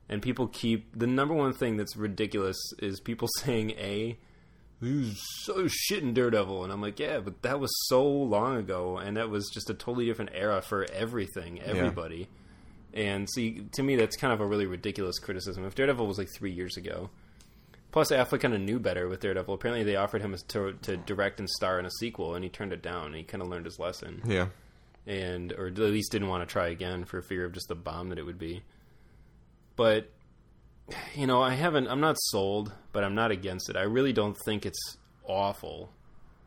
and 0.07 0.21
people 0.21 0.47
keep 0.47 0.97
the 0.97 1.07
number 1.07 1.33
one 1.33 1.53
thing 1.53 1.77
that's 1.77 1.95
ridiculous 1.95 2.57
is 2.79 2.99
people 2.99 3.27
saying 3.37 3.71
a. 3.71 4.17
He's 4.81 5.19
so 5.41 5.67
shit 5.67 6.03
in 6.03 6.13
Daredevil, 6.13 6.63
and 6.63 6.71
I'm 6.71 6.81
like, 6.81 6.99
yeah, 6.99 7.19
but 7.19 7.41
that 7.41 7.59
was 7.59 7.69
so 7.87 8.01
long 8.01 8.55
ago, 8.55 8.97
and 8.97 9.17
that 9.17 9.29
was 9.29 9.49
just 9.53 9.69
a 9.69 9.73
totally 9.73 10.05
different 10.05 10.31
era 10.33 10.61
for 10.61 10.85
everything, 10.93 11.59
everybody. 11.61 12.29
And 12.93 13.29
see, 13.29 13.65
to 13.73 13.83
me, 13.83 13.97
that's 13.97 14.15
kind 14.15 14.31
of 14.31 14.39
a 14.39 14.45
really 14.45 14.67
ridiculous 14.67 15.19
criticism. 15.19 15.65
If 15.65 15.75
Daredevil 15.75 16.07
was 16.07 16.17
like 16.17 16.29
three 16.33 16.53
years 16.53 16.77
ago, 16.77 17.09
Plus, 17.91 18.11
Affleck 18.11 18.41
kind 18.41 18.53
of 18.53 18.61
knew 18.61 18.79
better 18.79 19.07
with 19.09 19.19
Daredevil. 19.21 19.53
Apparently, 19.53 19.83
they 19.83 19.95
offered 19.95 20.21
him 20.21 20.35
to, 20.49 20.73
to 20.83 20.97
direct 20.97 21.39
and 21.39 21.49
star 21.49 21.79
in 21.79 21.85
a 21.85 21.91
sequel, 21.99 22.35
and 22.35 22.43
he 22.43 22.49
turned 22.49 22.71
it 22.71 22.83
down. 22.83 23.07
And 23.07 23.15
he 23.15 23.23
kind 23.23 23.41
of 23.41 23.49
learned 23.49 23.65
his 23.65 23.79
lesson, 23.79 24.21
Yeah. 24.25 24.47
and 25.07 25.51
or 25.53 25.67
at 25.67 25.77
least 25.77 26.11
didn't 26.11 26.27
want 26.27 26.47
to 26.47 26.51
try 26.51 26.67
again 26.67 27.03
for 27.05 27.21
fear 27.21 27.45
of 27.45 27.53
just 27.53 27.67
the 27.67 27.75
bomb 27.75 28.09
that 28.09 28.19
it 28.19 28.25
would 28.25 28.37
be. 28.37 28.61
But 29.75 30.09
you 31.15 31.25
know, 31.27 31.41
I 31.41 31.53
haven't. 31.53 31.87
I'm 31.87 31.99
not 32.01 32.15
sold, 32.19 32.71
but 32.93 33.03
I'm 33.03 33.15
not 33.15 33.31
against 33.31 33.69
it. 33.69 33.75
I 33.75 33.83
really 33.83 34.13
don't 34.13 34.37
think 34.45 34.65
it's 34.65 34.97
awful. 35.23 35.91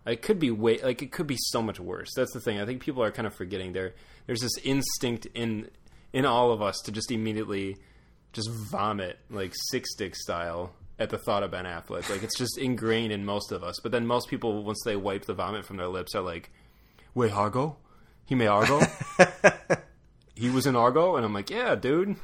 It 0.06 0.20
could 0.22 0.38
be 0.40 0.50
way 0.50 0.78
like 0.82 1.02
it 1.02 1.12
could 1.12 1.26
be 1.28 1.36
so 1.38 1.62
much 1.62 1.78
worse. 1.80 2.10
That's 2.14 2.32
the 2.32 2.40
thing. 2.40 2.60
I 2.60 2.66
think 2.66 2.82
people 2.82 3.02
are 3.02 3.12
kind 3.12 3.26
of 3.26 3.34
forgetting 3.34 3.72
there. 3.72 3.94
There's 4.26 4.40
this 4.40 4.58
instinct 4.64 5.26
in 5.34 5.70
in 6.12 6.24
all 6.24 6.52
of 6.52 6.60
us 6.60 6.76
to 6.84 6.92
just 6.92 7.10
immediately 7.10 7.76
just 8.32 8.50
vomit 8.70 9.18
like 9.30 9.52
six 9.70 9.92
stick 9.92 10.14
style 10.16 10.72
at 10.98 11.10
the 11.10 11.18
thought 11.18 11.42
of 11.42 11.50
Ben 11.50 11.64
Affleck. 11.64 12.08
Like 12.08 12.22
it's 12.22 12.38
just 12.38 12.58
ingrained 12.58 13.12
in 13.12 13.24
most 13.24 13.52
of 13.52 13.62
us. 13.62 13.80
But 13.82 13.92
then 13.92 14.06
most 14.06 14.28
people, 14.28 14.62
once 14.64 14.80
they 14.84 14.96
wipe 14.96 15.24
the 15.24 15.34
vomit 15.34 15.64
from 15.64 15.76
their 15.76 15.88
lips, 15.88 16.14
are 16.14 16.22
like, 16.22 16.50
"Wait, 17.14 17.32
Argo? 17.32 17.76
He 18.26 18.34
made 18.34 18.48
Argo? 18.48 18.80
he 20.34 20.50
was 20.50 20.66
in 20.66 20.76
Argo?" 20.76 21.16
And 21.16 21.24
I'm 21.24 21.34
like, 21.34 21.50
"Yeah, 21.50 21.74
dude." 21.74 22.16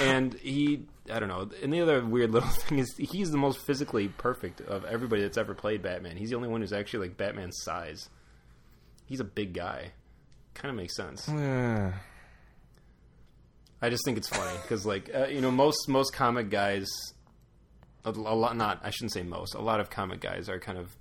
And 0.00 0.34
he, 0.34 0.82
I 1.12 1.20
don't 1.20 1.28
know. 1.28 1.48
And 1.62 1.72
the 1.72 1.80
other 1.80 2.04
weird 2.04 2.32
little 2.32 2.48
thing 2.50 2.78
is, 2.78 2.94
he's 2.96 3.30
the 3.30 3.38
most 3.38 3.64
physically 3.64 4.08
perfect 4.08 4.60
of 4.60 4.84
everybody 4.84 5.22
that's 5.22 5.38
ever 5.38 5.54
played 5.54 5.82
Batman. 5.82 6.16
He's 6.16 6.30
the 6.30 6.36
only 6.36 6.48
one 6.48 6.60
who's 6.60 6.72
actually 6.72 7.08
like 7.08 7.16
Batman's 7.16 7.58
size. 7.62 8.08
He's 9.06 9.20
a 9.20 9.24
big 9.24 9.52
guy. 9.52 9.92
Kind 10.54 10.70
of 10.70 10.76
makes 10.76 10.96
sense. 10.96 11.28
Yeah. 11.28 11.92
I 13.82 13.90
just 13.90 14.04
think 14.04 14.16
it's 14.16 14.28
funny 14.28 14.56
because, 14.62 14.86
like, 14.86 15.10
uh, 15.14 15.26
you 15.26 15.40
know, 15.40 15.50
most 15.50 15.88
most 15.88 16.14
comic 16.14 16.48
guys, 16.48 16.88
a, 18.04 18.10
a 18.10 18.12
lot 18.12 18.56
not 18.56 18.80
I 18.82 18.90
shouldn't 18.90 19.12
say 19.12 19.22
most, 19.22 19.54
a 19.54 19.60
lot 19.60 19.80
of 19.80 19.90
comic 19.90 20.20
guys 20.20 20.48
are 20.48 20.58
kind 20.58 20.78
of 20.78 20.96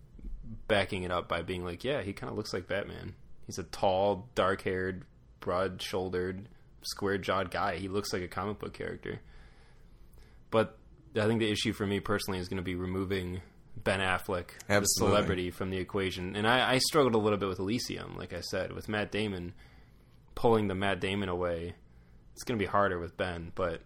backing 0.67 1.03
it 1.03 1.11
up 1.11 1.27
by 1.27 1.41
being 1.41 1.63
like, 1.63 1.83
yeah, 1.83 2.01
he 2.01 2.13
kind 2.13 2.29
of 2.29 2.37
looks 2.37 2.53
like 2.53 2.67
Batman. 2.67 3.15
He's 3.45 3.57
a 3.57 3.63
tall, 3.63 4.29
dark-haired, 4.35 5.03
broad-shouldered, 5.41 6.47
square-jawed 6.81 7.51
guy. 7.51 7.75
He 7.75 7.89
looks 7.89 8.13
like 8.13 8.21
a 8.21 8.27
comic 8.27 8.59
book 8.59 8.73
character. 8.73 9.19
But 10.49 10.77
I 11.15 11.27
think 11.27 11.39
the 11.39 11.51
issue 11.51 11.73
for 11.73 11.85
me 11.85 11.99
personally 11.99 12.39
is 12.39 12.47
going 12.47 12.57
to 12.57 12.63
be 12.63 12.75
removing 12.75 13.41
Ben 13.75 13.99
Affleck, 13.99 14.51
the 14.67 14.75
Absolutely. 14.75 15.15
celebrity, 15.15 15.51
from 15.51 15.71
the 15.71 15.77
equation. 15.77 16.37
And 16.37 16.47
I, 16.47 16.75
I 16.75 16.77
struggled 16.77 17.15
a 17.15 17.17
little 17.17 17.37
bit 17.37 17.49
with 17.49 17.59
Elysium, 17.59 18.15
like 18.17 18.31
I 18.31 18.39
said, 18.39 18.71
with 18.71 18.87
Matt 18.87 19.11
Damon 19.11 19.53
pulling 20.35 20.67
the 20.67 20.75
Matt 20.75 21.01
Damon 21.01 21.27
away 21.27 21.75
it's 22.33 22.43
going 22.43 22.57
to 22.57 22.63
be 22.63 22.69
harder 22.69 22.99
with 22.99 23.15
Ben, 23.15 23.51
but 23.55 23.81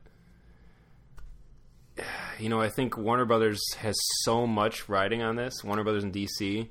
you 2.39 2.49
know, 2.49 2.61
I 2.61 2.69
think 2.69 2.97
Warner 2.97 3.25
Brothers 3.25 3.61
has 3.79 3.95
so 4.23 4.47
much 4.47 4.87
riding 4.89 5.21
on 5.21 5.35
this, 5.35 5.63
Warner 5.63 5.83
Brothers 5.83 6.03
and 6.03 6.13
DC, 6.13 6.67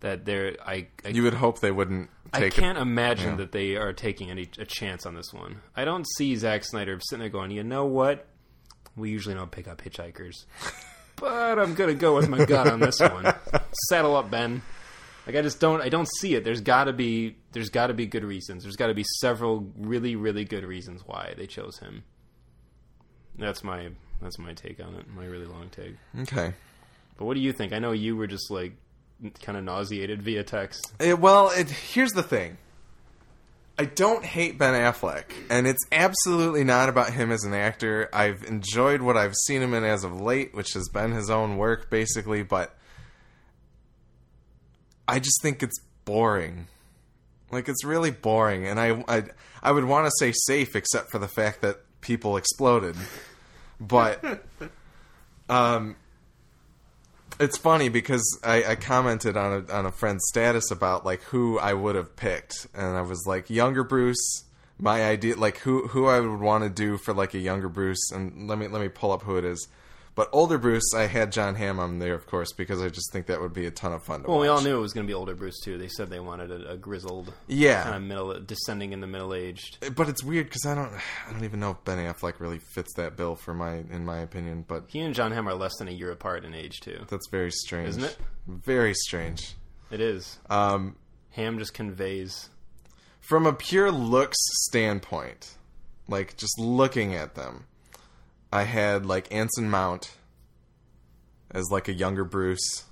that 0.00 0.24
they're 0.24 0.56
I 0.64 0.88
I, 1.04 1.08
You 1.08 1.22
would 1.24 1.34
hope 1.34 1.60
they 1.60 1.70
wouldn't 1.70 2.10
take. 2.32 2.58
I 2.58 2.60
can't 2.60 2.78
imagine 2.78 3.30
yeah. 3.30 3.36
that 3.36 3.52
they 3.52 3.76
are 3.76 3.92
taking 3.92 4.30
any 4.30 4.48
a 4.58 4.64
chance 4.64 5.06
on 5.06 5.14
this 5.14 5.32
one. 5.32 5.62
I 5.76 5.84
don't 5.84 6.06
see 6.16 6.36
Zack 6.36 6.64
Snyder 6.64 6.98
sitting 7.00 7.20
there 7.20 7.28
going, 7.28 7.50
"You 7.50 7.62
know 7.64 7.86
what? 7.86 8.26
We 8.96 9.10
usually 9.10 9.34
don't 9.34 9.50
pick 9.50 9.68
up 9.68 9.82
hitchhikers." 9.82 10.44
But 11.16 11.56
I'm 11.60 11.74
gonna 11.74 11.94
go 11.94 12.16
with 12.16 12.28
my 12.28 12.44
gut 12.44 12.66
on 12.66 12.80
this 12.80 12.98
one. 12.98 13.32
Saddle 13.88 14.16
up, 14.16 14.28
Ben. 14.28 14.60
Like 15.26 15.36
I 15.36 15.42
just 15.42 15.60
don't 15.60 15.80
I 15.80 15.88
don't 15.88 16.08
see 16.18 16.34
it. 16.34 16.42
There's 16.42 16.60
got 16.60 16.84
to 16.84 16.92
be 16.92 17.36
there's 17.52 17.70
got 17.70 17.88
to 17.88 17.94
be 17.94 18.06
good 18.06 18.24
reasons. 18.24 18.64
There's 18.64 18.74
got 18.74 18.88
to 18.88 18.94
be 18.94 19.04
several 19.20 19.70
really 19.76 20.16
really 20.16 20.44
good 20.44 20.64
reasons 20.64 21.02
why 21.06 21.34
they 21.36 21.46
chose 21.46 21.78
him. 21.78 22.02
That's 23.38 23.62
my 23.62 23.90
that's 24.22 24.38
my 24.38 24.52
take 24.52 24.80
on 24.80 24.94
it. 24.94 25.06
My 25.14 25.24
really 25.24 25.46
long 25.46 25.68
take. 25.70 25.96
Okay. 26.20 26.54
But 27.16 27.24
what 27.24 27.34
do 27.34 27.40
you 27.40 27.52
think? 27.52 27.72
I 27.72 27.78
know 27.78 27.92
you 27.92 28.16
were 28.16 28.26
just 28.26 28.50
like 28.50 28.72
kind 29.42 29.56
of 29.58 29.64
nauseated 29.64 30.22
via 30.22 30.42
text. 30.42 30.92
Eh, 31.00 31.12
well, 31.12 31.50
it, 31.50 31.70
here's 31.70 32.12
the 32.12 32.22
thing. 32.22 32.58
I 33.78 33.86
don't 33.86 34.24
hate 34.24 34.58
Ben 34.58 34.74
Affleck, 34.74 35.24
and 35.48 35.66
it's 35.66 35.84
absolutely 35.90 36.62
not 36.62 36.88
about 36.88 37.12
him 37.12 37.32
as 37.32 37.42
an 37.44 37.54
actor. 37.54 38.08
I've 38.12 38.44
enjoyed 38.44 39.00
what 39.00 39.16
I've 39.16 39.34
seen 39.46 39.62
him 39.62 39.72
in 39.72 39.82
as 39.82 40.04
of 40.04 40.20
late, 40.20 40.54
which 40.54 40.74
has 40.74 40.88
been 40.90 41.12
his 41.12 41.30
own 41.30 41.56
work, 41.56 41.88
basically, 41.88 42.42
but 42.42 42.76
I 45.08 45.18
just 45.18 45.40
think 45.42 45.62
it's 45.62 45.80
boring. 46.04 46.68
Like, 47.50 47.68
it's 47.68 47.82
really 47.82 48.10
boring, 48.10 48.66
and 48.66 48.78
I, 48.78 49.04
I, 49.08 49.24
I 49.62 49.72
would 49.72 49.84
want 49.84 50.06
to 50.06 50.12
say 50.18 50.32
safe, 50.32 50.76
except 50.76 51.10
for 51.10 51.18
the 51.18 51.28
fact 51.28 51.62
that 51.62 51.80
people 52.02 52.36
exploded. 52.36 52.94
But, 53.86 54.44
um, 55.48 55.96
it's 57.40 57.56
funny 57.58 57.88
because 57.88 58.22
I, 58.44 58.64
I 58.64 58.74
commented 58.76 59.36
on 59.36 59.66
a 59.68 59.72
on 59.72 59.86
a 59.86 59.90
friend's 59.92 60.24
status 60.28 60.70
about 60.70 61.04
like 61.04 61.22
who 61.24 61.58
I 61.58 61.74
would 61.74 61.96
have 61.96 62.14
picked, 62.16 62.68
and 62.74 62.96
I 62.96 63.02
was 63.02 63.24
like 63.26 63.50
younger 63.50 63.84
Bruce. 63.84 64.44
My 64.78 65.04
idea, 65.04 65.36
like 65.36 65.58
who 65.58 65.88
who 65.88 66.06
I 66.06 66.20
would 66.20 66.40
want 66.40 66.64
to 66.64 66.70
do 66.70 66.96
for 66.98 67.12
like 67.12 67.34
a 67.34 67.38
younger 67.38 67.68
Bruce, 67.68 68.10
and 68.12 68.48
let 68.48 68.58
me 68.58 68.68
let 68.68 68.80
me 68.80 68.88
pull 68.88 69.12
up 69.12 69.22
who 69.22 69.36
it 69.36 69.44
is. 69.44 69.66
But 70.14 70.28
older 70.30 70.58
Bruce, 70.58 70.92
I 70.94 71.06
had 71.06 71.32
John 71.32 71.54
Hamm 71.54 71.80
on 71.80 71.98
there, 71.98 72.12
of 72.12 72.26
course, 72.26 72.52
because 72.52 72.82
I 72.82 72.88
just 72.90 73.10
think 73.12 73.26
that 73.28 73.40
would 73.40 73.54
be 73.54 73.64
a 73.64 73.70
ton 73.70 73.94
of 73.94 74.04
fun 74.04 74.20
to 74.22 74.28
Well, 74.28 74.36
watch. 74.38 74.42
we 74.44 74.48
all 74.48 74.60
knew 74.60 74.76
it 74.76 74.80
was 74.82 74.92
going 74.92 75.06
to 75.06 75.10
be 75.10 75.14
older 75.14 75.34
Bruce 75.34 75.58
too. 75.60 75.78
They 75.78 75.88
said 75.88 76.10
they 76.10 76.20
wanted 76.20 76.50
a, 76.50 76.72
a 76.72 76.76
grizzled, 76.76 77.32
Yeah. 77.48 77.82
kind 77.84 77.96
of 77.96 78.02
middle, 78.02 78.38
descending 78.40 78.92
in 78.92 79.00
the 79.00 79.06
middle 79.06 79.32
aged. 79.32 79.78
But 79.96 80.10
it's 80.10 80.22
weird 80.22 80.46
because 80.48 80.66
I 80.66 80.74
don't, 80.74 80.92
I 81.26 81.32
don't 81.32 81.44
even 81.44 81.60
know 81.60 81.70
if 81.70 81.82
Ben 81.84 81.96
Affleck 81.96 82.40
really 82.40 82.58
fits 82.58 82.92
that 82.96 83.16
bill 83.16 83.36
for 83.36 83.54
my, 83.54 83.76
in 83.90 84.04
my 84.04 84.18
opinion. 84.18 84.66
But 84.68 84.84
He 84.88 85.00
and 85.00 85.14
John 85.14 85.32
Hamm 85.32 85.48
are 85.48 85.54
less 85.54 85.76
than 85.78 85.88
a 85.88 85.92
year 85.92 86.10
apart 86.10 86.44
in 86.44 86.54
age 86.54 86.80
too. 86.80 87.06
that's 87.08 87.28
very 87.30 87.50
strange, 87.50 87.88
Isn't 87.88 88.04
it? 88.04 88.18
Very 88.46 88.92
strange. 88.92 89.54
It 89.90 90.00
is. 90.02 90.38
Um, 90.50 90.96
Hamm 91.30 91.58
just 91.58 91.72
conveys. 91.72 92.50
from 93.20 93.46
a 93.46 93.54
pure 93.54 93.90
looks 93.90 94.36
standpoint, 94.68 95.54
like 96.08 96.36
just 96.36 96.58
looking 96.58 97.14
at 97.14 97.34
them, 97.34 97.64
I 98.52 98.64
had 98.64 99.06
like 99.06 99.32
Anson 99.32 99.70
Mount 99.70 100.10
as 101.50 101.64
like 101.70 101.88
a 101.88 101.92
younger 101.92 102.24
Bruce. 102.24 102.84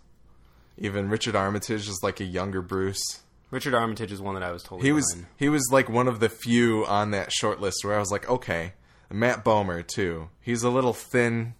Even 0.79 1.09
Richard 1.11 1.37
Armitage 1.37 1.89
is 1.89 2.01
like 2.03 2.21
a 2.21 2.25
younger 2.25 2.63
Bruce. 2.63 3.21
Richard 3.51 3.75
Armitage 3.75 4.13
is 4.13 4.21
one 4.21 4.35
that 4.35 4.43
I 4.45 4.53
was 4.53 4.63
totally. 4.63 4.83
He 4.89 4.93
was 4.93 5.17
he 5.37 5.49
was 5.49 5.69
like 5.73 5.89
one 5.89 6.09
of 6.09 6.21
the 6.21 6.29
few 6.29 6.87
on 6.87 7.11
that 7.11 7.33
short 7.33 7.61
list 7.61 7.85
where 7.85 7.95
I 7.97 7.99
was 7.99 8.11
like, 8.11 8.29
okay, 8.31 8.73
Matt 9.11 9.45
Bomer 9.45 9.87
too. 9.87 10.29
He's 10.41 10.63
a 10.63 10.71
little 10.71 10.93
thin, 10.93 11.55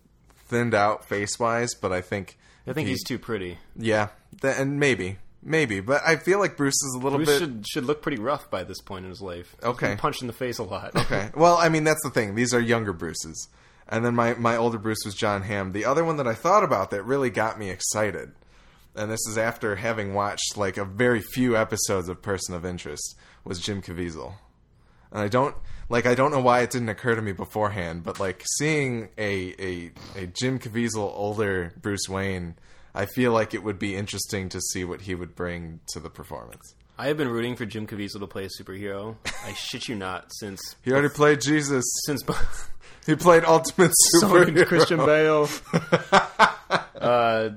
thinned 0.47 0.73
out 0.75 1.05
face 1.05 1.39
wise, 1.39 1.75
but 1.75 1.93
I 1.93 2.01
think 2.01 2.39
I 2.67 2.73
think 2.73 2.87
he- 2.87 2.93
he's 2.93 3.05
too 3.05 3.19
pretty. 3.19 3.59
yeah, 3.77 4.09
th- 4.41 4.55
and 4.57 4.79
maybe 4.79 5.19
maybe, 5.43 5.81
but 5.81 6.01
I 6.07 6.17
feel 6.17 6.39
like 6.39 6.57
Bruce 6.57 6.75
is 6.75 6.95
a 6.95 7.03
little 7.03 7.19
Bruce 7.19 7.29
bit 7.31 7.39
should 7.41 7.65
should 7.69 7.85
look 7.85 8.03
pretty 8.03 8.23
rough 8.23 8.49
by 8.51 8.63
this 8.63 8.81
point 8.81 9.05
in 9.05 9.11
his 9.11 9.21
life. 9.21 9.57
He's 9.61 9.69
Okay. 9.71 9.89
been 9.89 9.99
punched 9.99 10.21
in 10.23 10.29
the 10.29 10.33
face 10.33 10.59
a 10.59 10.63
lot. 10.63 10.95
Okay. 10.97 11.31
Well, 11.35 11.57
I 11.57 11.69
mean, 11.69 11.83
that's 11.85 12.03
the 12.05 12.11
thing. 12.11 12.35
These 12.37 12.55
are 12.55 12.61
younger 12.61 12.93
Bruces. 12.93 13.49
And 13.91 14.05
then 14.05 14.15
my, 14.15 14.35
my 14.35 14.57
older 14.57 14.79
Bruce 14.79 15.05
was 15.05 15.15
John 15.15 15.43
Hamm. 15.43 15.73
The 15.73 15.85
other 15.85 16.05
one 16.05 16.17
that 16.19 16.29
I 16.29 16.35
thought 16.35 16.63
about 16.63 16.91
that 16.91 17.03
really 17.03 17.31
got 17.31 17.59
me 17.59 17.71
excited, 17.71 18.33
and 18.95 19.11
this 19.11 19.27
is 19.29 19.37
after 19.37 19.77
having 19.77 20.15
watched 20.15 20.57
like 20.57 20.77
a 20.77 20.85
very 20.85 21.21
few 21.21 21.57
episodes 21.57 22.09
of 22.09 22.23
Person 22.23 22.55
of 22.55 22.65
Interest, 22.65 23.17
was 23.45 23.61
Jim 23.61 23.83
Caviezel. 23.83 24.35
And 25.11 25.21
I 25.21 25.29
don't 25.29 25.57
like 25.89 26.07
I 26.07 26.15
don't 26.15 26.31
know 26.31 26.41
why 26.41 26.61
it 26.61 26.71
didn't 26.71 26.89
occur 26.89 27.17
to 27.17 27.23
me 27.23 27.33
beforehand, 27.33 28.05
but 28.05 28.21
like 28.21 28.45
seeing 28.59 29.09
a 29.19 29.55
a, 29.59 29.91
a 30.17 30.27
Jim 30.29 30.61
Caviezel 30.61 30.99
older 30.99 31.73
Bruce 31.83 32.09
Wayne, 32.09 32.55
I 32.95 33.07
feel 33.07 33.33
like 33.33 33.55
it 33.55 33.65
would 33.65 33.79
be 33.79 33.97
interesting 33.97 34.49
to 34.51 34.61
see 34.61 34.85
what 34.85 35.01
he 35.03 35.17
would 35.17 35.35
bring 35.35 35.81
to 35.93 36.01
the 36.01 36.11
performance. 36.11 36.75
I 36.97 37.07
have 37.07 37.17
been 37.17 37.29
rooting 37.29 37.57
for 37.57 37.65
Jim 37.65 37.87
Caviezel 37.87 38.21
to 38.21 38.27
play 38.27 38.45
a 38.45 38.49
superhero. 38.63 39.17
I 39.45 39.55
shit 39.55 39.89
you 39.89 39.97
not. 39.97 40.31
Since 40.35 40.61
He 40.83 40.93
already 40.93 41.09
played 41.09 41.41
Jesus. 41.41 41.85
since 42.05 42.23
He 43.11 43.17
played 43.17 43.45
Ultimate 43.45 43.91
so 44.21 44.29
Superhero. 44.29 44.67
Christian 44.67 44.99
Bale. 44.99 45.49
uh, 47.01 47.51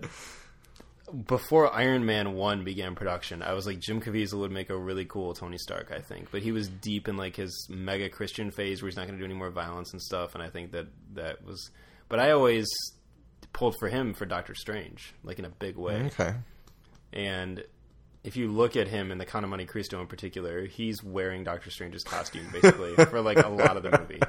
before 1.27 1.71
Iron 1.71 2.05
Man 2.05 2.33
One 2.33 2.63
began 2.63 2.95
production, 2.95 3.43
I 3.43 3.53
was 3.53 3.67
like 3.67 3.79
Jim 3.79 4.01
Caviezel 4.01 4.39
would 4.39 4.51
make 4.51 4.71
a 4.71 4.77
really 4.77 5.05
cool 5.05 5.35
Tony 5.35 5.59
Stark. 5.59 5.91
I 5.91 5.99
think, 5.99 6.31
but 6.31 6.41
he 6.41 6.51
was 6.51 6.67
deep 6.67 7.07
in 7.07 7.17
like 7.17 7.35
his 7.35 7.67
mega 7.69 8.09
Christian 8.09 8.49
phase 8.49 8.81
where 8.81 8.89
he's 8.89 8.97
not 8.97 9.05
going 9.05 9.19
to 9.19 9.19
do 9.19 9.25
any 9.25 9.37
more 9.37 9.51
violence 9.51 9.91
and 9.91 10.01
stuff. 10.01 10.33
And 10.33 10.43
I 10.43 10.49
think 10.49 10.71
that 10.71 10.87
that 11.13 11.45
was. 11.45 11.69
But 12.09 12.19
I 12.19 12.31
always 12.31 12.67
pulled 13.53 13.75
for 13.77 13.89
him 13.89 14.15
for 14.15 14.25
Doctor 14.25 14.55
Strange, 14.55 15.13
like 15.23 15.37
in 15.37 15.45
a 15.45 15.49
big 15.49 15.77
way. 15.77 16.09
Okay. 16.19 16.33
And 17.13 17.63
if 18.23 18.37
you 18.37 18.47
look 18.47 18.75
at 18.75 18.87
him 18.87 19.11
in 19.11 19.17
the 19.19 19.25
Count 19.25 19.43
of 19.43 19.49
Monte 19.49 19.65
Cristo 19.65 20.01
in 20.01 20.07
particular, 20.07 20.65
he's 20.65 21.03
wearing 21.03 21.43
Doctor 21.43 21.69
Strange's 21.69 22.03
costume 22.03 22.47
basically 22.51 22.95
for 23.05 23.21
like 23.21 23.37
a 23.37 23.49
lot 23.49 23.77
of 23.77 23.83
the 23.83 23.91
movie. 23.99 24.19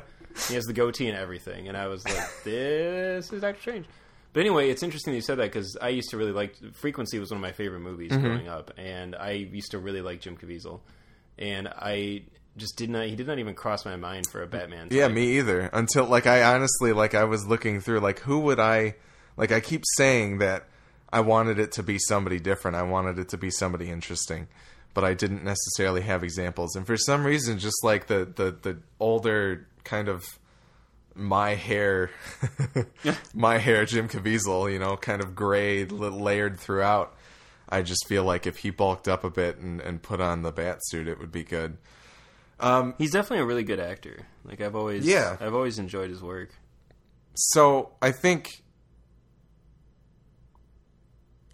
He 0.49 0.55
has 0.55 0.65
the 0.65 0.73
goatee 0.73 1.09
and 1.09 1.17
everything, 1.17 1.69
and 1.69 1.77
I 1.77 1.87
was 1.89 2.05
like, 2.05 2.29
"This 2.45 3.33
is 3.33 3.41
Doctor 3.41 3.61
Strange." 3.61 3.87
But 4.33 4.41
anyway, 4.41 4.69
it's 4.71 4.83
interesting 4.83 5.13
that 5.13 5.17
you 5.17 5.23
said 5.23 5.39
that 5.39 5.53
because 5.53 5.77
I 5.81 5.91
used 5.91 6.11
to 6.11 6.17
really 6.17 6.33
like 6.33 6.57
Frequency 6.75 7.19
was 7.21 7.31
one 7.31 7.39
of 7.39 7.43
my 7.43 7.53
favorite 7.53 7.81
movies 7.81 8.11
Mm-hmm. 8.11 8.23
growing 8.27 8.49
up, 8.49 8.73
and 8.77 9.15
I 9.15 9.31
used 9.33 9.71
to 9.73 9.79
really 9.79 10.01
like 10.03 10.21
Jim 10.21 10.37
Caviezel, 10.37 10.81
and 11.39 11.69
I 11.69 12.23
just 12.57 12.77
did 12.77 12.91
not. 12.91 13.07
He 13.07 13.15
did 13.17 13.27
not 13.27 13.39
even 13.39 13.55
cross 13.55 13.85
my 13.85 13.97
mind 13.97 14.27
for 14.27 14.43
a 14.43 14.47
Batman. 14.47 14.89
Yeah, 14.91 15.09
me 15.09 15.39
either. 15.39 15.71
Until 15.73 16.07
like 16.07 16.27
I 16.27 16.43
honestly 16.55 16.93
like 16.93 17.15
I 17.15 17.25
was 17.25 17.47
looking 17.47 17.81
through 17.81 18.01
like 18.01 18.21
who 18.21 18.41
would 18.41 18.59
I 18.59 18.97
like 19.37 19.53
I 19.53 19.61
keep 19.61 19.83
saying 19.97 20.39
that 20.39 20.65
I 21.13 21.21
wanted 21.21 21.59
it 21.61 21.71
to 21.73 21.83
be 21.85 21.99
somebody 21.99 22.41
different. 22.41 22.77
I 22.77 22.83
wanted 22.83 23.19
it 23.21 23.29
to 23.31 23.39
be 23.39 23.51
somebody 23.51 23.89
interesting. 23.91 24.49
But 24.95 25.05
I 25.05 25.15
didn't 25.15 25.45
necessarily 25.45 26.03
have 26.03 26.23
examples. 26.25 26.77
And 26.77 26.87
for 26.87 26.97
some 26.97 27.25
reason 27.27 27.59
just 27.59 27.83
like 27.85 28.07
the 28.07 28.25
the, 28.25 28.57
the 28.63 28.79
older 29.01 29.67
kind 29.83 30.09
of 30.09 30.25
my 31.17 31.55
hair 31.55 32.11
my 33.35 33.59
hair 33.59 33.85
Jim 33.85 34.09
Caviezel, 34.09 34.73
you 34.73 34.79
know, 34.79 34.97
kind 34.97 35.23
of 35.23 35.35
gray 35.35 35.85
layered 35.85 36.59
throughout. 36.59 37.15
I 37.69 37.83
just 37.83 38.07
feel 38.07 38.25
like 38.25 38.47
if 38.47 38.59
he 38.59 38.71
bulked 38.71 39.09
up 39.09 39.25
a 39.25 39.31
bit 39.31 39.59
and, 39.59 39.81
and 39.81 40.01
put 40.01 40.21
on 40.21 40.43
the 40.43 40.53
bat 40.53 40.79
suit 40.83 41.09
it 41.09 41.19
would 41.19 41.33
be 41.33 41.43
good. 41.45 41.77
Um, 42.61 42.95
He's 42.99 43.11
definitely 43.11 43.43
a 43.43 43.47
really 43.47 43.65
good 43.65 43.81
actor. 43.81 44.27
Like 44.45 44.61
I've 44.61 44.77
always, 44.77 45.05
Yeah. 45.07 45.37
I've 45.41 45.55
always 45.55 45.79
enjoyed 45.81 46.09
his 46.11 46.23
work. 46.23 46.51
So 47.35 47.91
I 48.01 48.13
think 48.13 48.63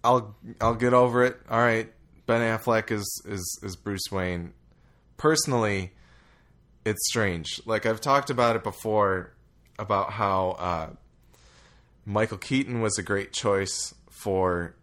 I'll 0.03 0.35
I'll 0.59 0.75
get 0.75 0.93
over 0.93 1.23
it. 1.23 1.39
All 1.49 1.59
right, 1.59 1.91
Ben 2.31 2.57
Affleck 2.57 2.91
is 2.91 3.21
is 3.25 3.59
is 3.61 3.75
Bruce 3.75 4.09
Wayne. 4.09 4.53
Personally, 5.17 5.91
it's 6.85 7.05
strange. 7.09 7.59
Like 7.65 7.85
I've 7.85 7.99
talked 7.99 8.29
about 8.29 8.55
it 8.55 8.63
before 8.63 9.33
about 9.77 10.11
how 10.11 10.51
uh, 10.51 10.89
Michael 12.05 12.37
Keaton 12.37 12.79
was 12.79 12.97
a 12.97 13.03
great 13.03 13.33
choice 13.33 13.93
for. 14.09 14.75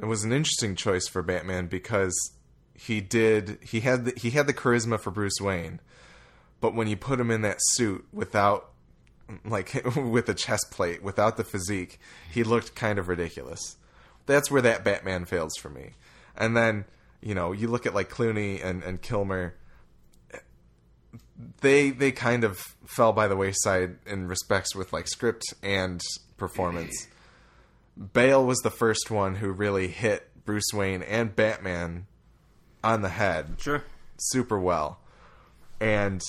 It 0.00 0.06
was 0.06 0.24
an 0.24 0.32
interesting 0.32 0.74
choice 0.74 1.06
for 1.08 1.20
Batman 1.20 1.66
because 1.66 2.14
he 2.72 3.02
did 3.02 3.58
he 3.60 3.80
had 3.80 4.06
the, 4.06 4.14
he 4.16 4.30
had 4.30 4.46
the 4.46 4.54
charisma 4.54 4.98
for 4.98 5.10
Bruce 5.10 5.42
Wayne, 5.42 5.78
but 6.62 6.74
when 6.74 6.88
you 6.88 6.96
put 6.96 7.20
him 7.20 7.30
in 7.30 7.42
that 7.42 7.58
suit 7.60 8.06
without 8.14 8.70
like 9.44 9.74
with 9.94 10.26
a 10.30 10.34
chest 10.34 10.70
plate 10.70 11.02
without 11.02 11.36
the 11.36 11.44
physique, 11.44 12.00
he 12.30 12.42
looked 12.42 12.74
kind 12.74 12.98
of 12.98 13.08
ridiculous. 13.08 13.76
That's 14.24 14.50
where 14.50 14.62
that 14.62 14.84
Batman 14.84 15.26
fails 15.26 15.52
for 15.60 15.68
me. 15.68 15.96
And 16.36 16.56
then, 16.56 16.84
you 17.20 17.34
know, 17.34 17.52
you 17.52 17.68
look 17.68 17.86
at 17.86 17.94
like 17.94 18.10
Clooney 18.10 18.64
and, 18.64 18.82
and 18.82 19.00
Kilmer, 19.00 19.54
they 21.60 21.90
they 21.90 22.12
kind 22.12 22.44
of 22.44 22.58
fell 22.86 23.12
by 23.12 23.28
the 23.28 23.36
wayside 23.36 23.96
in 24.06 24.28
respects 24.28 24.74
with 24.74 24.92
like 24.92 25.08
script 25.08 25.42
and 25.62 26.00
performance. 26.36 27.08
Bale 28.12 28.44
was 28.44 28.58
the 28.58 28.70
first 28.70 29.10
one 29.10 29.36
who 29.36 29.50
really 29.50 29.88
hit 29.88 30.28
Bruce 30.44 30.72
Wayne 30.72 31.02
and 31.02 31.34
Batman 31.34 32.06
on 32.82 33.02
the 33.02 33.10
head 33.10 33.56
Sure. 33.58 33.84
super 34.18 34.58
well. 34.58 34.98
And 35.80 36.22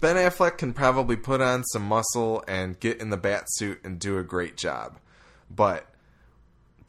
Ben 0.00 0.16
Affleck 0.16 0.58
can 0.58 0.72
probably 0.72 1.16
put 1.16 1.40
on 1.40 1.64
some 1.64 1.82
muscle 1.82 2.44
and 2.48 2.78
get 2.78 3.00
in 3.00 3.10
the 3.10 3.16
bat 3.16 3.44
suit 3.48 3.80
and 3.84 3.98
do 3.98 4.18
a 4.18 4.22
great 4.22 4.56
job. 4.56 4.98
But 5.50 5.86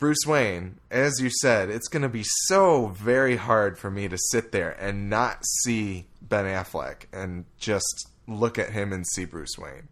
Bruce 0.03 0.27
Wayne, 0.27 0.81
as 0.91 1.21
you 1.21 1.29
said, 1.29 1.69
it's 1.69 1.87
going 1.87 2.01
to 2.01 2.09
be 2.09 2.25
so 2.25 2.87
very 2.87 3.37
hard 3.37 3.77
for 3.77 3.89
me 3.89 4.09
to 4.09 4.17
sit 4.31 4.51
there 4.51 4.71
and 4.71 5.09
not 5.09 5.45
see 5.61 6.07
Ben 6.21 6.43
Affleck 6.43 7.05
and 7.13 7.45
just 7.57 8.09
look 8.27 8.59
at 8.59 8.71
him 8.71 8.91
and 8.91 9.07
see 9.07 9.23
Bruce 9.23 9.57
Wayne. 9.57 9.87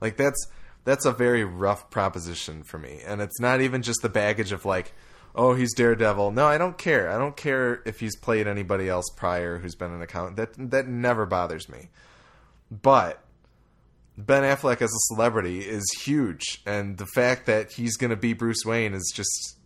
Like 0.00 0.16
that's 0.16 0.46
that's 0.84 1.04
a 1.04 1.10
very 1.10 1.42
rough 1.42 1.90
proposition 1.90 2.62
for 2.62 2.78
me. 2.78 3.00
And 3.04 3.20
it's 3.20 3.40
not 3.40 3.60
even 3.60 3.82
just 3.82 4.00
the 4.00 4.08
baggage 4.08 4.52
of 4.52 4.64
like, 4.64 4.92
oh, 5.34 5.54
he's 5.54 5.74
Daredevil. 5.74 6.30
No, 6.30 6.46
I 6.46 6.56
don't 6.56 6.78
care. 6.78 7.10
I 7.10 7.18
don't 7.18 7.36
care 7.36 7.82
if 7.84 7.98
he's 7.98 8.14
played 8.14 8.46
anybody 8.46 8.88
else 8.88 9.06
prior 9.16 9.58
who's 9.58 9.74
been 9.74 9.90
an 9.90 10.02
accountant. 10.02 10.36
That 10.36 10.70
that 10.70 10.86
never 10.86 11.26
bothers 11.26 11.68
me. 11.68 11.88
But 12.70 13.20
Ben 14.18 14.42
Affleck 14.42 14.82
as 14.82 14.90
a 14.90 15.14
celebrity 15.14 15.60
is 15.60 15.84
huge, 16.00 16.60
and 16.66 16.98
the 16.98 17.06
fact 17.06 17.46
that 17.46 17.70
he's 17.70 17.96
going 17.96 18.10
to 18.10 18.16
be 18.16 18.32
Bruce 18.32 18.64
Wayne 18.64 18.92
is 18.92 19.12
just 19.14 19.56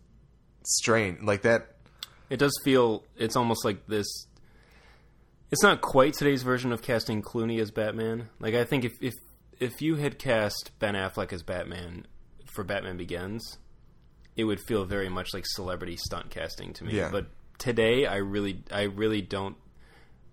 strange. 0.63 1.21
Like 1.23 1.41
that. 1.41 1.75
It 2.29 2.37
does 2.37 2.57
feel 2.63 3.03
it's 3.17 3.35
almost 3.35 3.65
like 3.65 3.87
this. 3.87 4.05
It's 5.51 5.63
not 5.63 5.81
quite 5.81 6.13
today's 6.13 6.43
version 6.43 6.71
of 6.71 6.83
casting 6.83 7.23
Clooney 7.23 7.59
as 7.59 7.71
Batman. 7.71 8.29
Like 8.39 8.53
I 8.53 8.63
think 8.63 8.85
if 8.85 8.93
if 9.01 9.13
if 9.59 9.81
you 9.81 9.95
had 9.95 10.19
cast 10.19 10.71
Ben 10.77 10.93
Affleck 10.93 11.33
as 11.33 11.41
Batman 11.41 12.05
for 12.53 12.63
Batman 12.63 12.97
Begins, 12.97 13.57
it 14.35 14.43
would 14.43 14.59
feel 14.59 14.85
very 14.85 15.09
much 15.09 15.33
like 15.33 15.45
celebrity 15.47 15.97
stunt 15.97 16.29
casting 16.29 16.73
to 16.73 16.83
me. 16.83 16.93
Yeah. 16.93 17.09
But 17.11 17.25
today, 17.57 18.05
I 18.05 18.17
really 18.17 18.63
I 18.71 18.83
really 18.83 19.21
don't. 19.23 19.55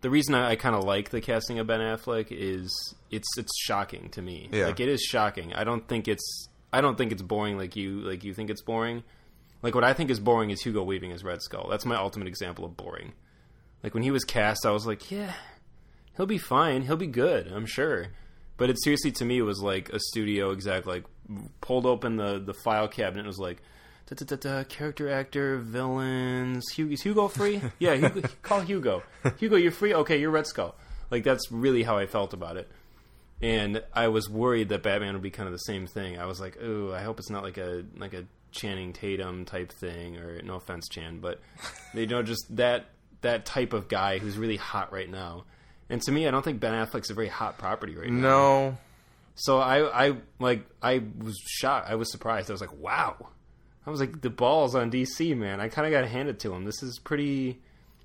The 0.00 0.10
reason 0.10 0.34
I, 0.34 0.50
I 0.50 0.56
kind 0.56 0.74
of 0.74 0.84
like 0.84 1.10
the 1.10 1.20
casting 1.20 1.58
of 1.58 1.66
Ben 1.66 1.80
Affleck 1.80 2.28
is 2.30 2.94
it's 3.10 3.28
it's 3.36 3.52
shocking 3.60 4.08
to 4.10 4.22
me. 4.22 4.48
Yeah. 4.50 4.66
Like 4.66 4.80
it 4.80 4.88
is 4.88 5.02
shocking. 5.02 5.52
I 5.52 5.64
don't 5.64 5.86
think 5.86 6.08
it's 6.08 6.48
I 6.72 6.80
don't 6.80 6.96
think 6.96 7.12
it's 7.12 7.22
boring 7.22 7.58
like 7.58 7.76
you 7.76 8.00
like 8.00 8.24
you 8.24 8.32
think 8.34 8.50
it's 8.50 8.62
boring. 8.62 9.02
Like 9.62 9.74
what 9.74 9.84
I 9.84 9.92
think 9.92 10.10
is 10.10 10.18
boring 10.18 10.50
is 10.50 10.62
Hugo 10.62 10.82
Weaving 10.82 11.12
as 11.12 11.22
Red 11.22 11.42
Skull. 11.42 11.68
That's 11.68 11.84
my 11.84 11.96
ultimate 11.96 12.28
example 12.28 12.64
of 12.64 12.76
boring. 12.76 13.12
Like 13.82 13.92
when 13.94 14.02
he 14.02 14.10
was 14.10 14.24
cast, 14.24 14.64
I 14.64 14.70
was 14.70 14.86
like, 14.86 15.10
yeah, 15.10 15.32
he'll 16.16 16.26
be 16.26 16.38
fine. 16.38 16.82
He'll 16.82 16.96
be 16.96 17.06
good, 17.06 17.48
I'm 17.48 17.66
sure. 17.66 18.08
But 18.56 18.70
it 18.70 18.82
seriously 18.82 19.12
to 19.12 19.24
me 19.24 19.42
was 19.42 19.60
like 19.60 19.90
a 19.90 19.98
studio 19.98 20.52
exec 20.52 20.86
like 20.86 21.04
pulled 21.60 21.86
open 21.86 22.16
the 22.16 22.38
the 22.38 22.54
file 22.54 22.88
cabinet 22.88 23.20
and 23.20 23.26
was 23.26 23.38
like. 23.38 23.62
Da, 24.14 24.24
da, 24.24 24.36
da, 24.36 24.64
character 24.64 25.08
actor, 25.08 25.58
villains. 25.58 26.68
Hugo, 26.70 26.92
is 26.92 27.02
Hugo 27.02 27.28
free? 27.28 27.62
Yeah, 27.78 27.94
Hugo, 27.94 28.22
call 28.42 28.60
Hugo. 28.60 29.02
Hugo, 29.38 29.56
you're 29.56 29.72
free. 29.72 29.94
Okay, 29.94 30.18
you're 30.20 30.30
Red 30.30 30.46
Skull. 30.46 30.74
Like 31.10 31.24
that's 31.24 31.50
really 31.52 31.82
how 31.82 31.96
I 31.96 32.06
felt 32.06 32.34
about 32.34 32.56
it 32.56 32.70
and 33.42 33.82
I 33.92 34.08
was 34.08 34.28
worried 34.28 34.68
that 34.68 34.82
Batman 34.82 35.14
would 35.14 35.22
be 35.22 35.30
kind 35.30 35.46
of 35.46 35.52
the 35.52 35.58
same 35.58 35.86
thing. 35.86 36.18
I 36.18 36.26
was 36.26 36.40
like, 36.40 36.58
oh, 36.62 36.92
I 36.92 37.02
hope 37.02 37.18
it's 37.18 37.30
not 37.30 37.42
like 37.42 37.58
a 37.58 37.84
like 37.96 38.12
a 38.12 38.24
Channing 38.52 38.92
Tatum 38.92 39.44
type 39.44 39.72
thing." 39.72 40.18
Or 40.18 40.42
no 40.42 40.56
offense, 40.56 40.88
Chan, 40.88 41.20
but 41.20 41.40
you 41.94 42.06
know, 42.06 42.22
just 42.22 42.44
that 42.56 42.86
that 43.22 43.46
type 43.46 43.72
of 43.72 43.88
guy 43.88 44.18
who's 44.18 44.36
really 44.36 44.56
hot 44.56 44.92
right 44.92 45.08
now. 45.08 45.44
And 45.88 46.00
to 46.02 46.12
me, 46.12 46.28
I 46.28 46.30
don't 46.30 46.44
think 46.44 46.60
Ben 46.60 46.74
Affleck's 46.74 47.10
a 47.10 47.14
very 47.14 47.28
hot 47.28 47.58
property 47.58 47.96
right 47.96 48.10
now. 48.10 48.20
No. 48.20 48.78
So 49.34 49.58
I 49.58 50.08
I 50.08 50.16
like 50.38 50.66
I 50.82 51.02
was 51.18 51.38
shocked. 51.46 51.88
I 51.90 51.94
was 51.94 52.12
surprised. 52.12 52.50
I 52.50 52.52
was 52.52 52.60
like, 52.60 52.76
"Wow." 52.76 53.28
I 53.86 53.90
was 53.90 54.00
like, 54.00 54.20
"The 54.20 54.30
balls 54.30 54.74
on 54.74 54.90
DC, 54.90 55.36
man." 55.36 55.60
I 55.60 55.68
kind 55.68 55.86
of 55.86 55.92
got 55.92 56.02
to 56.02 56.08
hand 56.08 56.28
it 56.28 56.38
to 56.40 56.52
him. 56.52 56.64
This 56.64 56.82
is 56.82 56.98
pretty. 56.98 57.60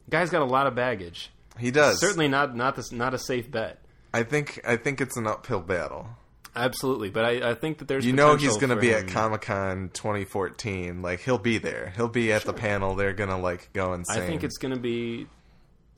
Guy's 0.09 0.29
got 0.29 0.41
a 0.41 0.45
lot 0.45 0.67
of 0.67 0.75
baggage. 0.75 1.31
He 1.59 1.71
does. 1.71 1.99
Certainly 1.99 2.27
not 2.27 2.55
not 2.55 2.75
this, 2.75 2.91
not 2.91 3.13
a 3.13 3.19
safe 3.19 3.49
bet. 3.49 3.79
I 4.13 4.23
think 4.23 4.61
I 4.65 4.77
think 4.77 5.01
it's 5.01 5.17
an 5.17 5.27
uphill 5.27 5.61
battle. 5.61 6.07
Absolutely, 6.55 7.09
but 7.09 7.25
I, 7.25 7.51
I 7.51 7.53
think 7.53 7.79
that 7.79 7.89
there's 7.89 8.05
You 8.05 8.13
know 8.13 8.37
he's 8.37 8.55
going 8.55 8.69
to 8.69 8.77
be 8.77 8.93
at 8.93 9.09
Comic 9.09 9.41
Con 9.41 9.89
2014. 9.93 11.01
Like 11.01 11.19
he'll 11.19 11.37
be 11.37 11.57
there. 11.57 11.91
He'll 11.97 12.07
be 12.07 12.31
at 12.31 12.43
the 12.43 12.53
panel. 12.53 12.95
They're 12.95 13.13
gonna 13.13 13.39
like 13.39 13.73
go 13.73 13.93
insane. 13.93 14.23
I 14.23 14.25
think 14.25 14.43
it's 14.43 14.57
going 14.57 14.73
to 14.73 14.79
be. 14.79 15.27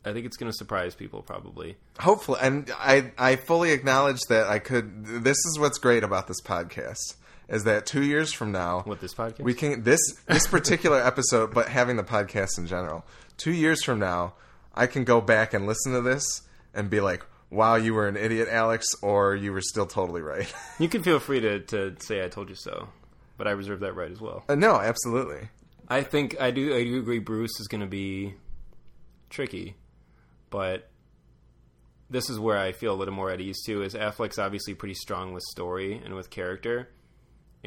I 0.04 0.14
think 0.14 0.26
it's 0.26 0.38
going 0.38 0.52
to 0.52 0.58
surprise 0.58 0.96
people 0.96 1.22
probably. 1.22 1.76
hopefully, 2.00 2.40
and 2.42 2.72
I 2.76 3.12
I 3.18 3.36
fully 3.36 3.72
acknowledge 3.72 4.22
that 4.30 4.48
I 4.48 4.58
could. 4.58 5.06
This 5.06 5.38
is 5.38 5.60
what's 5.60 5.78
great 5.78 6.04
about 6.04 6.28
this 6.28 6.42
podcast 6.42 7.16
is 7.50 7.64
that 7.64 7.86
two 7.86 8.04
years 8.04 8.34
from 8.34 8.52
now, 8.52 8.84
with 8.86 9.00
this 9.00 9.14
podcast? 9.14 9.42
we 9.42 9.54
can 9.54 9.84
this 9.84 10.00
this 10.28 10.48
particular 10.48 11.02
episode, 11.02 11.54
but 11.54 11.70
having 11.70 11.96
the 11.96 12.04
podcast 12.04 12.58
in 12.58 12.68
general. 12.68 13.06
Two 13.38 13.52
years 13.52 13.84
from 13.84 14.00
now, 14.00 14.34
I 14.74 14.88
can 14.88 15.04
go 15.04 15.22
back 15.22 15.54
and 15.54 15.68
listen 15.68 15.94
to 15.94 16.02
this 16.02 16.42
and 16.74 16.90
be 16.90 17.00
like, 17.00 17.26
"Wow, 17.50 17.76
you 17.76 17.94
were 17.94 18.08
an 18.08 18.18
idiot, 18.18 18.48
Alex," 18.50 18.88
or 19.02 19.36
"You 19.36 19.54
were 19.54 19.62
still 19.62 19.86
totally 19.86 20.22
right." 20.22 20.52
you 20.80 20.90
can 20.90 21.04
feel 21.04 21.20
free 21.20 21.40
to 21.40 21.60
to 21.60 21.96
say 22.00 22.24
I 22.24 22.28
told 22.28 22.50
you 22.50 22.56
so, 22.56 22.90
but 23.38 23.48
I 23.48 23.52
reserve 23.52 23.80
that 23.82 23.94
right 23.94 24.12
as 24.12 24.20
well. 24.20 24.44
Uh, 24.50 24.56
no, 24.56 24.76
absolutely. 24.76 25.50
I 25.88 26.04
think 26.04 26.40
I 26.40 26.52
do. 26.52 26.76
I 26.76 26.84
do 26.84 27.00
agree. 27.00 27.20
Bruce 27.20 27.60
is 27.60 27.68
going 27.68 27.82
to 27.82 27.88
be 27.88 28.34
tricky, 29.30 29.76
but 30.50 30.90
this 32.10 32.30
is 32.30 32.40
where 32.40 32.58
I 32.58 32.72
feel 32.72 32.94
a 32.94 32.98
little 32.98 33.14
more 33.14 33.30
at 33.32 33.40
ease 33.40 33.62
too. 33.66 33.84
Is 33.84 33.94
Affleck's 33.94 34.40
obviously 34.40 34.74
pretty 34.74 34.96
strong 34.96 35.34
with 35.34 35.44
story 35.44 36.02
and 36.04 36.16
with 36.16 36.30
character, 36.30 36.90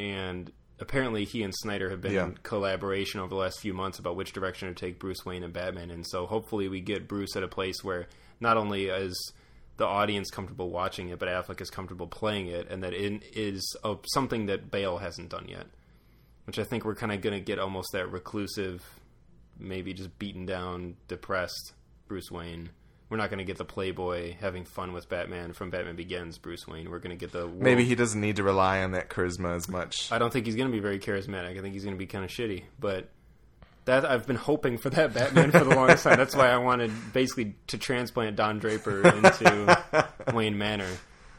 and 0.00 0.50
apparently 0.78 1.24
he 1.24 1.42
and 1.42 1.54
Snyder 1.54 1.90
have 1.90 2.00
been 2.00 2.12
Yeah. 2.12 2.26
in 2.26 2.38
collaboration 2.42 3.20
over 3.20 3.28
the 3.28 3.34
last 3.36 3.60
few 3.60 3.74
months 3.74 3.98
about 3.98 4.16
which 4.16 4.32
direction 4.32 4.68
to 4.68 4.74
take 4.74 4.98
Bruce 4.98 5.24
Wayne 5.26 5.42
and 5.44 5.52
Batman. 5.52 5.90
And 5.90 6.06
so 6.06 6.26
hopefully 6.26 6.68
we 6.68 6.80
get 6.80 7.06
Bruce 7.06 7.36
at 7.36 7.42
a 7.42 7.48
place 7.48 7.84
where 7.84 8.06
not 8.40 8.56
only 8.56 8.86
is 8.86 9.32
the 9.76 9.86
audience 9.86 10.30
comfortable 10.30 10.70
watching 10.70 11.08
it, 11.10 11.18
but 11.18 11.28
Affleck 11.28 11.60
is 11.60 11.70
comfortable 11.70 12.06
playing 12.06 12.46
it, 12.48 12.68
and 12.70 12.82
that 12.82 12.92
it 12.94 13.22
is 13.34 13.76
uh, 13.84 13.96
something 14.14 14.46
that 14.46 14.70
Bale 14.70 14.98
hasn't 14.98 15.28
done 15.30 15.46
yet 15.48 15.66
which 16.46 16.58
I 16.58 16.64
think 16.64 16.84
we're 16.84 16.96
kind 16.96 17.12
of 17.12 17.20
going 17.20 17.34
to 17.38 17.44
get 17.44 17.60
almost 17.60 17.92
that 17.92 18.10
reclusive, 18.10 18.82
maybe 19.56 19.92
just 19.94 20.18
beaten 20.18 20.46
down, 20.46 20.96
depressed 21.06 21.74
Bruce 22.08 22.28
Wayne. 22.28 22.70
We're 23.10 23.16
not 23.16 23.28
going 23.28 23.38
to 23.38 23.44
get 23.44 23.58
the 23.58 23.64
playboy 23.64 24.36
having 24.40 24.64
fun 24.64 24.92
with 24.92 25.08
Batman 25.08 25.52
from 25.52 25.68
Batman 25.70 25.96
Begins 25.96 26.38
Bruce 26.38 26.66
Wayne. 26.66 26.88
We're 26.90 27.00
going 27.00 27.10
to 27.10 27.20
get 27.20 27.32
the 27.32 27.46
world- 27.46 27.60
Maybe 27.60 27.84
he 27.84 27.94
doesn't 27.96 28.20
need 28.20 28.36
to 28.36 28.42
rely 28.44 28.82
on 28.82 28.92
that 28.92 29.10
charisma 29.10 29.56
as 29.56 29.68
much. 29.68 30.10
I 30.12 30.18
don't 30.18 30.32
think 30.32 30.46
he's 30.46 30.54
going 30.56 30.68
to 30.68 30.72
be 30.72 30.78
very 30.80 30.98
charismatic. 31.00 31.58
I 31.58 31.60
think 31.60 31.74
he's 31.74 31.82
going 31.84 31.96
to 31.96 31.98
be 31.98 32.06
kind 32.06 32.24
of 32.24 32.30
shitty, 32.30 32.62
but 32.78 33.08
that 33.86 34.04
I've 34.04 34.26
been 34.26 34.36
hoping 34.36 34.78
for 34.78 34.90
that 34.90 35.12
Batman 35.12 35.50
for 35.50 35.64
the 35.64 35.74
longest 35.74 36.04
time. 36.04 36.16
That's 36.18 36.36
why 36.36 36.50
I 36.50 36.58
wanted 36.58 36.92
basically 37.12 37.56
to 37.68 37.78
transplant 37.78 38.36
Don 38.36 38.58
Draper 38.60 39.06
into 39.08 40.06
Wayne 40.32 40.56
Manor. 40.56 40.86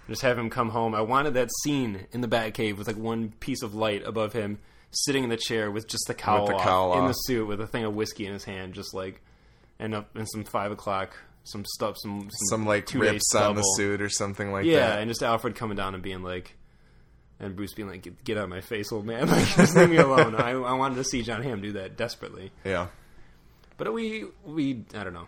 Just 0.09 0.23
have 0.23 0.37
him 0.37 0.49
come 0.49 0.69
home. 0.69 0.93
I 0.93 1.01
wanted 1.01 1.35
that 1.35 1.49
scene 1.63 2.07
in 2.11 2.19
the 2.19 2.27
Batcave 2.27 2.77
with 2.77 2.87
like 2.87 2.97
one 2.97 3.29
piece 3.39 3.61
of 3.61 3.73
light 3.73 4.05
above 4.05 4.33
him, 4.33 4.59
sitting 4.89 5.23
in 5.23 5.29
the 5.29 5.37
chair 5.37 5.71
with 5.71 5.87
just 5.87 6.03
the 6.07 6.13
cowl, 6.13 6.47
the 6.47 6.55
off, 6.55 6.63
cowl 6.63 6.99
in 6.99 7.05
the 7.05 7.13
suit 7.13 7.47
with 7.47 7.61
a 7.61 7.67
thing 7.67 7.85
of 7.85 7.93
whiskey 7.93 8.25
in 8.25 8.33
his 8.33 8.43
hand, 8.43 8.73
just 8.73 8.93
like 8.93 9.21
and 9.79 9.95
up 9.95 10.17
in 10.17 10.25
some 10.25 10.43
five 10.43 10.71
o'clock, 10.71 11.15
some 11.43 11.65
stuff, 11.65 11.95
some 12.01 12.29
Some 12.49 12.65
like 12.65 12.85
two-day 12.85 13.11
rips 13.11 13.35
on 13.35 13.55
the 13.55 13.61
suit 13.61 14.01
or 14.01 14.09
something 14.09 14.51
like 14.51 14.65
Yeah, 14.65 14.79
that. 14.79 14.95
Yeah, 14.95 14.99
and 14.99 15.09
just 15.09 15.23
Alfred 15.23 15.55
coming 15.55 15.77
down 15.77 15.93
and 15.93 16.03
being 16.03 16.23
like, 16.23 16.55
and 17.39 17.55
Bruce 17.55 17.73
being 17.73 17.89
like, 17.89 18.03
"Get, 18.03 18.23
get 18.23 18.37
out 18.37 18.43
of 18.43 18.49
my 18.49 18.61
face, 18.61 18.91
old 18.91 19.05
man! 19.05 19.27
Like, 19.29 19.47
just 19.47 19.75
leave 19.75 19.89
me 19.89 19.97
alone." 19.97 20.35
I, 20.35 20.51
I 20.51 20.73
wanted 20.73 20.95
to 20.95 21.03
see 21.03 21.23
John 21.23 21.41
Hamm 21.41 21.61
do 21.61 21.71
that 21.73 21.97
desperately, 21.97 22.51
yeah. 22.63 22.87
but 23.77 23.91
we 23.93 24.25
we 24.45 24.83
I 24.93 25.03
don't 25.03 25.13
know. 25.13 25.27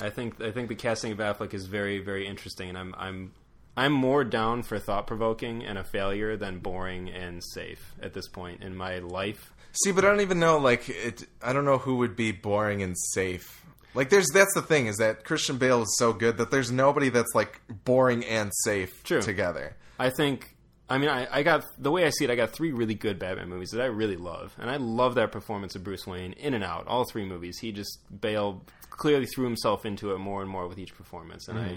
I 0.00 0.08
think 0.10 0.40
I 0.40 0.50
think 0.50 0.68
the 0.68 0.74
casting 0.74 1.12
of 1.12 1.18
Affleck 1.18 1.52
is 1.52 1.66
very 1.66 1.98
very 1.98 2.26
interesting, 2.26 2.70
and 2.70 2.78
I'm 2.78 2.94
I'm 2.96 3.32
I'm 3.76 3.92
more 3.92 4.24
down 4.24 4.62
for 4.62 4.78
thought 4.78 5.06
provoking 5.06 5.64
and 5.64 5.78
a 5.78 5.84
failure 5.84 6.36
than 6.36 6.58
boring 6.58 7.10
and 7.10 7.42
safe 7.42 7.94
at 8.02 8.12
this 8.14 8.28
point 8.28 8.62
in 8.62 8.74
my 8.74 8.98
life. 8.98 9.52
See, 9.72 9.92
but 9.92 10.04
I 10.04 10.08
don't 10.08 10.20
even 10.20 10.38
know. 10.38 10.58
Like, 10.58 10.88
it. 10.88 11.24
I 11.42 11.54
don't 11.54 11.64
know 11.64 11.78
who 11.78 11.96
would 11.96 12.14
be 12.14 12.32
boring 12.32 12.82
and 12.82 12.94
safe. 13.12 13.61
Like, 13.94 14.10
there's 14.10 14.28
that's 14.32 14.54
the 14.54 14.62
thing 14.62 14.86
is 14.86 14.96
that 14.96 15.24
Christian 15.24 15.58
Bale 15.58 15.82
is 15.82 15.96
so 15.98 16.12
good 16.12 16.38
that 16.38 16.50
there's 16.50 16.70
nobody 16.70 17.08
that's 17.08 17.34
like 17.34 17.60
boring 17.84 18.24
and 18.24 18.50
safe 18.64 19.02
True. 19.04 19.22
together. 19.22 19.76
I 19.98 20.10
think. 20.10 20.56
I 20.88 20.98
mean, 20.98 21.08
I, 21.08 21.26
I 21.38 21.42
got 21.42 21.64
the 21.78 21.90
way 21.90 22.04
I 22.04 22.10
see 22.10 22.24
it. 22.24 22.30
I 22.30 22.34
got 22.34 22.50
three 22.50 22.72
really 22.72 22.94
good 22.94 23.18
Batman 23.18 23.48
movies 23.48 23.70
that 23.70 23.80
I 23.80 23.86
really 23.86 24.16
love, 24.16 24.54
and 24.58 24.70
I 24.70 24.76
love 24.76 25.14
that 25.14 25.32
performance 25.32 25.74
of 25.74 25.84
Bruce 25.84 26.06
Wayne 26.06 26.34
in 26.34 26.52
and 26.52 26.62
out. 26.62 26.86
All 26.86 27.04
three 27.04 27.24
movies, 27.24 27.58
he 27.58 27.72
just 27.72 27.98
Bale 28.20 28.62
clearly 28.90 29.26
threw 29.26 29.44
himself 29.44 29.86
into 29.86 30.12
it 30.12 30.18
more 30.18 30.42
and 30.42 30.50
more 30.50 30.68
with 30.68 30.78
each 30.78 30.94
performance, 30.94 31.48
and 31.48 31.58
mm-hmm. 31.58 31.74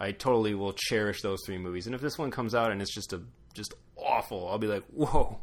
I, 0.00 0.08
I 0.08 0.12
totally 0.12 0.54
will 0.54 0.72
cherish 0.72 1.22
those 1.22 1.38
three 1.46 1.58
movies. 1.58 1.86
And 1.86 1.94
if 1.94 2.00
this 2.00 2.18
one 2.18 2.32
comes 2.32 2.54
out 2.54 2.72
and 2.72 2.82
it's 2.82 2.92
just 2.92 3.12
a 3.12 3.20
just 3.54 3.74
awful, 3.96 4.48
I'll 4.48 4.58
be 4.58 4.66
like, 4.66 4.84
whoa. 4.86 5.38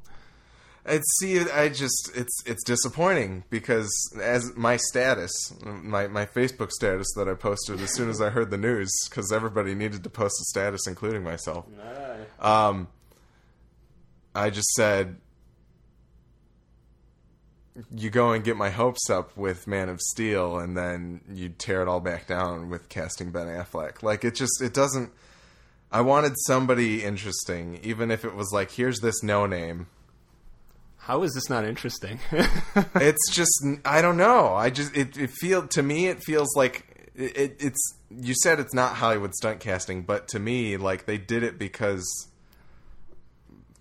It's 0.90 1.20
see, 1.20 1.40
I 1.40 1.70
just 1.70 2.12
it's 2.16 2.44
it's 2.46 2.64
disappointing 2.64 3.44
because 3.50 3.90
as 4.22 4.56
my 4.56 4.78
status, 4.78 5.32
my 5.64 6.08
my 6.08 6.26
Facebook 6.26 6.72
status 6.72 7.08
that 7.16 7.28
I 7.30 7.36
posted 7.36 7.80
as 7.80 7.94
soon 7.94 8.10
as 8.10 8.20
I 8.22 8.30
heard 8.30 8.50
the 8.50 8.58
news, 8.58 8.92
because 9.08 9.32
everybody 9.32 9.76
needed 9.76 10.04
to 10.04 10.10
post 10.10 10.34
a 10.42 10.46
status, 10.46 10.88
including 10.88 11.24
myself. 11.24 11.66
Um, 12.40 12.88
I 14.34 14.50
just 14.50 14.70
said, 14.74 15.18
"You 17.96 18.10
go 18.10 18.32
and 18.32 18.44
get 18.44 18.58
my 18.58 18.72
hopes 18.72 19.10
up 19.12 19.38
with 19.38 19.68
Man 19.68 19.90
of 19.90 20.02
Steel, 20.02 20.58
and 20.58 20.76
then 20.76 21.22
you 21.32 21.50
tear 21.50 21.84
it 21.84 21.88
all 21.88 22.00
back 22.00 22.26
down 22.26 22.70
with 22.70 22.90
casting 22.90 23.30
Ben 23.30 23.48
Affleck." 23.48 24.02
Like 24.02 24.26
it 24.26 24.34
just 24.34 24.60
it 24.62 24.74
doesn't. 24.74 25.12
I 25.92 26.02
wanted 26.02 26.34
somebody 26.48 27.04
interesting, 27.04 27.80
even 27.84 28.10
if 28.10 28.26
it 28.26 28.34
was 28.34 28.52
like, 28.52 28.72
"Here's 28.72 29.02
this 29.02 29.22
no 29.22 29.46
name." 29.46 29.86
How 31.10 31.24
is 31.24 31.34
this 31.34 31.50
not 31.50 31.66
interesting? 31.66 32.20
it's 32.96 33.32
just 33.32 33.66
I 33.84 34.00
don't 34.00 34.16
know. 34.16 34.54
I 34.54 34.70
just 34.70 34.96
it, 34.96 35.18
it 35.18 35.32
feel 35.32 35.68
to 35.70 35.82
me 35.82 36.06
it 36.06 36.22
feels 36.24 36.56
like 36.56 37.10
it, 37.16 37.36
it, 37.36 37.56
it's 37.60 37.98
you 38.12 38.36
said 38.44 38.60
it's 38.60 38.76
not 38.76 38.94
Hollywood 38.94 39.34
stunt 39.34 39.60
casting, 39.60 40.04
but 40.04 40.28
to 40.28 40.40
me 40.40 40.78
like 40.78 41.08
they 41.08 41.18
did 41.18 41.42
it 41.42 41.58
because 41.58 42.06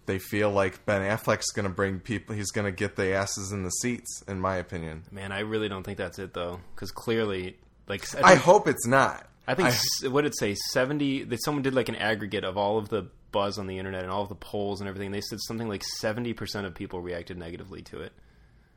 they 0.07 0.19
feel 0.19 0.51
like 0.51 0.87
Ben 0.87 1.03
Affleck's 1.03 1.51
going 1.53 1.65
to 1.65 1.71
bring 1.75 2.01
people. 2.01 2.35
He's 2.35 2.51
going 2.51 2.65
to 2.65 2.73
get 2.73 2.97
the 2.97 3.13
asses 3.13 3.53
in 3.53 3.63
the 3.63 3.73
seats, 3.73 4.23
in 4.27 4.41
my 4.41 4.57
opinion. 4.57 5.03
Man, 5.13 5.31
I 5.31 5.41
really 5.41 5.69
don't 5.69 5.83
think 5.83 5.99
that's 5.99 6.19
it 6.19 6.33
though, 6.33 6.61
because 6.75 6.91
clearly, 6.91 7.59
like 7.89 8.07
I 8.25 8.31
think- 8.31 8.41
hope 8.41 8.69
it's 8.69 8.87
not. 8.87 9.28
I 9.49 9.55
think 9.55 9.69
s 9.71 9.81
what 10.09 10.23
did 10.23 10.29
it 10.33 10.39
say? 10.39 10.55
Seventy. 10.71 11.25
That 11.25 11.43
someone 11.43 11.63
did 11.63 11.75
like 11.75 11.89
an 11.89 11.97
aggregate 11.97 12.45
of 12.45 12.57
all 12.57 12.79
of 12.79 12.89
the 12.91 13.09
buzz 13.33 13.59
on 13.59 13.67
the 13.67 13.79
internet 13.79 14.03
and 14.03 14.11
all 14.13 14.23
of 14.23 14.29
the 14.29 14.35
polls 14.35 14.81
and 14.81 14.89
everything. 14.89 15.11
They 15.11 15.21
said 15.23 15.39
something 15.41 15.69
like 15.69 15.83
seventy 15.99 16.35
percent 16.35 16.67
of 16.67 16.75
people 16.75 17.01
reacted 17.01 17.37
negatively 17.39 17.83
to 17.83 18.01
it. 18.03 18.13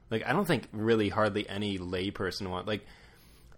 Like 0.09 0.25
I 0.25 0.33
don't 0.33 0.45
think 0.45 0.67
really 0.71 1.09
hardly 1.09 1.47
any 1.47 1.77
layperson 1.77 2.47
want 2.49 2.67
like. 2.67 2.85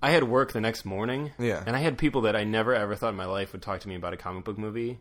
I 0.01 0.11
had 0.11 0.25
work 0.25 0.51
the 0.51 0.59
next 0.59 0.83
morning, 0.83 1.31
Yeah. 1.39 1.63
and 1.65 1.77
I 1.77 1.79
had 1.79 1.97
people 1.97 2.21
that 2.23 2.35
I 2.35 2.43
never 2.43 2.75
ever 2.75 2.93
thought 2.95 3.11
in 3.11 3.15
my 3.15 3.23
life 3.25 3.53
would 3.53 3.61
talk 3.61 3.79
to 3.81 3.87
me 3.87 3.95
about 3.95 4.11
a 4.11 4.17
comic 4.17 4.43
book 4.43 4.57
movie 4.57 4.99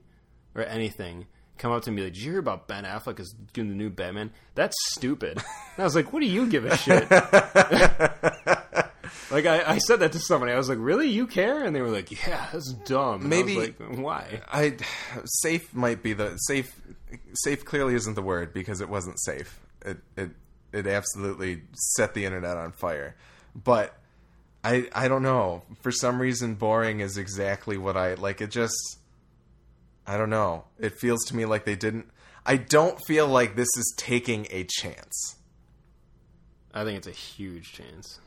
or 0.54 0.62
anything 0.62 1.26
come 1.58 1.72
up 1.72 1.82
to 1.82 1.90
me 1.90 1.94
and 1.94 1.96
be 1.96 2.02
like, 2.04 2.12
"Did 2.14 2.22
you 2.22 2.30
hear 2.30 2.38
about 2.40 2.68
Ben 2.68 2.84
Affleck 2.84 3.18
is 3.18 3.34
doing 3.52 3.68
the 3.68 3.74
new 3.74 3.90
Batman? 3.90 4.30
That's 4.54 4.76
stupid." 4.92 5.38
And 5.38 5.44
I 5.78 5.82
was 5.82 5.96
like, 5.96 6.12
"What 6.12 6.20
do 6.20 6.26
you 6.26 6.46
give 6.48 6.64
a 6.66 6.76
shit?" 6.76 7.08
Like 9.30 9.46
I, 9.46 9.62
I 9.74 9.78
said 9.78 10.00
that 10.00 10.12
to 10.12 10.18
somebody. 10.18 10.52
I 10.52 10.56
was 10.58 10.68
like, 10.68 10.78
"Really? 10.80 11.08
You 11.08 11.26
care?" 11.26 11.64
And 11.64 11.74
they 11.74 11.80
were 11.82 11.90
like, 11.90 12.10
"Yeah, 12.26 12.46
that's 12.52 12.72
dumb." 12.72 13.24
And 13.24 13.34
I 13.34 13.36
was 13.38 13.46
Maybe- 13.46 13.56
like, 13.60 13.98
why? 13.98 14.40
I 14.52 14.76
safe 15.24 15.74
might 15.74 16.02
be 16.02 16.12
the 16.12 16.36
safe. 16.36 16.74
Safe 17.34 17.64
clearly 17.64 17.94
isn't 17.94 18.14
the 18.14 18.22
word 18.22 18.52
because 18.54 18.80
it 18.80 18.88
wasn't 18.88 19.20
safe. 19.20 19.58
It 19.84 19.98
it 20.16 20.30
it 20.72 20.86
absolutely 20.86 21.62
set 21.74 22.14
the 22.14 22.24
internet 22.24 22.56
on 22.56 22.72
fire. 22.72 23.16
But 23.54 23.94
I 24.64 24.88
I 24.94 25.08
don't 25.08 25.22
know. 25.22 25.62
For 25.82 25.90
some 25.92 26.20
reason, 26.20 26.54
boring 26.54 27.00
is 27.00 27.16
exactly 27.18 27.76
what 27.76 27.96
I 27.96 28.14
like. 28.14 28.40
It 28.40 28.50
just 28.50 28.98
I 30.06 30.16
don't 30.16 30.30
know. 30.30 30.64
It 30.78 30.98
feels 30.98 31.22
to 31.26 31.36
me 31.36 31.44
like 31.44 31.64
they 31.64 31.76
didn't. 31.76 32.08
I 32.44 32.56
don't 32.56 32.98
feel 33.06 33.28
like 33.28 33.54
this 33.56 33.68
is 33.76 33.94
taking 33.96 34.46
a 34.50 34.64
chance. 34.64 35.36
I 36.74 36.84
think 36.84 36.96
it's 36.98 37.06
a 37.06 37.10
huge 37.12 37.72
chance. 37.72 38.18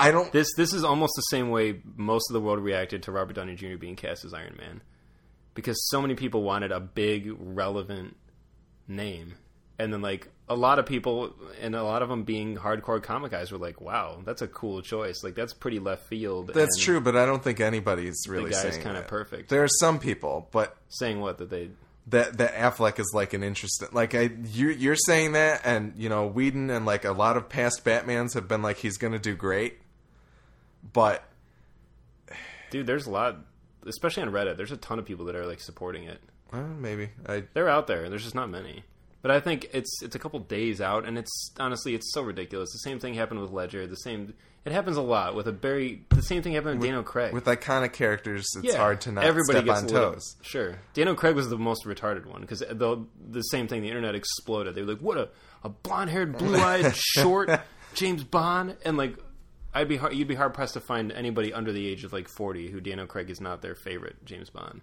I 0.00 0.10
don't. 0.10 0.32
This 0.32 0.48
this 0.56 0.72
is 0.72 0.84
almost 0.84 1.12
the 1.16 1.22
same 1.22 1.50
way 1.50 1.80
most 1.96 2.30
of 2.30 2.34
the 2.34 2.40
world 2.40 2.60
reacted 2.60 3.02
to 3.04 3.12
Robert 3.12 3.34
Downey 3.34 3.54
Jr. 3.54 3.76
being 3.76 3.96
cast 3.96 4.24
as 4.24 4.34
Iron 4.34 4.56
Man, 4.58 4.82
because 5.54 5.76
so 5.88 6.00
many 6.00 6.14
people 6.14 6.42
wanted 6.42 6.72
a 6.72 6.80
big, 6.80 7.32
relevant 7.38 8.16
name, 8.88 9.34
and 9.78 9.92
then 9.92 10.02
like 10.02 10.28
a 10.48 10.56
lot 10.56 10.78
of 10.78 10.86
people, 10.86 11.34
and 11.60 11.74
a 11.74 11.82
lot 11.82 12.02
of 12.02 12.08
them 12.08 12.24
being 12.24 12.56
hardcore 12.56 13.02
comic 13.02 13.30
guys, 13.30 13.52
were 13.52 13.58
like, 13.58 13.80
"Wow, 13.80 14.22
that's 14.24 14.42
a 14.42 14.48
cool 14.48 14.82
choice. 14.82 15.22
Like 15.22 15.34
that's 15.34 15.52
pretty 15.52 15.78
left 15.78 16.06
field." 16.06 16.48
That's 16.48 16.76
and 16.76 16.84
true, 16.84 17.00
but 17.00 17.16
I 17.16 17.26
don't 17.26 17.42
think 17.42 17.60
anybody's 17.60 18.26
really 18.28 18.50
guy's 18.50 18.62
saying 18.62 18.82
kinda 18.82 19.02
perfect. 19.02 19.48
There 19.48 19.62
are 19.62 19.68
some 19.68 19.98
people, 19.98 20.48
but 20.50 20.76
Saying 20.88 21.20
what 21.20 21.38
that 21.38 21.50
they 21.50 21.70
that 22.10 22.38
that 22.38 22.54
Affleck 22.54 22.98
is 22.98 23.12
like 23.14 23.32
an 23.32 23.42
interesting. 23.42 23.88
Like 23.92 24.14
I, 24.14 24.30
you, 24.46 24.68
you're 24.70 24.96
saying 24.96 25.32
that, 25.32 25.62
and 25.64 25.94
you 25.96 26.08
know, 26.08 26.26
Whedon 26.26 26.70
and 26.70 26.84
like 26.86 27.04
a 27.04 27.12
lot 27.12 27.36
of 27.36 27.48
past 27.48 27.84
Batman's 27.84 28.34
have 28.34 28.48
been 28.48 28.62
like 28.62 28.78
he's 28.78 28.96
going 28.96 29.12
to 29.12 29.18
do 29.18 29.34
great, 29.34 29.78
but 30.92 31.22
dude, 32.70 32.86
there's 32.86 33.06
a 33.06 33.10
lot, 33.10 33.36
especially 33.86 34.22
on 34.22 34.30
Reddit. 34.30 34.56
There's 34.56 34.72
a 34.72 34.76
ton 34.76 34.98
of 34.98 35.04
people 35.04 35.26
that 35.26 35.36
are 35.36 35.46
like 35.46 35.60
supporting 35.60 36.04
it. 36.04 36.20
well, 36.52 36.62
maybe 36.66 37.10
I. 37.26 37.44
They're 37.54 37.68
out 37.68 37.86
there. 37.86 38.08
There's 38.08 38.22
just 38.22 38.34
not 38.34 38.50
many. 38.50 38.84
But 39.22 39.30
I 39.30 39.40
think 39.40 39.68
it's 39.74 40.02
it's 40.02 40.14
a 40.14 40.18
couple 40.18 40.38
days 40.40 40.80
out, 40.80 41.04
and 41.04 41.18
it's 41.18 41.50
honestly 41.58 41.94
it's 41.94 42.10
so 42.14 42.22
ridiculous. 42.22 42.72
The 42.72 42.78
same 42.78 42.98
thing 42.98 43.14
happened 43.14 43.40
with 43.40 43.50
Ledger. 43.50 43.86
The 43.86 43.96
same 43.96 44.32
it 44.64 44.72
happens 44.72 44.96
a 44.96 45.02
lot 45.02 45.34
with 45.34 45.46
a 45.46 45.52
very 45.52 46.06
the 46.08 46.22
same 46.22 46.42
thing 46.42 46.54
happened 46.54 46.80
with, 46.80 46.86
Daniel 46.88 47.02
Craig. 47.02 47.32
With 47.34 47.44
iconic 47.44 47.92
characters, 47.92 48.46
it's 48.56 48.72
yeah, 48.72 48.78
hard 48.78 49.02
to 49.02 49.12
not 49.12 49.24
everybody 49.24 49.58
step 49.58 49.64
gets 49.66 49.80
on 49.82 49.86
little- 49.88 50.12
toes. 50.14 50.36
Sure, 50.40 50.78
Daniel 50.94 51.14
Craig 51.14 51.34
was 51.34 51.50
the 51.50 51.58
most 51.58 51.84
retarded 51.84 52.24
one 52.24 52.40
because 52.40 52.60
the 52.60 53.04
the 53.30 53.42
same 53.42 53.68
thing. 53.68 53.82
The 53.82 53.88
internet 53.88 54.14
exploded. 54.14 54.74
They 54.74 54.80
were 54.82 54.92
like, 54.94 55.02
"What 55.02 55.18
a 55.18 55.28
a 55.64 55.68
blonde 55.68 56.08
haired, 56.08 56.38
blue 56.38 56.56
eyed, 56.56 56.94
short 56.96 57.50
James 57.94 58.24
Bond," 58.24 58.76
and 58.86 58.96
like. 58.96 59.16
I'd 59.72 59.88
be 59.88 59.96
hard, 59.96 60.14
you'd 60.14 60.28
be 60.28 60.34
hard 60.34 60.54
pressed 60.54 60.74
to 60.74 60.80
find 60.80 61.12
anybody 61.12 61.52
under 61.52 61.72
the 61.72 61.86
age 61.86 62.04
of 62.04 62.12
like 62.12 62.28
forty 62.28 62.70
who 62.70 62.80
Daniel 62.80 63.06
Craig 63.06 63.30
is 63.30 63.40
not 63.40 63.62
their 63.62 63.74
favorite 63.74 64.24
James 64.24 64.50
Bond. 64.50 64.82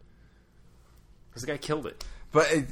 Because 1.29 1.41
the 1.41 1.47
guy 1.47 1.57
killed 1.57 1.85
it. 1.85 2.05
But 2.31 2.51
it, 2.51 2.65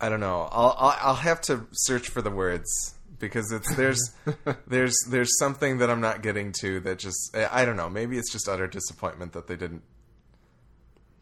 I 0.00 0.08
don't 0.08 0.20
know. 0.20 0.48
I'll, 0.50 0.74
I'll 0.78 0.96
I'll 1.00 1.14
have 1.14 1.40
to 1.42 1.66
search 1.72 2.08
for 2.08 2.22
the 2.22 2.30
words 2.30 2.94
because 3.18 3.52
it's 3.52 3.74
there's 3.76 4.14
there's 4.66 4.96
there's 5.08 5.38
something 5.38 5.78
that 5.78 5.90
I'm 5.90 6.00
not 6.00 6.22
getting 6.22 6.52
to 6.60 6.80
that 6.80 6.98
just 6.98 7.36
I 7.36 7.62
I 7.62 7.64
don't 7.64 7.76
know. 7.76 7.90
Maybe 7.90 8.18
it's 8.18 8.32
just 8.32 8.48
utter 8.48 8.66
disappointment 8.66 9.32
that 9.34 9.46
they 9.46 9.56
didn't 9.56 9.82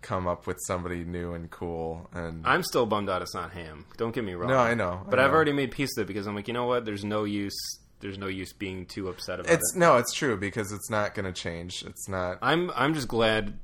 come 0.01 0.29
up 0.29 0.47
with 0.47 0.57
somebody 0.67 1.05
new 1.05 1.33
and 1.35 1.51
cool 1.51 2.09
and 2.15 2.47
I'm 2.47 2.63
still 2.63 2.87
bummed 2.87 3.11
out 3.11 3.21
it's 3.21 3.35
not 3.35 3.53
Hamm. 3.53 3.85
Don't 3.97 4.15
get 4.15 4.25
me 4.25 4.35
wrong. 4.35 4.49
No, 4.51 4.59
I 4.59 4.75
know, 4.75 5.03
I 5.05 5.11
But 5.11 5.19
I've 5.19 5.33
already 5.33 5.53
made 5.53 5.73
peace 5.73 5.91
with 5.97 6.05
it 6.05 6.07
because 6.07 6.29
I'm 6.29 6.37
like, 6.37 6.47
you 6.47 6.55
know 6.55 6.67
what? 6.67 6.85
There's 6.85 7.05
no 7.05 7.25
use. 7.25 7.59
There's 8.01 8.19
no 8.19 8.27
use 8.29 8.53
being 8.53 8.87
too 8.87 9.09
upset 9.09 9.41
about 9.41 9.53
it's 9.53 9.75
it. 9.75 9.79
no, 9.79 9.97
it's 9.97 10.13
true 10.15 10.37
because 10.37 10.73
it's 10.73 10.89
not 10.89 11.15
going 11.15 11.25
to 11.25 11.33
change. 11.33 11.83
It's 11.85 12.09
not. 12.09 12.39
I'm 12.43 12.71
I'm 12.75 12.95
just 12.95 13.09
glad 13.09 13.59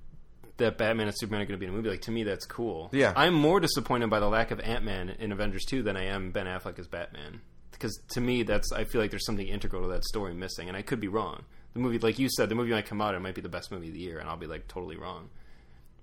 that 0.57 0.79
Batman 0.79 1.09
and 1.09 1.17
Superman 1.17 1.43
are 1.43 1.47
going 1.47 1.59
to 1.59 1.61
be 1.61 1.67
in 1.67 1.73
a 1.73 1.77
movie. 1.77 1.91
Like 1.91 2.03
to 2.03 2.11
me, 2.11 2.25
that's 2.25 2.47
cool. 2.47 2.89
Yeah. 2.93 3.13
I'm 3.17 3.35
more 3.35 3.61
disappointed 3.61 4.11
by 4.11 4.21
the 4.21 4.29
lack 4.29 4.51
of 4.51 4.61
Ant 4.61 4.85
Man 4.85 5.11
in 5.19 5.33
Avengers 5.33 5.65
2 5.65 5.83
than 5.83 5.97
I 5.97 6.05
am 6.05 6.31
Ben 6.31 6.47
Affleck 6.47 6.79
as 6.79 6.87
Batman. 6.87 7.41
Because 7.73 7.99
to 8.11 8.21
me, 8.21 8.43
that's 8.45 8.73
I 8.73 8.85
feel 8.85 9.01
like 9.01 9.11
there's 9.11 9.27
something 9.27 9.47
integral 9.47 9.83
to 9.83 9.89
that 9.89 10.05
story 10.05 10.35
missing, 10.35 10.69
and 10.69 10.77
I 10.77 10.83
could 10.83 11.01
be 11.01 11.09
wrong. 11.09 11.45
The 11.73 11.81
movie, 11.81 11.99
like 11.99 12.21
you 12.21 12.29
said, 12.31 12.49
the 12.49 12.55
movie 12.55 12.71
might 12.71 12.87
come 12.87 13.01
out, 13.01 13.15
it 13.17 13.21
might 13.21 13.35
be 13.35 13.41
the 13.41 13.49
best 13.49 13.73
movie 13.73 13.89
of 13.89 13.95
the 13.95 14.01
year, 14.01 14.19
and 14.19 14.29
I'll 14.29 14.37
be 14.37 14.47
like 14.47 14.69
totally 14.69 14.97
wrong. 14.97 15.31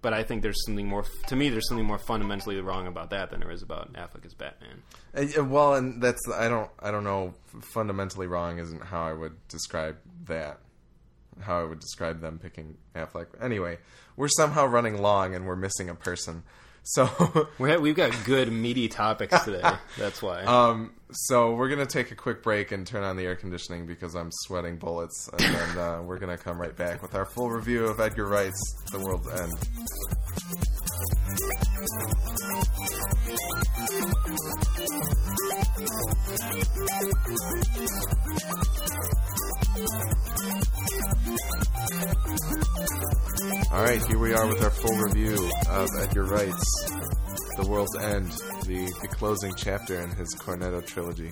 But 0.02 0.14
I 0.14 0.24
think 0.24 0.42
there's 0.42 0.66
something 0.66 0.88
more 0.88 1.06
to 1.28 1.36
me. 1.36 1.50
There's 1.50 1.68
something 1.68 1.86
more 1.86 2.00
fundamentally 2.00 2.60
wrong 2.60 2.88
about 2.88 3.12
that 3.12 3.30
than 3.30 3.40
there 3.40 3.52
is 3.52 3.62
about 3.62 3.94
Affleck 3.94 4.26
as 4.26 4.34
Batman. 4.34 4.82
Uh, 5.16 5.44
Well, 5.44 5.76
and 5.76 6.02
that's 6.02 6.22
I 6.34 6.48
don't 6.50 6.70
I 6.80 6.90
don't 6.90 7.04
know. 7.04 7.36
Fundamentally 7.74 8.26
wrong 8.28 8.58
isn't 8.58 8.84
how 8.84 9.04
I 9.04 9.14
would 9.14 9.36
describe 9.48 9.98
that. 10.26 10.60
How 11.42 11.62
I 11.62 11.64
would 11.66 11.80
describe 11.80 12.20
them 12.22 12.40
picking 12.40 12.78
Affleck. 12.96 13.28
Anyway, 13.40 13.78
we're 14.16 14.28
somehow 14.28 14.66
running 14.66 15.02
long 15.02 15.36
and 15.36 15.46
we're 15.46 15.56
missing 15.56 15.90
a 15.90 15.96
person. 15.96 16.44
So, 16.84 17.48
We're, 17.60 17.80
we've 17.80 17.96
got 17.96 18.12
good 18.26 18.52
meaty 18.52 18.88
topics 18.88 19.44
today. 19.44 19.62
That's 19.98 20.22
why. 20.22 20.44
um, 20.46 20.94
so 21.12 21.54
we're 21.54 21.68
gonna 21.70 21.86
take 21.86 22.12
a 22.12 22.16
quick 22.16 22.42
break 22.42 22.72
and 22.72 22.88
turn 22.88 23.04
on 23.04 23.18
the 23.18 23.24
air 23.24 23.36
conditioning 23.36 23.86
because 23.86 24.16
I'm 24.16 24.30
sweating 24.32 24.78
bullets, 24.78 25.30
and 25.34 25.42
then 25.42 25.78
uh, 25.78 26.02
we're 26.02 26.20
gonna 26.20 26.38
come 26.38 26.60
right 26.60 26.76
back 26.76 27.02
with 27.02 27.16
our 27.16 27.26
full 27.26 27.50
review 27.50 27.86
of 27.86 28.00
Edgar 28.00 28.28
Wright's 28.28 28.76
The 28.92 29.00
World's 29.00 29.28
End. 29.30 30.81
All 43.72 43.82
right, 43.84 44.06
here 44.06 44.18
we 44.20 44.34
are 44.34 44.46
with 44.48 44.62
our 44.62 44.70
full 44.70 44.96
review 44.98 45.50
of 45.70 45.90
Edgar 46.00 46.26
Wright's 46.26 46.92
The 47.58 47.66
World's 47.68 47.98
End, 47.98 48.30
the, 48.66 48.94
the 49.02 49.08
closing 49.08 49.54
chapter 49.56 50.00
in 50.02 50.12
his 50.12 50.36
Cornetto 50.36 50.86
trilogy. 50.86 51.32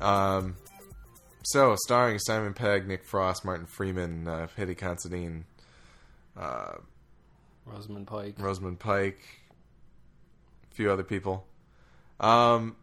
Um, 0.00 0.56
so, 1.42 1.76
starring 1.84 2.18
Simon 2.18 2.54
Pegg, 2.54 2.86
Nick 2.86 3.04
Frost, 3.04 3.44
Martin 3.44 3.66
Freeman, 3.66 4.26
uh, 4.26 4.46
Paddy 4.56 4.74
Considine, 4.74 5.44
uh, 6.36 6.74
Rosamund 7.72 8.06
Pike. 8.06 8.34
Rosamund 8.38 8.78
Pike, 8.78 9.20
a 10.70 10.74
few 10.74 10.90
other 10.90 11.02
people. 11.02 11.46
Um, 12.18 12.76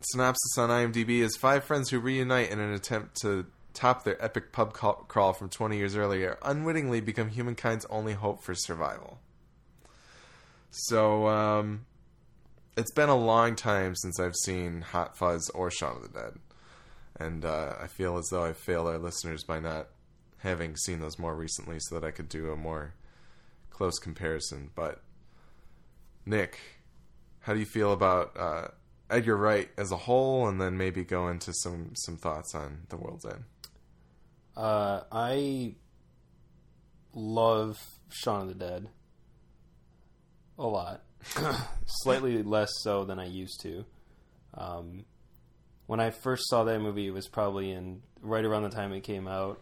synopsis 0.00 0.56
on 0.58 0.70
IMDb 0.70 1.20
is 1.20 1.36
five 1.36 1.64
friends 1.64 1.90
who 1.90 1.98
reunite 1.98 2.50
in 2.50 2.58
an 2.58 2.72
attempt 2.72 3.20
to 3.22 3.46
top 3.74 4.04
their 4.04 4.22
epic 4.24 4.52
pub 4.52 4.72
crawl 4.72 5.32
from 5.32 5.48
20 5.48 5.76
years 5.76 5.96
earlier, 5.96 6.38
unwittingly 6.42 7.00
become 7.00 7.30
humankind's 7.30 7.86
only 7.90 8.14
hope 8.14 8.42
for 8.42 8.54
survival. 8.54 9.20
So, 10.70 11.28
um, 11.28 11.86
it's 12.76 12.92
been 12.92 13.08
a 13.08 13.16
long 13.16 13.56
time 13.56 13.96
since 13.96 14.20
I've 14.20 14.36
seen 14.36 14.82
Hot 14.82 15.16
Fuzz 15.16 15.50
or 15.50 15.70
Shaun 15.70 15.96
of 15.96 16.02
the 16.02 16.20
Dead. 16.20 16.32
And 17.18 17.44
uh, 17.44 17.74
I 17.80 17.88
feel 17.88 18.16
as 18.18 18.28
though 18.30 18.44
I 18.44 18.52
failed 18.52 18.86
our 18.86 18.98
listeners 18.98 19.42
by 19.42 19.58
not 19.58 19.88
having 20.38 20.76
seen 20.76 21.00
those 21.00 21.18
more 21.18 21.34
recently 21.34 21.78
so 21.80 21.98
that 21.98 22.06
I 22.06 22.12
could 22.12 22.28
do 22.28 22.52
a 22.52 22.56
more 22.56 22.94
close 23.78 23.98
comparison. 24.00 24.70
But, 24.74 25.00
Nick, 26.26 26.58
how 27.40 27.54
do 27.54 27.60
you 27.60 27.66
feel 27.66 27.92
about 27.92 28.36
uh, 28.36 28.68
Edgar 29.08 29.36
Wright 29.36 29.70
as 29.78 29.92
a 29.92 29.96
whole, 29.96 30.48
and 30.48 30.60
then 30.60 30.76
maybe 30.76 31.04
go 31.04 31.28
into 31.28 31.52
some, 31.54 31.92
some 31.94 32.16
thoughts 32.16 32.56
on 32.56 32.80
The 32.88 32.96
World's 32.96 33.24
End? 33.24 33.44
Uh, 34.56 35.02
I 35.12 35.76
love 37.14 37.78
Shaun 38.10 38.42
of 38.42 38.48
the 38.48 38.54
Dead 38.54 38.88
a 40.58 40.66
lot. 40.66 41.02
Slightly 42.02 42.42
less 42.42 42.70
so 42.80 43.04
than 43.04 43.20
I 43.20 43.26
used 43.26 43.60
to. 43.62 43.84
Um, 44.54 45.04
when 45.86 46.00
I 46.00 46.10
first 46.10 46.48
saw 46.48 46.64
that 46.64 46.80
movie, 46.80 47.06
it 47.06 47.12
was 47.12 47.28
probably 47.28 47.70
in 47.70 48.02
right 48.20 48.44
around 48.44 48.64
the 48.64 48.70
time 48.70 48.92
it 48.92 49.04
came 49.04 49.28
out. 49.28 49.60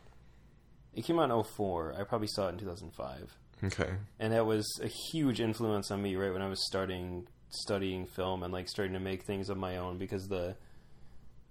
It 0.94 1.04
came 1.04 1.18
out 1.18 1.30
in 1.30 1.44
04. 1.44 1.96
I 1.98 2.04
probably 2.04 2.28
saw 2.28 2.46
it 2.46 2.52
in 2.52 2.58
2005. 2.58 3.36
Okay. 3.64 3.90
and 4.20 4.32
that 4.32 4.44
was 4.46 4.66
a 4.82 4.88
huge 4.88 5.40
influence 5.40 5.90
on 5.90 6.02
me 6.02 6.14
right 6.16 6.32
when 6.32 6.42
I 6.42 6.48
was 6.48 6.64
starting 6.66 7.26
studying 7.48 8.06
film 8.06 8.42
and 8.42 8.52
like 8.52 8.68
starting 8.68 8.92
to 8.92 9.00
make 9.00 9.24
things 9.24 9.48
of 9.48 9.56
my 9.56 9.78
own 9.78 9.96
because 9.98 10.28
the 10.28 10.56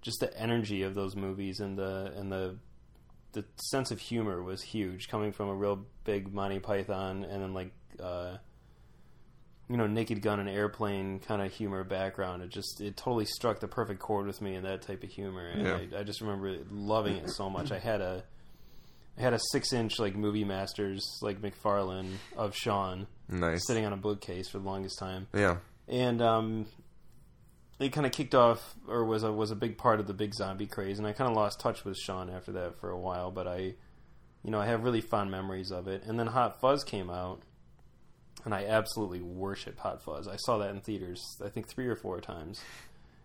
just 0.02 0.20
the 0.20 0.38
energy 0.38 0.82
of 0.82 0.94
those 0.94 1.16
movies 1.16 1.58
and 1.60 1.76
the 1.76 2.12
and 2.16 2.30
the 2.30 2.56
the 3.32 3.44
sense 3.70 3.90
of 3.90 3.98
humor 3.98 4.42
was 4.42 4.62
huge 4.62 5.08
coming 5.08 5.32
from 5.32 5.48
a 5.48 5.54
real 5.54 5.84
big 6.04 6.32
Monty 6.32 6.60
Python 6.60 7.24
and 7.24 7.42
then 7.42 7.52
like 7.54 7.72
uh 8.00 8.36
you 9.68 9.76
know 9.76 9.86
Naked 9.88 10.22
Gun 10.22 10.38
and 10.38 10.48
Airplane 10.48 11.18
kind 11.18 11.42
of 11.42 11.52
humor 11.52 11.82
background 11.82 12.42
it 12.42 12.50
just 12.50 12.80
it 12.80 12.96
totally 12.96 13.24
struck 13.26 13.58
the 13.58 13.66
perfect 13.68 13.98
chord 14.00 14.26
with 14.26 14.40
me 14.40 14.54
and 14.54 14.64
that 14.64 14.82
type 14.82 15.02
of 15.02 15.10
humor 15.10 15.48
and 15.48 15.66
Yeah. 15.66 15.98
I, 15.98 16.00
I 16.00 16.02
just 16.04 16.20
remember 16.20 16.56
loving 16.70 17.16
it 17.16 17.30
so 17.30 17.50
much 17.50 17.72
I 17.72 17.78
had 17.80 18.00
a 18.00 18.22
had 19.18 19.32
a 19.32 19.38
six 19.50 19.72
inch 19.72 19.98
like 19.98 20.14
movie 20.16 20.44
masters 20.44 21.02
like 21.22 21.40
McFarlane 21.40 22.12
of 22.36 22.54
Shaun 22.54 23.06
Nice. 23.28 23.66
sitting 23.66 23.84
on 23.86 23.92
a 23.92 23.96
bookcase 23.96 24.48
for 24.48 24.58
the 24.58 24.64
longest 24.66 24.98
time, 24.98 25.26
Yeah. 25.34 25.56
and 25.88 26.20
um, 26.22 26.66
it 27.78 27.90
kind 27.92 28.06
of 28.06 28.12
kicked 28.12 28.34
off 28.34 28.74
or 28.88 29.04
was 29.04 29.22
a 29.22 29.32
was 29.32 29.50
a 29.50 29.56
big 29.56 29.76
part 29.78 30.00
of 30.00 30.06
the 30.06 30.14
big 30.14 30.34
zombie 30.34 30.66
craze, 30.66 30.98
and 30.98 31.06
I 31.06 31.12
kind 31.12 31.30
of 31.30 31.36
lost 31.36 31.60
touch 31.60 31.84
with 31.84 31.96
Shaun 31.96 32.30
after 32.30 32.52
that 32.52 32.78
for 32.80 32.90
a 32.90 32.98
while, 32.98 33.30
but 33.30 33.46
I, 33.46 33.74
you 34.42 34.50
know, 34.50 34.60
I 34.60 34.66
have 34.66 34.84
really 34.84 35.00
fond 35.00 35.30
memories 35.30 35.70
of 35.72 35.88
it. 35.88 36.02
And 36.04 36.18
then 36.18 36.28
Hot 36.28 36.60
Fuzz 36.60 36.84
came 36.84 37.10
out, 37.10 37.40
and 38.44 38.54
I 38.54 38.64
absolutely 38.66 39.20
worship 39.20 39.78
Hot 39.80 40.02
Fuzz. 40.02 40.28
I 40.28 40.36
saw 40.36 40.58
that 40.58 40.70
in 40.70 40.80
theaters, 40.80 41.20
I 41.44 41.48
think 41.48 41.68
three 41.68 41.86
or 41.88 41.96
four 41.96 42.20
times. 42.20 42.60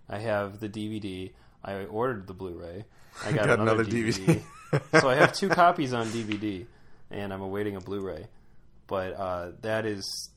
I 0.09 0.17
have 0.19 0.59
the 0.59 0.67
DVD. 0.67 1.31
I 1.63 1.85
ordered 1.85 2.27
the 2.27 2.33
Blu-ray. 2.33 2.85
I 3.26 3.32
got, 3.32 3.45
Got 3.45 3.59
another, 3.59 3.82
another 3.82 3.86
DVD. 3.86 4.41
so 4.99 5.09
I 5.09 5.16
have 5.16 5.34
two 5.34 5.49
copies 5.49 5.93
on 5.93 6.07
DVD, 6.07 6.66
and 7.09 7.34
I'm 7.34 7.41
awaiting 7.41 7.76
a 7.76 7.82
Blu-ray. 7.82 8.28
But 8.88 9.14
uh, 9.14 9.51
that 9.62 9.86
is 9.86 10.30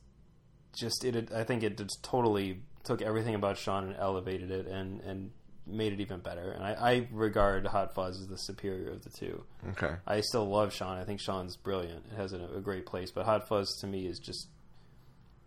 just 0.74 1.04
it. 1.04 1.32
I 1.32 1.44
think 1.44 1.62
it 1.62 1.80
totally 2.02 2.60
took 2.84 3.02
everything 3.02 3.34
about 3.34 3.58
Shaun 3.58 3.84
and 3.84 3.96
elevated 3.96 4.50
it 4.50 4.66
and 4.66 5.00
and 5.00 5.30
made 5.66 5.92
it 5.92 6.00
even 6.00 6.20
better. 6.20 6.50
And 6.50 6.62
I, 6.62 6.72
I 6.72 7.08
regard 7.10 7.66
Hot 7.66 7.94
Fuzz 7.94 8.20
as 8.20 8.26
the 8.28 8.36
superior 8.36 8.90
of 8.90 9.02
the 9.02 9.10
two. 9.10 9.42
Okay. 9.70 9.94
I 10.06 10.20
still 10.20 10.44
love 10.46 10.74
Shaun. 10.74 10.98
I 10.98 11.04
think 11.04 11.20
Shaun's 11.20 11.56
brilliant. 11.56 12.04
It 12.12 12.16
has 12.16 12.32
a, 12.32 12.44
a 12.56 12.60
great 12.60 12.84
place, 12.86 13.10
but 13.10 13.24
Hot 13.24 13.48
Fuzz 13.48 13.74
to 13.80 13.86
me 13.86 14.06
is 14.06 14.18
just 14.18 14.48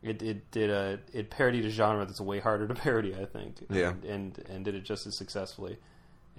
it 0.01 0.21
it 0.21 0.51
did 0.51 0.69
a 0.69 0.99
it 1.13 1.29
parodied 1.29 1.65
a 1.65 1.69
genre 1.69 2.05
that's 2.05 2.19
way 2.21 2.39
harder 2.39 2.67
to 2.67 2.73
parody. 2.83 3.15
I 3.15 3.25
think. 3.25 3.57
Yeah. 3.69 3.89
And 3.89 4.05
and, 4.05 4.39
and 4.49 4.65
did 4.65 4.75
it 4.75 4.83
just 4.83 5.05
as 5.07 5.17
successfully. 5.17 5.77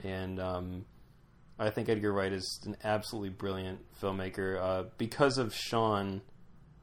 And 0.04 0.40
um, 0.40 0.84
I 1.58 1.70
think 1.70 1.88
Edgar 1.88 2.12
Wright 2.12 2.32
is 2.32 2.60
an 2.66 2.76
absolutely 2.84 3.30
brilliant 3.30 3.80
filmmaker. 4.00 4.60
Uh, 4.60 4.84
because 4.98 5.38
of 5.38 5.54
Shaun, 5.54 6.22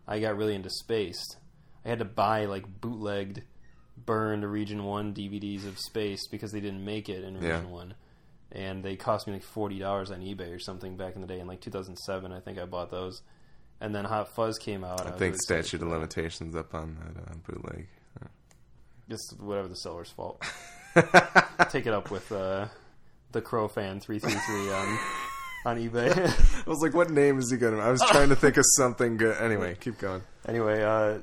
I 0.07 0.19
got 0.19 0.37
really 0.37 0.55
into 0.55 0.69
Spaced. 0.69 1.37
I 1.85 1.89
had 1.89 1.99
to 1.99 2.05
buy 2.05 2.45
like 2.45 2.65
bootlegged, 2.81 3.41
burned 3.97 4.43
Region 4.43 4.83
One 4.83 5.13
DVDs 5.13 5.67
of 5.67 5.77
Spaced 5.79 6.29
because 6.31 6.51
they 6.51 6.59
didn't 6.59 6.83
make 6.83 7.09
it 7.09 7.23
in 7.23 7.35
Yeah. 7.35 7.55
Region 7.55 7.69
One, 7.69 7.93
and 8.51 8.83
they 8.83 8.95
cost 8.95 9.27
me 9.27 9.33
like 9.33 9.43
forty 9.43 9.79
dollars 9.79 10.11
on 10.11 10.19
eBay 10.21 10.53
or 10.53 10.59
something 10.59 10.97
back 10.97 11.15
in 11.15 11.21
the 11.21 11.27
day. 11.27 11.39
In 11.39 11.47
like 11.47 11.61
2007, 11.61 12.31
I 12.31 12.39
think 12.39 12.57
I 12.59 12.65
bought 12.65 12.89
those. 12.91 13.21
And 13.81 13.93
then 13.93 14.05
Hot 14.05 14.33
Fuzz 14.33 14.57
came 14.57 14.83
out. 14.83 15.01
I 15.05 15.11
was 15.11 15.19
think 15.19 15.35
statute 15.41 15.81
of 15.81 15.89
limitations 15.89 16.55
up 16.55 16.73
on 16.73 16.95
that 16.95 17.31
uh, 17.31 17.35
bootleg. 17.45 17.87
Just 19.09 19.39
whatever 19.39 19.67
the 19.67 19.75
seller's 19.75 20.09
fault. 20.09 20.41
Take 21.69 21.85
it 21.85 21.93
up 21.93 22.09
with 22.09 22.31
uh, 22.31 22.67
the 23.35 23.41
Crow 23.41 23.67
fan 23.67 23.99
three 23.99 24.17
three 24.17 24.31
three 24.31 24.71
on 24.73 24.99
on 25.65 25.77
eBay. 25.77 26.15
I 26.67 26.69
was 26.69 26.79
like, 26.81 26.93
what 26.93 27.11
name 27.11 27.37
is 27.37 27.51
he 27.51 27.57
going 27.57 27.75
to? 27.75 27.81
I 27.81 27.91
was 27.91 28.01
trying 28.09 28.29
to 28.29 28.35
think 28.35 28.57
of 28.57 28.63
something 28.75 29.17
good. 29.17 29.37
Anyway, 29.37 29.77
keep 29.79 29.99
going. 29.99 30.23
anyway, 30.47 30.81
uh, 30.81 31.19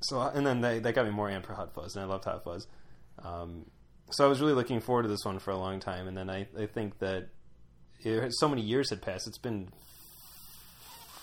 so 0.00 0.20
and 0.20 0.44
then 0.44 0.60
they 0.60 0.80
that 0.80 0.94
got 0.94 1.04
me 1.04 1.12
more 1.12 1.28
amped 1.28 1.46
for 1.46 1.54
Hot 1.54 1.72
Fuzz, 1.74 1.94
and 1.94 2.04
I 2.04 2.08
loved 2.08 2.24
Hot 2.24 2.42
Fuzz. 2.42 2.66
Um, 3.22 3.66
so 4.10 4.24
I 4.24 4.28
was 4.28 4.40
really 4.40 4.54
looking 4.54 4.80
forward 4.80 5.02
to 5.02 5.08
this 5.08 5.24
one 5.24 5.38
for 5.38 5.50
a 5.50 5.58
long 5.58 5.80
time, 5.80 6.08
and 6.08 6.16
then 6.16 6.30
I, 6.30 6.48
I 6.58 6.66
think 6.66 6.98
that 7.00 7.28
it, 8.00 8.32
so 8.34 8.48
many 8.48 8.62
years 8.62 8.90
had 8.90 9.02
passed. 9.02 9.26
It's 9.28 9.38
been 9.38 9.68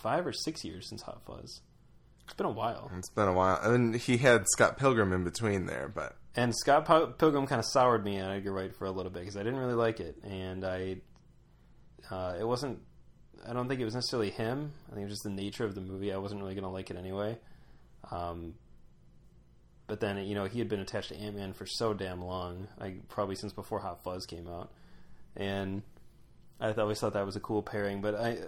five 0.03 0.27
or 0.27 0.33
six 0.33 0.63
years 0.63 0.87
since 0.87 1.01
Hot 1.01 1.21
Fuzz. 1.25 1.61
It's 2.25 2.33
been 2.35 2.45
a 2.45 2.51
while. 2.51 2.91
It's 2.97 3.09
been 3.09 3.27
a 3.27 3.33
while. 3.33 3.71
Mean, 3.71 3.93
he 3.93 4.17
had 4.17 4.45
Scott 4.49 4.77
Pilgrim 4.77 5.13
in 5.13 5.23
between 5.23 5.65
there, 5.65 5.87
but 5.93 6.15
And 6.35 6.55
Scott 6.55 6.85
Pil- 6.85 7.07
Pilgrim 7.07 7.47
kind 7.47 7.59
of 7.59 7.65
soured 7.65 8.03
me 8.03 8.19
on 8.19 8.31
Edgar 8.31 8.51
Wright 8.51 8.75
for 8.75 8.85
a 8.85 8.91
little 8.91 9.11
bit 9.11 9.21
because 9.21 9.37
I 9.37 9.43
didn't 9.43 9.59
really 9.59 9.73
like 9.73 9.99
it, 9.99 10.17
and 10.23 10.65
I, 10.65 10.97
uh, 12.11 12.35
it 12.39 12.43
wasn't. 12.45 12.79
I 13.47 13.53
don't 13.53 13.67
think 13.67 13.79
it 13.79 13.85
was 13.85 13.93
necessarily 13.93 14.31
him. 14.31 14.71
I 14.87 14.95
think 14.95 15.03
it 15.03 15.09
was 15.09 15.13
just 15.13 15.23
the 15.23 15.29
nature 15.29 15.65
of 15.65 15.75
the 15.75 15.81
movie. 15.81 16.11
I 16.11 16.17
wasn't 16.17 16.41
really 16.41 16.55
going 16.55 16.63
to 16.63 16.69
like 16.69 16.89
it 16.89 16.97
anyway. 16.97 17.37
Um, 18.11 18.55
but 19.87 19.99
then 19.99 20.17
you 20.25 20.35
know 20.35 20.45
he 20.45 20.59
had 20.59 20.67
been 20.67 20.79
attached 20.79 21.09
to 21.09 21.15
Ant 21.15 21.35
Man 21.35 21.53
for 21.53 21.65
so 21.65 21.93
damn 21.93 22.21
long, 22.21 22.67
like 22.79 23.07
probably 23.07 23.35
since 23.35 23.53
before 23.53 23.79
Hot 23.79 24.03
Fuzz 24.03 24.25
came 24.25 24.47
out, 24.47 24.71
and 25.35 25.83
I 26.59 26.71
always 26.73 26.99
thought 26.99 27.13
that 27.13 27.25
was 27.25 27.35
a 27.35 27.41
cool 27.41 27.61
pairing. 27.61 28.01
But 28.01 28.15
I 28.15 28.39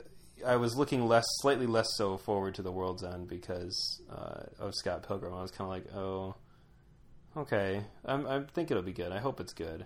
I 0.46 0.58
was 0.58 0.76
looking 0.76 1.08
less, 1.08 1.26
slightly 1.42 1.66
less 1.66 1.88
so 1.96 2.18
forward 2.18 2.56
to 2.56 2.62
the 2.62 2.72
World's 2.72 3.04
End 3.04 3.28
because 3.28 4.02
uh, 4.10 4.44
of 4.60 4.74
Scott 4.76 5.08
Pilgrim. 5.08 5.34
I 5.34 5.42
was 5.42 5.52
kind 5.52 5.68
of 5.68 5.70
like, 5.70 5.96
oh, 5.96 6.36
okay, 7.38 7.84
I'm, 8.06 8.28
I 8.28 8.42
think 8.54 8.72
it'll 8.72 8.84
be 8.84 8.94
good. 8.94 9.12
I 9.12 9.20
hope 9.20 9.40
it's 9.40 9.54
good, 9.54 9.86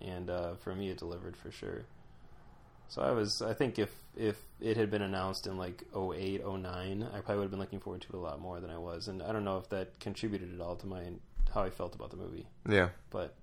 and 0.00 0.30
uh, 0.30 0.54
for 0.56 0.74
me, 0.74 0.90
it 0.90 0.98
delivered 0.98 1.36
for 1.36 1.50
sure. 1.50 1.84
So 2.88 3.02
I 3.02 3.10
was, 3.10 3.42
I 3.42 3.52
think 3.52 3.78
if 3.78 3.90
if 4.16 4.36
it 4.60 4.76
had 4.76 4.90
been 4.90 5.02
announced 5.02 5.46
in 5.46 5.58
like 5.58 5.82
08, 5.94 6.42
09, 6.46 7.02
I 7.02 7.20
probably 7.20 7.36
would 7.36 7.42
have 7.42 7.50
been 7.50 7.60
looking 7.60 7.80
forward 7.80 8.00
to 8.02 8.08
it 8.08 8.14
a 8.14 8.18
lot 8.18 8.40
more 8.40 8.60
than 8.60 8.70
I 8.70 8.78
was, 8.78 9.08
and 9.08 9.22
I 9.22 9.32
don't 9.32 9.44
know 9.44 9.58
if 9.58 9.68
that 9.68 10.00
contributed 10.00 10.54
at 10.54 10.60
all 10.60 10.76
to 10.76 10.86
my 10.86 11.02
how 11.54 11.62
I 11.62 11.70
felt 11.70 11.94
about 11.94 12.10
the 12.10 12.18
movie 12.18 12.46
yeah, 12.68 12.90
but 13.08 13.34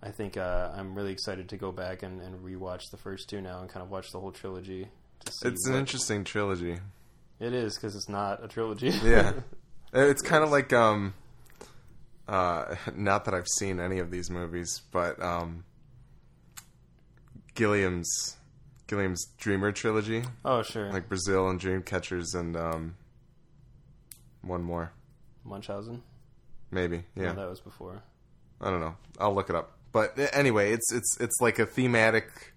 I 0.00 0.10
think 0.10 0.36
uh, 0.36 0.70
I'm 0.74 0.94
really 0.94 1.10
excited 1.12 1.48
to 1.50 1.56
go 1.56 1.72
back 1.72 2.02
and, 2.02 2.20
and 2.20 2.38
rewatch 2.44 2.82
the 2.90 2.96
first 2.96 3.28
two 3.28 3.40
now 3.40 3.60
and 3.60 3.68
kind 3.68 3.82
of 3.84 3.90
watch 3.90 4.10
the 4.12 4.18
whole 4.20 4.32
trilogy. 4.32 4.88
To 5.24 5.32
see 5.32 5.48
it's 5.48 5.66
an 5.66 5.72
what- 5.74 5.78
interesting 5.80 6.24
trilogy. 6.24 6.78
It 7.40 7.52
is 7.52 7.74
because 7.76 7.96
it's 7.96 8.08
not 8.08 8.44
a 8.44 8.48
trilogy. 8.48 8.90
Yeah, 9.04 9.32
it's 9.92 10.22
kind 10.22 10.44
of 10.44 10.50
like 10.50 10.72
um, 10.72 11.14
uh, 12.28 12.76
not 12.94 13.24
that 13.24 13.34
I've 13.34 13.48
seen 13.48 13.80
any 13.80 13.98
of 13.98 14.10
these 14.10 14.30
movies, 14.30 14.82
but 14.90 15.22
um, 15.22 15.64
Gilliam's 17.54 18.36
Gilliam's 18.86 19.26
Dreamer 19.38 19.72
trilogy, 19.72 20.24
oh 20.44 20.62
sure. 20.62 20.92
like 20.92 21.08
Brazil 21.08 21.48
and 21.48 21.60
Dreamcatchers, 21.60 22.34
and 22.34 22.56
um, 22.56 22.96
one 24.42 24.62
more 24.62 24.92
Munchausen. 25.44 26.02
maybe. 26.70 27.04
No, 27.16 27.24
Yeah, 27.24 27.32
that 27.32 27.48
was 27.48 27.60
before. 27.60 28.02
I 28.60 28.70
don't 28.70 28.80
know. 28.80 28.96
I'll 29.18 29.34
look 29.34 29.50
it 29.50 29.56
up. 29.56 29.72
But 29.92 30.18
anyway, 30.32 30.72
it's 30.72 30.92
it's 30.92 31.20
it's 31.20 31.40
like 31.40 31.58
a 31.58 31.66
thematic 31.66 32.54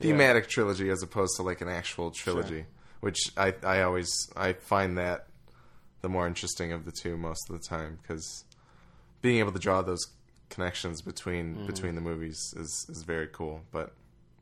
thematic 0.00 0.48
trilogy 0.48 0.90
as 0.90 1.02
opposed 1.02 1.36
to 1.36 1.42
like 1.42 1.60
an 1.60 1.68
actual 1.68 2.10
trilogy, 2.10 2.66
which 3.00 3.18
I 3.36 3.54
I 3.64 3.82
always 3.82 4.10
I 4.36 4.52
find 4.52 4.96
that 4.98 5.26
the 6.02 6.08
more 6.08 6.26
interesting 6.26 6.72
of 6.72 6.84
the 6.84 6.92
two 6.92 7.16
most 7.16 7.50
of 7.50 7.60
the 7.60 7.66
time 7.66 7.98
because 8.00 8.44
being 9.20 9.38
able 9.38 9.52
to 9.52 9.58
draw 9.58 9.82
those 9.82 10.06
connections 10.50 11.02
between 11.02 11.66
between 11.66 11.94
the 11.94 12.00
movies 12.00 12.54
is 12.56 12.86
is 12.88 13.02
very 13.02 13.26
cool. 13.28 13.62
But 13.70 13.92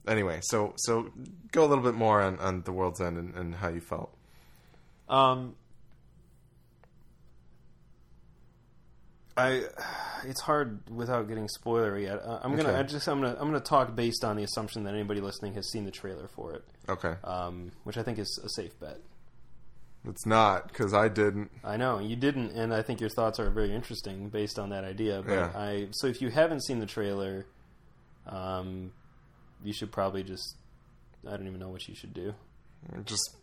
anyway, 0.07 0.41
so 0.43 0.75
so 0.77 1.11
go 1.53 1.65
a 1.65 1.69
little 1.69 1.85
bit 1.85 1.95
more 1.95 2.21
on 2.21 2.39
on 2.39 2.63
the 2.63 2.73
World's 2.73 3.01
End 3.01 3.17
and, 3.19 3.35
and 3.35 3.55
how 3.57 3.69
you 3.69 3.81
felt. 3.81 4.15
Um, 5.09 5.55
I 9.37 9.65
it's 10.25 10.41
hard 10.41 10.89
without 10.91 11.29
getting 11.29 11.47
spoilery. 11.49 12.03
yet. 12.05 12.21
Uh, 12.23 12.41
I'm 12.43 12.57
gonna 12.57 12.71
Okay. 12.71 12.79
I 12.79 12.83
just 12.83 13.07
I'm 13.07 13.21
gonna 13.21 13.37
I'm 13.39 13.47
gonna 13.49 13.61
talk 13.61 13.95
based 13.95 14.25
on 14.25 14.37
the 14.37 14.43
assumption 14.43 14.85
that 14.85 14.95
anybody 14.95 15.21
listening 15.21 15.55
has 15.55 15.71
seen 15.71 15.85
the 15.85 15.91
trailer 15.91 16.27
for 16.29 16.55
it, 16.55 16.65
Okay, 16.89 17.15
um, 17.23 17.73
which 17.85 17.99
I 17.99 18.03
think 18.03 18.19
is 18.19 18.41
a 18.43 18.49
safe 18.49 18.79
bet. 18.81 18.99
It's 20.07 20.25
not 20.27 20.69
because 20.69 20.95
I 20.95 21.09
didn't. 21.09 21.51
I 21.65 21.77
know 21.77 21.99
you 21.99 22.17
didn't, 22.17 22.53
and 22.53 22.73
I 22.73 22.83
think 22.83 23.01
your 23.01 23.11
thoughts 23.11 23.39
are 23.41 23.51
very 23.51 23.75
interesting 23.75 24.29
based 24.29 24.59
on 24.59 24.71
that 24.71 24.85
idea. 24.85 25.23
But 25.27 25.33
Yeah. 25.33 25.51
I 25.55 25.89
so 25.93 26.07
if 26.07 26.21
you 26.23 26.31
haven't 26.31 26.65
seen 26.65 26.79
the 26.79 26.87
trailer, 26.87 27.47
um, 28.27 28.93
you 29.65 29.73
should 29.73 29.93
probably 29.93 30.23
just 30.23 30.57
I 31.27 31.31
don't 31.37 31.47
even 31.47 31.59
know 31.61 31.69
what 31.71 31.87
you 31.89 31.95
should 31.95 32.15
do. 32.15 32.35
Just 33.05 33.37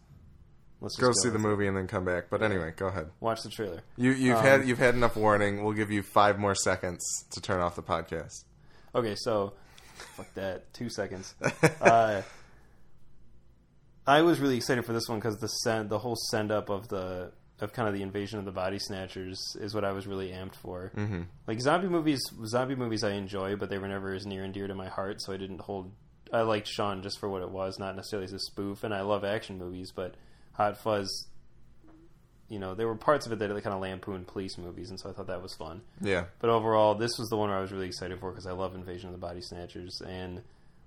Let's 0.82 0.96
just 0.98 1.02
go 1.02 1.12
see 1.22 1.30
the 1.30 1.36
it. 1.36 1.40
movie 1.40 1.68
and 1.68 1.78
then 1.78 1.88
come 1.88 2.04
back. 2.06 2.26
But 2.30 2.42
anyway, 2.44 2.74
go 2.76 2.88
ahead. 2.88 3.10
Watch 3.22 3.42
the 3.44 3.50
trailer. 3.50 3.82
You 3.98 4.12
you've 4.12 4.38
Um, 4.38 4.44
had 4.44 4.68
you've 4.68 4.80
had 4.80 4.96
enough 4.96 5.16
warning. 5.16 5.64
We'll 5.64 5.74
give 5.74 5.92
you 5.92 6.04
five 6.04 6.38
more 6.40 6.56
seconds 6.56 7.02
to 7.32 7.42
turn 7.42 7.62
off 7.62 7.76
the 7.76 7.84
podcast. 7.84 8.44
Okay, 8.96 9.16
so 9.16 9.54
fuck 10.16 10.34
that. 10.36 10.74
Two 10.74 10.90
seconds. 10.90 11.36
uh, 11.82 12.22
I 14.06 14.22
was 14.22 14.40
really 14.40 14.58
excited 14.58 14.86
for 14.86 14.94
this 14.94 15.08
one 15.08 15.20
because 15.20 15.38
the 15.38 15.48
send 15.48 15.90
the 15.90 16.00
whole 16.00 16.16
send 16.30 16.52
up 16.52 16.70
of 16.70 16.88
the 16.90 17.32
of 17.62 17.74
kind 17.74 17.88
of 17.88 17.94
the 17.94 18.02
invasion 18.02 18.40
of 18.40 18.46
the 18.46 18.52
body 18.52 18.80
snatchers 18.80 19.56
is 19.60 19.74
what 19.74 19.86
I 19.86 19.92
was 19.92 20.06
really 20.06 20.30
amped 20.30 20.56
for. 20.56 20.92
Mm-hmm. 20.96 21.22
Like 21.48 21.62
zombie 21.62 21.88
movies, 21.88 22.22
zombie 22.46 22.76
movies 22.76 23.04
I 23.04 23.12
enjoy, 23.12 23.56
but 23.56 23.70
they 23.70 23.78
were 23.78 23.88
never 23.88 24.14
as 24.14 24.26
near 24.26 24.44
and 24.44 24.54
dear 24.54 24.68
to 24.68 24.76
my 24.76 24.90
heart, 24.90 25.22
so 25.22 25.34
I 25.34 25.38
didn't 25.38 25.62
hold. 25.62 25.92
I 26.32 26.42
liked 26.42 26.68
Shaun 26.68 27.04
just 27.04 27.20
for 27.20 27.30
what 27.30 27.42
it 27.42 27.50
was, 27.50 27.78
not 27.80 27.96
necessarily 27.96 28.26
as 28.26 28.34
a 28.34 28.40
spoof. 28.40 28.84
And 28.84 28.94
I 28.94 29.02
love 29.02 29.24
action 29.24 29.60
movies, 29.60 29.92
but 29.96 30.16
Hot 30.54 30.78
Fuzz, 30.78 31.28
you 32.50 32.60
know, 32.60 32.74
there 32.74 32.88
were 32.88 32.96
parts 32.96 33.28
of 33.28 33.32
it 33.32 33.40
that 33.40 33.50
kind 33.50 33.74
of 33.74 33.82
lampooned 33.82 34.28
police 34.28 34.58
movies, 34.58 34.90
and 34.90 35.00
so 35.00 35.10
I 35.10 35.14
thought 35.14 35.28
that 35.28 35.42
was 35.42 35.54
fun. 35.54 35.82
Yeah, 36.02 36.26
But 36.40 36.50
overall, 36.50 36.96
this 36.96 37.18
was 37.18 37.30
the 37.30 37.38
one 37.38 37.50
where 37.50 37.58
I 37.58 37.62
was 37.62 37.72
really 37.72 37.88
excited 37.88 38.20
for 38.20 38.32
because 38.32 38.48
I 38.48 38.52
love 38.52 38.76
Invasion 38.76 39.08
of 39.08 39.14
the 39.14 39.26
Body 39.26 39.42
Snatchers 39.42 40.02
and 40.02 40.42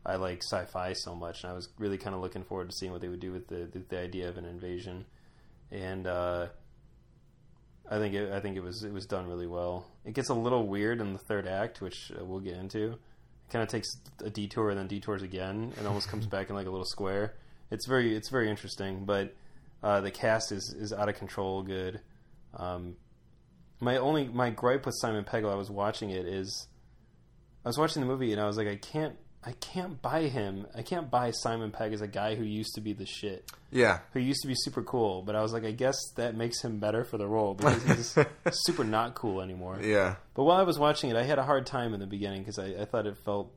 I 0.06 0.16
like 0.16 0.42
sci-fi 0.42 0.92
so 0.92 1.14
much, 1.14 1.42
and 1.42 1.50
I 1.50 1.54
was 1.54 1.68
really 1.78 1.98
kind 1.98 2.14
of 2.14 2.22
looking 2.22 2.44
forward 2.44 2.70
to 2.70 2.76
seeing 2.76 2.92
what 2.92 3.00
they 3.00 3.08
would 3.08 3.20
do 3.20 3.32
with 3.32 3.48
the 3.48 3.68
the, 3.72 3.80
the 3.88 3.98
idea 3.98 4.28
of 4.28 4.38
an 4.38 4.44
invasion. 4.44 5.04
And 5.70 6.06
uh, 6.06 6.46
I 7.90 7.98
think 7.98 8.14
it, 8.14 8.32
I 8.32 8.40
think 8.40 8.56
it 8.56 8.62
was 8.62 8.84
it 8.84 8.92
was 8.92 9.06
done 9.06 9.26
really 9.26 9.48
well. 9.48 9.86
It 10.04 10.14
gets 10.14 10.28
a 10.28 10.34
little 10.34 10.66
weird 10.66 11.00
in 11.00 11.12
the 11.12 11.18
third 11.18 11.46
act, 11.46 11.80
which 11.80 12.12
uh, 12.18 12.24
we'll 12.24 12.40
get 12.40 12.54
into. 12.54 12.92
It 12.92 13.52
kind 13.52 13.62
of 13.62 13.68
takes 13.68 13.88
a 14.24 14.30
detour 14.30 14.70
and 14.70 14.78
then 14.78 14.86
detours 14.86 15.22
again, 15.22 15.72
and 15.76 15.86
almost 15.86 16.08
comes 16.08 16.26
back 16.34 16.50
in 16.50 16.56
like 16.56 16.66
a 16.66 16.70
little 16.70 16.86
square. 16.86 17.34
It's 17.70 17.86
very 17.86 18.14
it's 18.14 18.30
very 18.30 18.48
interesting, 18.48 19.04
but 19.04 19.34
uh, 19.82 20.00
the 20.00 20.12
cast 20.12 20.52
is 20.52 20.74
is 20.78 20.92
out 20.92 21.08
of 21.08 21.16
control. 21.16 21.62
Good. 21.62 22.00
Um, 22.54 22.96
my 23.80 23.96
only 23.96 24.28
my 24.28 24.50
gripe 24.50 24.86
with 24.86 24.94
Simon 25.00 25.24
Pegg 25.24 25.44
while 25.44 25.52
I 25.52 25.56
was 25.56 25.70
watching 25.70 26.10
it 26.10 26.26
is 26.26 26.68
I 27.64 27.68
was 27.68 27.78
watching 27.78 28.00
the 28.00 28.08
movie 28.08 28.32
and 28.32 28.40
I 28.40 28.46
was 28.46 28.56
like 28.56 28.68
I 28.68 28.76
can't 28.76 29.16
I 29.46 29.52
can't 29.52 30.02
buy 30.02 30.22
him. 30.22 30.66
I 30.74 30.82
can't 30.82 31.08
buy 31.08 31.30
Simon 31.30 31.70
Pegg 31.70 31.92
as 31.92 32.00
a 32.00 32.08
guy 32.08 32.34
who 32.34 32.42
used 32.42 32.74
to 32.74 32.80
be 32.80 32.92
the 32.92 33.06
shit. 33.06 33.48
yeah, 33.70 34.00
Who 34.12 34.18
used 34.18 34.42
to 34.42 34.48
be 34.48 34.54
super 34.56 34.82
cool, 34.82 35.22
but 35.22 35.36
I 35.36 35.42
was 35.42 35.52
like 35.52 35.64
I 35.64 35.70
guess 35.70 35.94
that 36.16 36.34
makes 36.34 36.60
him 36.62 36.78
better 36.80 37.04
for 37.04 37.16
the 37.16 37.28
role 37.28 37.54
because 37.54 37.82
he's 37.84 38.18
super 38.64 38.82
not 38.82 39.14
cool 39.14 39.40
anymore. 39.40 39.78
yeah, 39.80 40.16
But 40.34 40.44
while 40.44 40.56
I 40.58 40.64
was 40.64 40.78
watching 40.80 41.10
it, 41.10 41.16
I 41.16 41.22
had 41.22 41.38
a 41.38 41.44
hard 41.44 41.64
time 41.64 41.94
in 41.94 42.00
the 42.00 42.06
beginning 42.06 42.40
because 42.42 42.58
I, 42.58 42.82
I 42.82 42.84
thought 42.86 43.06
it 43.06 43.16
felt 43.24 43.52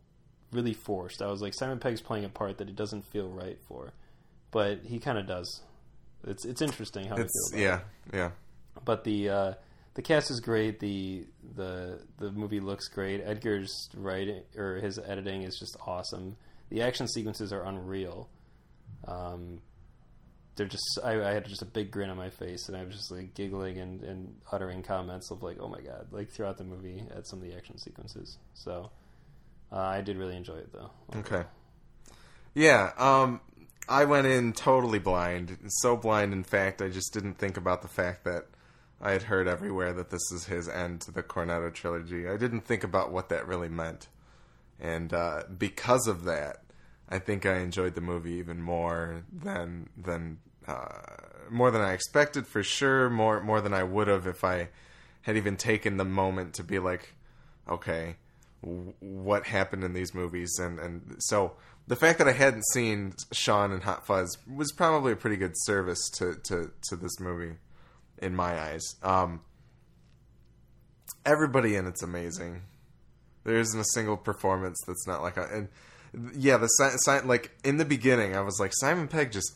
really 0.52 0.74
forced. 0.74 1.22
I 1.24 1.28
was 1.28 1.42
like, 1.42 1.54
Simon 1.56 1.80
Pegg's 1.80 2.02
playing 2.02 2.26
a 2.26 2.30
part 2.30 2.60
that 2.60 2.68
he 2.68 2.74
doesn't 2.74 3.06
feel 3.06 3.28
right 3.28 3.58
for, 3.68 3.92
but 4.52 4.82
he 4.84 5.00
kind 5.00 5.18
of 5.18 5.26
does. 5.28 5.62
It's 6.28 6.46
it's 6.46 6.62
interesting 6.62 7.08
how 7.08 7.16
it's 7.16 7.52
he 7.52 7.58
feels. 7.58 7.64
yeah, 7.64 7.80
yeah. 8.14 8.30
But 8.86 9.04
the 9.06 9.30
uh, 9.30 9.54
the 9.96 10.02
cast 10.02 10.32
is 10.32 10.40
great. 10.40 10.80
The 10.80 11.26
the 11.56 12.00
the 12.18 12.32
movie 12.32 12.60
looks 12.60 12.88
great. 12.88 13.22
Edgar's 13.22 13.90
writing 13.96 14.44
or 14.56 14.76
his 14.76 15.00
editing 15.00 15.44
is 15.44 15.58
just 15.58 15.78
awesome. 15.86 16.38
The 16.70 16.82
action 16.82 17.08
sequences 17.08 17.52
are 17.52 17.64
unreal. 17.64 18.30
Um, 19.08 19.62
they're 20.56 20.68
just 20.68 21.00
I, 21.04 21.22
I 21.22 21.34
had 21.34 21.46
just 21.48 21.62
a 21.62 21.66
big 21.66 21.90
grin 21.90 22.10
on 22.10 22.18
my 22.18 22.30
face 22.30 22.68
and 22.68 22.76
I 22.78 22.84
was 22.84 22.94
just 22.94 23.12
like 23.12 23.34
giggling 23.34 23.78
and, 23.78 24.04
and 24.04 24.36
uttering 24.52 24.84
comments 24.84 25.32
of 25.32 25.42
like 25.42 25.58
oh 25.60 25.70
my 25.70 25.80
god 25.80 26.08
like 26.12 26.30
throughout 26.30 26.58
the 26.58 26.66
movie 26.66 27.04
at 27.16 27.26
some 27.28 27.40
of 27.40 27.46
the 27.46 27.56
action 27.56 27.78
sequences. 27.78 28.38
So 28.54 28.92
uh, 29.72 29.78
I 29.78 30.02
did 30.02 30.18
really 30.18 30.36
enjoy 30.36 30.58
it 30.58 30.72
though. 30.74 30.92
Okay. 31.16 31.44
Yeah, 32.54 32.92
um, 32.98 33.42
I 33.88 34.06
went 34.06 34.28
in 34.28 34.54
totally 34.54 35.00
blind. 35.00 35.58
So 35.68 35.96
blind, 35.96 36.34
in 36.34 36.44
fact, 36.44 36.82
I 36.82 36.90
just 36.90 37.14
didn't 37.14 37.36
think 37.36 37.58
about 37.58 37.82
the 37.82 37.88
fact 37.88 38.24
that 38.26 38.48
I 39.02 39.12
had 39.12 39.24
heard 39.24 39.48
everywhere 39.48 39.94
that 39.94 40.10
this 40.10 40.32
is 40.32 40.46
his 40.46 40.68
end 40.68 41.02
to 41.02 41.12
the 41.12 41.24
Cornetto 41.24 41.74
trilogy. 41.74 42.28
I 42.28 42.38
didn't 42.38 42.62
think 42.62 42.84
about 42.84 43.12
what 43.12 43.30
that 43.30 43.48
really 43.48 43.70
meant. 43.70 44.08
And 44.80 45.14
uh, 45.14 45.44
because 45.58 46.08
of 46.08 46.26
that, 46.26 46.64
I 47.10 47.20
think 47.20 47.46
I 47.46 47.58
enjoyed 47.58 47.96
the 47.96 48.02
movie 48.02 48.34
even 48.34 48.62
more 48.62 49.24
than 49.32 49.90
than 49.98 50.40
uh, 50.68 50.88
more 51.50 51.72
than 51.72 51.82
I 51.82 51.94
expected 51.94 52.46
for 52.46 52.62
sure. 52.62 53.10
More 53.10 53.42
more 53.42 53.62
than 53.62 53.74
I 53.74 53.84
would 53.84 54.08
have 54.08 54.28
if 54.28 54.44
I 54.44 54.70
had 55.24 55.36
even 55.36 55.58
taken 55.58 55.98
the 55.98 56.06
moment 56.06 56.54
to 56.56 56.64
be 56.64 56.80
like, 56.80 57.16
okay, 57.68 58.18
w- 58.64 58.94
what 59.00 59.48
happened 59.48 59.84
in 59.84 59.94
these 59.94 60.14
movies? 60.14 60.58
And 60.60 60.80
and 60.80 61.16
so 61.20 61.54
the 61.88 61.96
fact 61.96 62.20
that 62.20 62.28
I 62.28 62.34
hadn't 62.34 62.68
seen 62.68 63.14
Shaun 63.32 63.72
and 63.72 63.84
Hot 63.84 64.06
Fuzz 64.06 64.38
was 64.48 64.72
probably 64.72 65.12
a 65.12 65.18
pretty 65.18 65.38
good 65.38 65.54
service 65.56 66.10
to 66.18 66.36
to 66.44 66.72
to 66.90 66.96
this 66.96 67.20
movie, 67.20 67.56
in 68.22 68.36
my 68.36 68.60
eyes. 68.60 68.84
Um, 69.04 69.42
everybody 71.26 71.76
in 71.76 71.86
it's 71.88 72.04
amazing. 72.04 72.62
There 73.44 73.58
isn't 73.58 73.80
a 73.80 73.86
single 73.94 74.18
performance 74.18 74.78
that's 74.88 75.08
not 75.08 75.22
like 75.22 75.38
a 75.38 75.44
and 75.52 75.68
yeah 76.36 76.58
the 76.58 76.68
si- 76.68 76.98
si- 77.06 77.26
like 77.28 77.52
in 77.64 77.78
the 77.78 77.86
beginning 77.86 78.36
I 78.36 78.42
was 78.42 78.60
like 78.60 78.72
Simon 78.76 79.08
Pegg 79.08 79.32
just 79.32 79.56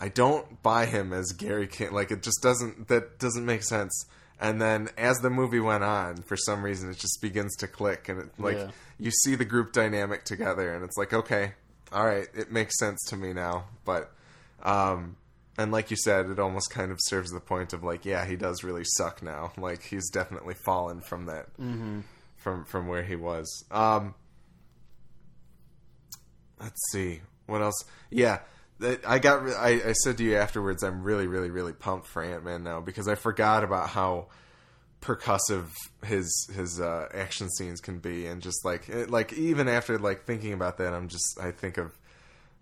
I 0.00 0.08
don't 0.08 0.60
buy 0.62 0.86
him 0.86 1.12
as 1.12 1.32
Gary 1.32 1.66
King 1.68 1.92
like 1.92 2.10
it 2.10 2.22
just 2.22 2.42
doesn't 2.42 2.88
that 2.88 3.18
doesn't 3.18 3.46
make 3.46 3.62
sense 3.62 4.06
and 4.40 4.60
then 4.60 4.88
as 4.98 5.18
the 5.18 5.30
movie 5.30 5.60
went 5.60 5.84
on 5.84 6.16
for 6.22 6.36
some 6.36 6.64
reason 6.64 6.90
it 6.90 6.98
just 6.98 7.20
begins 7.22 7.54
to 7.56 7.68
click 7.68 8.08
and 8.08 8.18
it 8.20 8.28
like 8.38 8.56
Yeah. 8.56 8.70
you 8.98 9.10
see 9.12 9.36
the 9.36 9.44
group 9.44 9.72
dynamic 9.72 10.24
together 10.24 10.74
and 10.74 10.84
it's 10.84 10.96
like 10.96 11.12
okay 11.12 11.52
all 11.92 12.04
right 12.04 12.26
it 12.34 12.50
makes 12.50 12.76
sense 12.80 13.00
to 13.08 13.16
me 13.16 13.32
now 13.32 13.66
but 13.84 14.10
um 14.64 15.16
and 15.58 15.72
like 15.72 15.90
you 15.90 15.96
said 15.96 16.30
it 16.30 16.38
almost 16.38 16.70
kind 16.70 16.90
of 16.90 16.98
serves 17.00 17.30
the 17.30 17.40
point 17.40 17.72
of 17.72 17.82
like 17.82 18.04
yeah 18.04 18.24
he 18.24 18.36
does 18.36 18.64
really 18.64 18.84
suck 18.84 19.22
now 19.22 19.52
like 19.56 19.82
he's 19.82 20.08
definitely 20.10 20.54
fallen 20.54 21.00
from 21.00 21.26
that 21.26 21.46
from 22.36 22.64
from 22.64 22.88
where 22.88 23.02
he 23.02 23.16
was 23.16 23.64
um 23.70 24.14
let's 26.60 26.80
see 26.90 27.20
what 27.46 27.60
else 27.60 27.84
yeah 28.10 28.38
I 29.06 29.18
got. 29.18 29.48
I, 29.48 29.80
I 29.88 29.92
said 29.92 30.18
to 30.18 30.24
you 30.24 30.36
afterwards. 30.36 30.82
I'm 30.82 31.02
really, 31.02 31.26
really, 31.26 31.50
really 31.50 31.72
pumped 31.72 32.06
for 32.06 32.22
Ant 32.22 32.44
Man 32.44 32.64
now 32.64 32.80
because 32.80 33.08
I 33.08 33.14
forgot 33.14 33.64
about 33.64 33.88
how 33.88 34.28
percussive 35.00 35.68
his 36.04 36.48
his 36.54 36.80
uh, 36.80 37.08
action 37.14 37.48
scenes 37.50 37.80
can 37.80 37.98
be, 37.98 38.26
and 38.26 38.42
just 38.42 38.64
like 38.64 38.88
it, 38.88 39.10
like 39.10 39.32
even 39.34 39.68
after 39.68 39.98
like 39.98 40.24
thinking 40.24 40.52
about 40.52 40.78
that, 40.78 40.92
I'm 40.94 41.08
just 41.08 41.38
I 41.40 41.50
think 41.50 41.78
of 41.78 41.96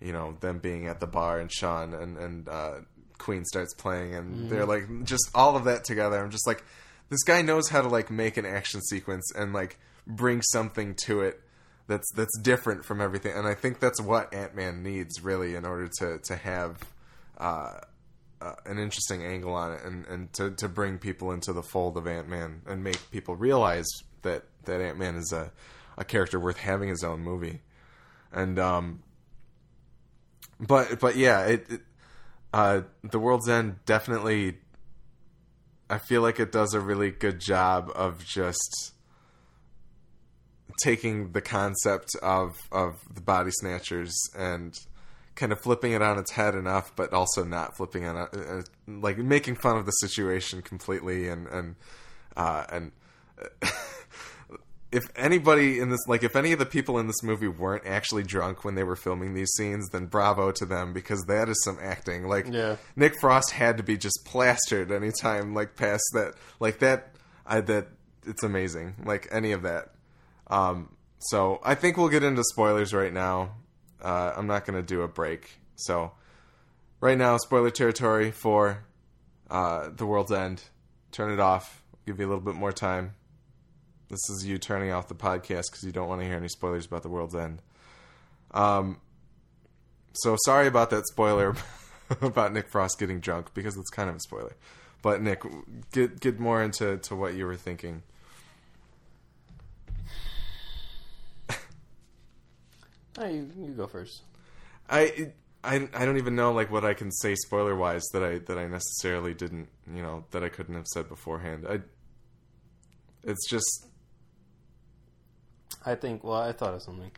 you 0.00 0.12
know 0.12 0.36
them 0.40 0.58
being 0.58 0.86
at 0.86 1.00
the 1.00 1.06
bar 1.06 1.40
and 1.40 1.50
Shaun 1.50 1.94
and 1.94 2.16
and 2.16 2.48
uh, 2.48 2.74
Queen 3.18 3.44
starts 3.44 3.74
playing, 3.74 4.14
and 4.14 4.50
they're 4.50 4.66
like 4.66 5.04
just 5.04 5.30
all 5.34 5.56
of 5.56 5.64
that 5.64 5.84
together. 5.84 6.22
I'm 6.22 6.30
just 6.30 6.46
like 6.46 6.64
this 7.10 7.22
guy 7.22 7.42
knows 7.42 7.68
how 7.68 7.82
to 7.82 7.88
like 7.88 8.10
make 8.10 8.36
an 8.36 8.46
action 8.46 8.80
sequence 8.80 9.32
and 9.34 9.52
like 9.52 9.78
bring 10.06 10.42
something 10.42 10.94
to 11.06 11.20
it 11.20 11.40
that's 11.86 12.10
that's 12.12 12.38
different 12.38 12.84
from 12.84 13.00
everything, 13.00 13.36
and 13.36 13.46
I 13.46 13.54
think 13.54 13.80
that's 13.80 14.00
what 14.00 14.32
Ant 14.32 14.54
Man 14.54 14.82
needs 14.82 15.22
really 15.22 15.54
in 15.54 15.64
order 15.64 15.88
to 15.98 16.18
to 16.18 16.36
have 16.36 16.78
uh, 17.38 17.80
uh, 18.40 18.54
an 18.64 18.78
interesting 18.78 19.24
angle 19.24 19.54
on 19.54 19.72
it, 19.72 19.84
and 19.84 20.06
and 20.06 20.32
to 20.34 20.52
to 20.52 20.68
bring 20.68 20.98
people 20.98 21.32
into 21.32 21.52
the 21.52 21.62
fold 21.62 21.96
of 21.96 22.06
Ant 22.06 22.28
Man 22.28 22.62
and 22.66 22.82
make 22.82 23.10
people 23.10 23.36
realize 23.36 23.88
that 24.22 24.44
that 24.64 24.80
Ant 24.80 24.98
Man 24.98 25.16
is 25.16 25.32
a 25.32 25.50
a 25.98 26.04
character 26.04 26.38
worth 26.38 26.58
having 26.58 26.88
his 26.88 27.04
own 27.04 27.20
movie, 27.20 27.60
and 28.32 28.58
um, 28.58 29.02
but 30.60 31.00
but 31.00 31.16
yeah, 31.16 31.46
it, 31.46 31.66
it 31.70 31.80
uh, 32.52 32.82
the 33.02 33.18
World's 33.18 33.48
End 33.48 33.76
definitely. 33.86 34.58
I 35.88 35.98
feel 35.98 36.22
like 36.22 36.38
it 36.38 36.52
does 36.52 36.72
a 36.72 36.80
really 36.80 37.10
good 37.10 37.40
job 37.40 37.90
of 37.96 38.24
just 38.24 38.92
taking 40.80 41.32
the 41.32 41.40
concept 41.40 42.10
of 42.22 42.56
of 42.70 42.96
the 43.12 43.20
body 43.20 43.50
snatchers 43.50 44.14
and 44.36 44.74
kind 45.34 45.52
of 45.52 45.60
flipping 45.60 45.92
it 45.92 46.02
on 46.02 46.18
its 46.18 46.32
head 46.32 46.54
enough, 46.54 46.94
but 46.94 47.12
also 47.12 47.44
not 47.44 47.76
flipping 47.76 48.06
on 48.06 48.16
it, 48.16 48.28
uh, 48.34 48.62
like 48.86 49.18
making 49.18 49.56
fun 49.56 49.76
of 49.76 49.86
the 49.86 49.92
situation 49.92 50.62
completely 50.62 51.28
and 51.28 51.46
and 51.48 51.76
uh, 52.36 52.64
and. 52.70 52.92
If 54.92 55.04
anybody 55.14 55.78
in 55.78 55.88
this, 55.90 56.00
like, 56.08 56.24
if 56.24 56.34
any 56.34 56.52
of 56.52 56.58
the 56.58 56.66
people 56.66 56.98
in 56.98 57.06
this 57.06 57.22
movie 57.22 57.46
weren't 57.46 57.86
actually 57.86 58.24
drunk 58.24 58.64
when 58.64 58.74
they 58.74 58.82
were 58.82 58.96
filming 58.96 59.34
these 59.34 59.50
scenes, 59.56 59.88
then 59.90 60.06
bravo 60.06 60.50
to 60.52 60.66
them 60.66 60.92
because 60.92 61.22
that 61.28 61.48
is 61.48 61.62
some 61.64 61.78
acting. 61.80 62.26
Like, 62.26 62.46
Yeah. 62.48 62.76
Nick 62.96 63.20
Frost 63.20 63.52
had 63.52 63.76
to 63.76 63.82
be 63.84 63.96
just 63.96 64.24
plastered 64.24 64.90
anytime, 64.90 65.54
like, 65.54 65.76
past 65.76 66.02
that, 66.14 66.34
like 66.58 66.80
that. 66.80 67.14
I 67.46 67.60
that 67.62 67.88
it's 68.26 68.42
amazing. 68.42 68.94
Like 69.04 69.28
any 69.30 69.52
of 69.52 69.62
that. 69.62 69.92
Um, 70.48 70.94
so 71.18 71.60
I 71.64 71.74
think 71.74 71.96
we'll 71.96 72.08
get 72.08 72.22
into 72.22 72.42
spoilers 72.44 72.92
right 72.92 73.12
now. 73.12 73.54
Uh, 74.02 74.32
I'm 74.36 74.46
not 74.46 74.64
going 74.64 74.80
to 74.80 74.86
do 74.86 75.02
a 75.02 75.08
break. 75.08 75.58
So 75.76 76.12
right 77.00 77.16
now, 77.18 77.36
spoiler 77.38 77.70
territory 77.70 78.30
for 78.30 78.84
uh, 79.50 79.90
The 79.94 80.06
World's 80.06 80.32
End. 80.32 80.62
Turn 81.12 81.30
it 81.32 81.40
off. 81.40 81.82
Give 82.06 82.18
you 82.18 82.26
a 82.26 82.28
little 82.28 82.42
bit 82.42 82.54
more 82.54 82.72
time. 82.72 83.14
This 84.10 84.28
is 84.28 84.44
you 84.44 84.58
turning 84.58 84.90
off 84.90 85.06
the 85.06 85.14
podcast 85.14 85.70
because 85.70 85.84
you 85.84 85.92
don't 85.92 86.08
want 86.08 86.20
to 86.20 86.26
hear 86.26 86.36
any 86.36 86.48
spoilers 86.48 86.84
about 86.84 87.04
The 87.04 87.08
World's 87.08 87.36
End. 87.36 87.62
Um, 88.50 89.00
so 90.12 90.36
sorry 90.44 90.66
about 90.66 90.90
that 90.90 91.06
spoiler 91.06 91.54
about 92.20 92.52
Nick 92.52 92.68
Frost 92.68 92.98
getting 92.98 93.20
drunk 93.20 93.54
because 93.54 93.76
it's 93.76 93.90
kind 93.90 94.10
of 94.10 94.16
a 94.16 94.20
spoiler. 94.20 94.56
But 95.00 95.22
Nick, 95.22 95.42
get 95.92 96.18
get 96.18 96.40
more 96.40 96.60
into 96.62 96.98
to 96.98 97.16
what 97.16 97.34
you 97.34 97.46
were 97.46 97.56
thinking. 97.56 98.02
Oh, 103.18 103.26
you, 103.26 103.50
you 103.58 103.72
go 103.72 103.86
first. 103.86 104.22
I 104.88 105.32
I 105.62 105.88
I 105.94 106.04
don't 106.04 106.16
even 106.16 106.34
know 106.34 106.52
like 106.52 106.70
what 106.70 106.84
I 106.84 106.94
can 106.94 107.12
say 107.12 107.34
spoiler 107.34 107.76
wise 107.76 108.02
that 108.12 108.22
I 108.22 108.38
that 108.38 108.58
I 108.58 108.66
necessarily 108.66 109.34
didn't 109.34 109.68
you 109.94 110.02
know 110.02 110.24
that 110.32 110.42
I 110.42 110.48
couldn't 110.48 110.74
have 110.74 110.86
said 110.86 111.08
beforehand. 111.08 111.66
I 111.68 111.80
it's 113.22 113.48
just 113.48 113.86
I 115.84 115.94
think. 115.94 116.22
Well, 116.24 116.40
I 116.40 116.52
thought 116.52 116.74
of 116.74 116.82
something. 116.82 117.10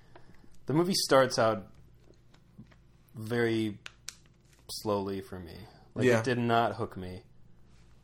The 0.66 0.72
movie 0.72 0.94
starts 0.94 1.39
out 1.39 1.66
very 3.14 3.78
slowly 4.70 5.20
for 5.20 5.39
me. 5.39 5.55
Like 5.94 6.06
Yeah. 6.06 6.18
it 6.18 6.24
did 6.24 6.39
not 6.39 6.74
hook 6.76 6.97
me. 6.97 7.22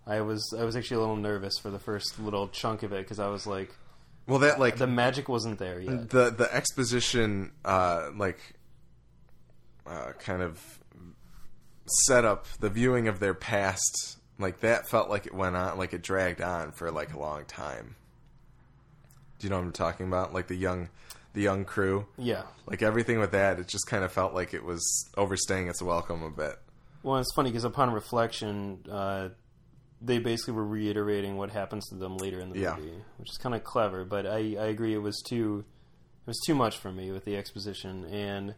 I 0.06 0.20
was 0.22 0.42
I 0.58 0.64
was 0.64 0.76
actually 0.76 0.96
a 0.98 1.00
little 1.00 1.16
nervous 1.16 1.58
for 1.58 1.70
the 1.70 1.78
first 1.78 2.18
little 2.18 2.48
chunk 2.48 2.82
of 2.82 2.92
it 2.92 3.04
because 3.04 3.18
I 3.18 3.28
was 3.28 3.46
like, 3.46 3.74
well 4.26 4.38
that 4.40 4.58
like 4.58 4.76
the 4.76 4.86
magic 4.86 5.28
wasn't 5.28 5.58
there 5.58 5.80
yet. 5.80 6.10
the 6.10 6.30
the 6.30 6.54
exposition 6.54 7.52
uh 7.64 8.10
like 8.16 8.38
uh 9.86 10.12
kind 10.18 10.42
of 10.42 10.62
set 12.06 12.24
up 12.24 12.46
the 12.60 12.68
viewing 12.68 13.08
of 13.08 13.20
their 13.20 13.32
past 13.34 14.18
like 14.38 14.60
that 14.60 14.88
felt 14.88 15.08
like 15.08 15.24
it 15.26 15.34
went 15.34 15.56
on 15.56 15.78
like 15.78 15.94
it 15.94 16.02
dragged 16.02 16.42
on 16.42 16.72
for 16.72 16.90
like 16.90 17.14
a 17.14 17.18
long 17.18 17.44
time 17.46 17.96
do 19.38 19.46
you 19.46 19.50
know 19.50 19.56
what 19.56 19.64
i'm 19.64 19.72
talking 19.72 20.06
about 20.06 20.32
like 20.34 20.46
the 20.48 20.54
young 20.56 20.88
the 21.34 21.42
young 21.42 21.64
crew 21.64 22.06
Yeah. 22.16 22.42
like 22.66 22.82
everything 22.82 23.18
with 23.18 23.30
that 23.32 23.58
it 23.58 23.68
just 23.68 23.86
kind 23.86 24.02
of 24.04 24.12
felt 24.12 24.34
like 24.34 24.54
it 24.54 24.64
was 24.64 25.08
overstaying 25.16 25.68
its 25.68 25.80
welcome 25.82 26.22
a 26.22 26.30
bit 26.30 26.56
Well, 27.02 27.18
it's 27.18 27.32
funny 27.34 27.50
because 27.50 27.64
upon 27.64 27.92
reflection, 27.92 28.80
uh, 28.90 29.28
they 30.02 30.18
basically 30.18 30.54
were 30.54 30.66
reiterating 30.66 31.36
what 31.36 31.50
happens 31.50 31.88
to 31.88 31.94
them 31.96 32.16
later 32.16 32.40
in 32.40 32.50
the 32.50 32.58
Yeah. 32.58 32.74
movie, 32.76 33.02
which 33.18 33.30
is 33.30 33.36
kind 33.38 33.54
of 33.54 33.62
clever. 33.64 34.04
But 34.04 34.26
I, 34.26 34.56
I 34.58 34.66
agree, 34.66 34.94
it 34.94 34.98
was 35.02 35.22
too 35.28 35.64
it 36.24 36.26
was 36.26 36.40
too 36.46 36.54
much 36.54 36.76
for 36.76 36.90
me 36.92 37.10
with 37.12 37.24
the 37.24 37.36
exposition, 37.36 38.04
and 38.06 38.54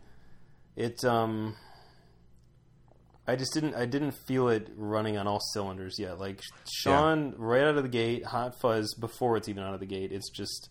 it 0.77 1.05
um, 1.05 1.57
I 3.31 3.37
just 3.37 3.53
didn't 3.55 3.75
I 3.75 3.87
didn't 3.87 4.13
feel 4.13 4.49
it 4.49 4.69
running 4.77 5.17
on 5.17 5.27
all 5.27 5.41
cylinders 5.53 5.97
yet. 5.99 6.19
Like 6.19 6.41
Shaun, 6.71 7.35
right 7.37 7.63
out 7.63 7.77
of 7.77 7.83
the 7.83 7.89
gate, 7.89 8.25
Hot 8.27 8.59
Fuzz 8.61 8.95
before 8.95 9.37
it's 9.37 9.49
even 9.49 9.63
out 9.63 9.75
of 9.75 9.81
the 9.81 9.87
gate, 9.87 10.13
it's 10.13 10.31
just 10.31 10.69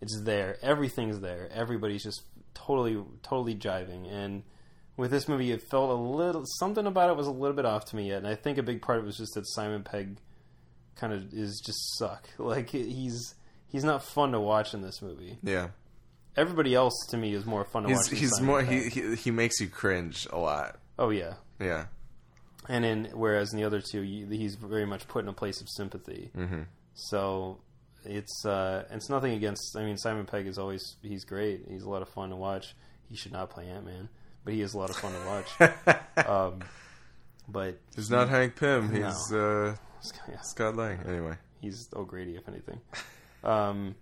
it's 0.00 0.20
there. 0.22 0.56
Everything's 0.62 1.20
there. 1.20 1.48
Everybody's 1.52 2.02
just 2.02 2.22
totally 2.54 3.02
totally 3.22 3.54
jiving 3.54 4.10
and 4.12 4.42
with 4.96 5.10
this 5.10 5.26
movie, 5.26 5.50
it 5.50 5.60
felt 5.70 5.90
a 5.90 5.94
little 5.94 6.44
something 6.60 6.86
about 6.86 7.10
it 7.10 7.16
was 7.16 7.26
a 7.26 7.32
little 7.32 7.56
bit 7.56 7.64
off 7.64 7.84
to 7.86 7.96
me 7.96 8.10
yet, 8.10 8.18
and 8.18 8.28
I 8.28 8.36
think 8.36 8.58
a 8.58 8.62
big 8.62 8.80
part 8.80 8.98
of 8.98 9.04
it 9.04 9.06
was 9.06 9.16
just 9.16 9.34
that 9.34 9.44
Simon 9.48 9.82
Pegg 9.82 10.18
kind 10.94 11.12
of 11.12 11.32
is 11.34 11.60
just 11.66 11.78
suck. 11.98 12.28
Like 12.38 12.70
he's 12.70 13.34
he's 13.66 13.82
not 13.82 14.04
fun 14.04 14.30
to 14.32 14.40
watch 14.40 14.72
in 14.72 14.82
this 14.82 15.02
movie. 15.02 15.38
Yeah. 15.42 15.68
Everybody 16.36 16.74
else 16.76 16.94
to 17.10 17.16
me 17.16 17.32
is 17.34 17.44
more 17.44 17.64
fun 17.64 17.82
to 17.84 17.88
He's 17.88 17.98
watch. 18.10 18.18
he's 18.20 18.30
Simon 18.36 18.46
more 18.46 18.62
Pegg. 18.62 18.92
he, 18.92 19.00
he 19.02 19.14
he 19.16 19.30
makes 19.32 19.58
you 19.60 19.66
cringe 19.68 20.28
a 20.32 20.38
lot. 20.38 20.78
oh 20.96 21.10
yeah, 21.10 21.34
Yeah. 21.58 21.86
And 22.68 22.84
in 22.84 23.04
whereas 23.12 23.52
in 23.52 23.58
the 23.58 23.64
other 23.64 23.80
two, 23.80 24.02
he's 24.02 24.54
very 24.56 24.86
much 24.86 25.06
put 25.08 25.22
in 25.24 25.28
a 25.28 25.32
place 25.32 25.60
of 25.60 25.68
sympathy. 25.68 26.30
hmm 26.34 26.62
So 26.94 27.60
it's 28.04 28.44
uh, 28.44 28.84
it's 28.90 29.08
nothing 29.08 29.32
against. 29.32 29.76
I 29.76 29.84
mean, 29.84 29.96
Simon 29.98 30.26
Pegg 30.26 30.46
is 30.46 30.58
always 30.58 30.96
he's 31.02 31.24
great. 31.24 31.66
He's 31.68 31.82
a 31.82 31.88
lot 31.90 32.02
of 32.02 32.08
fun 32.08 32.30
to 32.30 32.36
watch. 32.36 32.74
He 33.10 33.16
should 33.16 33.32
not 33.32 33.50
play 33.50 33.66
Ant 33.68 33.84
Man, 33.84 34.08
but 34.44 34.54
he 34.54 34.60
is 34.62 34.74
a 34.74 34.78
lot 34.78 34.90
of 34.90 34.96
fun 34.96 35.12
to 35.12 35.26
watch. 35.26 36.26
um, 36.28 36.60
but 37.48 37.78
He's 37.94 38.10
not 38.10 38.28
Hank 38.28 38.56
Pym. 38.56 38.90
He's 38.92 39.32
uh, 39.32 39.76
yeah, 40.28 40.40
Scott 40.42 40.76
Lang. 40.76 41.00
Anyway. 41.06 41.36
he's 41.60 41.88
O'Grady 41.94 42.36
if 42.36 42.48
anything. 42.48 42.80
Um, 43.42 43.94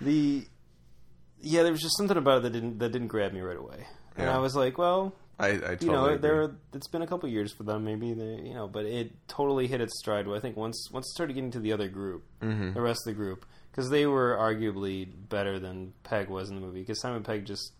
the 0.00 0.44
yeah, 1.40 1.62
there 1.62 1.72
was 1.72 1.80
just 1.80 1.96
something 1.96 2.16
about 2.16 2.38
it 2.38 2.42
that 2.44 2.50
didn't 2.52 2.78
that 2.78 2.92
didn't 2.92 3.08
grab 3.08 3.32
me 3.32 3.40
right 3.40 3.56
away, 3.56 3.86
and 4.16 4.26
Yeah. 4.26 4.36
I 4.36 4.38
was 4.38 4.54
like, 4.54 4.78
well, 4.78 5.14
I, 5.38 5.48
I 5.48 5.50
totally 5.58 5.86
you 5.86 5.92
know, 5.92 6.04
agree. 6.06 6.18
there 6.18 6.50
it's 6.74 6.88
been 6.88 7.02
a 7.02 7.06
couple 7.06 7.28
years 7.28 7.52
for 7.52 7.64
them, 7.64 7.84
maybe 7.84 8.12
they, 8.14 8.42
you 8.44 8.54
know, 8.54 8.68
but 8.68 8.84
it 8.84 9.10
totally 9.28 9.66
hit 9.66 9.80
its 9.80 9.98
stride. 9.98 10.28
I 10.28 10.38
think 10.40 10.56
once 10.56 10.88
once 10.92 11.06
it 11.06 11.12
started 11.14 11.32
getting 11.32 11.50
to 11.52 11.60
the 11.60 11.72
other 11.72 11.88
group, 11.88 12.24
Mhm. 12.40 12.74
the 12.74 12.80
rest 12.80 13.00
of 13.06 13.14
the 13.14 13.16
group, 13.16 13.44
because 13.70 13.90
they 13.90 14.06
were 14.06 14.36
arguably 14.38 15.08
better 15.28 15.58
than 15.58 15.94
Pegg 16.04 16.28
was 16.28 16.48
in 16.50 16.54
the 16.54 16.60
movie. 16.60 16.80
Because 16.80 17.00
Simon 17.00 17.22
Pegg 17.22 17.44
just 17.46 17.72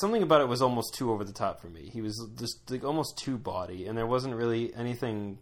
something 0.00 0.22
about 0.22 0.40
it 0.40 0.48
was 0.48 0.60
almost 0.62 0.94
too 0.94 1.12
over 1.12 1.24
the 1.24 1.32
top 1.32 1.60
for 1.60 1.68
me. 1.68 1.88
He 1.92 2.00
was 2.00 2.28
just 2.38 2.70
like 2.70 2.84
almost 2.84 3.16
too 3.18 3.38
body, 3.38 3.86
and 3.86 3.96
there 3.96 4.06
wasn't 4.06 4.34
really 4.34 4.74
anything 4.74 5.38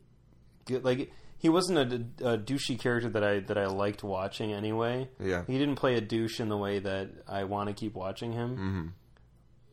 good. 0.67 0.85
Like 0.85 1.11
he 1.39 1.49
wasn't 1.49 1.79
a, 2.21 2.35
a 2.35 2.39
douchey 2.39 2.79
character 2.79 3.09
that 3.11 3.25
I 3.25 3.41
that 3.41 3.59
I 3.59 3.67
liked 3.67 4.03
watching 4.05 4.53
anyway. 4.53 5.09
Yeah. 5.19 5.45
He 5.47 5.59
didn't 5.59 5.77
play 5.77 5.97
a 5.97 6.01
douche 6.01 6.39
in 6.41 6.49
the 6.49 6.57
way 6.57 6.79
that 6.79 7.11
I 7.29 7.45
want 7.45 7.69
to 7.69 7.75
keep 7.75 7.95
watching 7.95 8.33
him 8.33 8.57
hmm 8.57 8.87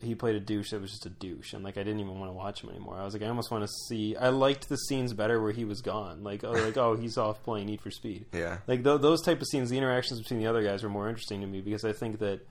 he 0.02 0.16
played 0.16 0.36
a 0.36 0.40
douche 0.40 0.72
that 0.72 0.82
was 0.82 0.92
just 0.92 1.06
a 1.06 1.10
douche 1.10 1.54
and 1.54 1.64
like 1.64 1.78
I 1.78 1.84
didn't 1.84 2.00
even 2.00 2.18
want 2.20 2.30
to 2.30 2.34
watch 2.34 2.64
him 2.64 2.70
anymore. 2.70 2.98
I 2.98 3.04
was 3.04 3.14
like 3.14 3.24
I 3.24 3.28
almost 3.28 3.52
want 3.52 3.64
to 3.64 3.74
see 3.88 4.16
I 4.16 4.30
liked 4.30 4.70
the 4.70 4.78
scenes 4.78 5.14
better 5.14 5.42
where 5.42 5.52
he 5.52 5.66
was 5.66 5.82
gone. 5.82 6.24
Like 6.24 6.44
oh 6.44 6.52
like 6.52 6.78
oh 6.78 6.96
he's 6.96 7.18
off 7.18 7.44
playing 7.44 7.68
Need 7.68 7.82
for 7.82 7.92
Speed. 7.92 8.26
Yeah. 8.34 8.60
Like 8.68 8.84
th- 8.84 9.02
those 9.02 9.22
type 9.22 9.42
of 9.42 9.48
scenes 9.48 9.70
the 9.70 9.78
interactions 9.78 10.22
between 10.22 10.40
the 10.40 10.48
other 10.48 10.64
guys 10.64 10.84
were 10.84 10.90
more 10.90 11.10
interesting 11.10 11.42
to 11.42 11.48
me 11.48 11.62
because 11.62 11.84
I 11.84 11.92
think 11.92 12.20
that 12.20 12.46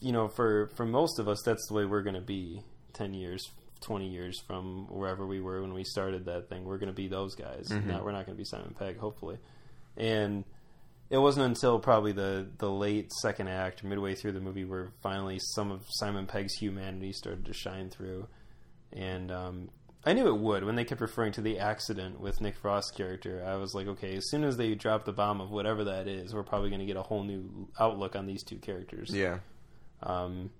you 0.00 0.12
know 0.12 0.28
for 0.28 0.70
for 0.74 0.84
most 0.84 1.18
of 1.18 1.28
us 1.28 1.42
that's 1.44 1.66
the 1.68 1.74
way 1.74 1.84
we're 1.84 2.02
going 2.02 2.14
to 2.14 2.20
be 2.20 2.62
10 2.94 3.14
years 3.14 3.50
20 3.82 4.08
years 4.08 4.40
from 4.46 4.86
wherever 4.88 5.26
we 5.26 5.40
were 5.40 5.62
when 5.62 5.72
we 5.72 5.84
started 5.84 6.26
that 6.26 6.48
thing. 6.48 6.64
We're 6.64 6.76
going 6.76 6.90
to 6.90 6.94
be 6.94 7.08
those 7.08 7.34
guys. 7.34 7.68
Mm-hmm. 7.70 7.88
Not, 7.88 8.04
we're 8.04 8.12
not 8.12 8.26
going 8.26 8.36
to 8.36 8.38
be 8.38 8.44
Simon 8.44 8.74
Pegg 8.78 8.98
hopefully. 8.98 9.38
And 9.96 10.44
it 11.10 11.18
wasn't 11.18 11.46
until 11.46 11.80
probably 11.80 12.12
the, 12.12 12.48
the 12.58 12.70
late 12.70 13.12
second 13.12 13.48
act, 13.48 13.82
midway 13.82 14.14
through 14.14 14.32
the 14.32 14.40
movie, 14.40 14.64
where 14.64 14.92
finally 15.02 15.40
some 15.40 15.72
of 15.72 15.82
Simon 15.88 16.26
Pegg's 16.26 16.54
humanity 16.54 17.12
started 17.12 17.44
to 17.46 17.52
shine 17.52 17.90
through. 17.90 18.28
And 18.92 19.32
um, 19.32 19.70
I 20.04 20.12
knew 20.12 20.28
it 20.28 20.38
would 20.38 20.64
when 20.64 20.76
they 20.76 20.84
kept 20.84 21.00
referring 21.00 21.32
to 21.32 21.40
the 21.40 21.58
accident 21.58 22.20
with 22.20 22.40
Nick 22.40 22.56
Frost's 22.56 22.92
character. 22.92 23.44
I 23.44 23.56
was 23.56 23.74
like, 23.74 23.88
okay, 23.88 24.16
as 24.16 24.30
soon 24.30 24.44
as 24.44 24.56
they 24.56 24.74
drop 24.76 25.04
the 25.04 25.12
bomb 25.12 25.40
of 25.40 25.50
whatever 25.50 25.84
that 25.84 26.06
is, 26.06 26.32
we're 26.32 26.44
probably 26.44 26.70
going 26.70 26.80
to 26.80 26.86
get 26.86 26.96
a 26.96 27.02
whole 27.02 27.24
new 27.24 27.68
outlook 27.78 28.14
on 28.14 28.26
these 28.26 28.44
two 28.44 28.56
characters. 28.56 29.10
Yeah. 29.12 29.38
Um, 30.02 30.50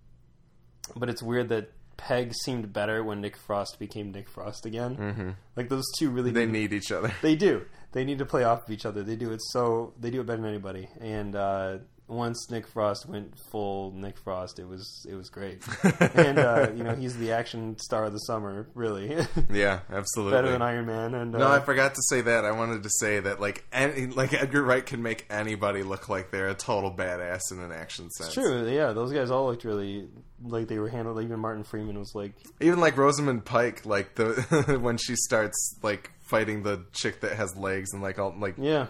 but 0.97 1.09
it's 1.09 1.22
weird 1.22 1.48
that 1.51 1.72
Pegg 2.01 2.32
seemed 2.44 2.72
better 2.72 3.05
when 3.05 3.20
Nick 3.20 3.36
Frost 3.36 3.78
became 3.78 4.10
Nick 4.10 4.28
Frost 4.28 4.64
again. 4.66 4.94
hmm 4.94 5.31
Like 5.55 5.68
those 5.68 5.85
two 5.98 6.09
really 6.10 6.31
They 6.31 6.47
need 6.47 6.72
each 6.72 6.90
other. 6.90 7.12
they 7.22 7.36
do. 7.36 7.66
They 7.93 8.05
need 8.05 8.18
to 8.18 8.24
play 8.27 8.43
off 8.44 8.64
of 8.64 8.70
each 8.70 8.86
other. 8.86 9.02
They 9.02 9.16
do 9.16 9.32
it 9.32 9.40
so 9.52 9.93
they 10.01 10.10
do 10.10 10.20
it 10.20 10.27
better 10.27 10.40
than 10.40 10.51
anybody. 10.51 10.89
And 11.01 11.36
uh, 11.36 11.78
once 12.11 12.51
Nick 12.51 12.66
Frost 12.66 13.09
went 13.09 13.35
full 13.51 13.93
Nick 13.93 14.19
Frost, 14.19 14.59
it 14.59 14.66
was 14.66 15.07
it 15.09 15.15
was 15.15 15.31
great. 15.31 15.62
and 16.01 16.39
uh, 16.39 16.70
you 16.74 16.82
know 16.82 16.95
he's 16.95 17.16
the 17.16 17.32
action 17.32 17.78
star 17.78 18.05
of 18.05 18.12
the 18.12 18.19
summer, 18.19 18.69
really 18.74 19.16
Yeah, 19.51 19.81
absolutely. 19.91 20.32
better 20.32 20.51
than 20.51 20.62
Iron 20.62 20.87
Man. 20.87 21.15
And 21.15 21.35
uh, 21.35 21.39
No, 21.39 21.49
I 21.49 21.61
forgot 21.61 21.95
to 21.95 22.03
say 22.09 22.20
that. 22.23 22.45
I 22.45 22.53
wanted 22.53 22.82
to 22.82 22.91
say 22.91 23.20
that 23.20 23.41
like 23.41 23.65
any, 23.73 24.09
like 24.09 24.35
Edgar 24.35 24.62
Wright 24.62 24.85
can 24.85 25.03
make 25.03 25.27
anybody 25.31 25.82
look 25.82 26.09
like 26.09 26.31
they're 26.31 26.49
a 26.49 26.55
total 26.55 26.91
badass 26.91 27.53
in 27.53 27.61
an 27.61 27.73
action 27.73 28.11
sense. 28.11 28.35
true. 28.35 28.69
Yeah, 28.69 28.93
those 28.93 29.12
guys 29.12 29.31
all 29.31 29.47
looked 29.47 29.65
really 29.65 30.09
like 30.43 30.69
they 30.69 30.78
were 30.78 30.89
handled. 30.89 31.23
Even 31.23 31.39
Martin 31.39 31.65
Freeman 31.65 31.99
was 31.99 32.12
like, 32.15 32.32
Even 32.61 32.81
like 32.81 32.97
Rosamund 32.97 33.45
Pike, 33.45 33.87
like 33.87 34.16
the 34.16 34.78
when 34.82 34.97
she 34.97 35.15
starts 35.15 35.77
like 35.82 36.11
fighting 36.31 36.62
the 36.62 36.85
chick 36.93 37.20
that 37.20 37.32
has 37.32 37.57
legs 37.57 37.93
and 37.93 38.03
like 38.03 38.19
all 38.19 38.35
like 38.39 38.55
yeah, 38.57 38.87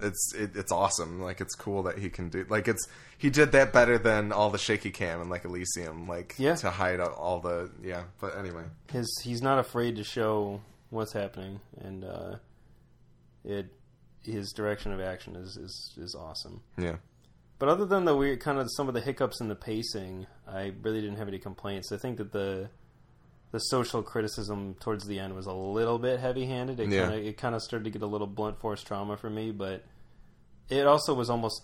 it's 0.00 0.34
it, 0.34 0.56
it's 0.56 0.72
awesome. 0.72 1.20
Like 1.20 1.40
it's 1.40 1.54
cool 1.54 1.82
that 1.84 1.98
he 1.98 2.10
can 2.10 2.28
do 2.28 2.44
like 2.48 2.68
it's 2.68 2.86
he 3.18 3.30
did 3.30 3.52
that 3.52 3.72
better 3.72 3.96
than 3.98 4.32
all 4.32 4.50
the 4.50 4.58
shaky 4.58 4.90
cam 4.90 5.20
and 5.20 5.30
like 5.30 5.44
Elysium, 5.44 6.06
like 6.08 6.34
Yeah. 6.38 6.56
to 6.56 6.70
hide 6.70 7.00
all 7.00 7.40
the 7.40 7.70
yeah. 7.82 8.04
But 8.20 8.36
anyway, 8.38 8.64
his 8.92 9.08
he's 9.22 9.40
not 9.42 9.58
afraid 9.58 9.96
to 9.96 10.04
show 10.04 10.60
what's 10.90 11.12
happening, 11.12 11.60
and 11.80 12.04
uh, 12.04 12.36
it 13.44 13.66
his 14.22 14.52
direction 14.52 14.92
of 14.92 15.00
action 15.00 15.36
is 15.36 15.56
is, 15.56 15.92
is 15.98 16.14
awesome. 16.14 16.62
yeah, 16.78 16.96
But 17.58 17.68
other 17.68 17.84
than 17.84 18.04
the 18.04 18.16
weird 18.16 18.40
kind 18.40 18.58
of 18.58 18.68
some 18.76 18.88
of 18.88 18.94
the 18.94 19.00
hiccups 19.00 19.40
in 19.40 19.48
the 19.48 19.54
pacing, 19.54 20.26
I 20.48 20.72
really 20.82 21.00
didn't 21.02 21.18
have 21.18 21.28
any 21.28 21.38
complaints. 21.38 21.92
I 21.92 21.98
think 21.98 22.16
that 22.18 22.32
the 22.32 22.70
the 23.54 23.60
social 23.60 24.02
criticism 24.02 24.74
towards 24.80 25.06
the 25.06 25.20
end 25.20 25.32
was 25.32 25.46
a 25.46 25.52
little 25.52 25.96
bit 25.96 26.18
heavy-handed. 26.18 26.80
It 26.80 26.88
Yeah. 26.88 27.02
kind 27.02 27.14
of 27.14 27.24
it 27.24 27.36
kind 27.38 27.54
of 27.54 27.62
started 27.62 27.84
to 27.84 27.90
get 27.90 28.02
a 28.02 28.06
little 28.06 28.26
blunt 28.26 28.58
force 28.58 28.82
trauma 28.82 29.16
for 29.16 29.30
me, 29.30 29.52
but 29.52 29.84
it 30.68 30.86
also 30.88 31.14
was 31.14 31.30
almost 31.30 31.62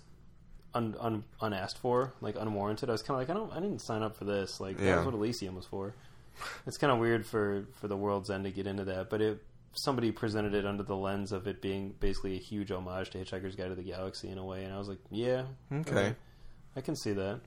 un, 0.73 0.95
un, 1.01 1.25
unasked 1.41 1.79
for, 1.79 2.15
like 2.21 2.37
unwarranted. 2.39 2.89
I 2.89 2.93
was 2.93 3.03
kind 3.03 3.21
of 3.21 3.29
like, 3.29 3.35
I 3.35 3.39
don't, 3.41 3.53
I 3.53 3.59
didn't 3.59 3.81
sign 3.81 4.05
up 4.05 4.17
for 4.17 4.25
this. 4.25 4.61
Like 4.61 4.77
that 4.77 4.85
Yeah. 4.85 4.97
was 4.99 5.07
what 5.07 5.15
Elysium 5.15 5.57
was 5.57 5.67
for. 5.67 5.95
It's 6.65 6.77
kind 6.79 6.93
of 6.93 7.01
weird 7.01 7.27
for 7.27 7.67
for 7.81 7.89
the 7.89 7.97
world's 7.97 8.31
end 8.31 8.45
to 8.45 8.53
get 8.53 8.69
into 8.69 8.85
that, 8.85 9.11
but 9.11 9.21
it 9.21 9.43
somebody 9.73 10.13
presented 10.13 10.55
it 10.55 10.65
under 10.65 10.85
the 10.85 10.97
lens 10.97 11.33
of 11.33 11.49
it 11.49 11.61
being 11.61 11.95
basically 11.99 12.37
a 12.37 12.41
huge 12.41 12.71
homage 12.71 13.11
to 13.11 13.19
Hitchhiker's 13.19 13.57
Guide 13.57 13.69
to 13.71 13.75
the 13.75 13.83
Galaxy 13.83 14.29
in 14.29 14.39
a 14.39 14.45
way, 14.45 14.63
and 14.65 14.73
I 14.73 14.79
was 14.79 14.89
like, 14.89 14.99
yeah, 15.11 15.43
Okay. 15.73 16.15
I 16.77 16.81
can 16.83 16.95
see 16.95 17.13
that. 17.15 17.41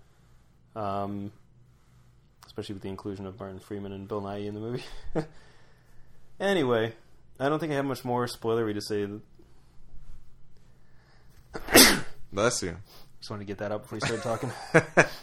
Um, 0.75 1.31
especially 2.53 2.73
with 2.73 2.83
the 2.83 2.89
inclusion 2.89 3.25
of 3.25 3.39
Martin 3.39 3.57
Freeman 3.57 3.91
and 3.91 4.07
Bill 4.07 4.21
Nighy 4.21 4.45
in 4.45 4.53
the 4.53 4.59
movie. 4.59 4.83
anyway, 6.39 6.93
I 7.39 7.49
don't 7.49 7.57
think 7.57 7.71
I 7.71 7.75
have 7.75 7.85
much 7.85 8.05
more 8.05 8.27
spoilery 8.27 8.75
to 8.75 8.81
say. 8.81 9.07
bless 12.31 12.61
you. 12.61 12.77
Just 13.17 13.31
wanted 13.31 13.41
to 13.41 13.47
get 13.47 13.57
that 13.57 13.71
up 13.71 13.81
before 13.81 13.95
we 13.95 14.01
started 14.01 14.21
talking. 14.21 14.51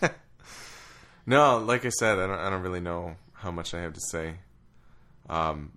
no, 1.26 1.58
like 1.58 1.84
I 1.84 1.90
said, 1.90 2.18
I 2.18 2.26
don't. 2.26 2.38
I 2.38 2.50
don't 2.50 2.62
really 2.62 2.80
know 2.80 3.14
how 3.34 3.52
much 3.52 3.74
I 3.74 3.82
have 3.82 3.92
to 3.92 4.00
say. 4.00 4.34
Um, 5.28 5.70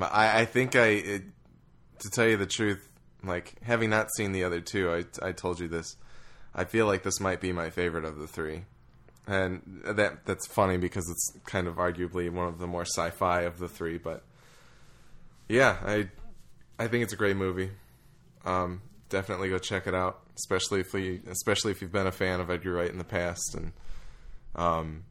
I, 0.00 0.42
I 0.42 0.44
think 0.44 0.76
I, 0.76 0.86
it, 0.86 1.22
to 1.98 2.10
tell 2.10 2.28
you 2.28 2.36
the 2.36 2.46
truth, 2.46 2.86
like 3.24 3.54
having 3.62 3.90
not 3.90 4.14
seen 4.16 4.30
the 4.30 4.44
other 4.44 4.60
two, 4.60 4.92
I, 4.92 5.04
I 5.26 5.32
told 5.32 5.58
you 5.58 5.66
this. 5.66 5.96
I 6.54 6.64
feel 6.64 6.86
like 6.86 7.02
this 7.02 7.18
might 7.18 7.40
be 7.40 7.52
my 7.52 7.70
favorite 7.70 8.04
of 8.04 8.18
the 8.18 8.28
three, 8.28 8.64
and 9.30 9.82
that 9.84 10.26
that's 10.26 10.46
funny 10.46 10.76
because 10.76 11.08
it's 11.08 11.38
kind 11.46 11.66
of 11.66 11.76
arguably 11.76 12.30
one 12.30 12.48
of 12.48 12.58
the 12.58 12.66
more 12.66 12.82
sci-fi 12.82 13.42
of 13.42 13.58
the 13.58 13.68
three. 13.68 13.96
But 13.98 14.24
yeah, 15.48 15.76
I, 15.84 16.08
I 16.78 16.88
think 16.88 17.04
it's 17.04 17.12
a 17.12 17.16
great 17.16 17.36
movie. 17.36 17.70
Um, 18.44 18.82
definitely 19.08 19.48
go 19.48 19.58
check 19.58 19.86
it 19.86 19.94
out, 19.94 20.20
especially 20.36 20.80
if 20.80 20.92
we, 20.92 21.20
especially 21.28 21.70
if 21.70 21.80
you've 21.80 21.92
been 21.92 22.06
a 22.06 22.12
fan 22.12 22.40
of 22.40 22.50
Edgar 22.50 22.72
Wright 22.72 22.90
in 22.90 22.98
the 22.98 23.04
past 23.04 23.54
and. 23.54 23.72
Um, 24.56 25.04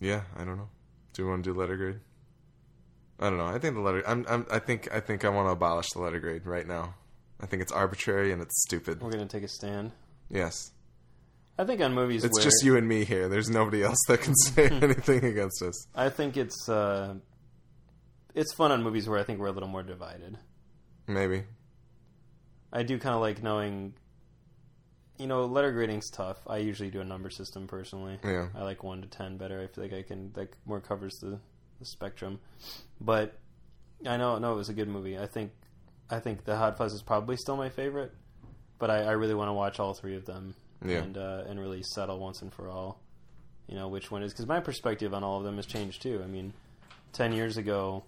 yeah, 0.00 0.22
I 0.36 0.44
don't 0.44 0.56
know. 0.56 0.68
Do 1.12 1.22
you 1.22 1.28
want 1.28 1.44
to 1.44 1.52
do 1.52 1.58
letter 1.58 1.76
grade? 1.76 2.00
I 3.18 3.30
don't 3.30 3.38
know. 3.38 3.46
I 3.46 3.58
think 3.58 3.74
the 3.74 3.80
letter. 3.80 4.02
I'm. 4.06 4.26
I'm 4.28 4.46
I 4.50 4.58
think. 4.58 4.92
I 4.92 5.00
think 5.00 5.24
I 5.24 5.30
want 5.30 5.48
to 5.48 5.52
abolish 5.52 5.88
the 5.90 6.00
letter 6.00 6.20
grade 6.20 6.46
right 6.46 6.66
now. 6.66 6.94
I 7.40 7.46
think 7.46 7.62
it's 7.62 7.72
arbitrary 7.72 8.32
and 8.32 8.42
it's 8.42 8.62
stupid. 8.62 9.00
We're 9.00 9.10
gonna 9.10 9.26
take 9.26 9.42
a 9.42 9.48
stand. 9.48 9.92
Yes, 10.28 10.72
I 11.58 11.64
think 11.64 11.80
on 11.80 11.94
movies, 11.94 12.24
it's 12.24 12.36
where, 12.36 12.44
just 12.44 12.62
you 12.62 12.76
and 12.76 12.86
me 12.86 13.04
here. 13.04 13.28
There's 13.28 13.48
nobody 13.48 13.82
else 13.82 13.98
that 14.08 14.20
can 14.20 14.34
say 14.44 14.68
anything 14.68 15.24
against 15.24 15.62
us. 15.62 15.86
I 15.94 16.10
think 16.10 16.36
it's 16.36 16.68
uh, 16.68 17.14
it's 18.34 18.52
fun 18.54 18.72
on 18.72 18.82
movies 18.82 19.08
where 19.08 19.18
I 19.18 19.22
think 19.22 19.38
we're 19.38 19.46
a 19.46 19.52
little 19.52 19.68
more 19.68 19.82
divided. 19.82 20.38
Maybe. 21.06 21.44
I 22.72 22.82
do 22.82 22.98
kind 22.98 23.14
of 23.14 23.20
like 23.20 23.42
knowing. 23.42 23.94
You 25.18 25.26
know, 25.26 25.46
letter 25.46 25.72
grading's 25.72 26.10
tough. 26.10 26.36
I 26.46 26.58
usually 26.58 26.90
do 26.90 27.00
a 27.00 27.04
number 27.04 27.30
system 27.30 27.66
personally. 27.66 28.18
Yeah. 28.22 28.48
I 28.54 28.64
like 28.64 28.82
one 28.82 29.00
to 29.00 29.08
ten 29.08 29.38
better. 29.38 29.62
I 29.62 29.66
feel 29.66 29.84
like 29.84 29.94
I 29.94 30.02
can 30.02 30.32
that 30.34 30.52
more 30.66 30.80
covers 30.80 31.16
the, 31.22 31.38
the 31.78 31.86
spectrum. 31.86 32.38
But 33.00 33.38
I 34.06 34.18
know, 34.18 34.38
no, 34.38 34.52
it 34.52 34.56
was 34.56 34.68
a 34.68 34.74
good 34.74 34.88
movie. 34.88 35.18
I 35.18 35.26
think, 35.26 35.52
I 36.10 36.20
think 36.20 36.44
the 36.44 36.54
Hot 36.54 36.76
Fuzz 36.76 36.92
is 36.92 37.00
probably 37.00 37.38
still 37.38 37.56
my 37.56 37.70
favorite. 37.70 38.12
But 38.78 38.90
I, 38.90 39.04
I 39.04 39.12
really 39.12 39.32
want 39.32 39.48
to 39.48 39.54
watch 39.54 39.80
all 39.80 39.94
three 39.94 40.16
of 40.16 40.26
them 40.26 40.54
Yeah. 40.84 40.98
and 40.98 41.16
uh, 41.16 41.44
and 41.48 41.58
really 41.60 41.82
settle 41.94 42.18
once 42.18 42.42
and 42.42 42.52
for 42.52 42.68
all. 42.68 43.00
You 43.68 43.74
know 43.76 43.88
which 43.88 44.10
one 44.10 44.22
is 44.22 44.32
because 44.32 44.46
my 44.46 44.60
perspective 44.60 45.12
on 45.14 45.24
all 45.24 45.38
of 45.38 45.44
them 45.44 45.56
has 45.56 45.66
changed 45.66 46.02
too. 46.02 46.20
I 46.22 46.26
mean, 46.26 46.52
ten 47.12 47.32
years 47.32 47.56
ago, 47.56 48.04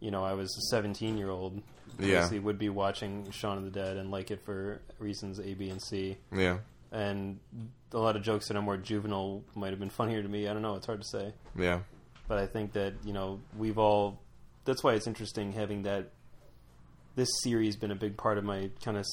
you 0.00 0.10
know 0.10 0.24
I 0.24 0.32
was 0.34 0.48
a 0.56 0.62
17 0.74 1.16
year 1.16 1.30
old, 1.30 1.62
Yeah. 1.98 2.16
obviously 2.16 2.38
would 2.40 2.58
be 2.58 2.68
watching 2.68 3.30
Shaun 3.30 3.58
of 3.58 3.64
the 3.64 3.70
Dead 3.70 3.96
and 3.96 4.10
like 4.10 4.30
it 4.30 4.44
for 4.44 4.80
reasons 4.98 5.38
A, 5.38 5.54
B, 5.54 5.68
and 5.70 5.80
C. 5.82 6.16
Yeah. 6.32 6.58
And 6.90 7.38
a 7.92 7.98
lot 7.98 8.16
of 8.16 8.22
jokes 8.22 8.48
that 8.48 8.56
are 8.56 8.62
more 8.62 8.76
juvenile 8.78 9.42
might 9.54 9.70
have 9.70 9.78
been 9.78 9.90
funnier 9.90 10.22
to 10.22 10.28
me. 10.28 10.48
I 10.48 10.52
don't 10.54 10.62
know. 10.62 10.74
It's 10.74 10.86
hard 10.86 11.02
to 11.02 11.06
say. 11.06 11.32
Yeah. 11.56 11.80
But 12.26 12.38
I 12.38 12.46
think 12.46 12.72
that 12.72 12.94
you 13.04 13.12
know 13.12 13.40
we've 13.56 13.78
all. 13.78 14.20
That's 14.64 14.82
why 14.82 14.94
it's 14.94 15.06
interesting 15.06 15.52
having 15.52 15.82
that. 15.84 16.10
This 17.14 17.28
series 17.42 17.76
been 17.76 17.90
a 17.90 17.96
big 17.96 18.16
part 18.16 18.38
of 18.38 18.44
my 18.44 18.70
kind 18.84 18.96
of 18.96 19.04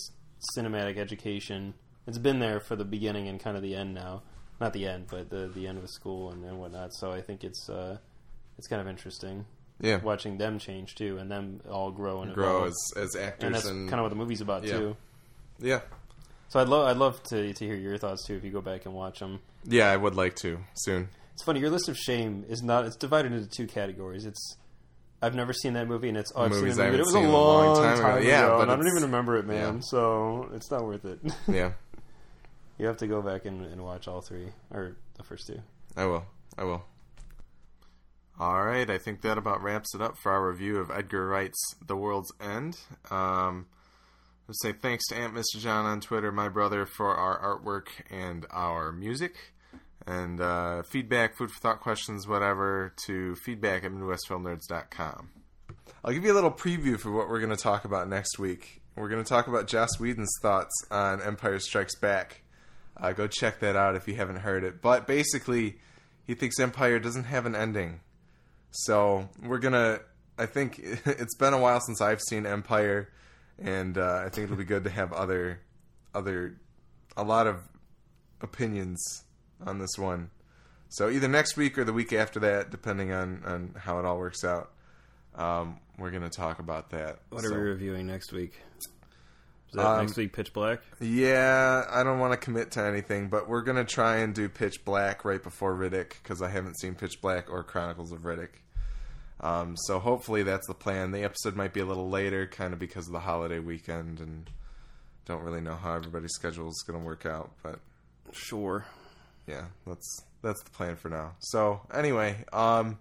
cinematic 0.57 0.97
education. 0.97 1.73
It's 2.07 2.17
been 2.17 2.39
there 2.39 2.59
for 2.59 2.75
the 2.75 2.85
beginning 2.85 3.27
and 3.27 3.39
kind 3.39 3.55
of 3.57 3.63
the 3.63 3.75
end 3.75 3.93
now. 3.93 4.21
Not 4.61 4.73
the 4.73 4.87
end, 4.87 5.07
but 5.09 5.29
the 5.29 5.47
the 5.53 5.67
end 5.67 5.77
of 5.77 5.89
school 5.89 6.31
and, 6.31 6.43
and 6.45 6.59
whatnot. 6.59 6.93
So 6.93 7.11
I 7.11 7.21
think 7.21 7.43
it's 7.43 7.69
uh, 7.69 7.97
it's 8.57 8.67
kind 8.67 8.81
of 8.81 8.87
interesting 8.87 9.45
Yeah. 9.81 9.97
watching 10.01 10.37
them 10.37 10.59
change 10.59 10.95
too, 10.95 11.17
and 11.17 11.29
them 11.29 11.59
all 11.69 11.91
grow 11.91 12.21
and 12.21 12.33
Grow 12.33 12.65
evolve. 12.65 12.67
as 12.67 12.93
as 12.97 13.15
actors 13.15 13.45
and 13.45 13.55
that's 13.55 13.65
and 13.65 13.89
kind 13.89 13.99
of 13.99 14.03
what 14.05 14.09
the 14.09 14.15
movie's 14.15 14.41
about 14.41 14.63
Yeah. 14.63 14.77
too. 14.77 14.97
yeah. 15.59 15.81
So 16.49 16.59
I'd 16.61 16.69
love 16.69 16.87
I'd 16.87 16.97
love 16.97 17.21
to 17.23 17.53
to 17.53 17.65
hear 17.65 17.75
your 17.75 17.97
thoughts 17.97 18.25
too 18.25 18.35
if 18.35 18.43
you 18.45 18.51
go 18.51 18.61
back 18.61 18.85
and 18.85 18.93
watch 18.95 19.19
them. 19.19 19.39
Yeah, 19.65 19.89
I 19.91 19.97
would 19.97 20.15
like 20.15 20.35
to 20.37 20.59
soon. 20.75 21.09
It's 21.33 21.43
funny. 21.43 21.59
Your 21.59 21.69
list 21.71 21.89
of 21.89 21.97
shame 21.97 22.45
is 22.47 22.61
not. 22.63 22.85
It's 22.85 22.95
divided 22.95 23.33
into 23.33 23.49
two 23.49 23.67
categories. 23.67 24.25
It's 24.25 24.55
I've 25.21 25.33
never 25.35 25.51
seen 25.53 25.73
that 25.73 25.87
movie, 25.87 26.07
and 26.07 26.17
it's 26.17 26.31
oh, 26.35 26.43
I've 26.43 26.53
seen 26.53 26.69
the 26.69 26.83
I 26.83 26.85
movie. 26.91 26.99
It 26.99 27.05
was 27.05 27.13
a 27.15 27.19
long, 27.19 27.65
long 27.65 27.75
time, 27.77 27.97
time 27.97 28.05
ago. 28.11 28.17
ago, 28.19 28.27
Yeah, 28.29 28.47
but 28.47 28.61
and 28.61 28.71
I 28.71 28.75
don't 28.75 28.87
even 28.87 29.03
remember 29.03 29.35
it, 29.37 29.45
man. 29.45 29.75
yeah. 29.75 29.79
So 29.81 30.49
it's 30.53 30.69
not 30.71 30.85
worth 30.85 31.03
it. 31.03 31.19
Yeah. 31.47 31.71
you 32.77 32.87
have 32.87 32.97
to 32.97 33.07
go 33.07 33.21
back 33.21 33.45
and, 33.45 33.65
and 33.65 33.83
watch 33.83 34.07
all 34.07 34.21
three 34.21 34.49
or 34.71 34.95
the 35.17 35.23
first 35.23 35.47
two. 35.47 35.59
I 35.95 36.05
will. 36.05 36.25
I 36.57 36.63
will. 36.63 36.85
All 38.37 38.65
right, 38.65 38.89
I 38.89 38.97
think 38.97 39.21
that 39.21 39.37
about 39.37 39.63
wraps 39.63 39.95
it 39.95 40.01
up 40.01 40.17
for 40.17 40.29
our 40.31 40.49
review 40.49 40.77
of 40.77 40.91
Edgar 40.91 41.25
Wright's 41.25 41.75
The 41.85 41.95
World's 41.95 42.33
End. 42.41 42.77
Um, 43.09 43.67
I'll 44.47 44.55
say 44.61 44.73
thanks 44.73 45.07
to 45.07 45.15
Aunt 45.15 45.33
Mr. 45.33 45.57
John 45.57 45.85
on 45.85 46.01
Twitter, 46.01 46.33
my 46.33 46.49
brother, 46.49 46.85
for 46.85 47.15
our 47.15 47.39
artwork 47.39 47.87
and 48.11 48.45
our 48.51 48.91
music. 48.91 49.53
And 50.05 50.41
uh, 50.41 50.83
feedback, 50.83 51.37
food 51.37 51.49
for 51.49 51.59
thought 51.61 51.79
questions, 51.79 52.27
whatever, 52.27 52.93
to 53.07 53.35
feedback 53.37 53.85
at 53.85 53.91
MidwestFilmNerds.com. 53.91 55.29
I'll 56.03 56.13
give 56.13 56.25
you 56.25 56.31
a 56.31 56.35
little 56.35 56.51
preview 56.51 56.99
for 56.99 57.11
what 57.11 57.29
we're 57.29 57.39
going 57.39 57.55
to 57.55 57.61
talk 57.63 57.85
about 57.85 58.07
next 58.07 58.37
week. 58.37 58.81
We're 58.95 59.09
going 59.09 59.23
to 59.23 59.27
talk 59.27 59.47
about 59.47 59.67
Joss 59.67 59.99
Whedon's 59.99 60.33
thoughts 60.41 60.73
on 60.91 61.21
Empire 61.21 61.57
Strikes 61.57 61.95
Back. 61.95 62.43
Uh, 62.97 63.11
go 63.11 63.27
check 63.27 63.59
that 63.59 63.75
out 63.75 63.95
if 63.95 64.07
you 64.07 64.15
haven't 64.15 64.37
heard 64.37 64.63
it. 64.63 64.81
But 64.81 65.07
basically, 65.07 65.77
he 66.25 66.33
thinks 66.33 66.59
Empire 66.59 66.99
doesn't 66.99 67.25
have 67.25 67.45
an 67.45 67.55
ending. 67.55 67.99
So 68.71 69.29
we're 69.41 69.59
gonna. 69.59 69.99
I 70.37 70.45
think 70.45 70.79
it's 71.05 71.35
been 71.35 71.53
a 71.53 71.59
while 71.59 71.79
since 71.81 72.01
I've 72.01 72.21
seen 72.21 72.45
Empire, 72.45 73.09
and 73.59 73.97
uh, 73.97 74.23
I 74.25 74.29
think 74.29 74.45
it'll 74.45 74.57
be 74.57 74.63
good 74.63 74.83
to 74.83 74.89
have 74.89 75.13
other, 75.13 75.61
other, 76.13 76.57
a 77.15 77.23
lot 77.23 77.47
of 77.47 77.57
opinions 78.41 79.23
on 79.65 79.79
this 79.79 79.97
one. 79.97 80.29
So 80.89 81.09
either 81.09 81.27
next 81.27 81.57
week 81.57 81.77
or 81.77 81.83
the 81.83 81.93
week 81.93 82.13
after 82.13 82.39
that, 82.41 82.69
depending 82.71 83.11
on 83.11 83.43
on 83.45 83.75
how 83.77 83.99
it 83.99 84.05
all 84.05 84.17
works 84.17 84.43
out, 84.43 84.71
um, 85.35 85.79
we're 85.97 86.11
gonna 86.11 86.29
talk 86.29 86.59
about 86.59 86.91
that. 86.91 87.19
What 87.29 87.45
are 87.45 87.51
we 87.51 87.57
reviewing 87.57 88.07
next 88.07 88.31
week? 88.31 88.59
Is 89.75 89.83
that 89.83 89.85
Um, 89.87 90.05
next 90.05 90.15
week? 90.15 90.31
Pitch 90.31 90.53
Black. 90.53 90.79
Yeah, 91.01 91.83
I 91.89 92.01
don't 92.03 92.19
want 92.19 92.31
to 92.31 92.37
commit 92.37 92.71
to 92.71 92.81
anything, 92.81 93.27
but 93.27 93.49
we're 93.49 93.61
gonna 93.61 93.83
try 93.83 94.17
and 94.17 94.33
do 94.33 94.47
Pitch 94.47 94.85
Black 94.85 95.25
right 95.25 95.43
before 95.43 95.75
Riddick 95.75 96.13
because 96.23 96.41
I 96.41 96.47
haven't 96.49 96.79
seen 96.79 96.95
Pitch 96.95 97.19
Black 97.21 97.49
or 97.51 97.61
Chronicles 97.61 98.13
of 98.13 98.21
Riddick. 98.21 98.61
Um, 99.41 99.75
so 99.75 99.99
hopefully 99.99 100.43
that's 100.43 100.65
the 100.67 100.73
plan. 100.73 101.11
The 101.11 101.25
episode 101.25 101.57
might 101.57 101.73
be 101.73 101.81
a 101.81 101.85
little 101.85 102.09
later, 102.09 102.47
kind 102.47 102.71
of 102.71 102.79
because 102.79 103.07
of 103.07 103.11
the 103.11 103.19
holiday 103.19 103.59
weekend, 103.59 104.21
and 104.21 104.49
don't 105.25 105.41
really 105.43 105.59
know 105.59 105.75
how 105.75 105.93
everybody's 105.95 106.31
schedule 106.35 106.69
is 106.69 106.81
gonna 106.87 107.03
work 107.03 107.25
out. 107.25 107.51
But 107.61 107.79
Sure. 108.31 108.85
yeah, 109.45 109.65
that's 109.85 110.23
that's 110.41 110.63
the 110.63 110.69
plan 110.69 110.95
for 110.95 111.09
now. 111.09 111.35
So 111.39 111.81
anyway, 111.93 112.45
um, 112.53 112.97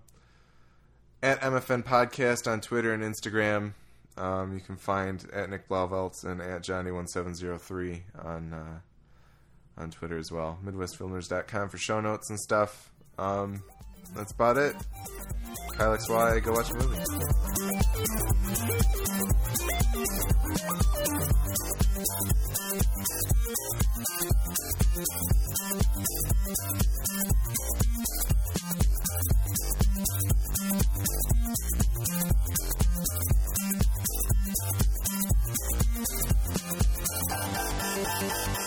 at 1.22 1.40
MFN 1.40 1.84
Podcast 1.84 2.50
on 2.50 2.60
Twitter 2.60 2.92
and 2.92 3.02
Instagram. 3.04 3.74
Um, 4.16 4.54
you 4.54 4.60
can 4.60 4.76
find 4.76 5.24
at 5.32 5.50
Nick 5.50 5.68
Blauvelt 5.68 6.24
and 6.24 6.40
at 6.40 6.62
Johnny1703 6.62 8.02
on 8.24 8.52
uh, 8.52 8.78
on 9.80 9.90
Twitter 9.90 10.18
as 10.18 10.30
well. 10.30 10.58
MidwestFilmers.com 10.64 11.68
for 11.68 11.78
show 11.78 12.00
notes 12.00 12.30
and 12.30 12.38
stuff. 12.38 12.92
Um, 13.18 13.62
that's 14.14 14.32
about 14.32 14.56
it. 14.56 14.76
Kyle 15.76 15.98
Y, 16.08 16.40
go 16.40 16.52
watch 16.52 16.70
a 16.70 16.74
movie. 16.74 17.04
Thank 33.56 33.82
you. 33.82 33.93
Thank 38.24 38.58
you. 38.58 38.63